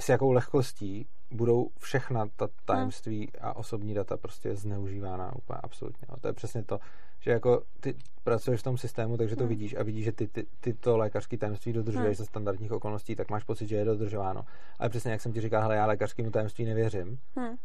s 0.00 0.08
jakou 0.08 0.32
lehkostí 0.32 1.06
budou 1.30 1.68
všechna 1.78 2.26
ta 2.36 2.48
tajemství 2.64 3.30
a 3.40 3.56
osobní 3.56 3.94
data 3.94 4.16
prostě 4.16 4.56
zneužívána 4.56 5.36
úplně 5.36 5.58
absolutně. 5.62 6.06
No. 6.10 6.16
To 6.20 6.28
je 6.28 6.32
přesně 6.32 6.62
to, 6.62 6.80
že 7.20 7.30
jako 7.30 7.62
ty 7.80 7.94
pracuješ 8.24 8.60
v 8.60 8.64
tom 8.64 8.78
systému, 8.78 9.16
takže 9.16 9.36
to 9.36 9.42
Hmm. 9.42 9.48
vidíš 9.48 9.74
a 9.74 9.82
vidíš, 9.82 10.04
že 10.04 10.12
ty, 10.12 10.26
ty, 10.28 10.46
ty 10.60 10.74
to 10.74 10.96
lékařské 10.96 11.38
tajemství 11.38 11.72
dodržuješ 11.72 12.06
Hmm. 12.06 12.14
za 12.14 12.24
standardních 12.24 12.72
okolností, 12.72 13.16
tak 13.16 13.30
máš 13.30 13.44
pocit, 13.44 13.66
že 13.66 13.76
je 13.76 13.84
dodržováno. 13.84 14.44
Ale 14.78 14.88
přesně 14.88 15.10
jak 15.10 15.20
jsem 15.20 15.32
ti 15.32 15.40
říkal, 15.40 15.62
hele, 15.62 15.76
já 15.76 15.86
lékařskému 15.86 16.30
tajemství 16.30 16.64
nevěřím, 16.64 17.18
Hmm. 17.36 17.56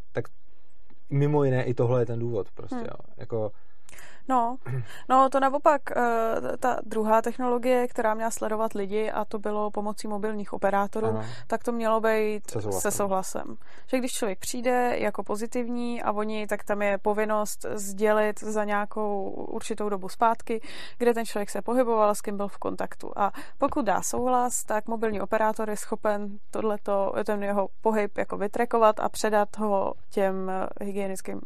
Mimo 1.12 1.44
jiné 1.44 1.64
i 1.64 1.74
tohle 1.74 2.02
je 2.02 2.06
ten 2.06 2.20
důvod 2.20 2.52
prostě, 2.52 2.76
Hmm. 2.76 2.86
jo. 2.86 3.14
Jako, 3.18 3.52
No, 4.28 4.58
no 5.10 5.30
to 5.30 5.40
naopak, 5.40 5.82
eh, 5.92 6.58
ta 6.58 6.78
druhá 6.84 7.22
technologie, 7.22 7.88
která 7.88 8.14
měla 8.14 8.32
sledovat 8.32 8.74
lidi 8.74 9.12
a 9.12 9.26
to 9.26 9.40
bylo 9.40 9.72
pomocí 9.72 10.08
mobilních 10.08 10.54
operátorů, 10.54 11.08
ano, 11.08 11.26
tak 11.48 11.64
to 11.64 11.72
mělo 11.72 12.02
být 12.02 12.52
Se 12.52 12.62
souhlasem. 12.62 12.82
se 12.92 12.98
souhlasem. 12.98 13.56
Že 13.88 13.98
když 13.98 14.12
člověk 14.12 14.40
přijde 14.40 14.98
jako 14.98 15.24
pozitivní 15.24 16.02
a 16.04 16.12
oni, 16.12 16.48
tak 16.48 16.64
tam 16.64 16.82
je 16.82 16.98
povinnost 16.98 17.66
sdělit 17.74 18.40
za 18.40 18.64
nějakou 18.64 19.30
určitou 19.30 19.90
dobu 19.90 20.10
zpátky, 20.10 20.62
kde 20.98 21.14
ten 21.14 21.26
člověk 21.26 21.50
se 21.50 21.62
pohyboval, 21.62 22.16
s 22.16 22.22
kým 22.22 22.38
byl 22.38 22.48
v 22.48 22.58
kontaktu. 22.58 23.12
A 23.16 23.32
pokud 23.58 23.86
dá 23.86 24.02
souhlas, 24.02 24.64
tak 24.64 24.88
mobilní 24.88 25.22
operátor 25.22 25.70
je 25.70 25.78
schopen 25.78 26.38
tohleto, 26.52 27.14
ten 27.26 27.44
jeho 27.44 27.68
pohyb 27.82 28.18
jako 28.18 28.38
vytrekovat 28.38 29.00
a 29.00 29.10
předat 29.10 29.58
ho 29.58 29.94
těm 30.10 30.52
hygienickým 30.82 31.42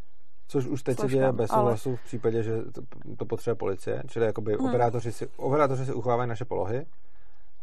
což 0.48 0.66
už 0.66 0.84
teď 0.84 1.00
se 1.00 1.08
děje 1.08 1.32
bez 1.32 1.50
ale- 1.52 1.60
souhlasu 1.62 1.96
v 1.96 2.04
případě, 2.06 2.44
že 2.44 2.52
to, 2.74 2.82
to 3.18 3.26
potřebuje 3.26 3.56
policie, 3.56 4.04
čili 4.08 4.26
jakoby 4.26 4.54
Hmm. 4.54 4.66
operátoři, 4.70 5.12
si, 5.12 5.28
operátoři 5.38 5.86
si 5.86 5.94
uchovávají 5.94 6.30
naše 6.30 6.46
polohy 6.46 6.86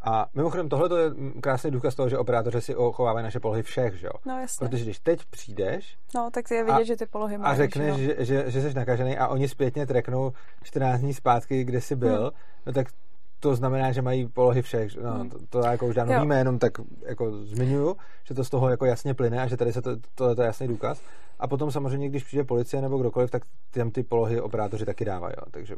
a 0.05 0.27
mimochodem 0.35 0.69
tohle 0.69 1.01
je 1.01 1.11
krásný 1.41 1.71
důkaz 1.71 1.95
toho, 1.95 2.09
že 2.09 2.19
operátoři 2.19 2.61
si 2.61 2.77
uchovávají 2.77 3.25
naše 3.25 3.41
polohy 3.41 3.63
všech, 3.63 3.95
že 3.95 4.07
jo. 4.07 4.13
No 4.27 4.41
jasně. 4.41 4.69
Protože 4.69 4.85
když 4.85 4.99
teď 4.99 5.25
přijdeš 5.31 5.97
No, 6.15 6.31
tak 6.33 6.51
je 6.51 6.65
vidět, 6.65 6.77
A- 6.77 6.83
že 6.85 6.97
ty 6.97 7.07
polohy 7.07 7.35
a 7.35 7.39
mají. 7.39 7.57
řekneš, 7.57 7.97
že 7.97 8.09
jo. 8.11 8.15
že, 8.19 8.25
že, 8.25 8.51
že 8.51 8.63
jsi 8.63 8.75
nakažený 8.75 9.19
a 9.19 9.29
oni 9.29 9.49
zpětně 9.49 9.87
treknou 9.87 10.33
14 10.63 11.01
dní 11.01 11.15
zpátky, 11.15 11.65
kde 11.65 11.81
jsi 11.81 11.97
byl, 11.97 12.21
Hmm. 12.21 12.31
no 12.67 12.73
tak 12.73 12.87
to 13.43 13.55
znamená, 13.55 13.93
že 13.93 14.03
mají 14.03 14.29
polohy 14.29 14.63
všech. 14.63 14.97
No, 14.97 15.11
Hmm. 15.13 15.31
to, 15.31 15.39
to 15.51 15.59
jako 15.59 15.87
už 15.87 15.95
dávno 15.95 16.15
Jo. 16.15 16.21
víme, 16.21 16.39
jenom 16.39 16.59
tak 16.59 16.73
jako 17.07 17.33
zmiňuju, 17.33 17.97
že 18.25 18.35
to 18.35 18.45
z 18.45 18.51
toho 18.51 18.69
jako 18.69 18.85
jasně 18.87 19.15
plyne 19.15 19.43
a 19.43 19.47
že 19.47 19.57
tady 19.57 19.73
se 19.73 19.83
to, 19.83 19.91
tohle 20.15 20.35
to 20.35 20.43
je 20.43 20.47
jasný 20.47 20.69
důkaz. 20.69 21.01
A 21.39 21.47
potom 21.49 21.71
samozřejmě, 21.71 22.09
když 22.09 22.25
přijde 22.25 22.45
policie 22.45 22.83
nebo 22.83 22.99
kdokoliv, 22.99 23.31
tak 23.31 23.43
těm 23.73 23.91
ty 23.91 24.03
polohy 24.03 24.41
operátoři 24.41 24.87
taky 24.87 25.05
dávají. 25.05 25.35
Jo. 25.39 25.45
Takže 25.51 25.77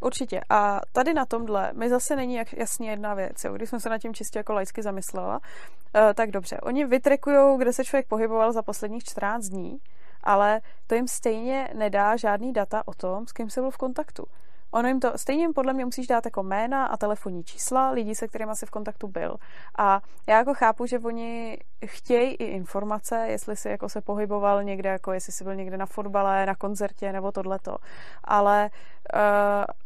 Určitě. 0.00 0.40
A 0.50 0.80
tady 0.92 1.14
na 1.14 1.26
tomhle 1.26 1.72
mi 1.72 1.88
zase 1.88 2.16
není 2.16 2.34
jak 2.34 2.52
jasně 2.52 2.90
jedna 2.90 3.14
věc. 3.14 3.44
Jo. 3.44 3.52
Když 3.52 3.70
jsem 3.70 3.80
se 3.80 3.88
nad 3.88 3.98
tím 3.98 4.14
čistě 4.14 4.38
jako 4.38 4.52
laicky 4.52 4.82
zamyslela, 4.82 5.34
uh, 5.38 6.12
tak 6.14 6.30
dobře. 6.30 6.60
Oni 6.62 6.84
vytrekují, 6.84 7.58
kde 7.58 7.72
se 7.72 7.84
člověk 7.84 8.08
pohyboval 8.08 8.52
za 8.52 8.62
posledních 8.62 9.04
14 9.04 9.44
dní, 9.44 9.78
ale 10.24 10.60
to 10.86 10.94
jim 10.94 11.08
stejně 11.08 11.68
nedá 11.74 12.16
žádný 12.16 12.52
data 12.52 12.82
o 12.86 12.94
tom, 12.94 13.26
s 13.26 13.32
kým 13.32 13.50
se 13.50 13.60
byl 13.60 13.70
v 13.70 13.76
kontaktu. 13.76 14.24
Ono 14.72 14.88
jim 14.88 15.00
to, 15.00 15.12
stejně 15.18 15.48
podle 15.54 15.72
mě 15.72 15.84
musíš 15.84 16.06
dát 16.06 16.24
jako 16.24 16.42
jména 16.42 16.86
a 16.86 16.96
telefonní 16.96 17.44
čísla 17.44 17.90
lidí, 17.90 18.14
se 18.14 18.28
kterými 18.28 18.52
si 18.54 18.66
v 18.66 18.70
kontaktu 18.70 19.08
byl. 19.08 19.36
A 19.78 20.00
já 20.28 20.38
jako 20.38 20.54
chápu, 20.54 20.86
že 20.86 20.98
oni 20.98 21.58
chtějí 21.86 22.34
i 22.34 22.44
informace, 22.44 23.26
jestli 23.28 23.56
si 23.56 23.68
jako 23.68 23.88
se 23.88 24.00
pohyboval 24.00 24.64
někde, 24.64 24.88
jako 24.88 25.12
jestli 25.12 25.32
si 25.32 25.44
byl 25.44 25.54
někde 25.54 25.76
na 25.76 25.86
fotbale, 25.86 26.46
na 26.46 26.54
koncertě 26.54 27.12
nebo 27.12 27.32
tohleto. 27.32 27.76
Ale 28.24 28.70
uh, 29.14 29.20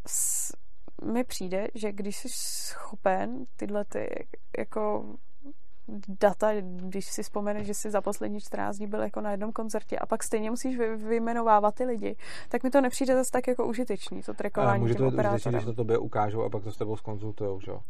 s, 0.06 0.52
mi 1.04 1.24
přijde, 1.24 1.68
že 1.74 1.92
když 1.92 2.16
jsi 2.16 2.28
schopen 2.28 3.44
tyhle 3.56 3.84
ty 3.84 4.26
jako 4.58 5.04
data, 6.20 6.50
když 6.60 7.06
si 7.06 7.22
vzpomeneš, 7.22 7.66
že 7.66 7.74
jsi 7.74 7.90
za 7.90 8.00
poslední 8.00 8.40
14 8.40 8.76
dní 8.76 8.86
byl 8.86 9.00
jako 9.00 9.20
na 9.20 9.30
jednom 9.30 9.52
koncertě 9.52 9.98
a 9.98 10.06
pak 10.06 10.22
stejně 10.22 10.50
musíš 10.50 10.78
vy, 10.78 10.96
vyjmenovávat 10.96 11.74
ty 11.74 11.84
lidi, 11.84 12.16
tak 12.48 12.62
mi 12.62 12.70
to 12.70 12.80
nepřijde 12.80 13.14
zase 13.14 13.30
tak 13.30 13.48
jako 13.48 13.66
užitečný, 13.66 14.22
to 14.22 14.34
trekování 14.34 14.80
může 14.82 14.94
to 14.94 15.10
být 15.10 15.18
užitečný, 15.18 15.52
když 15.52 15.64
to 15.64 15.72
tobě 15.74 15.98
ukážou 15.98 16.42
a 16.42 16.50
pak 16.50 16.62
to 16.64 16.72
s 16.72 16.76
tebou 16.76 16.96
skonzultujou, 16.96 17.60
že 17.60 17.70
jo. 17.70 17.80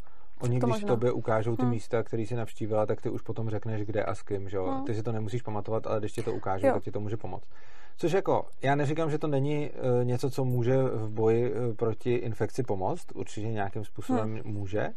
Oni, 0.40 0.60
To 0.60 0.66
když 0.66 0.74
možná. 0.76 0.88
tobě 0.88 1.12
ukážou 1.12 1.56
ty 1.56 1.62
Hmm. 1.62 1.70
místa, 1.70 2.02
které 2.02 2.26
si 2.26 2.34
navštívila, 2.34 2.86
tak 2.86 3.00
ty 3.00 3.08
už 3.10 3.22
potom 3.22 3.50
řekneš, 3.50 3.82
kde 3.86 4.04
a 4.04 4.14
s 4.14 4.22
kým, 4.22 4.48
že 4.48 4.56
jo. 4.56 4.66
Hmm. 4.66 4.84
Ty 4.84 4.94
si 4.94 5.02
to 5.02 5.12
nemusíš 5.12 5.42
pamatovat, 5.42 5.86
ale 5.86 5.98
když 6.00 6.12
ti 6.12 6.22
to 6.22 6.32
ukážou, 6.32 6.66
Jo. 6.66 6.72
tak 6.74 6.82
ti 6.82 6.90
to 6.90 7.00
může 7.00 7.16
pomoct. 7.16 7.48
Což 7.96 8.12
jako, 8.12 8.46
já 8.62 8.74
neříkám, 8.74 9.10
že 9.10 9.18
to 9.18 9.26
není 9.26 9.70
uh, 9.70 10.04
něco, 10.04 10.30
co 10.30 10.44
může 10.44 10.82
v 10.82 11.10
boji 11.10 11.52
uh, 11.54 11.74
proti 11.74 12.14
infekci 12.14 12.62
pomoct, 12.62 13.06
určitě 13.14 13.48
nějakým 13.48 13.84
způsobem 13.84 14.34
Hmm. 14.34 14.52
může, 14.52 14.88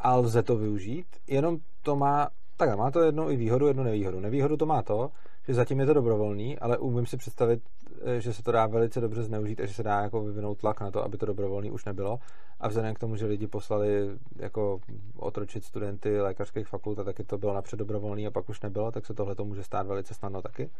a 0.00 0.16
lze 0.16 0.42
to 0.42 0.56
využít, 0.56 1.06
jenom 1.26 1.58
to 1.82 1.96
má, 1.96 2.28
tak 2.56 2.78
má 2.78 2.90
to 2.90 3.00
jednu 3.00 3.30
i 3.30 3.36
výhodu, 3.36 3.66
jednu 3.66 3.82
nevýhodu. 3.82 4.20
Nevýhodu 4.20 4.56
to 4.56 4.66
má 4.66 4.82
to, 4.82 5.10
že 5.48 5.54
zatím 5.54 5.80
je 5.80 5.86
to 5.86 5.94
dobrovolný, 5.94 6.58
ale 6.58 6.78
umím 6.78 7.06
si 7.06 7.16
představit, 7.16 7.62
eh, 8.04 8.20
že 8.20 8.32
se 8.32 8.42
to 8.42 8.52
dá 8.52 8.66
velice 8.66 9.00
dobře 9.00 9.22
zneužít 9.22 9.60
a 9.60 9.66
že 9.66 9.74
se 9.74 9.82
dá 9.82 10.00
jako 10.00 10.20
vyvinout 10.20 10.58
tlak 10.58 10.80
na 10.80 10.90
to, 10.90 11.04
aby 11.04 11.16
to 11.16 11.26
dobrovolný 11.26 11.70
už 11.70 11.84
nebylo. 11.84 12.18
A 12.60 12.68
vzhledem 12.68 12.94
k 12.94 12.98
tomu, 12.98 13.16
že 13.16 13.26
lidi 13.26 13.46
poslali 13.46 14.10
jako 14.36 14.80
otročit 15.16 15.64
studenty 15.64 16.20
lékařských 16.20 16.68
fakult 16.68 16.98
a 16.98 17.04
taky 17.04 17.24
to 17.24 17.38
bylo 17.38 17.54
napřed 17.54 17.76
dobrovolný 17.76 18.26
a 18.26 18.30
pak 18.30 18.48
už 18.48 18.60
nebylo, 18.60 18.92
tak 18.92 19.06
se 19.06 19.14
tohle 19.14 19.34
to 19.34 19.44
může 19.44 19.64
stát 19.64 19.86
velice 19.86 20.14
snadno 20.14 20.42
taky. 20.42 20.70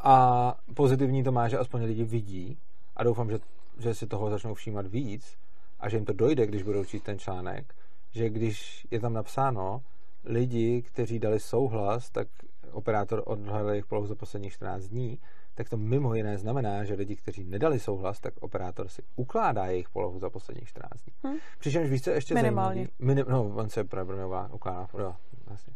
A 0.00 0.56
pozitivní 0.74 1.24
to 1.24 1.32
má, 1.32 1.48
že 1.48 1.58
aspoň 1.58 1.84
lidi 1.84 2.04
vidí 2.04 2.58
a 2.96 3.04
doufám, 3.04 3.30
že, 3.30 3.38
že 3.78 3.94
si 3.94 4.06
toho 4.06 4.30
začnou 4.30 4.54
všímat 4.54 4.86
víc 4.86 5.36
a 5.80 5.88
že 5.88 5.96
jim 5.96 6.04
to 6.04 6.12
dojde, 6.12 6.46
když 6.46 6.62
budou 6.62 6.84
číst 6.84 7.02
ten 7.02 7.18
článek, 7.18 7.74
že 8.14 8.30
když 8.30 8.86
je 8.90 9.00
tam 9.00 9.12
napsáno, 9.12 9.82
lidi, 10.24 10.82
kteří 10.82 11.18
dali 11.18 11.40
souhlas, 11.40 12.10
tak 12.10 12.28
operátor 12.72 13.22
odhalil 13.26 13.68
jejich 13.68 13.86
polohu 13.86 14.06
za 14.06 14.14
posledních 14.14 14.52
14 14.52 14.84
dní, 14.84 15.18
tak 15.54 15.68
to 15.68 15.76
mimo 15.76 16.14
jiné 16.14 16.38
znamená, 16.38 16.84
že 16.84 16.94
lidi, 16.94 17.16
kteří 17.16 17.44
nedali 17.44 17.78
souhlas, 17.78 18.20
tak 18.20 18.34
operátor 18.40 18.88
si 18.88 19.02
ukládá 19.16 19.66
jejich 19.66 19.90
polohu 19.90 20.18
za 20.18 20.30
posledních 20.30 20.68
14 20.68 21.02
dní. 21.04 21.14
Hmm. 21.24 21.36
Přičemž 21.58 21.90
víš, 21.90 22.02
co 22.02 22.10
ještě 22.10 22.34
Minimálně. 22.34 22.74
zajímavý? 22.74 22.92
Minim, 22.98 23.24
no, 23.28 23.44
on 23.44 23.68
se 23.68 23.84
pravděpodobně 23.84 24.54
ukládá. 24.54 24.88
Jo, 24.98 25.16
vlastně. 25.46 25.72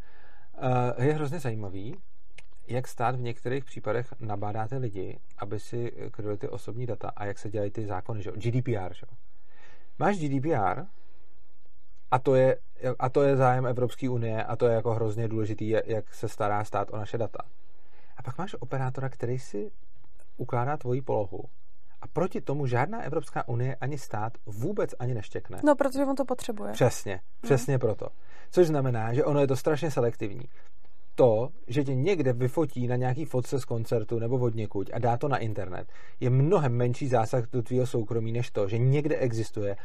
uh, 0.98 1.04
je 1.04 1.12
hrozně 1.12 1.40
zajímavý, 1.40 1.96
jak 2.68 2.88
stát 2.88 3.16
v 3.16 3.20
některých 3.20 3.64
případech 3.64 4.14
nabádáte 4.20 4.76
lidi, 4.76 5.18
aby 5.38 5.60
si 5.60 5.92
kryli 6.10 6.38
ty 6.38 6.48
osobní 6.48 6.86
data 6.86 7.12
a 7.16 7.24
jak 7.24 7.38
se 7.38 7.50
dělají 7.50 7.70
ty 7.70 7.86
zákony, 7.86 8.22
že? 8.22 8.30
GDPR, 8.30 8.94
že? 8.94 9.06
Máš 9.98 10.18
GDPR 10.18 10.97
a 12.10 12.18
to, 12.18 12.34
je, 12.34 12.56
a 12.98 13.08
to 13.08 13.22
je 13.22 13.36
zájem 13.36 13.66
Evropské 13.66 14.08
unie 14.08 14.44
a 14.44 14.56
to 14.56 14.66
je 14.66 14.74
jako 14.74 14.94
hrozně 14.94 15.28
důležitý, 15.28 15.68
jak 15.68 16.14
se 16.14 16.28
stará 16.28 16.64
stát 16.64 16.88
o 16.90 16.96
naše 16.96 17.18
data. 17.18 17.38
A 18.16 18.22
pak 18.22 18.38
máš 18.38 18.56
operátora, 18.60 19.08
který 19.08 19.38
si 19.38 19.70
ukládá 20.36 20.76
tvoji 20.76 21.02
polohu 21.02 21.44
a 22.00 22.06
proti 22.06 22.40
tomu 22.40 22.66
žádná 22.66 23.02
Evropská 23.02 23.48
unie 23.48 23.76
ani 23.76 23.98
stát 23.98 24.32
vůbec 24.46 24.94
ani 24.98 25.14
neštěkne. 25.14 25.60
No, 25.64 25.74
protože 25.76 26.04
on 26.04 26.16
to 26.16 26.24
potřebuje. 26.24 26.72
Přesně, 26.72 27.20
přesně 27.40 27.74
hmm. 27.74 27.80
proto. 27.80 28.08
Což 28.50 28.66
znamená, 28.66 29.14
že 29.14 29.24
ono 29.24 29.40
je 29.40 29.46
to 29.46 29.56
strašně 29.56 29.90
selektivní 29.90 30.48
to, 31.18 31.48
že 31.66 31.84
tě 31.84 31.94
někde 31.94 32.32
vyfotí 32.32 32.86
na 32.86 32.96
nějaký 32.96 33.24
fotce 33.24 33.60
z 33.60 33.64
koncertu 33.64 34.18
nebo 34.18 34.38
od 34.38 34.54
někuď 34.54 34.90
a 34.94 34.98
dá 34.98 35.16
to 35.16 35.28
na 35.28 35.38
internet, 35.38 35.92
je 36.20 36.30
mnohem 36.30 36.72
menší 36.72 37.08
zásah 37.08 37.44
do 37.52 37.62
tvýho 37.62 37.86
soukromí, 37.86 38.32
než 38.32 38.50
to, 38.50 38.68
že 38.68 38.78
někde 38.78 39.16
existuje 39.16 39.76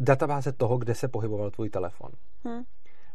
databáze 0.00 0.52
toho, 0.52 0.78
kde 0.78 0.94
se 0.94 1.08
pohyboval 1.08 1.50
tvůj 1.50 1.70
telefon. 1.70 2.10
Hmm. 2.44 2.62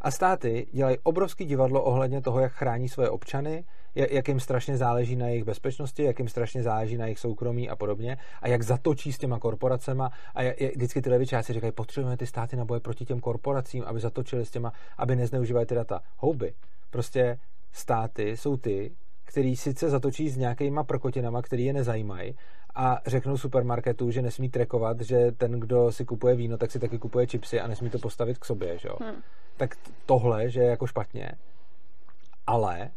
A 0.02 0.12
státy 0.12 0.68
dělají 0.72 0.98
obrovský 1.04 1.46
divadlo 1.46 1.84
ohledně 1.84 2.22
toho, 2.22 2.40
jak 2.40 2.52
chrání 2.52 2.90
svoje 2.90 3.10
občany, 3.10 3.64
jak 3.96 4.28
jim 4.28 4.40
strašně 4.40 4.78
záleží 4.78 5.16
na 5.16 5.28
jejich 5.28 5.44
bezpečnosti, 5.44 6.04
jak 6.04 6.20
jim 6.20 6.28
strašně 6.28 6.64
záleží 6.64 6.98
na 6.98 7.06
jejich 7.06 7.20
soukromí 7.20 7.70
a 7.70 7.76
podobně, 7.76 8.18
a 8.42 8.48
jak 8.48 8.64
zatočí 8.64 9.14
s 9.14 9.18
těma 9.18 9.40
korporacema. 9.40 10.12
A 10.36 10.42
jak, 10.42 10.62
jak 10.62 10.76
vždycky 10.76 11.02
ty 11.02 11.10
levičáci 11.10 11.54
říkají, 11.54 11.72
potřebujeme 11.72 12.18
ty 12.18 12.28
státy 12.28 12.56
na 12.56 12.66
boje 12.66 12.80
proti 12.80 13.06
těm 13.06 13.20
korporacím, 13.20 13.84
aby 13.84 14.00
zatočili 14.00 14.46
s 14.46 14.52
těma, 14.52 14.74
aby 14.98 15.16
nezneužívali 15.16 15.66
ty 15.66 15.76
data. 15.76 16.02
Houby. 16.18 16.54
Prostě 16.90 17.40
státy 17.72 18.38
jsou 18.38 18.58
ty, 18.58 18.92
který 19.26 19.56
sice 19.56 19.90
zatočí 19.90 20.30
s 20.30 20.38
nějakýma 20.38 20.84
prkotinama, 20.84 21.42
který 21.42 21.66
je 21.66 21.74
nezajímají 21.74 22.36
a 22.80 23.02
řeknou 23.06 23.38
supermarketu, 23.38 24.12
že 24.12 24.22
nesmí 24.22 24.50
trekovat, 24.50 25.02
že 25.02 25.32
ten, 25.32 25.60
kdo 25.60 25.92
si 25.92 26.06
kupuje 26.06 26.36
víno, 26.36 26.58
tak 26.58 26.72
si 26.72 26.80
taky 26.80 27.00
kupuje 27.00 27.28
čipsy 27.28 27.60
a 27.60 27.68
nesmí 27.68 27.90
to 27.90 28.00
postavit 28.00 28.38
k 28.38 28.46
sobě, 28.46 28.78
že 28.78 28.88
jo? 28.88 28.98
Hmm. 29.02 29.22
Tak 29.58 29.76
tohle, 30.06 30.50
že 30.50 30.60
je 30.60 30.68
jako 30.68 30.88
špatně, 30.88 31.32
ale 32.48 32.90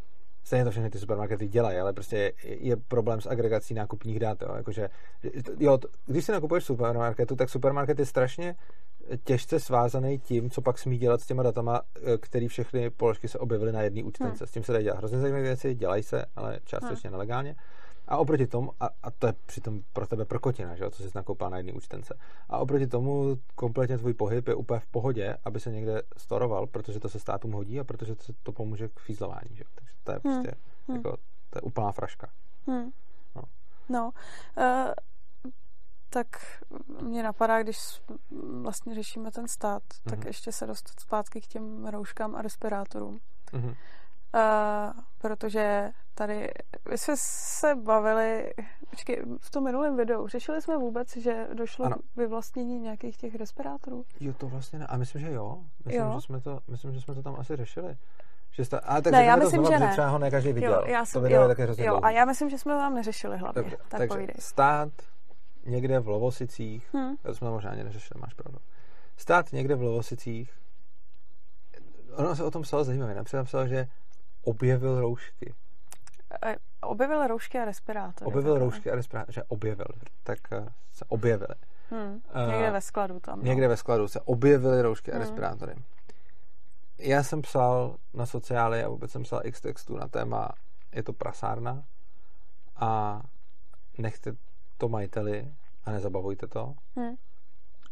stejně 0.45 0.64
to 0.64 0.70
všechny 0.70 0.91
ty 0.91 0.99
supermarkety 0.99 1.49
dělají, 1.49 1.78
ale 1.78 1.93
prostě 1.93 2.16
je, 2.16 2.33
je 2.45 2.76
problém 2.76 3.20
s 3.20 3.26
agregací 3.26 3.74
nákupních 3.74 4.18
dat, 4.18 4.43
jo? 4.43 4.55
Jakože, 4.57 4.89
jo, 5.59 5.78
když 6.07 6.24
si 6.24 6.33
nakupuješ 6.33 6.64
v 6.64 6.66
supermarketu, 6.66 7.37
tak 7.37 7.51
supermarket 7.51 7.99
je 7.99 8.07
strašně 8.07 8.57
těžce 9.24 9.61
svázaný 9.61 10.18
tím, 10.18 10.51
co 10.51 10.62
pak 10.62 10.78
smí 10.78 10.99
dělat 10.99 11.20
s 11.20 11.26
těma 11.26 11.43
datama, 11.43 11.81
eh, 11.97 12.18
který 12.18 12.49
všechny 12.49 12.91
položky 12.91 13.28
se 13.28 13.39
objevily 13.39 13.72
na 13.72 13.83
jedné 13.83 14.05
účtence. 14.05 14.45
Hmm. 14.45 14.49
S 14.49 14.51
tím 14.51 14.64
se 14.64 14.72
dají 14.72 14.85
dělat 14.85 14.99
hrozně 14.99 15.18
zajímavé 15.18 15.43
věci, 15.43 15.74
dělají 15.74 16.03
se, 16.03 16.24
ale 16.37 16.59
částečně 16.64 17.09
hmm. 17.09 17.12
nelegálně. 17.12 17.57
A 18.11 18.17
oproti 18.17 18.47
tomu, 18.47 18.73
a, 18.81 18.89
a 19.03 19.11
to 19.11 19.27
je 19.27 19.33
přitom 19.47 19.83
pro 19.93 20.07
tebe 20.07 20.25
prkotina, 20.25 20.77
že 20.77 20.85
jo, 20.85 20.91
co 20.91 21.03
jsi 21.03 21.11
nakoupil 21.15 21.51
na 21.51 21.57
jedné 21.57 21.73
účtence. 21.73 22.19
A 22.49 22.59
oproti 22.59 22.87
tomu 22.87 23.39
kompletně 23.55 23.99
tvůj 23.99 24.15
pohyb 24.15 24.49
je 24.49 24.55
úplně 24.55 24.81
v 24.81 24.87
pohodě, 24.87 25.37
aby 25.45 25.61
se 25.61 25.71
někde 25.71 26.03
storoval, 26.17 26.67
protože 26.67 27.01
to 27.01 27.09
se 27.09 27.19
státům 27.19 27.53
hodí 27.53 27.81
a 27.81 27.85
protože 27.85 28.15
to, 28.15 28.33
to 28.43 28.53
pomůže 28.53 28.89
k 28.89 29.01
fízlování, 29.01 29.51
že 29.57 29.63
jo. 29.63 29.71
Takže 29.75 29.95
to 30.05 30.13
je 30.13 30.21
hmm. 30.25 30.35
prostě, 30.35 30.59
hmm. 30.89 30.97
jako, 30.97 31.17
to 31.51 31.59
je 31.59 31.63
úplná 31.63 31.93
fraška. 31.93 32.29
Hmm. 32.67 32.91
No. 33.37 33.43
no. 33.89 34.11
Uh, 34.57 34.93
tak 36.11 36.27
mě 37.03 37.23
napadá, 37.23 37.63
když 37.63 37.79
vlastně 38.63 38.95
řešíme 38.95 39.31
ten 39.31 39.49
stát, 39.49 39.83
mm-hmm. 39.83 40.11
tak 40.11 40.19
mhm. 40.19 40.27
ještě 40.27 40.53
se 40.53 40.67
dostat 40.67 41.01
zpátky 41.01 41.41
k 41.41 41.47
těm 41.47 41.87
rouškám 41.87 42.37
a 42.37 42.43
respirátorům. 42.43 43.21
Mm-hmm. 43.53 43.77
Uh, 44.35 45.01
protože 45.18 45.91
tady 46.14 46.51
my 46.91 46.99
jsme 46.99 47.14
se 47.16 47.74
bavili, 47.74 48.53
počkej, 48.91 49.22
v 49.41 49.51
tom 49.51 49.64
minulém 49.64 49.97
videu, 49.97 50.26
řešili 50.28 50.62
jsme 50.62 50.76
vůbec, 50.76 51.16
že 51.16 51.47
došlo 51.55 51.87
ano. 51.87 51.97
k 51.97 52.16
vyvlastnění 52.16 52.81
nějakých 52.81 53.16
těch 53.16 53.35
respirátorů? 53.35 54.05
Jo, 54.20 54.33
to 54.33 54.49
vlastně 54.49 54.78
ne. 54.78 54.87
A 54.87 54.97
myslím, 54.97 55.20
že 55.20 55.33
jo. 55.33 55.59
Myslím, 55.85 56.05
jo. 56.05 56.12
Že, 56.14 56.20
jsme 56.20 56.41
to, 56.41 56.61
myslím, 56.68 56.93
že 56.93 57.01
jsme 57.01 57.14
to 57.14 57.22
tam 57.22 57.37
asi 57.39 57.57
řešili. 57.57 57.97
Že 58.51 58.64
jste, 58.64 58.81
ale 58.81 59.03
tak 59.03 59.12
ne, 59.12 59.24
já 59.24 59.37
myslím, 59.37 59.61
znova, 59.61 59.78
že 59.78 59.85
ne. 59.85 59.93
třeba 59.93 60.09
ho 60.09 60.18
ne 60.18 60.31
každý 60.31 60.53
viděl. 60.53 60.72
Jo, 60.72 60.83
já 60.87 61.05
jsem, 61.05 61.20
to 61.20 61.24
video 61.24 61.43
jo, 61.43 61.49
je 61.49 61.55
také 61.66 61.85
jo, 61.85 62.01
a 62.03 62.11
já 62.11 62.24
myslím, 62.24 62.51
že 62.51 62.59
jsme 62.59 62.72
to 62.72 62.78
tam 62.78 62.95
neřešili 62.95 63.39
hlavně. 63.39 63.62
Dobře, 63.62 63.76
tak 63.76 63.89
takže 63.89 64.09
povídej. 64.09 64.35
stát 64.39 64.89
někde 65.66 66.01
v 66.01 66.09
Lovosicích, 66.09 66.95
hmm. 66.95 67.16
to 67.16 67.35
jsme 67.35 67.47
to 67.47 67.53
možná 67.53 67.70
ani 67.70 67.85
neřešili, 67.85 68.20
máš 68.20 68.35
pravdu. 68.35 68.59
Stát 69.16 69.53
někde 69.53 69.74
v 69.74 69.83
Lovosicích, 69.83 70.53
ono 72.16 72.37
se 72.37 72.45
o 72.45 72.51
tom 72.51 72.62
psalo 72.62 72.85
zajímavě, 72.85 73.14
například 73.14 73.45
psalo, 73.45 73.66
že 73.66 73.87
objevil 74.45 75.01
roušky. 75.01 75.55
E, 76.47 76.57
objevil 76.80 77.26
roušky 77.26 77.59
a 77.59 77.64
respirátory. 77.64 78.28
Objevil 78.28 78.59
roušky 78.59 78.91
a 78.91 78.95
respirátory, 78.95 79.32
že 79.32 79.43
objevil, 79.43 79.86
tak 80.22 80.38
uh, 80.53 80.68
se 80.93 81.05
objevily. 81.09 81.55
Hmm. 81.91 82.22
Někde 82.47 82.66
uh, 82.66 82.72
ve 82.72 82.80
skladu 82.80 83.20
tam. 83.20 83.38
No. 83.38 83.45
Někde 83.45 83.68
ve 83.68 83.76
skladu 83.76 84.09
se 84.09 84.20
objevily 84.20 84.82
roušky 84.82 85.11
hmm. 85.11 85.20
a 85.20 85.24
respirátory. 85.24 85.74
Já 86.99 87.22
jsem 87.22 87.43
psal 87.43 87.97
na 88.14 88.26
sociály 88.26 88.84
a 88.84 88.88
vůbec 88.88 89.11
jsem 89.11 89.22
psal 89.22 89.41
x 89.45 89.61
textů 89.61 89.97
na 89.97 90.09
téma 90.09 90.49
je 90.93 91.03
to 91.03 91.12
prasárna 91.12 91.84
a 92.76 93.22
nechte 93.99 94.32
to 94.78 94.88
majiteli 94.88 95.53
a 95.84 95.91
nezabavujte 95.91 96.47
to. 96.47 96.74
Hmm. 96.97 97.14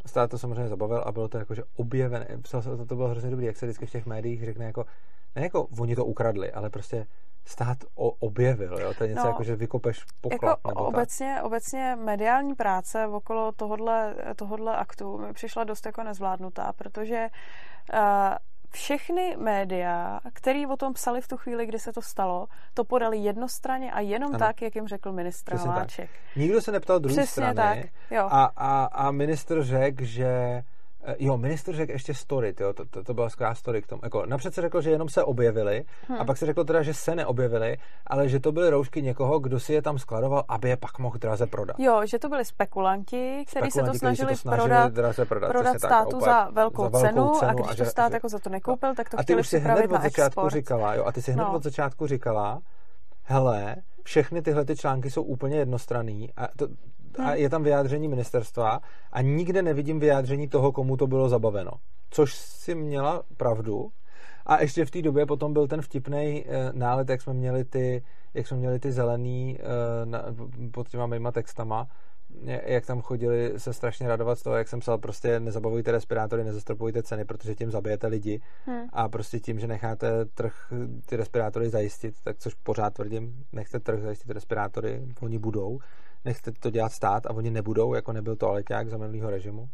Stát 0.07 0.31
to 0.31 0.39
samozřejmě 0.39 0.69
zabavil 0.69 1.03
a 1.07 1.13
bylo 1.13 1.29
to 1.29 1.39
jako, 1.39 1.55
že 1.55 1.63
objevené. 1.77 2.27
To, 2.51 2.87
to 2.87 2.97
bylo 2.97 3.09
hrozně 3.09 3.31
dobrý, 3.31 3.47
jak 3.47 3.57
se 3.57 3.67
vždycky 3.67 3.87
v 3.87 3.91
těch 3.91 4.07
médiích 4.07 4.45
řekne 4.45 4.65
jako, 4.65 4.87
ne 5.39 5.45
jako 5.45 5.69
oni 5.81 5.97
to 5.97 6.05
ukradli, 6.05 6.53
ale 6.53 6.71
prostě 6.71 7.07
stát 7.45 7.79
o, 7.95 8.11
objevil, 8.11 8.79
jo? 8.81 8.95
To 8.95 9.05
je 9.05 9.11
něco 9.11 9.23
no, 9.23 9.29
jako, 9.29 9.43
že 9.43 9.57
vykopeš 9.57 10.05
poklad. 10.21 10.59
Jako 10.65 10.69
nebo 10.69 10.85
obecně, 10.85 11.35
tak. 11.35 11.45
obecně 11.45 11.97
mediální 12.05 12.55
práce 12.55 13.07
okolo 13.07 13.53
tohodle, 13.53 14.15
tohodle 14.37 14.77
aktu 14.77 15.19
mi 15.19 15.33
přišla 15.33 15.65
dost 15.65 15.87
jako 15.87 16.03
nezvládnutá, 16.03 16.73
protože 16.73 17.29
uh, 17.93 17.99
všechny 18.71 19.37
média, 19.37 20.21
který 20.33 20.67
o 20.67 20.77
tom 20.77 20.93
psali 20.93 21.21
v 21.21 21.29
tu 21.29 21.37
chvíli, 21.37 21.67
kdy 21.67 21.79
se 21.79 21.93
to 21.93 22.03
stalo, 22.03 22.47
to 22.75 22.85
podali 22.85 23.19
jednostranně 23.19 23.93
a 23.93 24.01
jenom 24.01 24.29
ano. 24.29 24.39
tak, 24.39 24.63
jak 24.63 24.75
jim 24.75 24.89
řekl 24.89 25.13
ministr 25.13 25.57
Haláček. 25.57 26.11
Nikdo 26.37 26.61
se 26.61 26.73
neptal 26.73 26.99
druhé 26.99 27.27
strany 27.27 27.55
tak, 27.55 27.79
jo. 28.11 28.29
A, 28.31 28.45
a, 28.57 28.85
a 28.85 29.11
ministr 29.11 29.63
řekl, 29.63 30.05
že 30.05 30.63
jo, 31.19 31.37
minister 31.37 31.75
řekl 31.75 31.93
ještě 31.93 32.15
story, 32.15 32.53
to, 32.53 32.73
to, 32.73 33.05
to 33.05 33.15
byla 33.15 33.29
skvělá 33.29 33.55
story 33.55 33.83
k 33.83 33.87
tomu. 33.87 34.01
Jako, 34.05 34.27
napřed 34.27 34.55
se 34.55 34.63
řekl, 34.63 34.81
že 34.81 34.91
jenom 34.91 35.09
se 35.09 35.25
objevili 35.25 35.85
hmm. 36.09 36.21
a 36.21 36.25
pak 36.25 36.37
se 36.37 36.47
řekl 36.47 36.65
teda, 36.65 36.83
že 36.83 36.95
se 36.95 37.15
neobjevili, 37.15 37.77
ale 38.07 38.29
že 38.29 38.41
to 38.41 38.53
byly 38.53 38.71
roušky 38.71 39.03
někoho, 39.03 39.39
kdo 39.39 39.61
si 39.61 39.73
je 39.73 39.83
tam 39.83 39.99
skladoval, 39.99 40.45
aby 40.49 40.69
je 40.69 40.77
pak 40.77 40.99
mohl 40.99 41.19
draze 41.19 41.47
prodat. 41.47 41.77
Jo, 41.79 42.01
že 42.05 42.19
to 42.19 42.29
byli 42.29 42.45
spekulanti, 42.45 43.45
kteří 43.51 43.71
se 43.71 43.83
to 43.83 43.95
snažili, 43.95 44.37
se 44.37 44.43
to 44.43 44.49
snažili 44.49 44.69
prodat, 44.69 44.93
draze 44.93 45.25
prodat, 45.25 45.49
prodat 45.49 45.79
státu 45.79 46.19
tak, 46.19 46.25
za, 46.25 46.51
velkou 46.51 46.83
za 46.83 46.89
velkou 46.89 47.09
cenu, 47.09 47.33
cenu 47.39 47.51
a 47.51 47.55
když 47.55 47.69
a 47.69 47.75
že, 47.75 47.85
to 47.85 47.91
stát 47.91 48.13
že, 48.13 48.17
jako 48.17 48.29
za 48.29 48.39
to 48.39 48.51
nekoupil, 48.51 48.95
tak 48.95 49.09
to 49.09 49.21
a 49.21 49.23
ty 49.23 49.37
už 49.37 49.49
si 49.49 49.59
hned 49.59 49.91
od 49.91 50.03
začátku 50.03 50.49
říkala, 50.49 50.95
jo, 50.95 51.05
a 51.05 51.13
ty 51.13 51.23
si 51.23 51.33
hned 51.33 51.45
no. 51.45 51.55
od 51.55 51.63
začátku 51.63 52.07
říkala, 52.07 52.61
hele, 53.23 53.77
všechny 54.03 54.43
tyhle 54.43 54.65
ty 54.65 54.77
články 54.77 55.11
jsou 55.11 55.23
úplně 55.23 55.57
jednostranný 55.57 56.31
a, 56.37 56.49
to, 56.57 56.69
a 57.19 57.35
je 57.35 57.51
tam 57.51 57.63
vyjádření 57.63 58.09
ministerstva 58.09 58.81
a 59.13 59.23
nikde 59.23 59.63
nevidím 59.63 60.01
vyjádření 60.01 60.49
toho, 60.49 60.73
komu 60.73 60.97
to 60.97 61.07
bylo 61.07 61.29
zabaveno. 61.29 61.73
Což 62.11 62.35
si 62.35 62.75
měla 62.75 63.23
pravdu. 63.37 63.89
A 64.47 64.61
ještě 64.61 64.85
v 64.85 64.91
té 64.91 65.03
době 65.03 65.27
potom 65.27 65.53
byl 65.53 65.69
ten 65.69 65.83
vtipný 65.83 66.45
e, 66.47 66.73
nálet, 66.73 67.09
jak 67.09 67.23
jsme 67.23 67.35
měli 67.35 67.65
ty, 67.65 68.03
jak 68.35 68.47
jsme 68.47 68.57
měli 68.57 68.79
ty 68.79 68.93
zelený 68.93 69.59
e, 69.61 70.07
na, 70.07 70.25
pod 70.73 70.89
těma 70.89 71.07
mýma 71.07 71.33
textama, 71.33 71.89
jak 72.65 72.87
tam 72.87 73.01
chodili 73.01 73.53
se 73.57 73.73
strašně 73.73 74.09
radovat 74.09 74.39
z 74.39 74.43
toho, 74.43 74.57
jak 74.57 74.69
jsem 74.69 74.81
psal, 74.81 74.99
prostě 74.99 75.41
nezabavujte 75.41 75.93
respirátory, 75.93 76.45
nezastropujte 76.45 77.03
ceny, 77.03 77.25
protože 77.25 77.55
tím 77.55 77.71
zabijete 77.71 78.07
lidi 78.07 78.41
hmm. 78.67 78.89
a 78.93 79.09
prostě 79.09 79.41
tím, 79.41 79.59
že 79.59 79.67
necháte 79.67 80.25
trh 80.25 80.73
ty 81.07 81.17
respirátory 81.17 81.71
zajistit, 81.71 82.15
tak 82.25 82.39
což 82.39 82.55
pořád 82.55 82.95
tvrdím, 82.95 83.45
nechte 83.53 83.81
trh 83.81 84.01
zajistit 84.01 84.31
respirátory, 84.31 85.03
oni 85.21 85.39
budou, 85.39 85.79
nechte 86.25 86.53
to 86.53 86.71
dělat 86.71 86.93
stát 86.93 87.27
a 87.27 87.31
oni 87.31 87.51
nebudou, 87.51 87.95
jako 87.95 88.13
nebyl 88.13 88.37
to 88.37 88.49
aleťák 88.49 88.89
za 88.89 88.97
minulého 88.97 89.31
režimu, 89.31 89.69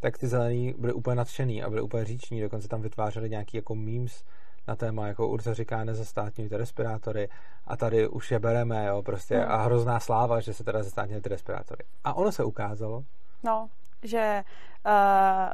tak 0.00 0.18
ty 0.18 0.26
zelení 0.26 0.74
byli 0.78 0.92
úplně 0.92 1.16
nadšený 1.16 1.62
a 1.62 1.70
byli 1.70 1.82
úplně 1.82 2.04
říční, 2.04 2.40
dokonce 2.40 2.68
tam 2.68 2.82
vytvářeli 2.82 3.30
nějaký 3.30 3.56
jako 3.56 3.74
memes, 3.74 4.24
na 4.68 4.76
téma, 4.76 5.08
jako 5.08 5.28
Urza 5.28 5.54
říká, 5.54 5.84
nezastátňují 5.84 6.48
ty 6.48 6.56
respirátory 6.56 7.28
a 7.66 7.76
tady 7.76 8.08
už 8.08 8.30
je 8.30 8.38
bereme, 8.38 8.86
jo, 8.86 9.02
prostě 9.02 9.36
hmm. 9.38 9.52
a 9.52 9.56
hrozná 9.56 10.00
sláva, 10.00 10.40
že 10.40 10.54
se 10.54 10.64
teda 10.64 10.82
zastátňují 10.82 11.22
ty 11.22 11.28
respirátory. 11.28 11.84
A 12.04 12.14
ono 12.14 12.32
se 12.32 12.44
ukázalo, 12.44 13.04
no, 13.44 13.68
že 14.02 14.42
uh, 14.86 14.92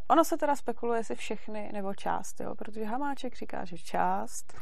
ono 0.08 0.24
se 0.24 0.36
teda 0.36 0.56
spekuluje 0.56 1.04
si 1.04 1.14
všechny 1.14 1.70
nebo 1.72 1.94
část, 1.94 2.40
jo, 2.40 2.54
protože 2.54 2.84
Hamáček 2.84 3.36
říká, 3.36 3.64
že 3.64 3.78
část 3.78 4.54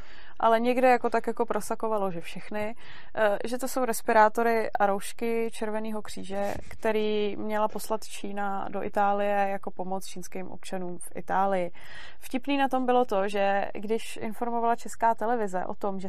ale 0.42 0.60
někde 0.60 0.90
jako 0.90 1.10
tak 1.10 1.26
jako 1.26 1.46
prosakovalo, 1.46 2.10
že 2.10 2.20
všechny, 2.20 2.74
eh, 3.14 3.38
že 3.44 3.58
to 3.58 3.68
jsou 3.68 3.84
respirátory 3.84 4.70
a 4.70 4.86
roušky 4.86 5.50
Červeného 5.52 6.02
kříže, 6.02 6.54
který 6.68 7.36
měla 7.36 7.68
poslat 7.68 8.04
Čína 8.04 8.68
do 8.68 8.82
Itálie 8.82 9.48
jako 9.50 9.70
pomoc 9.70 10.06
čínským 10.06 10.48
občanům 10.48 10.98
v 10.98 11.12
Itálii. 11.14 11.70
Vtipný 12.18 12.56
na 12.56 12.68
tom 12.68 12.86
bylo 12.86 13.04
to, 13.04 13.28
že 13.28 13.68
když 13.74 14.16
informovala 14.16 14.76
česká 14.76 15.14
televize 15.14 15.66
o 15.66 15.74
tom, 15.74 16.00
že 16.00 16.08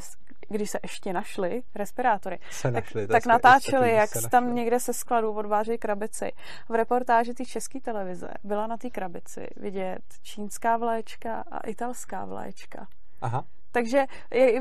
když 0.49 0.69
se 0.69 0.79
ještě 0.83 1.13
našly 1.13 1.63
respirátory, 1.75 2.39
se 2.51 2.71
našli, 2.71 3.07
tak, 3.07 3.11
tak 3.11 3.25
natáčeli, 3.25 3.91
jak 3.91 4.09
se 4.09 4.29
tam 4.29 4.43
našli. 4.43 4.55
někde 4.55 4.79
se 4.79 4.93
skladu 4.93 5.31
odvážejí 5.31 5.77
krabici. 5.77 6.31
V 6.69 6.75
reportáži 6.75 7.33
té 7.33 7.45
české 7.45 7.79
televize 7.81 8.27
byla 8.43 8.67
na 8.67 8.77
té 8.77 8.89
krabici 8.89 9.47
vidět 9.57 10.01
čínská 10.21 10.77
vléčka 10.77 11.43
a 11.51 11.59
italská 11.59 12.25
vléčka. 12.25 12.87
Aha. 13.21 13.45
Takže 13.71 14.05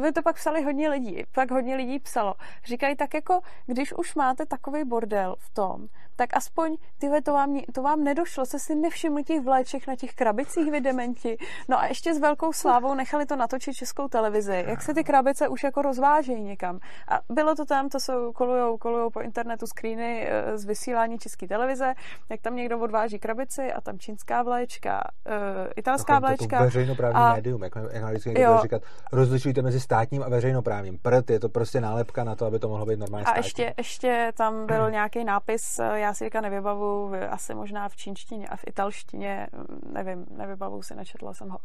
by 0.00 0.12
to 0.12 0.22
pak 0.22 0.36
psali 0.36 0.62
hodně 0.62 0.88
lidí. 0.88 1.22
Pak 1.34 1.50
hodně 1.50 1.76
lidí 1.76 1.98
psalo. 1.98 2.34
Říkají 2.64 2.96
tak 2.96 3.14
jako, 3.14 3.40
když 3.66 3.92
už 3.92 4.14
máte 4.14 4.46
takový 4.46 4.84
bordel 4.84 5.36
v 5.38 5.50
tom, 5.50 5.86
tak 6.16 6.36
aspoň 6.36 6.76
tyhle 6.98 7.22
to 7.22 7.32
vám, 7.32 7.60
to 7.72 7.82
vám 7.82 8.04
nedošlo, 8.04 8.46
se 8.46 8.58
si 8.58 8.74
nevšimli 8.74 9.24
těch 9.24 9.40
vléček 9.40 9.86
na 9.86 9.96
těch 9.96 10.14
krabicích 10.14 10.70
vy 10.70 10.80
dementi. 10.80 11.36
No 11.68 11.80
a 11.80 11.86
ještě 11.86 12.14
s 12.14 12.18
velkou 12.18 12.52
slávou 12.52 12.94
nechali 12.94 13.26
to 13.26 13.36
natočit 13.36 13.74
českou 13.74 14.08
televizi, 14.08 14.64
jak 14.66 14.82
se 14.82 14.94
ty 14.94 15.04
krabice 15.04 15.48
už 15.48 15.62
jako 15.62 15.82
rozvážejí 15.82 16.44
někam. 16.44 16.78
A 17.08 17.20
bylo 17.28 17.54
to 17.54 17.64
tam, 17.64 17.88
to 17.88 18.00
jsou 18.00 18.32
kolujou, 18.32 18.78
kolujou 18.78 19.10
po 19.10 19.20
internetu 19.20 19.66
screeny 19.66 20.28
eh, 20.28 20.58
z 20.58 20.64
vysílání 20.64 21.18
české 21.18 21.48
televize, 21.48 21.94
jak 22.30 22.40
tam 22.40 22.56
někdo 22.56 22.78
odváží 22.78 23.18
krabici 23.18 23.72
a 23.72 23.80
tam 23.80 23.98
čínská 23.98 24.42
vléčka, 24.42 25.02
uh, 25.26 25.32
italská 25.76 26.14
jako 26.14 26.26
vléčka. 26.26 26.58
To 26.58 26.64
veřejnoprávní 26.64 27.20
a, 27.20 27.34
médium, 27.34 27.62
jak, 27.62 27.72
jak 27.92 28.04
vždycky 28.04 28.28
někdo 28.28 28.58
říkat, 28.62 28.82
rozlišujte 29.12 29.62
mezi 29.62 29.80
státním 29.80 30.22
a 30.22 30.28
veřejnoprávním. 30.28 30.98
Prd 30.98 31.30
je 31.30 31.40
to 31.40 31.48
prostě 31.48 31.80
nálepka 31.80 32.24
na 32.24 32.34
to, 32.34 32.46
aby 32.46 32.58
to 32.58 32.68
mohlo 32.68 32.86
být 32.86 32.98
normálně 32.98 33.26
A 33.26 33.36
ještě, 33.36 33.74
ještě 33.76 34.32
tam 34.36 34.66
byl 34.66 34.90
nějaký 34.90 35.24
nápis, 35.24 35.78
eh, 35.78 35.98
já 36.02 36.14
si 36.14 36.30
nevybavu, 36.40 37.12
asi 37.30 37.54
možná 37.54 37.88
v 37.88 37.96
čínštině 37.96 38.48
a 38.48 38.56
v 38.56 38.64
italštině, 38.66 39.46
mm, 39.52 39.92
nevím, 39.92 40.26
nevybavu 40.30 40.82
si, 40.82 40.94
nečetla 40.94 41.34
jsem 41.34 41.48
ho. 41.48 41.58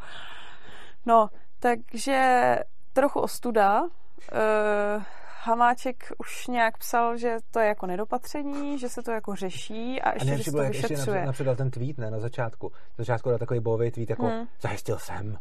No, 1.05 1.29
takže 1.59 2.55
trochu 2.93 3.19
ostuda. 3.19 3.81
Uh, 3.81 5.03
Hamáček 5.43 6.11
už 6.17 6.47
nějak 6.47 6.77
psal, 6.77 7.17
že 7.17 7.37
to 7.51 7.59
je 7.59 7.67
jako 7.67 7.85
nedopatření, 7.85 8.79
že 8.79 8.89
se 8.89 9.01
to 9.01 9.11
jako 9.11 9.35
řeší 9.35 10.01
a 10.01 10.13
ještě, 10.13 10.33
a 10.33 10.37
že 10.37 10.43
se 10.43 10.51
to 10.51 10.57
vyšetřuje. 10.57 11.17
Ještě 11.17 11.25
napřed 11.25 11.57
ten 11.57 11.71
tweet, 11.71 11.97
ne, 11.97 12.11
na 12.11 12.19
začátku. 12.19 12.71
Na 12.71 13.03
začátku 13.03 13.29
dal 13.29 13.39
takový 13.39 13.59
bojový 13.59 13.91
tweet, 13.91 14.09
jako 14.09 14.25
hmm. 14.25 14.47
zajistil 14.61 14.97
jsem 14.99 15.37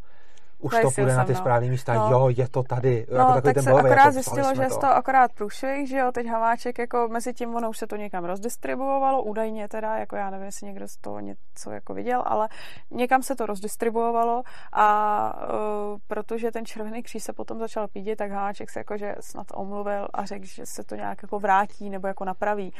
už 0.58 0.74
to 0.82 0.90
půjde 0.90 1.16
na 1.16 1.24
ty 1.24 1.34
správné 1.34 1.68
místa, 1.68 1.94
no. 1.94 2.10
jo, 2.10 2.28
je 2.28 2.48
to 2.48 2.62
tady. 2.62 3.06
No, 3.10 3.16
jako 3.16 3.32
takový 3.32 3.42
tak 3.42 3.54
ten 3.54 3.62
se 3.62 3.70
bojový, 3.70 3.90
akorát 3.90 4.02
jako, 4.02 4.12
zjistilo, 4.12 4.54
že 4.54 4.66
to. 4.66 4.78
to 4.78 4.86
akorát 4.86 5.32
průšvih, 5.32 5.88
že 5.88 5.98
jo, 5.98 6.12
teď 6.12 6.26
Hamáček, 6.26 6.78
jako 6.78 7.08
mezi 7.08 7.32
tím 7.32 7.54
ono 7.54 7.70
už 7.70 7.78
se 7.78 7.86
to 7.86 7.96
někam 7.96 8.24
rozdistribuovalo, 8.24 9.22
údajně 9.22 9.68
teda, 9.68 9.96
jako 9.96 10.16
já 10.16 10.30
nevím, 10.30 10.46
jestli 10.46 10.66
někdo 10.66 10.88
z 10.88 10.96
toho 10.96 11.20
něco 11.20 11.70
jako 11.70 11.94
viděl, 11.94 12.22
ale 12.26 12.48
někam 12.90 13.22
se 13.22 13.36
to 13.36 13.46
rozdistribuovalo 13.46 14.42
a 14.72 15.48
uh, 15.92 15.98
protože 16.06 16.50
ten 16.50 16.66
Červený 16.66 17.02
kříž 17.02 17.22
se 17.22 17.32
potom 17.32 17.58
začal 17.58 17.88
pídit, 17.88 18.16
tak 18.16 18.30
Hamáček 18.30 18.70
se 18.70 18.80
jakože 18.80 19.14
snad 19.20 19.46
omluvil 19.54 20.08
a 20.14 20.24
řekl, 20.24 20.44
že 20.46 20.66
se 20.66 20.84
to 20.84 20.94
nějak 20.94 21.22
jako 21.22 21.38
vrátí 21.38 21.90
nebo 21.90 22.08
jako 22.08 22.24
napraví. 22.24 22.74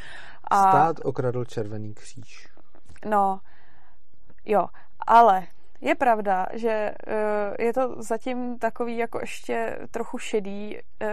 A, 0.50 0.70
Stát 0.70 0.96
okradl 1.04 1.44
Červený 1.44 1.94
kříž. 1.94 2.48
No, 3.04 3.40
jo, 4.44 4.66
ale 5.06 5.46
je 5.80 5.94
pravda, 5.94 6.46
že 6.52 6.94
eh, 7.06 7.64
je 7.64 7.72
to 7.72 8.02
zatím 8.02 8.58
takový 8.58 8.96
jako 8.96 9.18
ještě 9.20 9.78
trochu 9.90 10.18
šedý, 10.18 10.78
eh, 10.78 11.08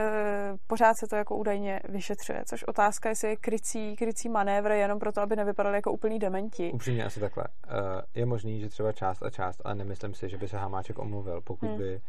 pořád 0.67 0.97
se 0.97 1.07
to 1.07 1.15
jako 1.15 1.35
údajně 1.35 1.79
vyšetřuje, 1.89 2.43
což 2.45 2.63
otázka, 2.63 3.09
jestli 3.09 3.29
je 3.29 3.35
krycí, 3.35 3.95
krycí 3.95 4.29
manévr 4.29 4.71
jenom 4.71 4.99
proto, 4.99 5.21
aby 5.21 5.35
nevypadali 5.35 5.75
jako 5.77 5.91
úplný 5.91 6.19
dementi. 6.19 6.71
Upřímně 6.73 7.05
asi 7.05 7.19
takhle. 7.19 7.43
Eh, 7.67 8.19
je 8.19 8.25
možný, 8.25 8.59
že 8.59 8.69
třeba 8.69 8.91
část 8.91 9.23
a 9.23 9.29
část, 9.29 9.61
ale 9.65 9.75
nemyslím 9.75 10.13
si, 10.13 10.29
že 10.29 10.37
by 10.37 10.47
se 10.47 10.57
Hamáček 10.57 10.99
omluvil, 10.99 11.41
pokud 11.41 11.69
hmm. 11.69 11.77
by 11.77 12.01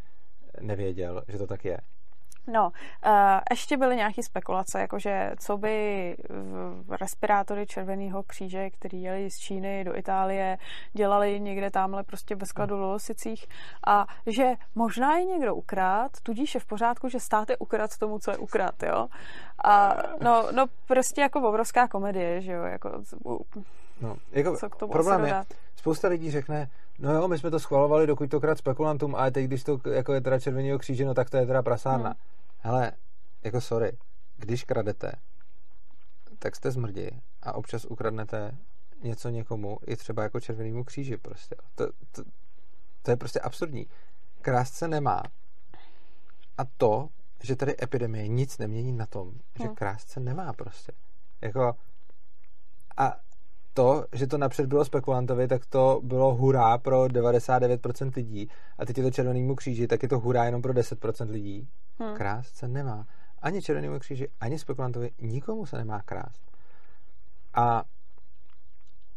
nevěděl, 0.61 1.23
že 1.29 1.39
to 1.39 1.47
tak 1.47 1.65
je. 1.65 1.79
No, 2.47 2.73
uh, 3.07 3.13
ještě 3.51 3.77
byly 3.77 3.97
nějaké 3.97 4.23
spekulace, 4.23 4.81
jakože 4.81 5.31
co 5.39 5.57
by 5.57 6.17
respirátory 7.01 7.67
Červeného 7.67 8.23
kříže, 8.23 8.71
který 8.71 9.03
jeli 9.03 9.31
z 9.31 9.39
Číny 9.39 9.85
do 9.85 9.97
Itálie, 9.97 10.59
dělali 10.93 11.41
někde 11.41 11.71
tamhle 11.71 12.03
prostě 12.03 12.35
ve 12.35 12.47
skladu 12.47 12.79
Lolosicích 12.79 13.47
a 13.87 14.07
že 14.27 14.53
možná 14.75 15.17
je 15.17 15.25
někdo 15.25 15.55
ukrát, 15.55 16.13
tudíž 16.23 16.55
je 16.55 16.61
v 16.61 16.67
pořádku, 16.67 17.09
že 17.09 17.21
stát 17.21 17.51
je 17.51 17.57
ukrad 17.57 17.99
tomu, 17.99 18.19
co 18.19 18.31
je 18.31 18.37
ukrad, 18.37 18.83
jo. 18.83 19.09
A 19.65 19.97
no, 20.21 20.49
no 20.53 20.67
prostě 20.87 21.21
jako 21.21 21.49
obrovská 21.49 21.89
komedie, 21.89 22.41
že 22.41 22.53
jo, 22.53 22.63
jako, 22.63 22.91
no, 24.01 24.17
jako 24.31 24.57
co 24.57 24.71
k 24.71 24.77
tomu 24.77 24.93
problém 24.93 25.25
je, 25.25 25.45
spousta 25.77 26.09
lidí 26.09 26.31
řekne, 26.31 26.71
no 26.99 27.15
jo, 27.15 27.29
my 27.29 27.39
jsme 27.39 27.51
to 27.51 27.61
schvalovali, 27.61 28.07
dokud 28.07 28.31
to 28.31 28.41
krát 28.41 28.59
spekulantům, 28.59 29.15
ale 29.15 29.31
teď, 29.31 29.45
když 29.45 29.65
to 29.65 29.81
jako 29.91 30.13
je 30.13 30.21
teda 30.21 30.41
červeného 30.41 30.79
kříže, 30.79 31.05
no 31.05 31.15
tak 31.15 31.31
to 31.31 31.37
je 31.37 31.47
teda 31.47 31.63
prasárna. 31.63 32.09
Hmm. 32.09 32.19
Hele, 32.59 32.93
jako 33.45 33.61
sorry, 33.61 33.93
když 34.37 34.65
kradete, 34.65 35.13
tak 36.39 36.57
jste 36.57 36.71
zmrdi 36.71 37.11
a 37.43 37.53
občas 37.53 37.85
ukradnete 37.85 38.57
něco 39.03 39.29
někomu, 39.29 39.79
i 39.87 39.97
třeba 39.97 40.23
jako 40.23 40.41
červenému 40.41 40.85
kříži 40.85 41.17
prostě. 41.17 41.57
To, 41.75 41.87
to, 42.13 42.23
to 43.03 43.11
je 43.11 43.17
prostě 43.17 43.41
absurdní. 43.41 43.87
Krást 44.41 44.75
se 44.75 44.89
nemá. 44.89 45.23
A 46.59 46.65
to, 46.77 47.09
že 47.43 47.57
tady 47.57 47.75
epidemie 47.83 48.29
nic 48.29 48.59
nemění 48.59 48.93
na 48.93 49.07
tom, 49.07 49.33
že 49.59 49.65
hmm. 49.65 49.75
krást 49.75 50.09
se 50.09 50.21
nemá 50.21 50.53
prostě. 50.53 50.93
Jako 51.41 51.77
a 52.97 53.17
to, 53.75 54.05
že 54.13 54.27
to 54.27 54.39
napřed 54.39 54.67
bylo 54.67 54.85
spekulantovi, 54.85 55.49
tak 55.49 55.67
to 55.67 56.01
bylo 56.03 56.35
hurá 56.35 56.79
pro 56.79 57.05
99% 57.05 58.13
lidí 58.17 58.49
a 58.79 58.87
teď 58.87 58.99
je 58.99 59.05
to 59.05 59.11
červenému 59.11 59.55
kříži, 59.55 59.87
tak 59.87 60.03
je 60.03 60.09
to 60.09 60.19
hurá 60.19 60.45
jenom 60.45 60.63
pro 60.63 60.73
10% 60.73 61.31
lidí. 61.31 61.69
Hmm. 61.99 62.15
Krást 62.15 62.57
se 62.57 62.69
nemá. 62.69 63.07
Ani 63.43 63.63
červenému 63.63 63.99
kříži, 63.99 64.29
ani 64.41 64.59
spekulantovi, 64.59 65.11
nikomu 65.21 65.67
se 65.67 65.77
nemá 65.77 66.03
krást. 66.03 66.43
A 67.55 67.85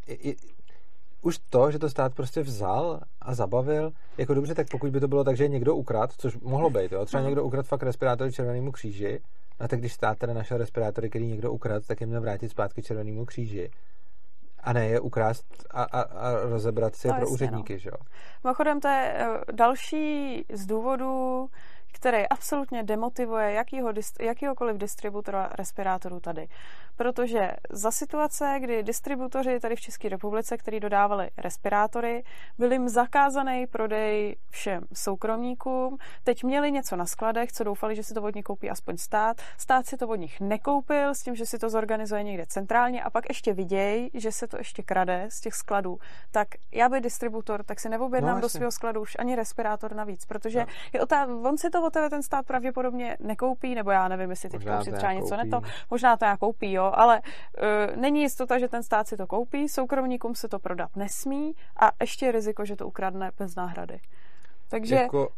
i, 0.07 0.29
i, 0.29 0.35
už 1.21 1.39
to, 1.49 1.71
že 1.71 1.79
to 1.79 1.89
stát 1.89 2.13
prostě 2.13 2.41
vzal 2.41 3.01
a 3.21 3.35
zabavil, 3.35 3.91
jako 4.17 4.33
dobře, 4.33 4.55
tak 4.55 4.67
pokud 4.71 4.91
by 4.91 4.99
to 4.99 5.07
bylo 5.07 5.23
tak, 5.23 5.37
že 5.37 5.47
někdo 5.47 5.75
ukrad, 5.75 6.13
což 6.17 6.37
mohlo 6.37 6.69
být, 6.69 6.91
jo? 6.91 7.05
třeba 7.05 7.23
někdo 7.23 7.43
ukrad 7.43 7.65
fakt 7.65 7.83
respirátory 7.83 8.31
červenému 8.31 8.71
kříži, 8.71 9.21
a 9.59 9.67
tak 9.67 9.79
když 9.79 9.93
stát 9.93 10.17
teda 10.17 10.33
našel 10.33 10.57
respirátory, 10.57 11.09
který 11.09 11.27
někdo 11.27 11.51
ukrad, 11.51 11.87
tak 11.87 12.01
je 12.01 12.07
měl 12.07 12.21
vrátit 12.21 12.49
zpátky 12.49 12.83
červenému 12.83 13.25
kříži 13.25 13.69
a 14.63 14.73
ne 14.73 14.87
je 14.87 14.99
ukrást 14.99 15.65
a, 15.71 15.83
a, 15.83 16.01
a 16.01 16.31
rozebrat 16.41 16.95
si 16.95 17.07
je 17.07 17.11
no, 17.11 17.15
pro 17.15 17.23
jasně, 17.23 17.33
úředníky, 17.33 17.73
no. 17.73 17.79
že 17.79 17.89
jo? 17.89 17.97
Mimochodem, 18.43 18.79
to 18.79 18.87
je 18.87 19.13
eh, 19.17 19.27
další 19.51 20.45
z 20.53 20.65
důvodů, 20.65 21.49
který 21.93 22.27
absolutně 22.27 22.83
demotivuje 22.83 23.51
jakýho, 23.51 23.93
jakýhokoliv 24.19 24.77
distributora 24.77 25.49
respirátorů 25.57 26.19
tady. 26.19 26.47
Protože 26.97 27.51
za 27.69 27.91
situace, 27.91 28.57
kdy 28.59 28.83
distributoři 28.83 29.59
tady 29.59 29.75
v 29.75 29.81
České 29.81 30.09
republice, 30.09 30.57
kteří 30.57 30.79
dodávali 30.79 31.29
respirátory, 31.37 32.23
byl 32.57 32.71
jim 32.71 32.89
zakázaný 32.89 33.67
prodej 33.67 34.35
všem 34.49 34.83
soukromníkům, 34.93 35.97
teď 36.23 36.43
měli 36.43 36.71
něco 36.71 36.95
na 36.95 37.05
skladech, 37.05 37.51
co 37.51 37.63
doufali, 37.63 37.95
že 37.95 38.03
si 38.03 38.13
to 38.13 38.21
od 38.23 38.35
nich 38.35 38.43
koupí 38.43 38.69
aspoň 38.69 38.97
stát. 38.97 39.41
Stát 39.57 39.85
si 39.85 39.97
to 39.97 40.07
od 40.07 40.15
nich 40.15 40.39
nekoupil 40.39 41.15
s 41.15 41.23
tím, 41.23 41.35
že 41.35 41.45
si 41.45 41.59
to 41.59 41.69
zorganizuje 41.69 42.23
někde 42.23 42.45
centrálně 42.47 43.03
a 43.03 43.09
pak 43.09 43.29
ještě 43.29 43.53
vidějí, 43.53 44.09
že 44.13 44.31
se 44.31 44.47
to 44.47 44.57
ještě 44.57 44.83
krade 44.83 45.27
z 45.29 45.41
těch 45.41 45.53
skladů. 45.53 45.99
Tak 46.31 46.47
já 46.71 46.89
by 46.89 47.01
distributor, 47.01 47.63
tak 47.63 47.79
si 47.79 47.89
neobjednám 47.89 48.35
no, 48.35 48.41
do 48.41 48.49
svého 48.49 48.71
skladu 48.71 49.01
už 49.01 49.15
ani 49.19 49.35
respirátor 49.35 49.95
navíc, 49.95 50.25
protože 50.25 50.59
no. 50.59 50.65
je 50.93 51.01
otá- 51.01 51.47
on 51.49 51.57
si 51.57 51.69
to 51.69 51.85
od 51.85 51.93
tebe 51.93 52.09
ten 52.09 52.23
stát 52.23 52.45
pravděpodobně 52.45 53.17
nekoupí, 53.19 53.75
nebo 53.75 53.91
já 53.91 54.07
nevím, 54.07 54.29
jestli 54.29 54.49
teď 54.49 54.61
si 54.83 54.91
třeba 54.91 55.13
něco 55.13 55.37
neto, 55.37 55.61
možná 55.89 56.17
to 56.17 56.25
já 56.25 56.37
koupí, 56.37 56.71
jo, 56.71 56.86
ale 56.93 57.21
uh, 57.21 58.01
není 58.01 58.21
jistota, 58.21 58.59
že 58.59 58.67
ten 58.67 58.83
stát 58.83 59.07
si 59.07 59.17
to 59.17 59.27
koupí, 59.27 59.69
soukromníkům 59.69 60.35
se 60.35 60.47
to 60.47 60.59
prodat 60.59 60.95
nesmí 60.95 61.55
a 61.79 61.91
ještě 62.01 62.25
je 62.25 62.31
riziko, 62.31 62.65
že 62.65 62.75
to 62.75 62.87
ukradne 62.87 63.31
bez 63.39 63.55
náhrady. 63.55 63.99
Takže 64.69 64.95
jako, 64.95 65.29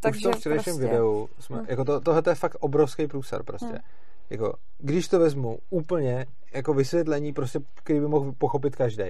takže 0.00 0.18
už 0.18 0.22
v 0.22 0.30
tom 0.30 0.40
včerejším 0.40 0.72
prostě, 0.72 0.88
videu 0.88 1.28
jsme, 1.38 1.56
hmm. 1.56 1.66
jako 1.68 1.84
to, 1.84 2.00
tohle 2.00 2.22
je 2.28 2.34
fakt 2.34 2.56
obrovský 2.60 3.06
průser 3.06 3.42
prostě. 3.42 3.66
Hmm. 3.66 3.78
Jako, 4.30 4.54
když 4.78 5.08
to 5.08 5.18
vezmu 5.18 5.58
úplně 5.70 6.26
jako 6.54 6.74
vysvětlení, 6.74 7.32
prostě, 7.32 7.60
který 7.74 8.00
by 8.00 8.08
mohl 8.08 8.32
pochopit 8.32 8.76
každý. 8.76 9.04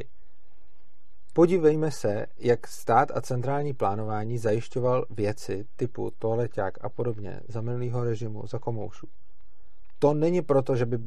Podívejme 1.35 1.91
se, 1.91 2.27
jak 2.39 2.67
stát 2.67 3.11
a 3.15 3.21
centrální 3.21 3.75
plánování 3.75 4.39
zajišťoval 4.39 5.07
věci 5.11 5.67
typu 5.77 6.13
toaleťák 6.19 6.85
a 6.85 6.89
podobně 6.89 7.41
za 7.49 7.61
minulého 7.61 8.05
režimu, 8.05 8.47
za 8.47 8.59
komoušů. 8.59 9.07
To 9.99 10.15
není 10.15 10.43
proto, 10.43 10.77
že 10.77 10.87
by 10.87 10.99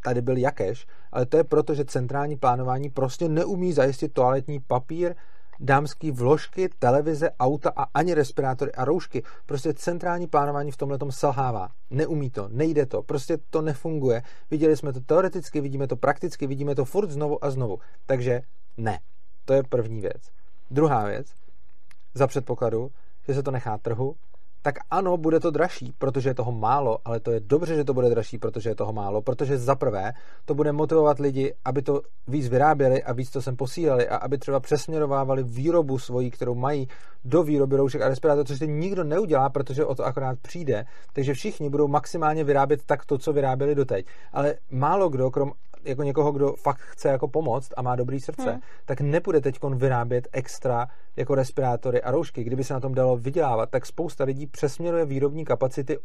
tady 0.00 0.22
byl 0.22 0.36
jakeš, 0.36 0.86
ale 1.12 1.26
to 1.26 1.36
je 1.36 1.44
proto, 1.44 1.74
že 1.74 1.84
centrální 1.84 2.36
plánování 2.36 2.90
prostě 2.90 3.28
neumí 3.28 3.72
zajistit 3.72 4.12
toaletní 4.12 4.60
papír, 4.60 5.14
dámský 5.60 6.10
vložky, 6.10 6.68
televize, 6.78 7.30
auta 7.40 7.72
a 7.76 7.82
ani 7.94 8.14
respirátory 8.14 8.72
a 8.72 8.84
roušky. 8.84 9.22
Prostě 9.46 9.74
centrální 9.74 10.26
plánování 10.26 10.70
v 10.70 10.76
tomhle 10.76 10.98
selhává. 11.10 11.68
Neumí 11.90 12.30
to, 12.30 12.48
nejde 12.48 12.86
to, 12.86 13.02
prostě 13.02 13.38
to 13.50 13.62
nefunguje. 13.62 14.22
Viděli 14.50 14.76
jsme 14.76 14.92
to 14.92 15.00
teoreticky, 15.00 15.60
vidíme 15.60 15.86
to 15.86 15.96
prakticky, 15.96 16.46
vidíme 16.46 16.74
to 16.74 16.84
furt 16.84 17.10
znovu 17.10 17.44
a 17.44 17.50
znovu. 17.50 17.78
Takže 18.06 18.42
ne. 18.76 18.98
To 19.44 19.52
je 19.52 19.62
první 19.62 20.00
věc. 20.00 20.22
Druhá 20.70 21.04
věc, 21.04 21.26
za 22.14 22.26
předpokladu, 22.26 22.90
že 23.28 23.34
se 23.34 23.42
to 23.42 23.50
nechá 23.50 23.78
trhu, 23.78 24.16
tak 24.62 24.74
ano, 24.90 25.16
bude 25.16 25.40
to 25.40 25.50
dražší, 25.50 25.92
protože 25.98 26.30
je 26.30 26.34
toho 26.34 26.52
málo, 26.52 26.98
ale 27.04 27.20
to 27.20 27.30
je 27.30 27.40
dobře, 27.40 27.74
že 27.74 27.84
to 27.84 27.94
bude 27.94 28.08
dražší, 28.08 28.38
protože 28.38 28.70
je 28.70 28.74
toho 28.74 28.92
málo, 28.92 29.22
protože 29.22 29.58
za 29.58 29.74
prvé 29.74 30.12
to 30.44 30.54
bude 30.54 30.72
motivovat 30.72 31.18
lidi, 31.18 31.54
aby 31.64 31.82
to 31.82 32.00
víc 32.28 32.48
vyráběli 32.48 33.02
a 33.02 33.12
víc 33.12 33.30
to 33.30 33.42
sem 33.42 33.56
posílali 33.56 34.08
a 34.08 34.16
aby 34.16 34.38
třeba 34.38 34.60
přesměrovávali 34.60 35.42
výrobu 35.42 35.98
svoji, 35.98 36.30
kterou 36.30 36.54
mají 36.54 36.88
do 37.24 37.42
výroby 37.42 37.76
roušek 37.76 38.02
a 38.02 38.08
respirátorů, 38.08 38.44
což 38.44 38.58
se 38.58 38.66
nikdo 38.66 39.04
neudělá, 39.04 39.48
protože 39.48 39.84
o 39.84 39.94
to 39.94 40.04
akorát 40.04 40.38
přijde, 40.38 40.84
takže 41.12 41.34
všichni 41.34 41.70
budou 41.70 41.88
maximálně 41.88 42.44
vyrábět 42.44 42.80
tak 42.86 43.04
to, 43.04 43.18
co 43.18 43.32
vyráběli 43.32 43.74
doteď. 43.74 44.06
Ale 44.32 44.54
málo 44.70 45.08
kdo, 45.08 45.30
krom 45.30 45.52
jako 45.84 46.02
někoho, 46.02 46.32
kdo 46.32 46.52
fakt 46.52 46.80
chce 46.80 47.08
jako 47.08 47.28
pomoct 47.28 47.72
a 47.76 47.82
má 47.82 47.96
dobrý 47.96 48.20
srdce, 48.20 48.50
hmm. 48.50 48.60
tak 48.84 49.00
nebude 49.00 49.40
teď 49.40 49.58
vyrábět 49.74 50.28
extra 50.32 50.86
jako 51.16 51.34
respirátory 51.34 52.02
a 52.02 52.10
roušky. 52.10 52.44
Kdyby 52.44 52.64
se 52.64 52.74
na 52.74 52.80
tom 52.80 52.94
dalo 52.94 53.16
vydělávat, 53.16 53.70
tak 53.70 53.86
spousta 53.86 54.24
lidí 54.24 54.46
přesměruje 54.46 55.04
výrobní 55.04 55.44
kapacity 55.44 55.98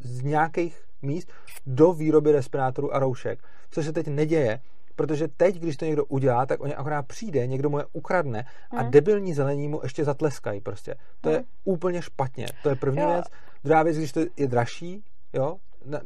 z 0.00 0.22
nějakých 0.22 0.84
míst 1.02 1.32
do 1.66 1.92
výroby 1.92 2.32
respirátorů 2.32 2.94
a 2.94 2.98
roušek. 2.98 3.38
Co 3.70 3.82
se 3.82 3.92
teď 3.92 4.06
neděje, 4.06 4.60
protože 4.96 5.28
teď, 5.28 5.58
když 5.58 5.76
to 5.76 5.84
někdo 5.84 6.04
udělá, 6.04 6.46
tak 6.46 6.60
oni 6.60 6.74
akorát 6.74 7.06
přijde, 7.06 7.46
někdo 7.46 7.70
mu 7.70 7.78
je 7.78 7.84
ukradne 7.92 8.44
a 8.70 8.82
hmm. 8.82 8.90
debilní 8.90 9.34
zelení 9.34 9.68
mu 9.68 9.80
ještě 9.82 10.04
zatleskají 10.04 10.60
prostě. 10.60 10.94
To 11.20 11.28
hmm. 11.28 11.38
je 11.38 11.44
úplně 11.64 12.02
špatně. 12.02 12.46
To 12.62 12.68
je 12.68 12.76
první 12.76 13.00
jo. 13.00 13.12
věc. 13.12 13.24
Druhá 13.64 13.82
věc, 13.82 13.96
když 13.96 14.12
to 14.12 14.20
je 14.36 14.48
dražší, 14.48 15.04
jo, 15.32 15.56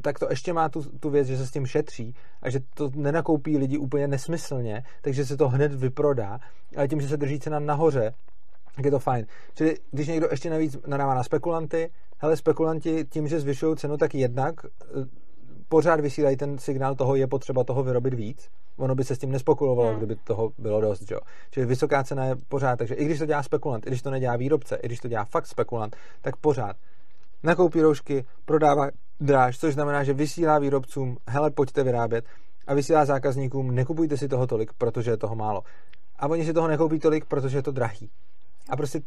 tak 0.03 0.19
to 0.19 0.27
ještě 0.31 0.53
má 0.53 0.69
tu, 0.69 0.83
tu 0.83 1.11
věc, 1.11 1.27
že 1.27 1.37
se 1.37 1.47
s 1.47 1.51
tím 1.51 1.67
šetří 1.67 2.15
a 2.43 2.51
že 2.51 2.61
to 2.75 2.91
nenakoupí 2.95 3.59
lidi 3.59 3.79
úplně 3.79 4.09
nesmyslně, 4.09 4.83
takže 5.03 5.27
se 5.27 5.37
to 5.37 5.49
hned 5.49 5.73
vyprodá, 5.73 6.39
ale 6.77 6.89
tím, 6.89 7.01
že 7.01 7.09
se 7.09 7.17
drží 7.17 7.41
cena 7.41 7.59
nahoře, 7.59 8.15
tak 8.77 8.85
je 8.85 8.91
to 8.91 8.99
fajn. 8.99 9.27
Čili 9.55 9.77
když 9.91 10.09
někdo 10.09 10.29
ještě 10.31 10.51
navíc 10.51 10.77
nadává 10.87 11.15
na 11.15 11.23
spekulanty, 11.23 11.91
hele, 12.19 12.37
spekulanti 12.37 13.05
tím, 13.05 13.29
že 13.29 13.41
zvyšují 13.41 13.77
cenu, 13.77 13.97
tak 13.97 14.15
jednak 14.15 14.55
eh, 14.65 15.05
pořád 15.69 16.01
vysílají 16.01 16.37
ten 16.37 16.59
signál 16.59 16.95
toho, 16.95 17.17
je 17.17 17.27
potřeba 17.27 17.65
toho 17.65 17.83
vyrobit 17.83 18.15
víc. 18.15 18.49
Ono 18.77 18.95
by 18.95 19.05
se 19.05 19.17
s 19.17 19.19
tím 19.19 19.33
nespekulovalo, 19.33 19.89
hmm. 19.89 19.99
kdyby 19.99 20.17
toho 20.17 20.51
bylo 20.59 20.81
dost. 20.81 21.11
Jo. 21.11 21.21
Čili 21.51 21.67
vysoká 21.67 22.05
cena 22.05 22.25
je 22.25 22.37
pořád, 22.49 22.77
takže 22.77 22.95
i 22.95 23.05
když 23.05 23.19
to 23.19 23.27
dělá 23.27 23.43
spekulant, 23.43 23.87
i 23.87 23.91
když 23.91 24.03
to 24.03 24.11
nedělá 24.11 24.37
výrobce, 24.37 24.77
i 24.77 24.87
když 24.87 25.01
to 25.01 25.09
dělá 25.09 25.25
fakt 25.25 25.47
spekulant, 25.47 25.97
tak 26.21 26.37
pořád 26.37 26.77
nakoupí 27.43 27.81
roušky, 27.81 28.25
prodává 28.45 28.91
dráž, 29.21 29.59
což 29.59 29.75
znamená, 29.75 30.05
že 30.05 30.15
vysílá 30.15 30.59
výrobcům, 30.59 31.17
hele, 31.29 31.51
pojďte 31.51 31.85
vyrábět, 31.85 32.25
a 32.67 32.75
vysílá 32.75 33.05
zákazníkům, 33.05 33.75
nekupujte 33.75 34.17
si 34.17 34.29
toho 34.29 34.47
tolik, 34.47 34.73
protože 34.79 35.11
je 35.11 35.17
toho 35.17 35.35
málo. 35.35 35.63
A 36.17 36.29
oni 36.29 36.45
si 36.45 36.53
toho 36.53 36.69
nekoupí 36.69 36.99
tolik, 36.99 37.25
protože 37.25 37.59
je 37.59 37.63
to 37.63 37.73
drahý. 37.73 38.11
A 38.71 38.77
prostě 38.77 39.01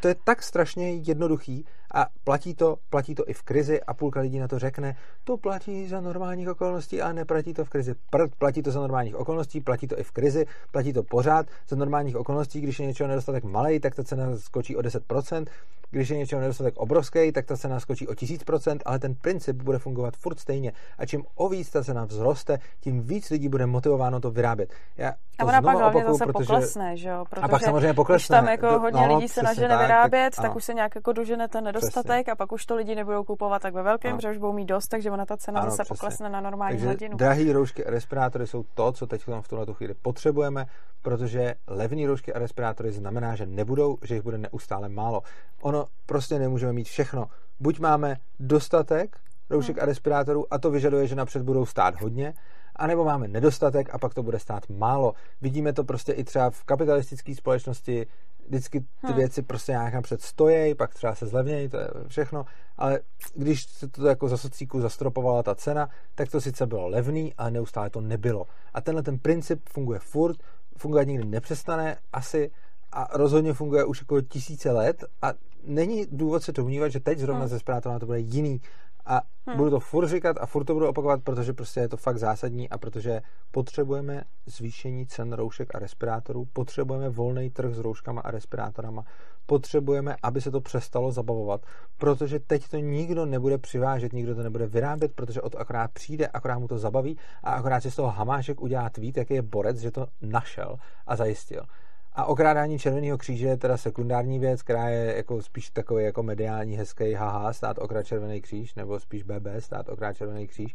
to 0.00 0.08
je 0.08 0.14
tak 0.24 0.42
strašně 0.42 0.94
jednoduchý 0.94 1.64
a 1.94 2.06
platí 2.24 2.54
to, 2.54 2.76
platí 2.90 3.14
to 3.14 3.28
i 3.28 3.32
v 3.32 3.42
krizi 3.42 3.80
a 3.82 3.94
půlka 3.94 4.20
lidí 4.20 4.38
na 4.38 4.48
to 4.48 4.58
řekne, 4.58 4.96
to 5.24 5.36
platí 5.36 5.88
za 5.88 6.00
normálních 6.00 6.48
okolností 6.48 7.02
a 7.02 7.12
neplatí 7.12 7.54
to 7.54 7.64
v 7.64 7.68
krizi. 7.68 7.94
Prd, 8.10 8.34
platí 8.38 8.62
to 8.62 8.70
za 8.70 8.80
normálních 8.80 9.16
okolností, 9.16 9.60
platí 9.60 9.86
to 9.86 9.98
i 9.98 10.02
v 10.02 10.10
krizi, 10.10 10.46
platí 10.72 10.92
to 10.92 11.02
pořád 11.02 11.46
za 11.68 11.76
normálních 11.76 12.16
okolností, 12.16 12.60
když 12.60 12.80
je 12.80 12.86
něčeho 12.86 13.08
nedostatek 13.08 13.44
malý, 13.44 13.80
tak 13.80 13.94
ta 13.94 14.04
cena 14.04 14.36
skočí 14.36 14.76
o 14.76 14.80
10%, 14.80 15.46
když 15.90 16.08
je 16.08 16.16
něčeho 16.16 16.40
nedostatek 16.40 16.76
obrovský, 16.76 17.32
tak 17.32 17.46
ta 17.46 17.56
cena 17.56 17.80
skočí 17.80 18.08
o 18.08 18.12
1000%, 18.12 18.78
ale 18.84 18.98
ten 18.98 19.14
princip 19.14 19.56
bude 19.56 19.78
fungovat 19.78 20.16
furt 20.16 20.38
stejně. 20.38 20.72
A 20.98 21.06
čím 21.06 21.24
o 21.34 21.48
víc 21.48 21.70
ta 21.70 21.84
cena 21.84 22.06
vzroste, 22.06 22.58
tím 22.80 23.02
víc 23.02 23.30
lidí 23.30 23.48
bude 23.48 23.66
motivováno 23.66 24.20
to 24.20 24.30
vyrábět. 24.30 24.72
Já 24.96 25.12
to 25.12 25.16
a 25.38 25.48
ona 25.48 25.62
pak 25.62 25.78
hlavně 25.78 26.04
zase 26.04 26.26
protože... 26.26 26.46
poklesne, 26.46 26.96
že 26.96 27.08
jo? 27.08 27.24
Protože 27.30 27.42
a 27.42 27.48
pak 27.48 27.62
samozřejmě 27.62 27.94
poklesne. 27.94 28.36
Když 28.36 28.46
tam 28.46 28.48
jako 28.48 28.78
hodně 28.78 29.06
no, 29.06 29.16
lidí 29.16 29.28
se 29.28 29.42
nažene 29.42 29.78
vyrábět, 29.78 30.36
tak, 30.36 30.44
tak 30.44 30.56
už 30.56 30.64
se 30.64 30.74
nějak 30.74 30.94
jako 30.94 31.12
dožene 31.12 31.48
ten 31.48 31.64
nedostatek 31.64 31.79
přesně. 31.86 32.24
a 32.32 32.36
pak 32.36 32.52
už 32.52 32.66
to 32.66 32.76
lidi 32.76 32.94
nebudou 32.94 33.24
kupovat 33.24 33.62
tak 33.62 33.74
ve 33.74 33.82
velkém, 33.82 34.16
protože 34.16 34.30
už 34.30 34.38
budou 34.38 34.52
mít 34.52 34.64
dost, 34.64 34.88
takže 34.88 35.10
ona 35.10 35.26
ta 35.26 35.36
cena 35.36 35.60
ano, 35.60 35.70
zase 35.70 35.82
přesně. 35.82 35.94
poklesne 35.94 36.28
na 36.28 36.40
normální 36.40 36.74
takže 36.74 36.86
hladinu. 36.86 37.16
Drahý 37.16 37.52
roušky 37.52 37.84
a 37.84 37.90
respirátory 37.90 38.46
jsou 38.46 38.64
to, 38.74 38.92
co 38.92 39.06
teď 39.06 39.24
v 39.40 39.48
tuhle 39.48 39.66
chvíli 39.72 39.94
potřebujeme, 39.94 40.66
protože 41.02 41.54
levní 41.66 42.06
roušky 42.06 42.32
a 42.32 42.38
respirátory 42.38 42.92
znamená, 42.92 43.36
že 43.36 43.46
nebudou, 43.46 43.98
že 44.02 44.14
jich 44.14 44.22
bude 44.22 44.38
neustále 44.38 44.88
málo. 44.88 45.22
Ono 45.62 45.86
prostě 46.06 46.38
nemůžeme 46.38 46.72
mít 46.72 46.88
všechno. 46.88 47.26
Buď 47.60 47.78
máme 47.78 48.16
dostatek 48.40 49.16
roušek 49.50 49.76
hmm. 49.76 49.82
a 49.82 49.86
respirátorů 49.86 50.46
a 50.50 50.58
to 50.58 50.70
vyžaduje, 50.70 51.06
že 51.06 51.14
napřed 51.14 51.42
budou 51.42 51.66
stát 51.66 52.00
hodně, 52.00 52.34
anebo 52.76 53.04
máme 53.04 53.28
nedostatek 53.28 53.94
a 53.94 53.98
pak 53.98 54.14
to 54.14 54.22
bude 54.22 54.38
stát 54.38 54.68
málo. 54.68 55.12
Vidíme 55.40 55.72
to 55.72 55.84
prostě 55.84 56.12
i 56.12 56.24
třeba 56.24 56.50
v 56.50 56.64
kapitalistické 56.64 57.34
společnosti, 57.34 58.06
vždycky 58.50 58.80
ty 58.80 58.86
hmm. 59.02 59.16
věci 59.16 59.42
prostě 59.42 59.72
nějak 59.72 59.94
napřed 59.94 60.22
stojí, 60.22 60.74
pak 60.74 60.94
třeba 60.94 61.14
se 61.14 61.26
zlevnějí, 61.26 61.68
to 61.68 61.76
je 61.76 61.88
všechno, 62.06 62.44
ale 62.76 63.00
když 63.34 63.64
se 63.64 63.88
to 63.88 64.06
jako 64.06 64.28
za 64.28 64.36
socíku 64.36 64.80
zastropovala 64.80 65.42
ta 65.42 65.54
cena, 65.54 65.88
tak 66.14 66.30
to 66.30 66.40
sice 66.40 66.66
bylo 66.66 66.88
levný, 66.88 67.34
ale 67.34 67.50
neustále 67.50 67.90
to 67.90 68.00
nebylo. 68.00 68.46
A 68.74 68.80
tenhle 68.80 69.02
ten 69.02 69.18
princip 69.18 69.68
funguje 69.68 69.98
furt, 69.98 70.36
fungovat 70.76 71.02
nikdy 71.02 71.24
nepřestane 71.24 71.96
asi 72.12 72.50
a 72.92 73.08
rozhodně 73.12 73.52
funguje 73.52 73.84
už 73.84 74.00
jako 74.00 74.20
tisíce 74.20 74.70
let 74.70 75.04
a 75.22 75.32
není 75.64 76.06
důvod 76.10 76.42
se 76.42 76.52
domnívat, 76.52 76.92
že 76.92 77.00
teď 77.00 77.18
zrovna 77.18 77.40
hmm. 77.40 77.48
ze 77.48 77.58
Sprátová 77.58 77.98
to 77.98 78.06
bude 78.06 78.18
jiný 78.18 78.60
a 79.06 79.20
hmm. 79.46 79.56
budu 79.56 79.70
to 79.70 79.80
furt 79.80 80.08
říkat 80.08 80.36
a 80.40 80.46
furt 80.46 80.64
to 80.64 80.74
budu 80.74 80.88
opakovat, 80.88 81.22
protože 81.24 81.52
prostě 81.52 81.80
je 81.80 81.88
to 81.88 81.96
fakt 81.96 82.18
zásadní 82.18 82.68
a 82.68 82.78
protože 82.78 83.20
potřebujeme 83.50 84.22
zvýšení 84.46 85.06
cen 85.06 85.32
roušek 85.32 85.74
a 85.74 85.78
respirátorů, 85.78 86.44
potřebujeme 86.52 87.08
volný 87.08 87.50
trh 87.50 87.74
s 87.74 87.78
rouškama 87.78 88.20
a 88.20 88.30
respirátorama, 88.30 89.04
potřebujeme, 89.46 90.16
aby 90.22 90.40
se 90.40 90.50
to 90.50 90.60
přestalo 90.60 91.12
zabavovat, 91.12 91.66
protože 91.98 92.38
teď 92.38 92.68
to 92.68 92.76
nikdo 92.76 93.26
nebude 93.26 93.58
přivážet, 93.58 94.12
nikdo 94.12 94.34
to 94.34 94.42
nebude 94.42 94.66
vyrábět, 94.66 95.12
protože 95.14 95.42
od 95.42 95.56
akorát 95.56 95.90
přijde, 95.90 96.26
akorát 96.26 96.58
mu 96.58 96.68
to 96.68 96.78
zabaví 96.78 97.18
a 97.42 97.52
akorát 97.52 97.80
si 97.80 97.90
z 97.90 97.96
toho 97.96 98.10
Hamášek 98.10 98.60
udělá 98.60 98.90
tweet, 98.90 99.16
jaký 99.16 99.34
je 99.34 99.42
borec, 99.42 99.76
že 99.76 99.90
to 99.90 100.06
našel 100.22 100.76
a 101.06 101.16
zajistil. 101.16 101.62
A 102.12 102.24
okrádání 102.24 102.78
Červeného 102.78 103.18
kříže 103.18 103.46
je 103.46 103.56
teda 103.56 103.76
sekundární 103.76 104.38
věc, 104.38 104.62
která 104.62 104.88
je 104.88 105.16
jako 105.16 105.42
spíš 105.42 105.70
takový 105.70 106.04
jako 106.04 106.22
mediální, 106.22 106.76
hezký 106.76 107.12
haha, 107.12 107.52
stát 107.52 107.78
okrát 107.78 108.02
Červený 108.02 108.40
kříž, 108.40 108.74
nebo 108.74 109.00
spíš 109.00 109.22
BB, 109.22 109.46
stát 109.58 109.88
okrát 109.88 110.12
Červený 110.12 110.46
kříž. 110.46 110.74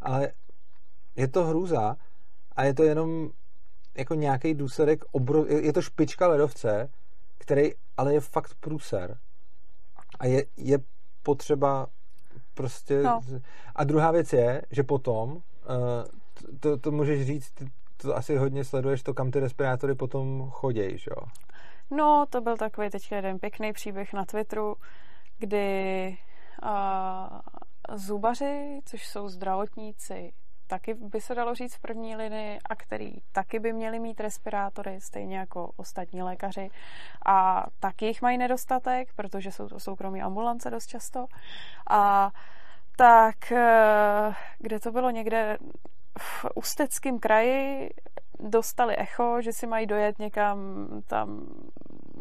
Ale 0.00 0.32
je 1.16 1.28
to 1.28 1.44
hrůza 1.44 1.96
a 2.56 2.64
je 2.64 2.74
to 2.74 2.82
jenom 2.82 3.30
jako 3.96 4.14
nějaký 4.14 4.54
důsledek, 4.54 5.04
obrov... 5.12 5.48
je 5.48 5.72
to 5.72 5.82
špička 5.82 6.28
ledovce, 6.28 6.90
který 7.38 7.70
ale 7.96 8.14
je 8.14 8.20
fakt 8.20 8.54
průser. 8.60 9.18
A 10.18 10.26
je, 10.26 10.44
je 10.56 10.78
potřeba 11.22 11.86
prostě... 12.54 13.02
No. 13.02 13.20
A 13.74 13.84
druhá 13.84 14.10
věc 14.10 14.32
je, 14.32 14.62
že 14.70 14.82
potom, 14.82 15.32
uh, 15.32 15.40
to, 16.60 16.76
to 16.76 16.90
můžeš 16.90 17.26
říct, 17.26 17.52
to 18.02 18.16
asi 18.16 18.36
hodně 18.36 18.64
sleduješ 18.64 19.02
to, 19.02 19.14
kam 19.14 19.30
ty 19.30 19.40
respirátory 19.40 19.94
potom 19.94 20.50
chodějí, 20.50 20.96
jo? 21.10 21.26
No, 21.90 22.26
to 22.30 22.40
byl 22.40 22.56
takový 22.56 22.90
teď 22.90 23.12
jeden 23.12 23.38
pěkný 23.38 23.72
příběh 23.72 24.12
na 24.12 24.24
Twitteru, 24.24 24.76
kdy 25.38 26.18
uh, 26.62 27.38
zubaři, 27.96 28.80
což 28.84 29.06
jsou 29.06 29.28
zdravotníci, 29.28 30.32
taky 30.72 30.94
by 30.94 31.20
se 31.20 31.34
dalo 31.34 31.54
říct 31.54 31.74
v 31.74 31.80
první 31.80 32.16
linii 32.16 32.58
a 32.70 32.76
který 32.76 33.12
taky 33.32 33.58
by 33.58 33.72
měli 33.72 34.00
mít 34.00 34.20
respirátory, 34.20 35.00
stejně 35.00 35.38
jako 35.38 35.72
ostatní 35.76 36.22
lékaři. 36.22 36.70
A 37.26 37.66
taky 37.80 38.06
jich 38.06 38.22
mají 38.22 38.38
nedostatek, 38.38 39.08
protože 39.16 39.52
jsou 39.52 39.68
to 39.68 39.80
soukromí 39.80 40.22
ambulance 40.22 40.70
dost 40.70 40.86
často. 40.86 41.26
A 41.90 42.30
tak, 42.96 43.52
eh, 43.52 44.34
kde 44.58 44.80
to 44.80 44.92
bylo 44.92 45.10
někde 45.10 45.58
v 46.18 46.46
Ústeckém 46.54 47.18
kraji 47.18 47.90
dostali 48.40 48.96
echo, 48.96 49.40
že 49.40 49.52
si 49.52 49.66
mají 49.66 49.86
dojet 49.86 50.18
někam 50.18 50.58
tam 51.06 51.46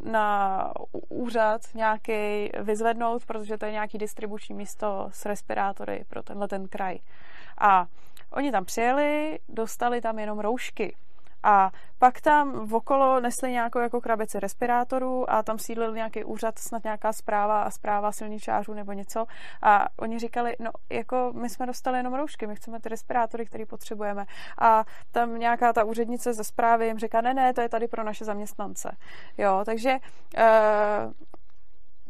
na 0.03 0.73
úřad 1.09 1.61
nějaký 1.75 2.49
vyzvednout, 2.61 3.25
protože 3.25 3.57
to 3.57 3.65
je 3.65 3.71
nějaký 3.71 3.97
distribuční 3.97 4.55
místo 4.55 5.09
s 5.11 5.25
respirátory 5.25 6.05
pro 6.09 6.23
tenhle 6.23 6.47
ten 6.47 6.67
kraj. 6.67 6.97
A 7.57 7.85
oni 8.31 8.51
tam 8.51 8.65
přijeli, 8.65 9.39
dostali 9.49 10.01
tam 10.01 10.19
jenom 10.19 10.39
roušky. 10.39 10.95
A 11.43 11.71
pak 11.99 12.21
tam 12.21 12.73
okolo 12.73 13.19
nesli 13.19 13.51
nějakou 13.51 13.79
jako 13.79 14.01
krabici 14.01 14.39
respirátorů 14.39 15.29
a 15.29 15.43
tam 15.43 15.59
sídlil 15.59 15.93
nějaký 15.93 16.23
úřad, 16.23 16.59
snad 16.59 16.83
nějaká 16.83 17.13
zpráva 17.13 17.61
a 17.61 17.71
zpráva 17.71 18.11
silničářů 18.11 18.73
nebo 18.73 18.91
něco. 18.91 19.25
A 19.61 19.87
oni 19.99 20.19
říkali, 20.19 20.55
no 20.59 20.71
jako 20.89 21.31
my 21.35 21.49
jsme 21.49 21.65
dostali 21.65 21.97
jenom 21.97 22.13
roušky, 22.13 22.47
my 22.47 22.55
chceme 22.55 22.79
ty 22.79 22.89
respirátory, 22.89 23.45
které 23.45 23.65
potřebujeme. 23.65 24.25
A 24.59 24.83
tam 25.11 25.39
nějaká 25.39 25.73
ta 25.73 25.83
úřednice 25.83 26.33
ze 26.33 26.43
zprávy 26.43 26.87
jim 26.87 26.99
říká, 26.99 27.21
ne, 27.21 27.33
ne, 27.33 27.53
to 27.53 27.61
je 27.61 27.69
tady 27.69 27.87
pro 27.87 28.03
naše 28.03 28.25
zaměstnance. 28.25 28.97
Jo, 29.37 29.61
takže 29.65 29.97
uh, 30.37 31.11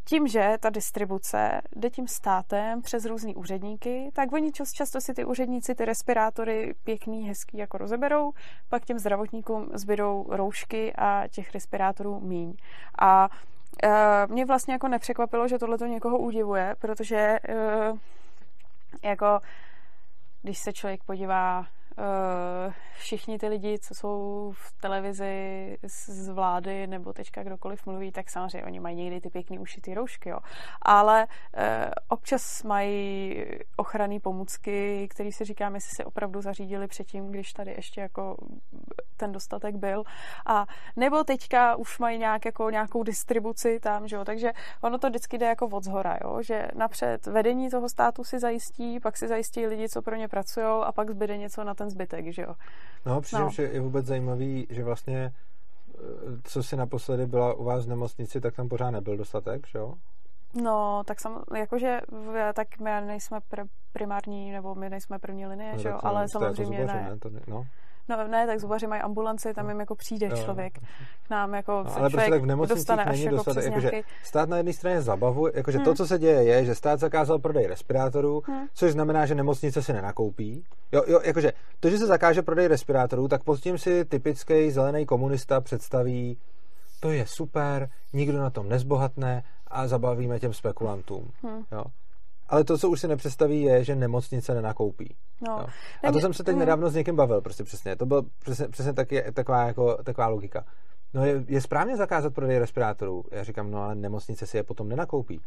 tím, 0.05 0.27
že 0.27 0.57
ta 0.59 0.69
distribuce 0.69 1.61
jde 1.75 1.89
tím 1.89 2.07
státem 2.07 2.81
přes 2.81 3.05
různý 3.05 3.35
úředníky, 3.35 4.11
tak 4.13 4.31
oni 4.31 4.51
často 4.73 5.01
si 5.01 5.13
ty 5.13 5.25
úředníci 5.25 5.75
ty 5.75 5.85
respirátory 5.85 6.73
pěkný, 6.83 7.27
hezký 7.27 7.57
jako 7.57 7.77
rozeberou, 7.77 8.31
pak 8.69 8.85
těm 8.85 8.99
zdravotníkům 8.99 9.69
zbydou 9.73 10.25
roušky 10.29 10.93
a 10.95 11.27
těch 11.27 11.53
respirátorů 11.53 12.19
míň. 12.19 12.53
A 13.01 13.29
e, 13.83 14.27
mě 14.27 14.45
vlastně 14.45 14.73
jako 14.73 14.87
nepřekvapilo, 14.87 15.47
že 15.47 15.59
tohle 15.59 15.77
to 15.77 15.85
někoho 15.85 16.19
udivuje, 16.19 16.75
protože 16.79 17.17
e, 17.17 17.39
jako 19.03 19.39
když 20.41 20.59
se 20.59 20.73
člověk 20.73 21.03
podívá 21.03 21.65
všichni 22.93 23.39
ty 23.39 23.47
lidi, 23.47 23.79
co 23.79 23.95
jsou 23.95 24.51
v 24.55 24.81
televizi 24.81 25.77
z 25.83 26.29
vlády 26.29 26.87
nebo 26.87 27.13
teďka 27.13 27.43
kdokoliv 27.43 27.85
mluví, 27.85 28.11
tak 28.11 28.29
samozřejmě 28.29 28.65
oni 28.65 28.79
mají 28.79 28.95
někdy 28.95 29.21
ty 29.21 29.29
pěkný 29.29 29.59
ušitý 29.59 29.93
roušky, 29.93 30.29
jo. 30.29 30.37
Ale 30.81 31.27
e, 31.57 31.91
občas 32.07 32.63
mají 32.63 33.35
ochranné 33.77 34.19
pomůcky, 34.19 35.07
které 35.11 35.31
si 35.31 35.45
říkám, 35.45 35.75
jestli 35.75 35.95
se 35.95 36.05
opravdu 36.05 36.41
zařídili 36.41 36.87
předtím, 36.87 37.31
když 37.31 37.53
tady 37.53 37.71
ještě 37.71 38.01
jako 38.01 38.37
ten 39.17 39.31
dostatek 39.31 39.75
byl. 39.75 40.03
A 40.45 40.65
nebo 40.95 41.23
teďka 41.23 41.75
už 41.75 41.99
mají 41.99 42.19
nějak, 42.19 42.45
jako, 42.45 42.69
nějakou 42.69 43.03
distribuci 43.03 43.79
tam, 43.79 44.07
že 44.07 44.15
jo. 44.15 44.25
Takže 44.25 44.51
ono 44.81 44.97
to 44.97 45.09
vždycky 45.09 45.37
jde 45.37 45.45
jako 45.45 45.67
od 45.67 45.83
zhora, 45.83 46.17
jo. 46.23 46.41
Že 46.41 46.67
napřed 46.75 47.25
vedení 47.27 47.69
toho 47.69 47.89
státu 47.89 48.23
si 48.23 48.39
zajistí, 48.39 48.99
pak 48.99 49.17
si 49.17 49.27
zajistí 49.27 49.67
lidi, 49.67 49.89
co 49.89 50.01
pro 50.01 50.15
ně 50.15 50.27
pracují 50.27 50.65
a 50.83 50.91
pak 50.91 51.09
zbyde 51.09 51.37
něco 51.37 51.63
na 51.63 51.73
ten 51.81 51.89
zbytek, 51.89 52.33
že 52.33 52.41
jo. 52.41 52.55
No, 53.05 53.21
přičemž 53.21 53.57
no. 53.57 53.63
je 53.63 53.79
vůbec 53.79 54.05
zajímavý, 54.05 54.67
že 54.69 54.83
vlastně 54.83 55.33
eh, 55.33 55.99
co 56.43 56.63
si 56.63 56.75
naposledy 56.75 57.27
byla 57.27 57.53
u 57.53 57.63
vás 57.63 57.85
v 57.85 57.89
nemocnici, 57.89 58.41
tak 58.41 58.55
tam 58.55 58.69
pořád 58.69 58.91
nebyl 58.91 59.17
dostatek, 59.17 59.67
že 59.67 59.79
jo? 59.79 59.93
No, 60.63 61.03
tak 61.05 61.21
sam, 61.21 61.43
jakože, 61.57 62.01
tak 62.53 62.79
my 62.79 62.91
nejsme 63.05 63.39
pr- 63.51 63.67
primární, 63.93 64.51
nebo 64.51 64.75
my 64.75 64.89
nejsme 64.89 65.19
první 65.19 65.47
linie, 65.47 65.71
no, 65.73 65.77
že 65.77 65.89
jo, 65.89 65.99
ale 66.03 66.29
samozřejmě 66.29 66.81
zubaři, 66.81 66.97
ne. 66.97 67.09
ne? 67.09 67.19
To, 67.19 67.29
no. 67.47 67.67
No 68.09 68.27
ne, 68.27 68.47
tak 68.47 68.59
zubaři 68.59 68.87
mají 68.87 69.01
ambulanci, 69.01 69.53
tam 69.53 69.69
jim 69.69 69.79
jako 69.79 69.95
přijde 69.95 70.27
jo, 70.27 70.37
člověk 70.37 70.79
k 71.23 71.29
nám, 71.29 71.53
jako 71.53 71.83
no, 71.85 71.97
ale 71.97 72.09
prostě 72.09 72.29
tak 72.29 72.41
v 72.41 72.45
nemocnicích 72.45 72.87
dostane 72.87 73.05
není 73.11 73.23
jako 73.23 73.35
dostatek, 73.35 73.63
jakože 73.63 73.89
nějaký... 73.91 74.09
stát 74.23 74.49
na 74.49 74.57
jedné 74.57 74.73
straně 74.73 75.01
zabavu, 75.01 75.47
jakože 75.53 75.77
hmm. 75.77 75.85
to, 75.85 75.93
co 75.93 76.07
se 76.07 76.19
děje, 76.19 76.43
je, 76.43 76.65
že 76.65 76.75
stát 76.75 76.99
zakázal 76.99 77.39
prodej 77.39 77.67
respirátorů, 77.67 78.43
hmm. 78.47 78.67
což 78.73 78.91
znamená, 78.91 79.25
že 79.25 79.35
nemocnice 79.35 79.81
si 79.81 79.93
nenakoupí. 79.93 80.63
Jo, 80.91 81.03
jo, 81.07 81.19
jakože 81.23 81.51
to, 81.79 81.89
že 81.89 81.97
se 81.97 82.05
zakáže 82.07 82.41
prodej 82.41 82.67
respirátorů, 82.67 83.27
tak 83.27 83.43
pod 83.43 83.59
tím 83.59 83.77
si 83.77 84.05
typický 84.05 84.71
zelený 84.71 85.05
komunista 85.05 85.61
představí, 85.61 86.37
to 86.99 87.11
je 87.11 87.25
super, 87.27 87.89
nikdo 88.13 88.39
na 88.39 88.49
tom 88.49 88.69
nezbohatne 88.69 89.43
a 89.67 89.87
zabavíme 89.87 90.39
těm 90.39 90.53
spekulantům. 90.53 91.31
Hmm. 91.43 91.63
Jo 91.71 91.83
ale 92.51 92.63
to, 92.63 92.77
co 92.77 92.89
už 92.89 93.01
si 93.01 93.07
nepředstaví, 93.07 93.61
je, 93.61 93.83
že 93.83 93.95
nemocnice 93.95 94.53
nenakoupí. 94.53 95.15
No. 95.47 95.57
No. 95.57 95.65
A 96.09 96.11
to 96.11 96.19
jsem 96.19 96.33
se 96.33 96.43
teď 96.43 96.55
nedávno 96.55 96.89
s 96.89 96.95
někým 96.95 97.15
bavil, 97.15 97.41
prostě 97.41 97.63
přesně. 97.63 97.95
To 97.95 98.05
byl 98.05 98.21
přesně, 98.43 98.67
přesně 98.67 98.93
taky, 98.93 99.23
taková, 99.33 99.63
jako, 99.63 100.03
taková 100.03 100.27
logika. 100.27 100.65
No 101.13 101.25
je, 101.25 101.43
je 101.47 101.61
správně 101.61 101.97
zakázat 101.97 102.33
prodej 102.33 102.59
respirátorů. 102.59 103.23
Já 103.31 103.43
říkám, 103.43 103.71
no 103.71 103.83
ale 103.83 103.95
nemocnice 103.95 104.47
si 104.47 104.57
je 104.57 104.63
potom 104.63 104.89
nenakoupí. 104.89 105.41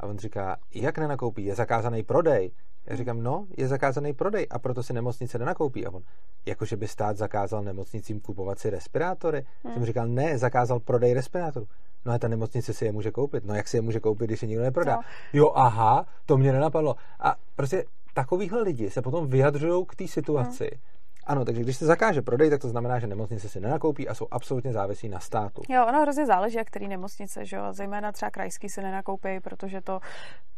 A 0.00 0.06
on 0.06 0.18
říká, 0.18 0.56
jak 0.74 0.98
nenakoupí? 0.98 1.44
Je 1.44 1.54
zakázaný 1.54 2.02
prodej. 2.02 2.50
Já 2.86 2.96
říkám, 2.96 3.22
no, 3.22 3.46
je 3.56 3.68
zakázaný 3.68 4.12
prodej 4.12 4.46
a 4.50 4.58
proto 4.58 4.82
si 4.82 4.92
nemocnice 4.92 5.38
nenakoupí. 5.38 5.86
A 5.86 5.90
on, 5.90 6.02
jakože 6.46 6.76
by 6.76 6.88
stát 6.88 7.16
zakázal 7.16 7.62
nemocnicím 7.62 8.20
kupovat 8.20 8.58
si 8.58 8.70
respirátory. 8.70 9.44
Hmm. 9.64 9.74
Jsem 9.74 9.84
říkal, 9.84 10.08
ne, 10.08 10.38
zakázal 10.38 10.80
prodej 10.80 11.14
respirátorů. 11.14 11.66
No 12.04 12.12
a 12.12 12.18
ta 12.18 12.28
nemocnice 12.28 12.72
si 12.72 12.84
je 12.84 12.92
může 12.92 13.10
koupit. 13.10 13.44
No 13.44 13.54
jak 13.54 13.68
si 13.68 13.76
je 13.76 13.80
může 13.80 14.00
koupit, 14.00 14.26
když 14.26 14.42
je 14.42 14.48
nikdo 14.48 14.62
neprodá? 14.62 14.96
No. 14.96 15.02
Jo, 15.32 15.52
aha, 15.54 16.06
to 16.26 16.36
mě 16.36 16.52
nenapadlo. 16.52 16.96
A 17.20 17.36
prostě 17.56 17.84
takovýhle 18.14 18.62
lidi 18.62 18.90
se 18.90 19.02
potom 19.02 19.26
vyjadřují 19.26 19.86
k 19.86 19.94
té 19.94 20.08
situaci. 20.08 20.68
Hmm. 20.72 20.80
Ano, 21.26 21.44
takže 21.44 21.62
když 21.62 21.76
se 21.76 21.86
zakáže 21.86 22.22
prodej, 22.22 22.50
tak 22.50 22.60
to 22.60 22.68
znamená, 22.68 22.98
že 22.98 23.06
nemocnice 23.06 23.48
si 23.48 23.60
nenakoupí 23.60 24.08
a 24.08 24.14
jsou 24.14 24.26
absolutně 24.30 24.72
závisí 24.72 25.08
na 25.08 25.20
státu. 25.20 25.62
Jo, 25.68 25.86
ono 25.86 26.02
hrozně 26.02 26.26
záleží, 26.26 26.56
jak 26.56 26.66
který 26.66 26.88
nemocnice, 26.88 27.44
že 27.44 27.56
jo, 27.56 27.72
zejména 27.72 28.12
třeba 28.12 28.30
krajský 28.30 28.68
si 28.68 28.82
nenakoupí, 28.82 29.40
protože 29.40 29.80
to 29.80 30.00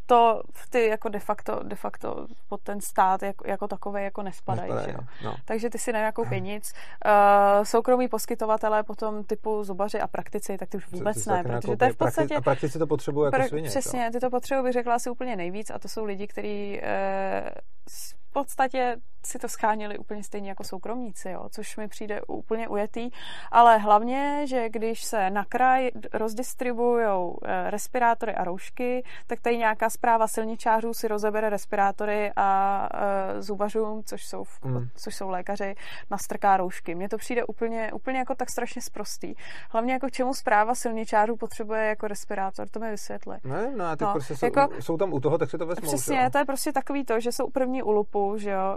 to 0.07 0.43
ty 0.71 0.87
jako 0.87 1.09
de 1.09 1.19
facto, 1.19 1.61
de 1.63 1.77
facto 1.77 2.27
pod 2.49 2.61
ten 2.61 2.81
stát 2.81 3.23
jako, 3.23 3.49
jako 3.49 3.69
takové 3.69 4.03
jako 4.03 4.23
nespadají. 4.23 4.73
nespadají 4.73 4.97
no. 5.25 5.35
Takže 5.45 5.71
ty 5.71 5.79
si 5.79 5.93
nenakoupí 5.93 6.41
nic. 6.41 6.73
Uh, 7.07 7.65
soukromí 7.65 8.09
poskytovatelé 8.09 8.83
potom 8.83 9.25
typu 9.25 9.65
zubaři 9.65 10.01
a 10.01 10.07
praktici, 10.07 10.59
tak 10.59 10.69
ty 10.69 10.77
už 10.77 10.91
vůbec 10.91 11.25
ty 11.25 11.31
ne, 11.31 11.43
protože 11.43 11.77
to 11.77 11.85
je 11.85 11.93
v 11.93 11.97
podstatě... 11.97 12.37
A 12.37 12.41
praktici 12.41 12.79
to 12.79 12.87
potřebují 12.87 13.31
jako 13.33 13.49
svině. 13.49 13.69
Přesně, 13.69 14.11
ty 14.13 14.21
to 14.21 14.31
potřebují, 14.31 14.65
bych 14.65 14.73
řekla 14.73 14.95
asi 14.95 15.11
úplně 15.11 15.37
nejvíc 15.37 15.71
a 15.71 15.79
to 15.79 15.89
jsou 15.89 16.05
lidi, 16.05 16.27
kteří 16.27 16.81
uh, 16.83 17.49
v 17.91 18.33
podstatě 18.33 18.97
si 19.27 19.39
to 19.39 19.49
schánili 19.49 19.99
úplně 19.99 20.25
stejně 20.25 20.49
jako 20.49 20.65
soukromníci, 20.65 21.31
jo, 21.31 21.49
což 21.51 21.77
mi 21.77 21.89
přijde 21.89 22.21
úplně 22.23 22.69
ujetý, 22.69 23.11
ale 23.51 23.79
hlavně, 23.79 24.47
že 24.47 24.69
když 24.69 25.05
se 25.05 25.31
na 25.31 25.45
kraj 25.45 25.91
rozdistribuují 26.13 27.35
eh, 27.45 27.71
respirátory 27.71 28.35
a 28.35 28.45
roušky, 28.45 29.05
tak 29.27 29.41
tady 29.41 29.57
nějaká 29.59 29.91
zpráva 29.91 30.29
silničářů 30.29 30.95
si 30.95 31.09
rozebere 31.09 31.51
respirátory 31.51 32.33
a 32.37 32.89
e, 32.95 33.43
zubařům, 33.43 34.03
což 34.05 34.27
jsou, 34.27 34.45
mm. 34.65 34.89
což 34.95 35.15
jsou 35.15 35.29
lékaři, 35.29 35.75
nastrká 36.11 36.57
roušky. 36.57 36.95
Mně 36.95 37.09
to 37.09 37.17
přijde 37.17 37.45
úplně, 37.45 37.93
úplně 37.93 38.19
jako 38.19 38.35
tak 38.35 38.51
strašně 38.51 38.83
sprostý. 38.83 39.35
Hlavně 39.71 39.93
jako 39.93 40.11
čemu 40.11 40.35
zpráva 40.35 40.75
silničářů 40.75 41.37
potřebuje 41.37 41.87
jako 41.87 42.09
respirátor, 42.09 42.69
to 42.69 42.81
mi 42.81 42.91
vysvětli. 42.91 43.37
Ne, 43.45 43.73
no 43.77 43.85
a 43.85 43.97
ty 43.97 44.05
no, 44.05 44.13
prostě 44.13 44.37
jsou, 44.37 44.47
jako, 44.47 44.69
jsou 44.81 44.97
tam 44.97 45.13
u 45.13 45.21
toho, 45.21 45.39
tak 45.39 45.51
si 45.51 45.59
to 45.59 45.67
vezmou. 45.67 45.89
Přesně, 45.89 46.31
to 46.31 46.39
je 46.39 46.45
prostě 46.45 46.73
takový 46.73 47.05
to, 47.05 47.21
že 47.21 47.33
jsou 47.33 47.51
první 47.51 47.83
ulupu, 47.83 48.35
že 48.39 48.51
jo, 48.51 48.77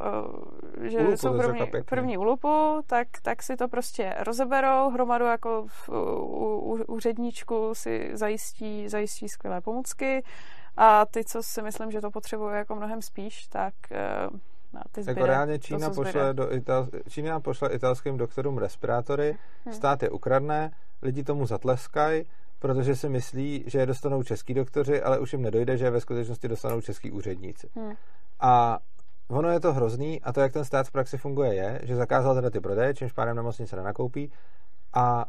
že 0.82 1.00
ulupu, 1.00 1.18
jsou 1.18 1.38
první, 1.38 1.62
první 1.86 2.18
ulupu, 2.18 2.82
tak, 2.88 3.08
tak 3.22 3.44
si 3.44 3.56
to 3.56 3.68
prostě 3.68 4.16
rozeberou, 4.20 4.90
hromadu 4.90 5.26
jako 5.26 5.66
v, 5.68 5.90
u, 5.90 5.94
u, 6.58 6.84
úředníčku 6.88 7.70
si 7.74 8.10
zajistí, 8.14 8.90
zajistí 8.90 9.30
skvělé 9.30 9.62
pomůcky 9.62 10.24
a 10.78 11.06
ty, 11.06 11.24
co 11.24 11.44
si 11.44 11.62
myslím, 11.62 11.92
že 11.92 12.02
to 12.02 12.12
potřebuje 12.12 12.58
jako 12.58 12.76
mnohem 12.76 13.02
spíš, 13.02 13.48
tak 13.48 13.74
na 14.74 14.84
ty 14.92 15.04
zbyde, 15.04 15.20
jako 15.20 15.28
reálně 15.28 15.60
Čína, 15.60 15.90
to, 15.90 15.96
pošle 15.96 16.34
do 16.34 16.54
Ital, 16.54 16.88
Čína 17.10 17.40
pošle 17.40 17.70
italským 17.70 18.18
doktorům 18.18 18.58
respirátory, 18.58 19.38
hmm. 19.66 19.74
stát 19.74 20.04
je 20.04 20.10
ukradne, 20.10 20.72
lidi 21.02 21.24
tomu 21.24 21.46
zatleskají, 21.46 22.24
protože 22.60 22.96
si 22.96 23.10
myslí, 23.10 23.64
že 23.68 23.80
je 23.80 23.86
dostanou 23.86 24.24
český 24.24 24.54
doktoři, 24.54 25.02
ale 25.02 25.20
už 25.20 25.34
jim 25.34 25.42
nedojde, 25.42 25.78
že 25.78 25.86
je 25.86 25.92
ve 25.92 26.02
skutečnosti 26.02 26.48
dostanou 26.48 26.82
český 26.82 27.12
úředníci. 27.12 27.70
Hmm. 27.76 27.94
A 28.40 28.80
ono 29.30 29.50
je 29.50 29.60
to 29.60 29.74
hrozný 29.74 30.22
a 30.22 30.34
to, 30.34 30.42
jak 30.42 30.54
ten 30.54 30.66
stát 30.66 30.88
v 30.88 30.92
praxi 30.92 31.18
funguje, 31.18 31.56
je, 31.56 31.80
že 31.84 31.96
zakázal 31.96 32.36
teda 32.36 32.50
ty 32.50 32.60
prodeje, 32.60 32.94
čímž 32.94 33.14
pádem 33.14 33.36
nemocnice 33.36 33.76
nenakoupí 33.76 34.32
a 34.94 35.26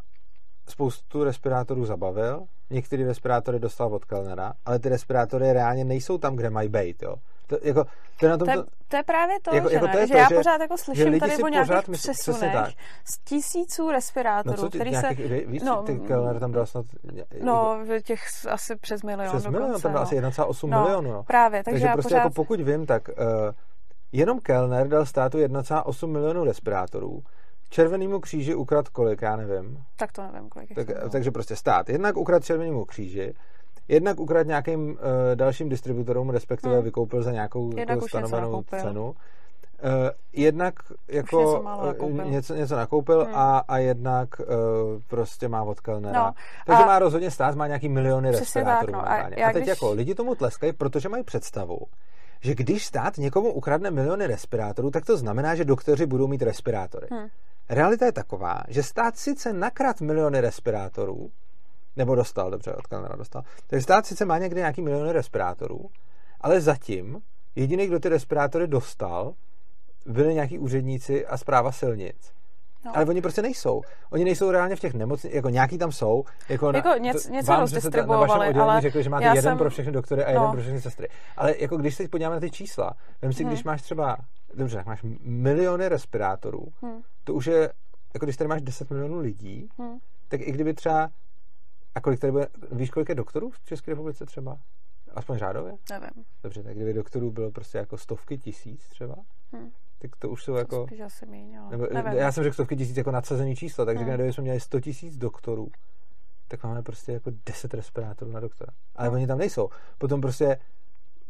spoustu 0.69 1.25
respirátorů 1.25 1.85
zabavil, 1.85 2.45
některé 2.71 3.05
respirátory 3.07 3.59
dostal 3.59 3.95
od 3.95 4.05
Kellnera, 4.05 4.53
ale 4.65 4.79
ty 4.79 4.89
respirátory 4.89 5.53
reálně 5.53 5.85
nejsou 5.85 6.19
tam, 6.19 6.37
kde 6.37 6.51
mají 6.51 6.69
být, 6.69 7.03
jo. 7.03 7.15
To, 7.47 7.59
jako, 7.63 7.85
to, 8.21 8.27
je 8.27 8.31
na 8.31 8.37
tom, 8.37 8.47
to, 8.47 8.51
je, 8.51 8.65
to 8.89 8.97
je 8.97 9.03
právě 9.03 9.37
to, 9.43 9.55
jako, 9.55 9.69
že, 9.69 9.75
jako 9.75 9.89
to 9.89 9.99
je 9.99 10.07
že 10.07 10.13
to, 10.13 10.19
já 10.19 10.29
že, 10.29 10.35
pořád 10.35 10.61
jako 10.61 10.79
slyším 10.79 11.21
tady 11.21 11.43
o 11.43 11.49
nějakých 11.49 11.89
myslí, 11.89 12.13
přesunech 12.13 12.53
tak. 12.53 12.71
z 13.05 13.19
tisíců 13.25 13.91
respirátorů, 13.91 14.57
no 14.57 14.63
co, 14.63 14.69
který 14.69 14.91
nějakých, 14.91 15.29
se... 15.29 15.47
Víc, 15.47 15.63
no, 15.65 15.83
ty 15.83 15.99
Kellner 15.99 16.41
tam 16.41 16.53
dal 16.53 16.67
snad... 16.67 16.87
No, 17.41 17.79
těch 18.05 18.21
asi 18.49 18.77
přes 18.77 19.03
milion 19.03 19.29
Přes 19.29 19.47
milion, 19.47 19.81
tam 19.81 19.93
dal 19.93 20.03
no. 20.03 20.07
asi 20.07 20.21
1,8 20.21 20.69
no, 20.69 20.83
milionu. 20.83 21.13
No. 21.13 21.23
Právě, 21.23 21.65
takže, 21.65 21.75
takže 21.75 21.87
já 21.87 21.93
prostě 21.93 22.09
pořád... 22.09 22.19
jako 22.19 22.31
pokud 22.31 22.61
vím, 22.61 22.87
tak 22.87 23.09
uh, 23.09 23.15
jenom 24.13 24.41
Kellner 24.41 24.89
dal 24.89 25.07
státu 25.07 25.39
1,8 25.39 26.07
milionů 26.07 26.45
respirátorů, 26.45 27.23
Červenému 27.71 28.21
kříži 28.21 28.55
ukrad 28.55 28.89
kolik, 28.89 29.23
já 29.23 29.37
nevím. 29.37 29.83
Tak 29.97 30.13
to 30.13 30.23
nevím, 30.33 30.49
kolik. 30.49 30.75
Tak, 30.75 30.87
takže 31.11 31.31
prostě 31.31 31.57
stát. 31.57 31.89
Jednak 31.89 32.17
ukrad 32.17 32.45
Červenému 32.45 32.85
kříži, 32.85 33.35
jednak 33.89 34.21
ukrad 34.21 34.47
nějakým 34.47 34.91
uh, 34.91 34.97
dalším 35.35 35.69
distributorům, 35.69 36.31
respektive 36.31 36.75
hmm. 36.75 36.85
vykoupil 36.85 37.23
za 37.23 37.33
nějakou 37.33 37.77
jako 37.77 38.09
stanovenou 38.09 38.63
cenu. 38.63 39.07
Uh, 39.09 39.15
jednak 40.33 40.75
jako 41.09 41.41
něco, 41.41 41.63
nakoupil. 41.87 42.25
něco, 42.25 42.55
něco 42.55 42.77
nakoupil 42.77 43.25
hmm. 43.25 43.35
a, 43.35 43.59
a 43.59 43.79
jednak 43.79 44.41
uh, 44.41 44.47
prostě 45.07 45.49
má 45.49 45.63
od 45.63 45.81
Kellnera. 45.81 46.23
No, 46.23 46.33
Takže 46.67 46.83
a 46.83 46.87
má 46.87 46.99
rozhodně 46.99 47.31
stát, 47.31 47.55
má 47.55 47.67
nějaký 47.67 47.89
miliony 47.89 48.31
respirátorů. 48.31 48.93
Tak, 48.93 49.03
no. 49.03 49.09
a, 49.09 49.49
a 49.49 49.53
teď 49.53 49.57
když... 49.57 49.69
jako 49.69 49.93
lidi 49.93 50.15
tomu 50.15 50.35
tleskají, 50.35 50.73
protože 50.73 51.09
mají 51.09 51.25
představu, 51.25 51.79
že 52.41 52.55
když 52.55 52.87
stát 52.87 53.19
někomu 53.19 53.53
ukradne 53.53 53.91
miliony 53.91 54.27
respirátorů, 54.27 54.91
tak 54.91 55.05
to 55.05 55.17
znamená, 55.17 55.55
že 55.55 55.65
doktoři 55.65 56.07
budou 56.07 56.27
mít 56.27 56.43
respirátory. 56.43 57.07
Hmm. 57.11 57.29
realita 57.69 58.07
je 58.07 58.13
taková, 58.13 58.63
že 58.69 58.83
stát 58.83 59.17
sice 59.17 59.53
nakrát 59.53 60.01
miliony 60.01 60.41
respirátorů, 60.41 61.31
nebo 61.97 62.15
dostal, 62.15 62.51
dobře, 62.51 62.75
od 62.75 62.87
Kellnera 62.87 63.17
dostal, 63.17 63.43
takže 63.67 63.83
stát 63.83 64.07
sice 64.07 64.25
má 64.25 64.39
někdy 64.39 64.61
nějaký 64.61 64.83
miliony 64.83 65.13
respirátorů, 65.13 65.91
ale 66.41 66.61
zatím 66.61 67.21
jediný, 67.57 67.87
kdo 67.87 68.01
ty 68.01 68.09
respirátory 68.09 68.67
dostal, 68.67 69.35
byli 70.07 70.35
nějaký 70.35 70.59
úředníci 70.59 71.27
a 71.27 71.37
zpráva 71.37 71.73
silnic. 71.73 72.33
No. 72.89 72.97
Ale 72.97 73.05
oni 73.05 73.23
prostě 73.23 73.43
nejsou. 73.43 73.83
Oni 74.11 74.25
nejsou 74.25 74.51
reálně 74.51 74.77
v 74.77 74.81
těch 74.81 74.95
nemocnicích, 74.95 75.35
jako 75.35 75.49
nějaký 75.49 75.79
tam 75.79 75.93
jsou. 75.93 76.25
Jako, 76.49 76.73
jako 76.73 76.89
na, 76.89 76.97
něco, 76.97 77.31
něco 77.31 77.53
vám, 77.53 77.61
rozdistribuovali, 77.61 78.55
na 78.55 78.65
ale 78.65 78.81
řekli, 78.81 79.03
že 79.03 79.11
máte 79.11 79.25
jeden 79.25 79.43
jsem... 79.43 79.59
pro 79.59 79.71
všechny 79.71 79.93
doktory 79.93 80.25
a 80.25 80.33
no. 80.33 80.35
jeden 80.35 80.51
pro 80.51 80.61
všechny 80.61 80.81
sestry. 80.81 81.09
Ale 81.37 81.55
jako 81.59 81.77
když 81.77 81.95
se 81.95 82.09
podíváme 82.09 82.35
na 82.35 82.41
ty 82.41 82.51
čísla, 82.51 82.95
vem 83.23 83.33
si, 83.33 83.43
hmm. 83.43 83.53
když 83.53 83.65
máš 83.65 83.83
třeba, 83.83 84.17
dobře, 84.55 84.83
máš 84.87 85.05
miliony 85.21 85.89
respirátorů, 85.89 86.67
hmm. 86.83 87.03
to 87.25 87.35
už 87.35 87.47
je, 87.47 87.73
jako 88.15 88.27
když 88.27 88.37
tady 88.37 88.49
máš 88.49 88.63
10 88.63 88.91
milionů 88.91 89.19
lidí, 89.19 89.69
hmm. 89.79 89.99
tak 90.29 90.41
i 90.41 90.53
kdyby 90.53 90.75
třeba, 90.75 91.11
a 91.95 92.01
kolik 92.01 92.21
tady 92.21 92.33
bude, 92.33 92.47
víš, 92.73 92.91
kolik 92.91 93.09
je 93.09 93.15
doktorů 93.15 93.51
v 93.51 93.65
České 93.65 93.91
republice 93.91 94.27
třeba? 94.27 94.59
Aspoň 95.15 95.39
řádově? 95.39 95.73
Nevím. 95.91 96.25
Dobře, 96.43 96.63
tak 96.63 96.75
kdyby 96.75 96.93
doktorů 96.93 97.31
bylo 97.31 97.51
prostě 97.51 97.79
jako 97.79 97.99
stovky 97.99 98.39
tisíc 98.39 98.89
třeba, 98.89 99.15
hmm 99.53 99.71
tak 99.99 100.17
to 100.17 100.29
už 100.29 100.45
jsou 100.45 100.53
to 100.53 100.59
jako... 100.59 100.87
Spíš 100.87 101.01
asi 101.01 101.27
míň, 101.27 101.59
nebo, 101.71 101.87
já 102.13 102.33
jsem 102.33 102.45
řekl 102.45 102.55
stovky 102.55 102.77
tisíc 102.77 102.97
jako 102.97 103.11
nadsazený 103.11 103.57
číslo, 103.57 103.87
takže 103.87 104.05
hmm. 104.05 104.15
kdyby 104.15 104.33
jsme 104.33 104.43
měli 104.43 104.61
100 104.61 104.81
tisíc 104.81 105.17
doktorů, 105.17 105.69
tak 106.49 106.65
máme 106.65 106.83
prostě 106.83 107.13
jako 107.13 107.31
10 107.47 107.75
respirátorů 107.75 108.33
na 108.33 108.41
doktora. 108.41 108.73
Ale 108.97 109.09
hmm. 109.09 109.17
oni 109.17 109.27
tam 109.27 109.39
nejsou. 109.39 109.69
Potom 109.99 110.21
prostě 110.21 110.59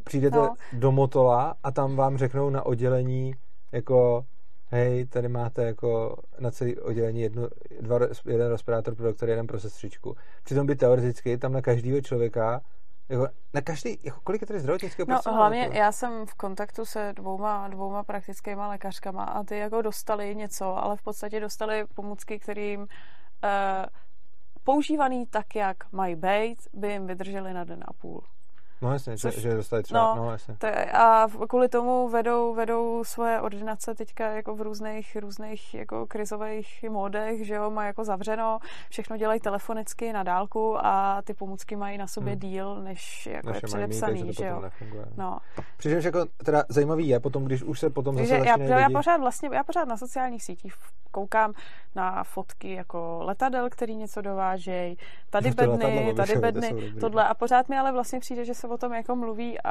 přijdete 0.05 0.37
no. 0.37 0.55
do 0.73 0.93
Motola 0.93 1.55
a 1.63 1.71
tam 1.71 1.97
vám 1.97 2.19
řeknou 2.19 2.51
na 2.51 2.67
oddělení 2.67 3.35
jako 3.73 4.25
hej, 4.71 5.07
tady 5.07 5.29
máte 5.29 5.65
jako 5.65 6.17
na 6.39 6.51
celé 6.51 6.75
oddělení 6.75 7.21
jedno, 7.21 7.49
dva, 7.81 7.99
jeden 8.27 8.49
respirátor 8.49 8.95
pro 8.95 9.05
doktora, 9.05 9.31
jeden 9.31 9.47
pro 9.47 9.61
sestřičku. 9.61 10.17
Přitom 10.45 10.67
by 10.67 10.77
teoreticky 10.77 11.39
tam 11.39 11.53
na 11.53 11.63
každého 11.63 12.01
člověka 12.01 12.61
jako 13.09 13.29
na 13.55 13.61
každý, 13.61 13.99
jako 14.03 14.21
kolik 14.21 14.41
je 14.41 14.47
tady 14.47 14.61
zdravotnického 14.61 15.07
No 15.09 15.33
hlavně 15.33 15.61
jako? 15.61 15.77
já 15.77 15.93
jsem 15.93 16.27
v 16.27 16.35
kontaktu 16.35 16.85
se 16.85 17.13
dvouma, 17.17 17.69
dvouma 17.69 18.05
praktickými 18.05 18.61
lékařkama 18.63 19.25
a 19.25 19.45
ty 19.45 19.59
jako 19.59 19.83
dostali 19.83 20.37
něco, 20.37 20.77
ale 20.77 20.97
v 20.97 21.03
podstatě 21.03 21.41
dostali 21.41 21.85
pomůcky, 21.95 22.39
kterým 22.39 22.81
uh, 22.81 22.87
používaný 24.65 25.27
tak, 25.27 25.57
jak 25.57 25.93
mají 25.93 26.17
být, 26.17 26.63
by 26.73 26.93
jim 26.93 27.07
vydrželi 27.07 27.53
na 27.53 27.65
den 27.65 27.85
a 27.89 27.93
půl. 27.93 28.25
No 28.83 28.93
jasně, 28.93 29.19
Což, 29.19 29.35
že, 29.35 29.41
že 29.41 29.55
dostali 29.55 29.83
třeba, 29.83 30.15
no, 30.15 30.23
no 30.25 30.31
jasně. 30.31 30.57
To, 30.59 30.67
a 30.93 31.29
kvůli 31.49 31.69
tomu 31.69 32.09
vedou, 32.09 32.55
vedou 32.55 33.05
svoje 33.05 33.41
ordinace 33.41 33.95
teďka 33.95 34.31
jako 34.31 34.57
v 34.57 34.61
různých, 34.61 35.17
různých 35.17 35.75
jako 35.75 36.07
krizových 36.07 36.85
módech, 36.89 37.47
že 37.47 37.55
jo, 37.55 37.71
mají 37.71 37.87
jako 37.87 38.05
zavřeno, 38.05 38.59
všechno 38.91 39.17
dělají 39.17 39.41
telefonicky 39.41 40.13
na 40.13 40.23
dálku 40.23 40.87
a 40.87 41.23
ty 41.23 41.35
pomůcky 41.35 41.77
mají 41.77 41.99
na 41.99 42.07
sobě 42.07 42.33
hmm. 42.33 42.41
díl, 42.41 42.83
než 42.83 43.27
jako 43.27 43.47
Naše 43.47 43.59
je 43.59 43.63
předepsaný, 43.63 44.23
mít, 44.25 44.39
že 44.39 44.47
jo. 44.47 44.63
No. 45.17 45.39
Přičemž 45.77 46.05
jako 46.05 46.27
teda 46.45 46.65
zajímavý 46.69 47.09
je 47.09 47.21
potom, 47.21 47.45
když 47.45 47.63
už 47.63 47.81
se 47.81 47.91
potom 47.91 48.17
zase 48.17 48.35
já, 48.35 48.55
lidi... 48.55 48.71
já, 48.71 48.91
pořád 48.91 49.17
vlastně, 49.17 49.51
já 49.53 49.65
pořád 49.65 49.89
na 49.89 49.97
sociálních 49.97 50.43
sítích 50.43 50.75
koukám 51.11 51.55
na 51.95 52.25
fotky 52.25 52.75
jako 52.75 53.19
letadel, 53.23 53.71
který 53.71 53.97
něco 53.97 54.21
dovážejí, 54.21 54.97
tady 55.31 55.51
no, 55.51 55.55
bedny, 55.55 56.15
tady 56.15 56.37
bedny, 56.37 56.93
tohle 57.01 57.29
a 57.29 57.35
pořád 57.35 57.69
mi 57.69 57.79
ale 57.79 57.93
vlastně 57.93 58.21
přijde, 58.21 58.45
že 58.45 58.55
se 58.55 58.69
o 58.69 58.79
tom 58.79 58.95
jako 58.95 59.17
mluví 59.17 59.61
a, 59.61 59.71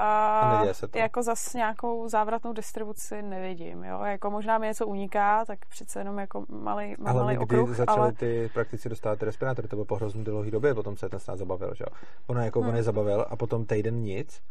a 0.94 0.98
jako 0.98 1.24
zas 1.24 1.54
nějakou 1.54 2.10
závratnou 2.10 2.54
distribuci 2.54 3.22
nevidím, 3.22 3.84
jo, 3.84 4.02
jako 4.04 4.32
možná 4.32 4.58
mi 4.58 4.68
něco 4.68 4.88
uniká, 4.88 5.46
tak 5.46 5.60
přece 5.66 6.00
jenom 6.00 6.20
jako 6.20 6.46
malý, 6.50 6.96
malý 7.00 7.20
ale 7.20 7.40
okruh, 7.40 7.70
kdy 7.70 7.76
začali 7.76 8.00
ale... 8.00 8.12
ty 8.12 8.50
praktici 8.54 8.90
dostávat 8.90 9.24
respirátory, 9.24 9.68
to 9.68 9.76
bylo 9.76 9.86
po 9.86 9.96
hrozně 9.96 10.24
dlouhé 10.24 10.52
době, 10.52 10.74
potom 10.74 10.98
se 10.98 11.10
ten 11.10 11.20
stát 11.20 11.38
zabavil, 11.38 11.72
že 11.76 11.84
jo. 11.88 11.98
Ono 12.28 12.42
jako 12.42 12.60
hmm. 12.60 12.70
on 12.70 12.76
je 12.76 12.84
zabavil 12.84 13.26
a 13.30 13.36
potom 13.36 13.66
týden 13.66 13.96
nic 13.96 14.42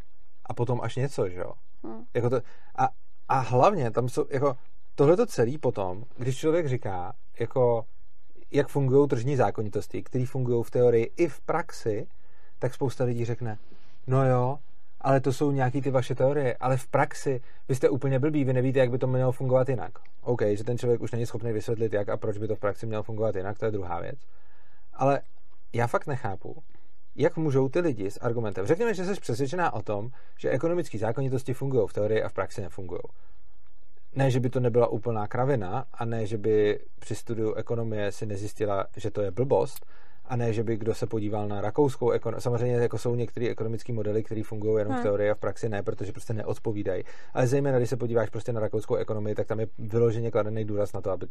a 0.47 0.55
potom 0.55 0.81
až 0.83 0.97
něco, 0.97 1.29
že 1.29 1.39
jo. 1.39 1.53
Hmm. 1.85 2.05
Jako 2.15 2.31
to, 2.31 2.41
a, 2.79 2.89
a 3.29 3.39
hlavně 3.39 3.91
tam 3.91 4.09
jsou, 4.09 4.25
jako 4.31 4.57
tohle 4.97 5.17
to 5.17 5.27
celý 5.27 5.59
potom, 5.59 6.05
když 6.17 6.39
člověk 6.39 6.69
říká, 6.69 7.13
jako 7.41 7.85
jak 8.51 8.69
fungují 8.69 9.09
tržní 9.09 9.37
zákonitosti, 9.37 10.03
které 10.03 10.27
fungují 10.27 10.65
v 10.65 10.71
teorii 10.71 11.13
i 11.17 11.29
v 11.29 11.41
praxi, 11.41 12.07
tak 12.59 12.75
spousta 12.75 13.05
lidí 13.05 13.25
řekne, 13.25 13.59
no 14.07 14.29
jo, 14.29 14.59
ale 15.01 15.21
to 15.21 15.33
jsou 15.33 15.51
nějaký 15.51 15.81
ty 15.81 15.91
vaše 15.91 16.15
teorie, 16.15 16.57
ale 16.61 16.77
v 16.77 16.87
praxi 16.87 17.41
vy 17.69 17.75
jste 17.75 17.89
úplně 17.89 18.19
blbý, 18.19 18.45
vy 18.45 18.53
nevíte, 18.53 18.79
jak 18.79 18.91
by 18.91 18.99
to 18.99 19.07
mělo 19.07 19.33
fungovat 19.33 19.69
jinak. 19.69 19.93
OK, 20.23 20.43
že 20.43 20.65
ten 20.65 20.79
člověk 20.79 21.01
už 21.01 21.13
není 21.13 21.27
schopný 21.27 21.53
vysvětlit, 21.53 21.93
jak 21.93 22.09
a 22.09 22.17
proč 22.17 22.39
by 22.39 22.49
to 22.49 22.57
v 22.57 22.61
praxi 22.61 22.87
mělo 22.87 23.03
fungovat 23.03 23.37
jinak, 23.37 23.59
to 23.59 23.65
je 23.65 23.71
druhá 23.71 24.01
věc. 24.01 24.19
Ale 24.95 25.21
já 25.73 25.87
fakt 25.87 26.07
nechápu, 26.07 26.63
jak 27.15 27.37
můžou 27.37 27.69
ty 27.69 27.81
lidi 27.81 28.11
s 28.11 28.21
argumentem. 28.21 28.67
Řekněme, 28.67 28.95
že 28.95 29.05
jsi 29.05 29.21
přesvědčená 29.21 29.73
o 29.73 29.83
tom, 29.83 30.11
že 30.39 30.51
ekonomické 30.51 30.99
zákonitosti 30.99 31.55
fungují 31.55 31.89
v 31.89 31.93
teorii 31.93 32.23
a 32.23 32.29
v 32.29 32.33
praxi 32.33 32.61
nefungují. 32.61 33.01
Ne, 34.17 34.31
že 34.31 34.41
by 34.41 34.51
to 34.51 34.61
nebyla 34.61 34.87
úplná 34.87 35.27
kravina 35.27 35.85
a 35.93 36.05
ne, 36.05 36.27
že 36.27 36.39
by 36.39 36.81
při 36.99 37.15
studiu 37.15 37.55
ekonomie 37.55 38.13
si 38.13 38.27
nezjistila, 38.27 38.87
že 38.97 39.11
to 39.11 39.23
je 39.23 39.31
blbost, 39.31 39.87
a 40.29 40.37
ne, 40.37 40.53
že 40.53 40.63
by 40.63 40.77
kdo 40.77 40.95
se 40.95 41.07
podíval 41.07 41.49
na 41.49 41.61
rakouskou 41.61 42.11
ekonomii. 42.11 42.43
Samozřejmě 42.43 42.77
jako 42.77 42.99
jsou 42.99 43.15
některé 43.15 43.49
ekonomické 43.49 43.93
modely, 43.93 44.23
které 44.23 44.43
fungují 44.43 44.79
jenom 44.79 44.93
hmm. 44.93 45.01
v 45.01 45.03
teorii 45.03 45.31
a 45.31 45.35
v 45.35 45.39
praxi 45.39 45.69
ne, 45.69 45.83
protože 45.83 46.13
prostě 46.13 46.33
neodpovídají. 46.33 47.05
Ale 47.35 47.47
zejména, 47.47 47.79
když 47.79 47.91
se 47.91 47.97
podíváš 47.97 48.31
prostě 48.31 48.53
na 48.53 48.61
rakouskou 48.61 48.95
ekonomii, 48.95 49.35
tak 49.35 49.47
tam 49.47 49.61
je 49.61 49.67
vyloženě 49.79 50.31
kladený 50.31 50.65
důraz 50.65 50.93
na 50.93 51.01
to, 51.01 51.11
aby 51.11 51.27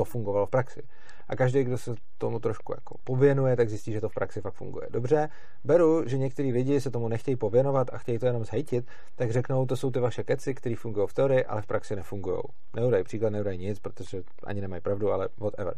to 0.00 0.04
fungovalo 0.04 0.46
v 0.46 0.50
praxi. 0.50 0.82
A 1.28 1.36
každý, 1.36 1.64
kdo 1.64 1.78
se 1.78 1.94
tomu 2.18 2.38
trošku 2.38 2.72
jako 2.72 2.96
pověnuje, 3.04 3.56
tak 3.56 3.68
zjistí, 3.68 3.92
že 3.92 4.00
to 4.00 4.08
v 4.08 4.14
praxi 4.14 4.40
fakt 4.40 4.54
funguje. 4.54 4.86
Dobře, 4.90 5.28
beru, 5.64 6.08
že 6.08 6.18
některý 6.18 6.52
lidi 6.52 6.80
se 6.80 6.90
tomu 6.90 7.08
nechtějí 7.08 7.36
pověnovat 7.36 7.90
a 7.92 7.98
chtějí 7.98 8.18
to 8.18 8.26
jenom 8.26 8.44
zhejtit, 8.44 8.86
tak 9.16 9.30
řeknou, 9.30 9.66
to 9.66 9.76
jsou 9.76 9.90
ty 9.90 10.00
vaše 10.00 10.22
keci, 10.22 10.54
které 10.54 10.76
fungují 10.76 11.08
v 11.08 11.14
teorii, 11.14 11.44
ale 11.44 11.62
v 11.62 11.66
praxi 11.66 11.96
nefungují. 11.96 12.40
Neudají 12.76 13.04
příklad, 13.04 13.30
neudají 13.30 13.58
nic, 13.58 13.78
protože 13.78 14.22
ani 14.44 14.60
nemají 14.60 14.82
pravdu, 14.82 15.12
ale 15.12 15.28
whatever. 15.38 15.74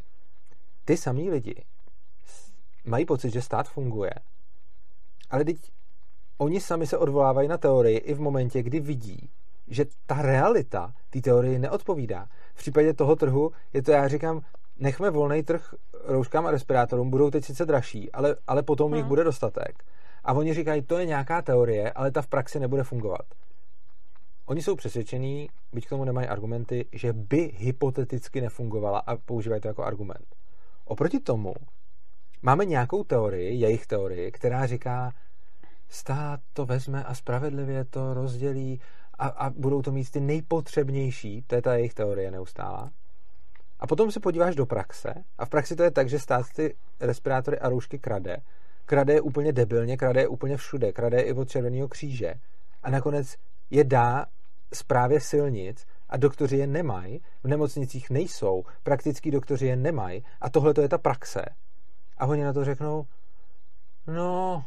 Ty 0.84 0.96
samý 0.96 1.30
lidi 1.30 1.64
mají 2.84 3.04
pocit, 3.04 3.30
že 3.30 3.42
stát 3.42 3.68
funguje. 3.68 4.12
Ale 5.30 5.44
teď 5.44 5.56
oni 6.38 6.60
sami 6.60 6.86
se 6.86 6.98
odvolávají 6.98 7.48
na 7.48 7.58
teorii 7.58 7.98
i 7.98 8.14
v 8.14 8.20
momentě, 8.20 8.62
kdy 8.62 8.80
vidí, 8.80 9.30
že 9.68 9.84
ta 10.06 10.22
realita 10.22 10.94
té 11.10 11.20
teorii 11.20 11.58
neodpovídá. 11.58 12.28
V 12.54 12.58
případě 12.58 12.94
toho 12.94 13.16
trhu 13.16 13.50
je 13.72 13.82
to, 13.82 13.90
já 13.90 14.08
říkám, 14.08 14.40
nechme 14.78 15.10
volný 15.10 15.42
trh 15.42 15.74
rouškám 16.04 16.46
a 16.46 16.50
respirátorům, 16.50 17.10
budou 17.10 17.30
teď 17.30 17.44
sice 17.44 17.66
dražší, 17.66 18.12
ale, 18.12 18.36
ale 18.46 18.62
potom 18.62 18.90
hmm. 18.90 18.96
jich 18.96 19.06
bude 19.06 19.24
dostatek. 19.24 19.84
A 20.24 20.32
oni 20.32 20.54
říkají, 20.54 20.82
to 20.82 20.98
je 20.98 21.06
nějaká 21.06 21.42
teorie, 21.42 21.92
ale 21.92 22.10
ta 22.10 22.22
v 22.22 22.26
praxi 22.26 22.60
nebude 22.60 22.82
fungovat. 22.82 23.26
Oni 24.46 24.62
jsou 24.62 24.76
přesvědčení, 24.76 25.48
byť 25.72 25.86
k 25.86 25.88
tomu 25.88 26.04
nemají 26.04 26.28
argumenty, 26.28 26.86
že 26.92 27.12
by 27.12 27.52
hypoteticky 27.56 28.40
nefungovala 28.40 28.98
a 28.98 29.16
používají 29.16 29.60
to 29.60 29.68
jako 29.68 29.84
argument. 29.84 30.26
Oproti 30.84 31.20
tomu 31.20 31.54
máme 32.42 32.64
nějakou 32.64 33.04
teorii, 33.04 33.60
jejich 33.60 33.86
teorii, 33.86 34.32
která 34.32 34.66
říká, 34.66 35.12
stát 35.88 36.40
to 36.52 36.66
vezme 36.66 37.04
a 37.04 37.14
spravedlivě 37.14 37.84
to 37.84 38.14
rozdělí 38.14 38.80
a, 39.22 39.26
a 39.28 39.50
budou 39.50 39.82
to 39.82 39.92
mít 39.92 40.10
ty 40.10 40.20
nejpotřebnější, 40.20 41.42
to 41.46 41.54
je 41.54 41.62
ta 41.62 41.74
jejich 41.74 41.94
teorie 41.94 42.30
neustála. 42.30 42.90
A 43.80 43.86
potom 43.86 44.10
se 44.10 44.20
podíváš 44.20 44.54
do 44.54 44.66
praxe 44.66 45.14
a 45.38 45.44
v 45.44 45.48
praxi 45.48 45.76
to 45.76 45.82
je 45.82 45.90
tak, 45.90 46.08
že 46.08 46.18
stát 46.18 46.46
ty 46.56 46.76
respirátory 47.00 47.58
a 47.58 47.68
roušky 47.68 47.98
krade. 47.98 48.36
Krade 48.84 49.12
je 49.12 49.20
úplně 49.20 49.52
debilně, 49.52 49.96
krade 49.96 50.20
je 50.20 50.28
úplně 50.28 50.56
všude, 50.56 50.92
krade 50.92 51.16
je 51.16 51.22
i 51.22 51.32
od 51.32 51.48
Červeného 51.48 51.88
kříže. 51.88 52.34
A 52.82 52.90
nakonec 52.90 53.34
je 53.70 53.84
dá 53.84 54.26
zprávě 54.74 55.20
silnic 55.20 55.86
a 56.08 56.16
doktoři 56.16 56.56
je 56.56 56.66
nemají, 56.66 57.20
v 57.42 57.48
nemocnicích 57.48 58.10
nejsou, 58.10 58.62
praktický 58.82 59.30
doktoři 59.30 59.66
je 59.66 59.76
nemají 59.76 60.24
a 60.40 60.50
tohle 60.50 60.74
to 60.74 60.80
je 60.80 60.88
ta 60.88 60.98
praxe. 60.98 61.44
A 62.18 62.26
oni 62.26 62.44
na 62.44 62.52
to 62.52 62.64
řeknou, 62.64 63.04
no, 64.06 64.64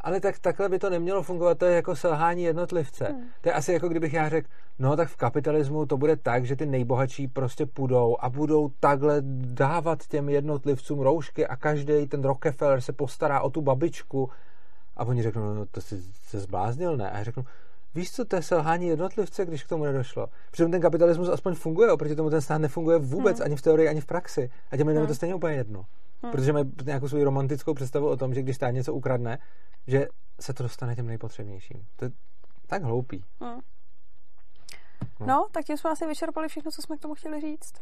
ale 0.00 0.20
tak 0.20 0.38
takhle 0.38 0.68
by 0.68 0.78
to 0.78 0.90
nemělo 0.90 1.22
fungovat, 1.22 1.58
to 1.58 1.64
je 1.64 1.74
jako 1.74 1.96
selhání 1.96 2.42
jednotlivce. 2.42 3.04
Hmm. 3.04 3.24
To 3.40 3.48
je 3.48 3.52
asi 3.52 3.72
jako 3.72 3.88
kdybych 3.88 4.12
já 4.12 4.28
řekl, 4.28 4.48
no 4.78 4.96
tak 4.96 5.08
v 5.08 5.16
kapitalismu 5.16 5.86
to 5.86 5.96
bude 5.96 6.16
tak, 6.16 6.46
že 6.46 6.56
ty 6.56 6.66
nejbohatší 6.66 7.28
prostě 7.28 7.66
půjdou 7.66 8.16
a 8.20 8.30
budou 8.30 8.70
takhle 8.80 9.16
dávat 9.54 10.06
těm 10.06 10.28
jednotlivcům 10.28 11.00
roušky 11.00 11.46
a 11.46 11.56
každý 11.56 12.06
ten 12.06 12.22
Rockefeller 12.22 12.80
se 12.80 12.92
postará 12.92 13.40
o 13.40 13.50
tu 13.50 13.62
babičku. 13.62 14.30
A 14.96 15.04
oni 15.04 15.22
řeknou, 15.22 15.54
no 15.54 15.66
to 15.66 15.80
jsi 15.80 16.02
se 16.12 16.40
zbláznil, 16.40 16.96
ne? 16.96 17.10
A 17.10 17.18
já 17.18 17.24
řeknu, 17.24 17.44
víš 17.94 18.12
co, 18.12 18.24
to 18.24 18.36
je 18.36 18.42
selhání 18.42 18.86
jednotlivce, 18.86 19.46
když 19.46 19.64
k 19.64 19.68
tomu 19.68 19.84
nedošlo. 19.84 20.26
Přitom 20.50 20.70
ten 20.70 20.80
kapitalismus 20.80 21.28
aspoň 21.28 21.54
funguje, 21.54 21.92
oproti 21.92 22.16
tomu 22.16 22.30
ten 22.30 22.40
stát 22.40 22.58
nefunguje 22.58 22.98
vůbec, 22.98 23.36
hmm. 23.36 23.44
ani 23.44 23.56
v 23.56 23.62
teorii, 23.62 23.88
ani 23.88 24.00
v 24.00 24.06
praxi. 24.06 24.50
A 24.70 24.76
těm 24.76 24.86
lidem 24.86 25.02
hmm. 25.02 25.08
to 25.08 25.14
stejně 25.14 25.34
úplně 25.34 25.54
jedno. 25.54 25.84
Hmm. 26.22 26.32
Protože 26.32 26.52
mají 26.52 26.72
nějakou 26.84 27.08
svou 27.08 27.24
romantickou 27.24 27.74
představu 27.74 28.08
o 28.08 28.16
tom, 28.16 28.34
že 28.34 28.42
když 28.42 28.56
stát 28.56 28.70
něco 28.70 28.94
ukradne, 28.94 29.38
že 29.86 30.06
se 30.40 30.54
to 30.54 30.62
dostane 30.62 30.96
těm 30.96 31.06
nejpotřebnějším. 31.06 31.86
To 31.96 32.04
je 32.04 32.10
tak 32.66 32.82
hloupý. 32.82 33.24
Hmm. 33.40 33.60
No. 35.20 35.26
no, 35.26 35.46
tak 35.52 35.64
tím 35.64 35.76
jsme 35.76 35.90
asi 35.90 36.06
vyčerpali 36.06 36.48
všechno, 36.48 36.70
co 36.70 36.82
jsme 36.82 36.96
k 36.96 37.00
tomu 37.00 37.14
chtěli 37.14 37.40
říct. 37.40 37.72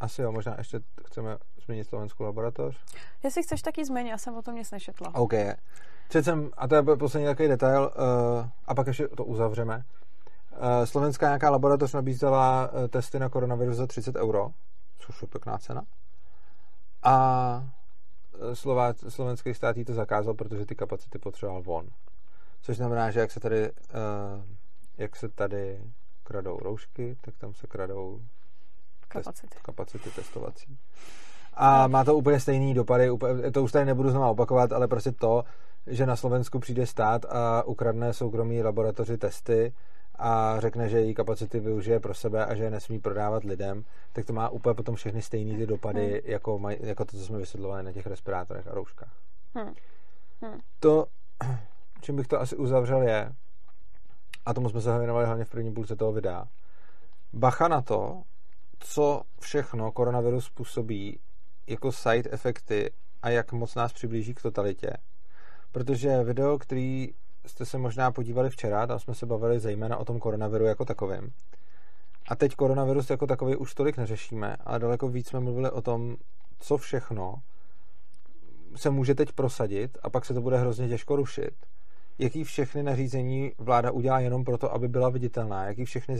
Asi 0.00 0.22
jo, 0.22 0.32
možná 0.32 0.54
ještě 0.58 0.80
chceme 1.06 1.36
změnit 1.64 1.84
slovenskou 1.84 2.24
laboratoř. 2.24 2.84
Jestli 3.22 3.42
chceš, 3.42 3.62
taky 3.62 3.84
změň, 3.84 4.06
já 4.06 4.18
jsem 4.18 4.36
o 4.36 4.42
tom 4.42 4.54
nic 4.54 4.70
nešetla. 4.70 5.14
OK. 5.14 5.32
Četl 6.08 6.24
jsem, 6.24 6.50
a 6.56 6.68
to 6.68 6.74
je 6.74 6.82
poslední 6.82 7.26
takový 7.26 7.48
detail, 7.48 7.82
uh, 7.82 8.46
a 8.64 8.74
pak 8.74 8.86
ještě 8.86 9.08
to 9.08 9.24
uzavřeme. 9.24 9.76
Uh, 10.52 10.84
slovenská 10.84 11.26
nějaká 11.26 11.50
laboratoř 11.50 11.92
nabízela 11.92 12.70
uh, 12.72 12.88
testy 12.88 13.18
na 13.18 13.28
koronavirus 13.28 13.76
za 13.76 13.86
30 13.86 14.16
euro, 14.16 14.50
což 14.98 15.22
je 15.22 15.28
pěkná 15.28 15.58
cena. 15.58 15.82
A 17.02 17.68
Slová, 18.54 18.94
slovenský 19.08 19.54
stát 19.54 19.76
jí 19.76 19.84
to 19.84 19.94
zakázal, 19.94 20.34
protože 20.34 20.66
ty 20.66 20.74
kapacity 20.74 21.18
potřeboval 21.18 21.62
von. 21.62 21.88
Což 22.60 22.76
znamená, 22.76 23.10
že 23.10 23.20
jak 23.20 23.30
se 23.30 23.40
tady, 23.40 23.70
uh, 23.70 23.76
jak 24.98 25.16
se 25.16 25.28
tady 25.28 25.80
kradou 26.22 26.58
roušky, 26.58 27.16
tak 27.20 27.34
tam 27.38 27.54
se 27.54 27.66
kradou 27.66 28.20
kapacity, 29.08 29.48
test, 29.48 29.62
kapacity 29.62 30.10
testovací. 30.10 30.78
A 31.54 31.86
má 31.86 32.04
to 32.04 32.16
úplně 32.16 32.40
stejný 32.40 32.74
dopady, 32.74 33.10
úplně, 33.10 33.50
to 33.50 33.62
už 33.62 33.72
tady 33.72 33.84
nebudu 33.84 34.10
znovu 34.10 34.30
opakovat, 34.30 34.72
ale 34.72 34.88
prostě 34.88 35.12
to, 35.12 35.44
že 35.86 36.06
na 36.06 36.16
Slovensku 36.16 36.58
přijde 36.58 36.86
stát 36.86 37.24
a 37.24 37.62
ukradne 37.62 38.12
soukromí 38.12 38.62
laboratoři 38.62 39.18
testy 39.18 39.72
a 40.18 40.60
řekne, 40.60 40.88
že 40.88 41.00
její 41.00 41.14
kapacity 41.14 41.60
využije 41.60 42.00
pro 42.00 42.14
sebe 42.14 42.46
a 42.46 42.54
že 42.54 42.64
je 42.64 42.70
nesmí 42.70 42.98
prodávat 43.00 43.44
lidem, 43.44 43.84
tak 44.12 44.24
to 44.24 44.32
má 44.32 44.48
úplně 44.48 44.74
potom 44.74 44.94
všechny 44.94 45.22
stejné 45.22 45.58
ty 45.58 45.66
dopady, 45.66 46.06
hmm. 46.06 46.20
jako, 46.24 46.58
maj, 46.58 46.76
jako 46.80 47.04
to, 47.04 47.16
co 47.16 47.24
jsme 47.24 47.38
vysvětlovali 47.38 47.82
na 47.82 47.92
těch 47.92 48.06
respirátorech 48.06 48.66
a 48.66 48.74
rouškách. 48.74 49.16
Hmm. 49.54 49.74
Hmm. 50.42 50.60
To, 50.80 51.06
čím 52.00 52.16
bych 52.16 52.26
to 52.26 52.40
asi 52.40 52.56
uzavřel, 52.56 53.02
je, 53.02 53.32
a 54.46 54.54
tomu 54.54 54.68
jsme 54.68 54.80
se 54.80 54.98
věnovali 54.98 55.26
hlavně 55.26 55.44
v 55.44 55.50
první 55.50 55.72
půlce 55.72 55.96
toho 55.96 56.12
videa, 56.12 56.44
bacha 57.32 57.68
na 57.68 57.82
to, 57.82 58.22
co 58.78 59.22
všechno 59.40 59.92
koronavirus 59.92 60.44
způsobí 60.44 61.18
jako 61.66 61.92
side 61.92 62.30
efekty 62.32 62.92
a 63.22 63.30
jak 63.30 63.52
moc 63.52 63.74
nás 63.74 63.92
přiblíží 63.92 64.34
k 64.34 64.42
totalitě. 64.42 64.90
Protože 65.72 66.22
video, 66.22 66.58
který 66.58 67.14
jste 67.46 67.66
se 67.66 67.78
možná 67.78 68.12
podívali 68.12 68.50
včera, 68.50 68.86
tam 68.86 68.98
jsme 68.98 69.14
se 69.14 69.26
bavili 69.26 69.60
zejména 69.60 69.96
o 69.96 70.04
tom 70.04 70.18
koronaviru 70.18 70.64
jako 70.64 70.84
takovém. 70.84 71.30
A 72.28 72.36
teď 72.36 72.54
koronavirus 72.54 73.10
jako 73.10 73.26
takový 73.26 73.56
už 73.56 73.74
tolik 73.74 73.96
neřešíme, 73.96 74.56
ale 74.60 74.78
daleko 74.78 75.08
víc 75.08 75.28
jsme 75.28 75.40
mluvili 75.40 75.70
o 75.70 75.82
tom, 75.82 76.16
co 76.58 76.76
všechno 76.76 77.34
se 78.76 78.90
může 78.90 79.14
teď 79.14 79.32
prosadit 79.32 79.98
a 80.02 80.10
pak 80.10 80.24
se 80.24 80.34
to 80.34 80.40
bude 80.40 80.58
hrozně 80.58 80.88
těžko 80.88 81.16
rušit. 81.16 81.54
Jaký 82.18 82.44
všechny 82.44 82.82
nařízení 82.82 83.52
vláda 83.58 83.90
udělá 83.90 84.20
jenom 84.20 84.44
proto, 84.44 84.74
aby 84.74 84.88
byla 84.88 85.08
viditelná, 85.08 85.64
jaký 85.64 85.84
všechny 85.84 86.16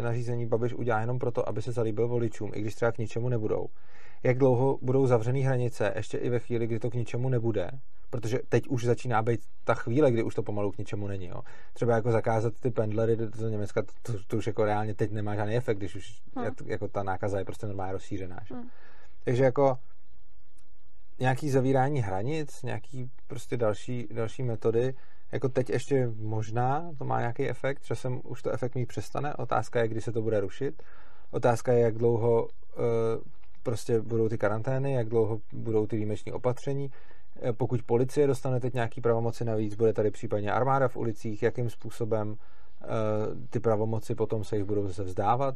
nařízení 0.00 0.46
Babiš 0.46 0.74
udělá 0.74 1.00
jenom 1.00 1.18
proto, 1.18 1.48
aby 1.48 1.62
se 1.62 1.72
zalíbil 1.72 2.08
voličům, 2.08 2.50
i 2.54 2.60
když 2.60 2.74
třeba 2.74 2.92
k 2.92 2.98
ničemu 2.98 3.28
nebudou. 3.28 3.66
Jak 4.26 4.38
dlouho 4.38 4.78
budou 4.82 5.06
zavřený 5.06 5.42
hranice, 5.42 5.92
ještě 5.96 6.18
i 6.18 6.30
ve 6.30 6.38
chvíli, 6.38 6.66
kdy 6.66 6.78
to 6.78 6.90
k 6.90 6.94
ničemu 6.94 7.28
nebude 7.28 7.70
protože 8.10 8.38
teď 8.48 8.68
už 8.68 8.84
začíná 8.84 9.22
být 9.22 9.40
ta 9.64 9.74
chvíle, 9.74 10.10
kdy 10.10 10.22
už 10.22 10.34
to 10.34 10.42
pomalu 10.42 10.72
k 10.72 10.78
ničemu 10.78 11.06
není. 11.06 11.26
Jo. 11.26 11.40
Třeba 11.72 11.94
jako 11.94 12.12
zakázat 12.12 12.54
ty 12.60 12.70
pendlery 12.70 13.16
do, 13.16 13.30
do 13.30 13.48
Německa, 13.48 13.82
to, 14.02 14.12
to 14.26 14.36
už 14.36 14.46
jako 14.46 14.64
reálně 14.64 14.94
teď 14.94 15.12
nemá 15.12 15.34
žádný 15.34 15.56
efekt, 15.56 15.78
když 15.78 15.94
už 15.94 16.22
hmm. 16.36 16.46
jako 16.66 16.88
ta 16.88 17.02
nákaza 17.02 17.38
je 17.38 17.44
prostě 17.44 17.66
normálně 17.66 17.92
rozšířená. 17.92 18.40
Že? 18.44 18.54
Hmm. 18.54 18.68
Takže 19.24 19.44
jako 19.44 19.78
nějaký 21.18 21.50
zavírání 21.50 22.00
hranic, 22.00 22.62
nějaký 22.62 23.10
prostě 23.26 23.56
další, 23.56 24.08
další 24.10 24.42
metody, 24.42 24.94
jako 25.32 25.48
teď 25.48 25.70
ještě 25.70 26.10
možná 26.16 26.92
to 26.98 27.04
má 27.04 27.20
nějaký 27.20 27.48
efekt, 27.48 27.84
časem 27.84 28.20
už 28.24 28.42
to 28.42 28.50
efekt 28.50 28.74
mít 28.74 28.86
přestane, 28.86 29.34
otázka 29.34 29.80
je, 29.80 29.88
kdy 29.88 30.00
se 30.00 30.12
to 30.12 30.22
bude 30.22 30.40
rušit, 30.40 30.82
otázka 31.30 31.72
je, 31.72 31.80
jak 31.80 31.94
dlouho 31.94 32.44
uh, 32.44 33.22
prostě 33.66 34.00
budou 34.00 34.28
ty 34.28 34.38
karantény, 34.38 34.92
jak 34.92 35.08
dlouho 35.08 35.40
budou 35.52 35.86
ty 35.86 35.96
výjimeční 35.96 36.32
opatření, 36.32 36.90
Eh, 37.42 37.52
pokud 37.52 37.82
policie 37.82 38.26
dostane 38.26 38.60
teď 38.60 38.74
nějaký 38.74 39.00
pravomoci 39.00 39.44
navíc, 39.44 39.74
bude 39.74 39.92
tady 39.92 40.10
případně 40.10 40.52
armáda 40.52 40.88
v 40.88 40.96
ulicích, 40.96 41.42
jakým 41.42 41.70
způsobem 41.70 42.36
eh, 42.82 42.86
ty 43.50 43.60
pravomoci 43.60 44.14
potom 44.14 44.44
se 44.44 44.56
jich 44.56 44.64
budou 44.64 44.86
zase 44.86 45.02
vzdávat, 45.02 45.54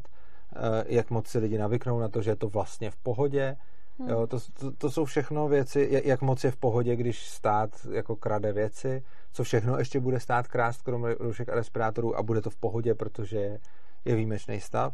eh, 0.55 0.83
jak 0.87 1.09
moc 1.09 1.27
si 1.27 1.39
lidi 1.39 1.57
navyknou 1.57 1.99
na 1.99 2.09
to, 2.09 2.21
že 2.21 2.31
je 2.31 2.35
to 2.35 2.49
vlastně 2.49 2.91
v 2.91 2.95
pohodě. 2.95 3.57
Hmm. 3.99 4.09
Jo, 4.09 4.27
to, 4.27 4.37
to, 4.59 4.71
to 4.71 4.91
jsou 4.91 5.05
všechno 5.05 5.47
věci, 5.47 6.01
jak 6.03 6.21
moc 6.21 6.43
je 6.43 6.51
v 6.51 6.57
pohodě, 6.57 6.95
když 6.95 7.29
stát 7.29 7.69
jako 7.91 8.15
krade 8.15 8.53
věci, 8.53 9.03
co 9.33 9.43
všechno 9.43 9.77
ještě 9.77 9.99
bude 9.99 10.19
stát 10.19 10.47
krást, 10.47 10.81
kromě 10.81 11.15
rušek 11.19 11.49
a 11.49 11.55
respirátorů 11.55 12.17
a 12.17 12.23
bude 12.23 12.41
to 12.41 12.49
v 12.49 12.55
pohodě, 12.55 12.95
protože 12.95 13.57
je 14.05 14.15
výjimečný 14.15 14.59
stav. 14.59 14.93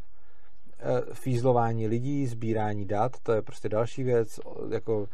Fízlování 1.13 1.87
lidí, 1.87 2.27
sbírání 2.27 2.85
dat, 2.85 3.19
to 3.23 3.33
je 3.33 3.41
prostě 3.41 3.69
další 3.69 4.03
věc, 4.03 4.39
jako 4.71 5.07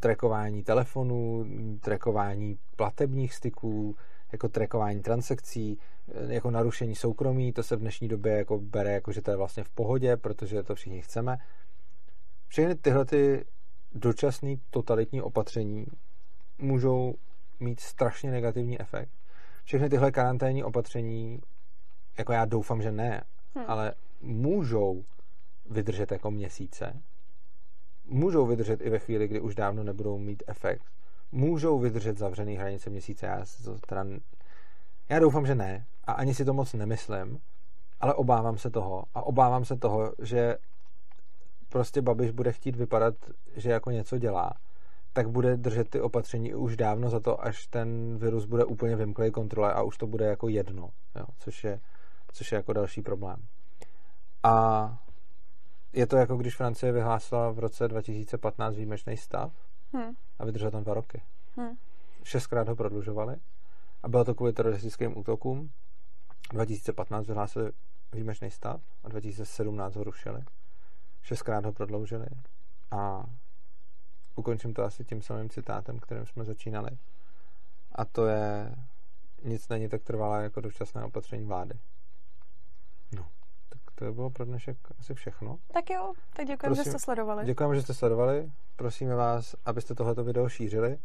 trackování 0.00 0.62
telefonů, 0.62 1.46
trackování 1.80 2.58
platebních 2.76 3.34
styků, 3.34 3.96
jako 4.32 4.48
trackování 4.48 5.02
transakcí, 5.02 5.78
jako 6.28 6.50
narušení 6.50 6.94
soukromí, 6.94 7.52
to 7.52 7.62
se 7.62 7.76
v 7.76 7.80
dnešní 7.80 8.08
době 8.08 8.32
jako 8.32 8.58
bere 8.58 8.92
jako, 8.92 9.12
že 9.12 9.22
to 9.22 9.30
je 9.30 9.36
vlastně 9.36 9.64
v 9.64 9.68
pohodě, 9.68 10.16
protože 10.16 10.62
to 10.62 10.74
všichni 10.74 11.02
chceme. 11.02 11.38
Všechny 12.48 12.74
tyhle 12.74 13.04
ty 13.04 13.44
dočasné 13.94 14.56
totalitní 14.70 15.22
opatření 15.22 15.86
můžou 16.58 17.14
mít 17.60 17.80
strašně 17.80 18.30
negativní 18.30 18.80
efekt. 18.80 19.10
Všechny 19.64 19.88
tyhle 19.88 20.12
karanténní 20.12 20.64
opatření, 20.64 21.40
jako 22.18 22.32
já 22.32 22.44
doufám, 22.44 22.82
že 22.82 22.92
ne, 22.92 23.22
hmm. 23.54 23.64
ale 23.68 23.94
můžou 24.26 25.04
vydržet 25.70 26.12
jako 26.12 26.30
měsíce, 26.30 27.02
můžou 28.04 28.46
vydržet 28.46 28.80
i 28.80 28.90
ve 28.90 28.98
chvíli, 28.98 29.28
kdy 29.28 29.40
už 29.40 29.54
dávno 29.54 29.84
nebudou 29.84 30.18
mít 30.18 30.42
efekt. 30.46 30.82
Můžou 31.32 31.78
vydržet 31.78 32.18
zavřený 32.18 32.56
hranice 32.56 32.90
měsíce. 32.90 33.26
Já, 33.26 33.44
to 33.64 33.78
teda, 33.78 34.04
já 35.08 35.18
doufám, 35.18 35.46
že 35.46 35.54
ne. 35.54 35.86
A 36.04 36.12
ani 36.12 36.34
si 36.34 36.44
to 36.44 36.54
moc 36.54 36.72
nemyslím. 36.72 37.40
Ale 38.00 38.14
obávám 38.14 38.58
se 38.58 38.70
toho. 38.70 39.04
A 39.14 39.22
obávám 39.22 39.64
se 39.64 39.76
toho, 39.76 40.12
že 40.22 40.56
prostě 41.68 42.02
Babiš 42.02 42.30
bude 42.30 42.52
chtít 42.52 42.76
vypadat, 42.76 43.14
že 43.56 43.70
jako 43.70 43.90
něco 43.90 44.18
dělá, 44.18 44.52
tak 45.12 45.28
bude 45.28 45.56
držet 45.56 45.90
ty 45.90 46.00
opatření 46.00 46.54
už 46.54 46.76
dávno 46.76 47.10
za 47.10 47.20
to, 47.20 47.44
až 47.44 47.66
ten 47.66 48.18
virus 48.18 48.44
bude 48.44 48.64
úplně 48.64 48.96
vymklej 48.96 49.30
kontrole 49.30 49.72
a 49.72 49.82
už 49.82 49.98
to 49.98 50.06
bude 50.06 50.24
jako 50.24 50.48
jedno, 50.48 50.90
jo, 51.16 51.24
což, 51.38 51.64
je, 51.64 51.80
což 52.32 52.52
je 52.52 52.56
jako 52.56 52.72
další 52.72 53.02
problém. 53.02 53.36
A 54.46 54.98
je 55.92 56.06
to 56.06 56.16
jako 56.16 56.36
když 56.36 56.56
Francie 56.56 56.92
vyhlásila 56.92 57.50
v 57.50 57.58
roce 57.58 57.88
2015 57.88 58.74
výjimečný 58.74 59.16
stav 59.16 59.52
hmm. 59.92 60.14
a 60.38 60.44
vydržela 60.44 60.70
tam 60.70 60.84
dva 60.84 60.94
roky. 60.94 61.22
Hmm. 61.56 61.76
Šestkrát 62.24 62.68
ho 62.68 62.76
prodlužovali 62.76 63.36
a 64.02 64.08
bylo 64.08 64.24
to 64.24 64.34
kvůli 64.34 64.52
teroristickým 64.52 65.18
útokům. 65.18 65.70
2015 66.52 67.26
vyhlásili 67.26 67.70
výjimečný 68.12 68.50
stav 68.50 68.80
a 69.04 69.08
2017 69.08 69.96
ho 69.96 70.04
rušili. 70.04 70.40
Šestkrát 71.22 71.64
ho 71.64 71.72
prodloužili 71.72 72.26
a 72.90 73.24
ukončím 74.36 74.74
to 74.74 74.84
asi 74.84 75.04
tím 75.04 75.22
samým 75.22 75.50
citátem, 75.50 75.98
kterým 75.98 76.26
jsme 76.26 76.44
začínali. 76.44 76.90
A 77.92 78.04
to 78.04 78.26
je 78.26 78.74
nic 79.44 79.68
není 79.68 79.88
tak 79.88 80.02
trvalé 80.02 80.42
jako 80.42 80.60
dočasné 80.60 81.04
opatření 81.04 81.44
vlády. 81.44 81.74
To 83.98 84.04
by 84.04 84.12
bylo 84.12 84.30
pro 84.30 84.44
dnešek 84.44 84.76
asi 84.98 85.14
všechno. 85.14 85.58
Tak 85.72 85.90
jo, 85.90 86.12
tak 86.36 86.46
děkujeme, 86.46 86.76
že 86.76 86.84
jste 86.84 86.98
sledovali. 86.98 87.44
Děkujeme, 87.44 87.74
že 87.74 87.82
jste 87.82 87.94
sledovali. 87.94 88.52
Prosíme 88.76 89.14
vás, 89.14 89.54
abyste 89.64 89.94
tohleto 89.94 90.24
video 90.24 90.48
šířili. 90.48 90.98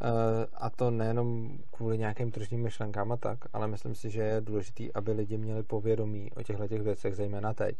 Eh, 0.00 0.46
a 0.54 0.70
to 0.70 0.90
nejenom 0.90 1.58
kvůli 1.70 1.98
nějakým 1.98 2.30
tržním 2.30 2.62
myšlenkám 2.62 3.12
a 3.12 3.16
tak, 3.16 3.38
ale 3.52 3.68
myslím 3.68 3.94
si, 3.94 4.10
že 4.10 4.22
je 4.22 4.40
důležité, 4.40 4.84
aby 4.94 5.12
lidi 5.12 5.38
měli 5.38 5.62
povědomí 5.62 6.32
o 6.32 6.42
těchto 6.42 6.68
těch 6.68 6.82
věcech, 6.82 7.14
zejména 7.16 7.54
teď, 7.54 7.76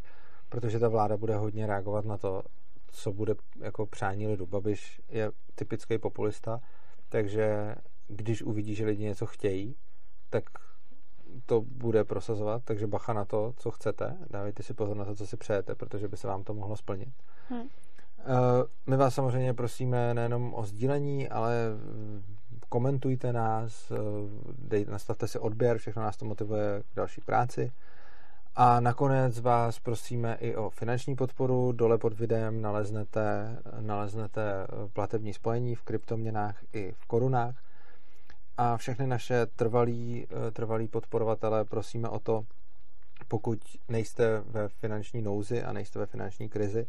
protože 0.49 0.79
ta 0.79 0.89
vláda 0.89 1.17
bude 1.17 1.37
hodně 1.37 1.67
reagovat 1.67 2.05
na 2.05 2.17
to, 2.17 2.43
co 2.89 3.13
bude 3.13 3.35
jako 3.61 3.87
přání 3.87 4.27
lidu. 4.27 4.47
Babiš 4.47 5.01
je 5.09 5.33
typický 5.55 5.99
populista, 5.99 6.61
takže 7.09 7.75
když 8.09 8.43
uvidí, 8.43 8.75
že 8.75 8.87
lidi 8.87 9.05
něco 9.05 9.27
chtějí, 9.27 9.77
tak 10.31 10.45
to 11.47 11.61
bude 11.61 12.05
prosazovat, 12.05 12.63
takže 12.65 12.87
bacha 12.87 13.13
na 13.13 13.25
to, 13.25 13.55
co 13.57 13.71
chcete. 13.71 14.17
Dávejte 14.31 14.63
si 14.63 14.75
pozor 14.75 14.97
na 14.97 15.05
to, 15.05 15.15
co 15.15 15.27
si 15.27 15.37
přejete, 15.37 15.75
protože 15.75 16.09
by 16.09 16.17
se 16.17 16.29
vám 16.29 16.45
to 16.45 16.55
mohlo 16.55 16.77
splnit. 16.77 17.09
Hmm. 17.49 17.69
My 18.87 18.97
vás 18.97 19.15
samozřejmě 19.15 19.55
prosíme 19.55 20.15
nejenom 20.15 20.55
o 20.55 20.65
sdílení, 20.65 21.29
ale 21.29 21.55
komentujte 22.69 23.33
nás, 23.33 23.91
eh, 23.91 23.97
dej, 24.59 24.87
nastavte 24.91 25.29
si 25.29 25.39
odběr, 25.39 25.79
všechno 25.79 26.03
nás 26.03 26.17
to 26.17 26.25
motivuje 26.25 26.83
k 26.93 26.97
další 26.97 27.21
práci. 27.21 27.73
A 28.57 28.81
nakonec 28.81 29.41
vás 29.41 29.79
prosíme 29.79 30.35
i 30.41 30.57
o 30.57 30.71
finanční 30.71 31.17
podporu. 31.17 31.73
Dole 31.73 31.99
pod 31.99 32.13
videem 32.13 32.63
naleznete, 32.63 33.57
naleznete 33.81 34.67
platební 34.93 35.33
spojení 35.33 35.75
v 35.75 35.83
kryptoměnách 35.83 36.65
i 36.73 36.93
v 36.93 37.07
korunách 37.07 37.55
a 38.63 38.77
všechny 38.77 39.07
naše 39.07 39.47
trvalí, 39.47 40.27
eh, 40.31 40.51
trvalí 40.51 40.89
podporovatele 40.89 41.65
prosíme 41.65 42.09
o 42.09 42.19
to, 42.19 42.45
pokud 43.29 43.59
nejste 43.89 44.43
ve 44.47 44.69
finanční 44.69 45.23
nouzi 45.23 45.63
a 45.63 45.73
nejste 45.73 45.99
ve 45.99 46.07
finanční 46.07 46.49
krizi, 46.49 46.87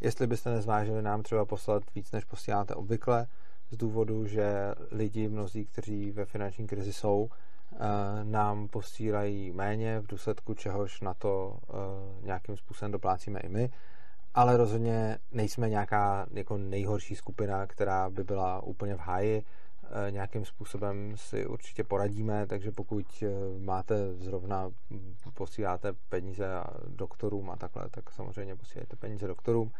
jestli 0.00 0.26
byste 0.26 0.50
nezvážili 0.50 1.02
nám 1.02 1.22
třeba 1.22 1.44
poslat 1.44 1.82
víc, 1.94 2.12
než 2.12 2.24
posíláte 2.24 2.74
obvykle, 2.74 3.26
z 3.70 3.76
důvodu, 3.76 4.26
že 4.26 4.74
lidi, 4.90 5.28
mnozí, 5.28 5.64
kteří 5.64 6.12
ve 6.12 6.24
finanční 6.24 6.66
krizi 6.66 6.92
jsou, 6.92 7.28
eh, 7.72 7.78
nám 8.24 8.68
posílají 8.68 9.52
méně, 9.52 10.00
v 10.00 10.06
důsledku 10.06 10.54
čehož 10.54 11.00
na 11.00 11.14
to 11.14 11.58
eh, 11.68 11.72
nějakým 12.26 12.56
způsobem 12.56 12.92
doplácíme 12.92 13.40
i 13.40 13.48
my, 13.48 13.70
ale 14.34 14.56
rozhodně 14.56 15.18
nejsme 15.32 15.68
nějaká 15.68 16.26
jako 16.32 16.56
nejhorší 16.56 17.16
skupina, 17.16 17.66
která 17.66 18.10
by 18.10 18.24
byla 18.24 18.62
úplně 18.62 18.94
v 18.94 18.98
háji, 18.98 19.44
nějakým 20.10 20.44
způsobem 20.44 21.12
si 21.16 21.46
určitě 21.46 21.84
poradíme, 21.84 22.46
takže 22.46 22.72
pokud 22.72 23.24
máte 23.58 24.14
zrovna, 24.14 24.70
posíláte 25.34 25.92
peníze 26.08 26.48
doktorům 26.88 27.50
a 27.50 27.56
takhle, 27.56 27.88
tak 27.90 28.10
samozřejmě 28.10 28.56
posílejte 28.56 28.96
peníze 28.96 29.26
doktorům. 29.26 29.72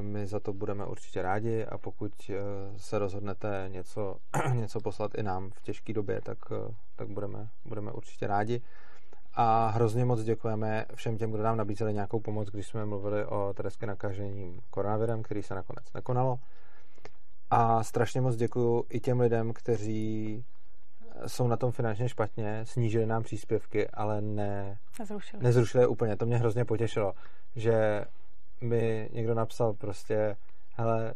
My 0.00 0.26
za 0.26 0.40
to 0.40 0.52
budeme 0.52 0.86
určitě 0.86 1.22
rádi 1.22 1.64
a 1.64 1.78
pokud 1.78 2.12
eh, 2.30 2.34
se 2.76 2.98
rozhodnete 2.98 3.68
něco, 3.68 4.16
něco 4.52 4.80
poslat 4.80 5.14
i 5.14 5.22
nám 5.22 5.50
v 5.50 5.62
těžké 5.62 5.92
době, 5.92 6.20
tak, 6.20 6.38
eh, 6.52 6.74
tak 6.96 7.08
budeme, 7.08 7.48
budeme 7.64 7.92
určitě 7.92 8.26
rádi. 8.26 8.62
A 9.34 9.66
hrozně 9.68 10.04
moc 10.04 10.22
děkujeme 10.22 10.86
všem 10.94 11.18
těm, 11.18 11.30
kdo 11.32 11.42
nám 11.42 11.56
nabízeli 11.56 11.94
nějakou 11.94 12.20
pomoc, 12.20 12.48
když 12.48 12.66
jsme 12.66 12.84
mluvili 12.84 13.24
o 13.24 13.54
tereské 13.56 13.86
nakažení 13.86 14.60
koronavirem, 14.70 15.22
který 15.22 15.42
se 15.42 15.54
nakonec 15.54 15.92
nekonalo. 15.94 16.38
A 17.50 17.82
strašně 17.82 18.20
moc 18.20 18.36
děkuju 18.36 18.84
i 18.88 19.00
těm 19.00 19.20
lidem, 19.20 19.52
kteří 19.52 20.44
jsou 21.26 21.48
na 21.48 21.56
tom 21.56 21.72
finančně 21.72 22.08
špatně, 22.08 22.60
snížili 22.66 23.06
nám 23.06 23.22
příspěvky, 23.22 23.88
ale 23.88 24.20
ne, 24.20 24.78
nezrušili. 24.98 25.42
nezrušili 25.42 25.86
úplně. 25.86 26.16
To 26.16 26.26
mě 26.26 26.36
hrozně 26.36 26.64
potěšilo, 26.64 27.12
že 27.56 28.04
mi 28.60 29.08
někdo 29.12 29.34
napsal 29.34 29.72
prostě, 29.72 30.36
hele, 30.76 31.14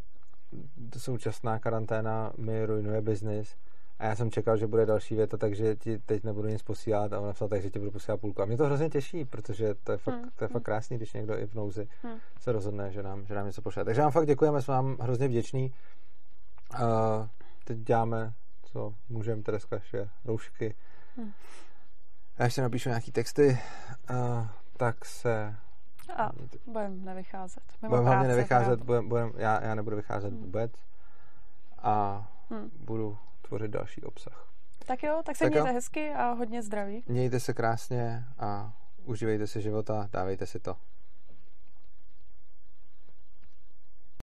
současná 0.97 1.59
karanténa 1.59 2.31
mi 2.37 2.65
ruinuje 2.65 3.01
biznis 3.01 3.55
a 3.99 4.05
já 4.05 4.15
jsem 4.15 4.31
čekal, 4.31 4.57
že 4.57 4.67
bude 4.67 4.85
další 4.85 5.15
věta, 5.15 5.37
takže 5.37 5.75
ti 5.75 5.99
teď 5.99 6.23
nebudu 6.23 6.47
nic 6.47 6.63
posílat 6.63 7.13
a 7.13 7.19
on 7.19 7.27
napsal, 7.27 7.47
takže 7.47 7.69
ti 7.69 7.79
budu 7.79 7.91
posílat 7.91 8.21
půlku. 8.21 8.41
A 8.41 8.45
mě 8.45 8.57
to 8.57 8.65
hrozně 8.65 8.89
těší, 8.89 9.25
protože 9.25 9.73
to 9.83 9.91
je 9.91 9.97
fakt, 9.97 10.15
hmm. 10.15 10.29
to 10.35 10.43
je 10.43 10.47
fakt 10.47 10.53
hmm. 10.53 10.63
krásný, 10.63 10.97
když 10.97 11.13
někdo 11.13 11.37
i 11.37 11.47
v 11.47 11.55
nouzi 11.55 11.87
hmm. 12.01 12.17
se 12.39 12.51
rozhodne, 12.51 12.91
že 12.91 13.03
nám, 13.03 13.25
že 13.25 13.35
nám 13.35 13.45
něco 13.45 13.61
pošle. 13.61 13.85
Takže 13.85 14.01
vám 14.01 14.11
fakt 14.11 14.27
děkujeme, 14.27 14.61
jsme 14.61 14.73
vám 14.73 14.97
hrozně 14.99 15.27
vděční. 15.27 15.73
Uh, 16.73 17.27
teď 17.63 17.77
děláme, 17.77 18.33
co 18.63 18.93
můžeme, 19.09 19.41
Tereska 19.41 19.79
je 19.93 20.09
roušky. 20.25 20.75
Hmm. 21.17 21.31
Já 22.39 22.45
ještě 22.45 22.61
napíšu 22.61 22.89
nějaký 22.89 23.11
texty, 23.11 23.59
uh, 24.09 24.47
tak 24.77 25.05
se 25.05 25.55
a 26.17 26.31
budeme 26.65 26.95
nevycházet. 26.95 27.63
Budeme 27.81 28.09
hlavně 28.09 28.27
nevycházet, 28.27 28.83
budem, 28.83 29.09
budem, 29.09 29.31
já, 29.37 29.63
já 29.63 29.75
nebudu 29.75 29.95
vycházet 29.95 30.33
hmm. 30.33 30.41
vůbec 30.41 30.71
a 31.77 32.27
hmm. 32.49 32.71
budu 32.79 33.17
tvořit 33.41 33.71
další 33.71 34.03
obsah. 34.03 34.47
Tak 34.85 35.03
jo, 35.03 35.21
tak 35.25 35.35
se 35.35 35.43
tak 35.45 35.51
mějte 35.51 35.69
jo. 35.69 35.73
hezky 35.75 36.13
a 36.13 36.31
hodně 36.31 36.63
zdraví. 36.63 37.03
Mějte 37.07 37.39
se 37.39 37.53
krásně 37.53 38.25
a 38.39 38.73
užívejte 39.03 39.47
si 39.47 39.61
života, 39.61 40.09
dávejte 40.11 40.45
si 40.45 40.59
to. 40.59 40.75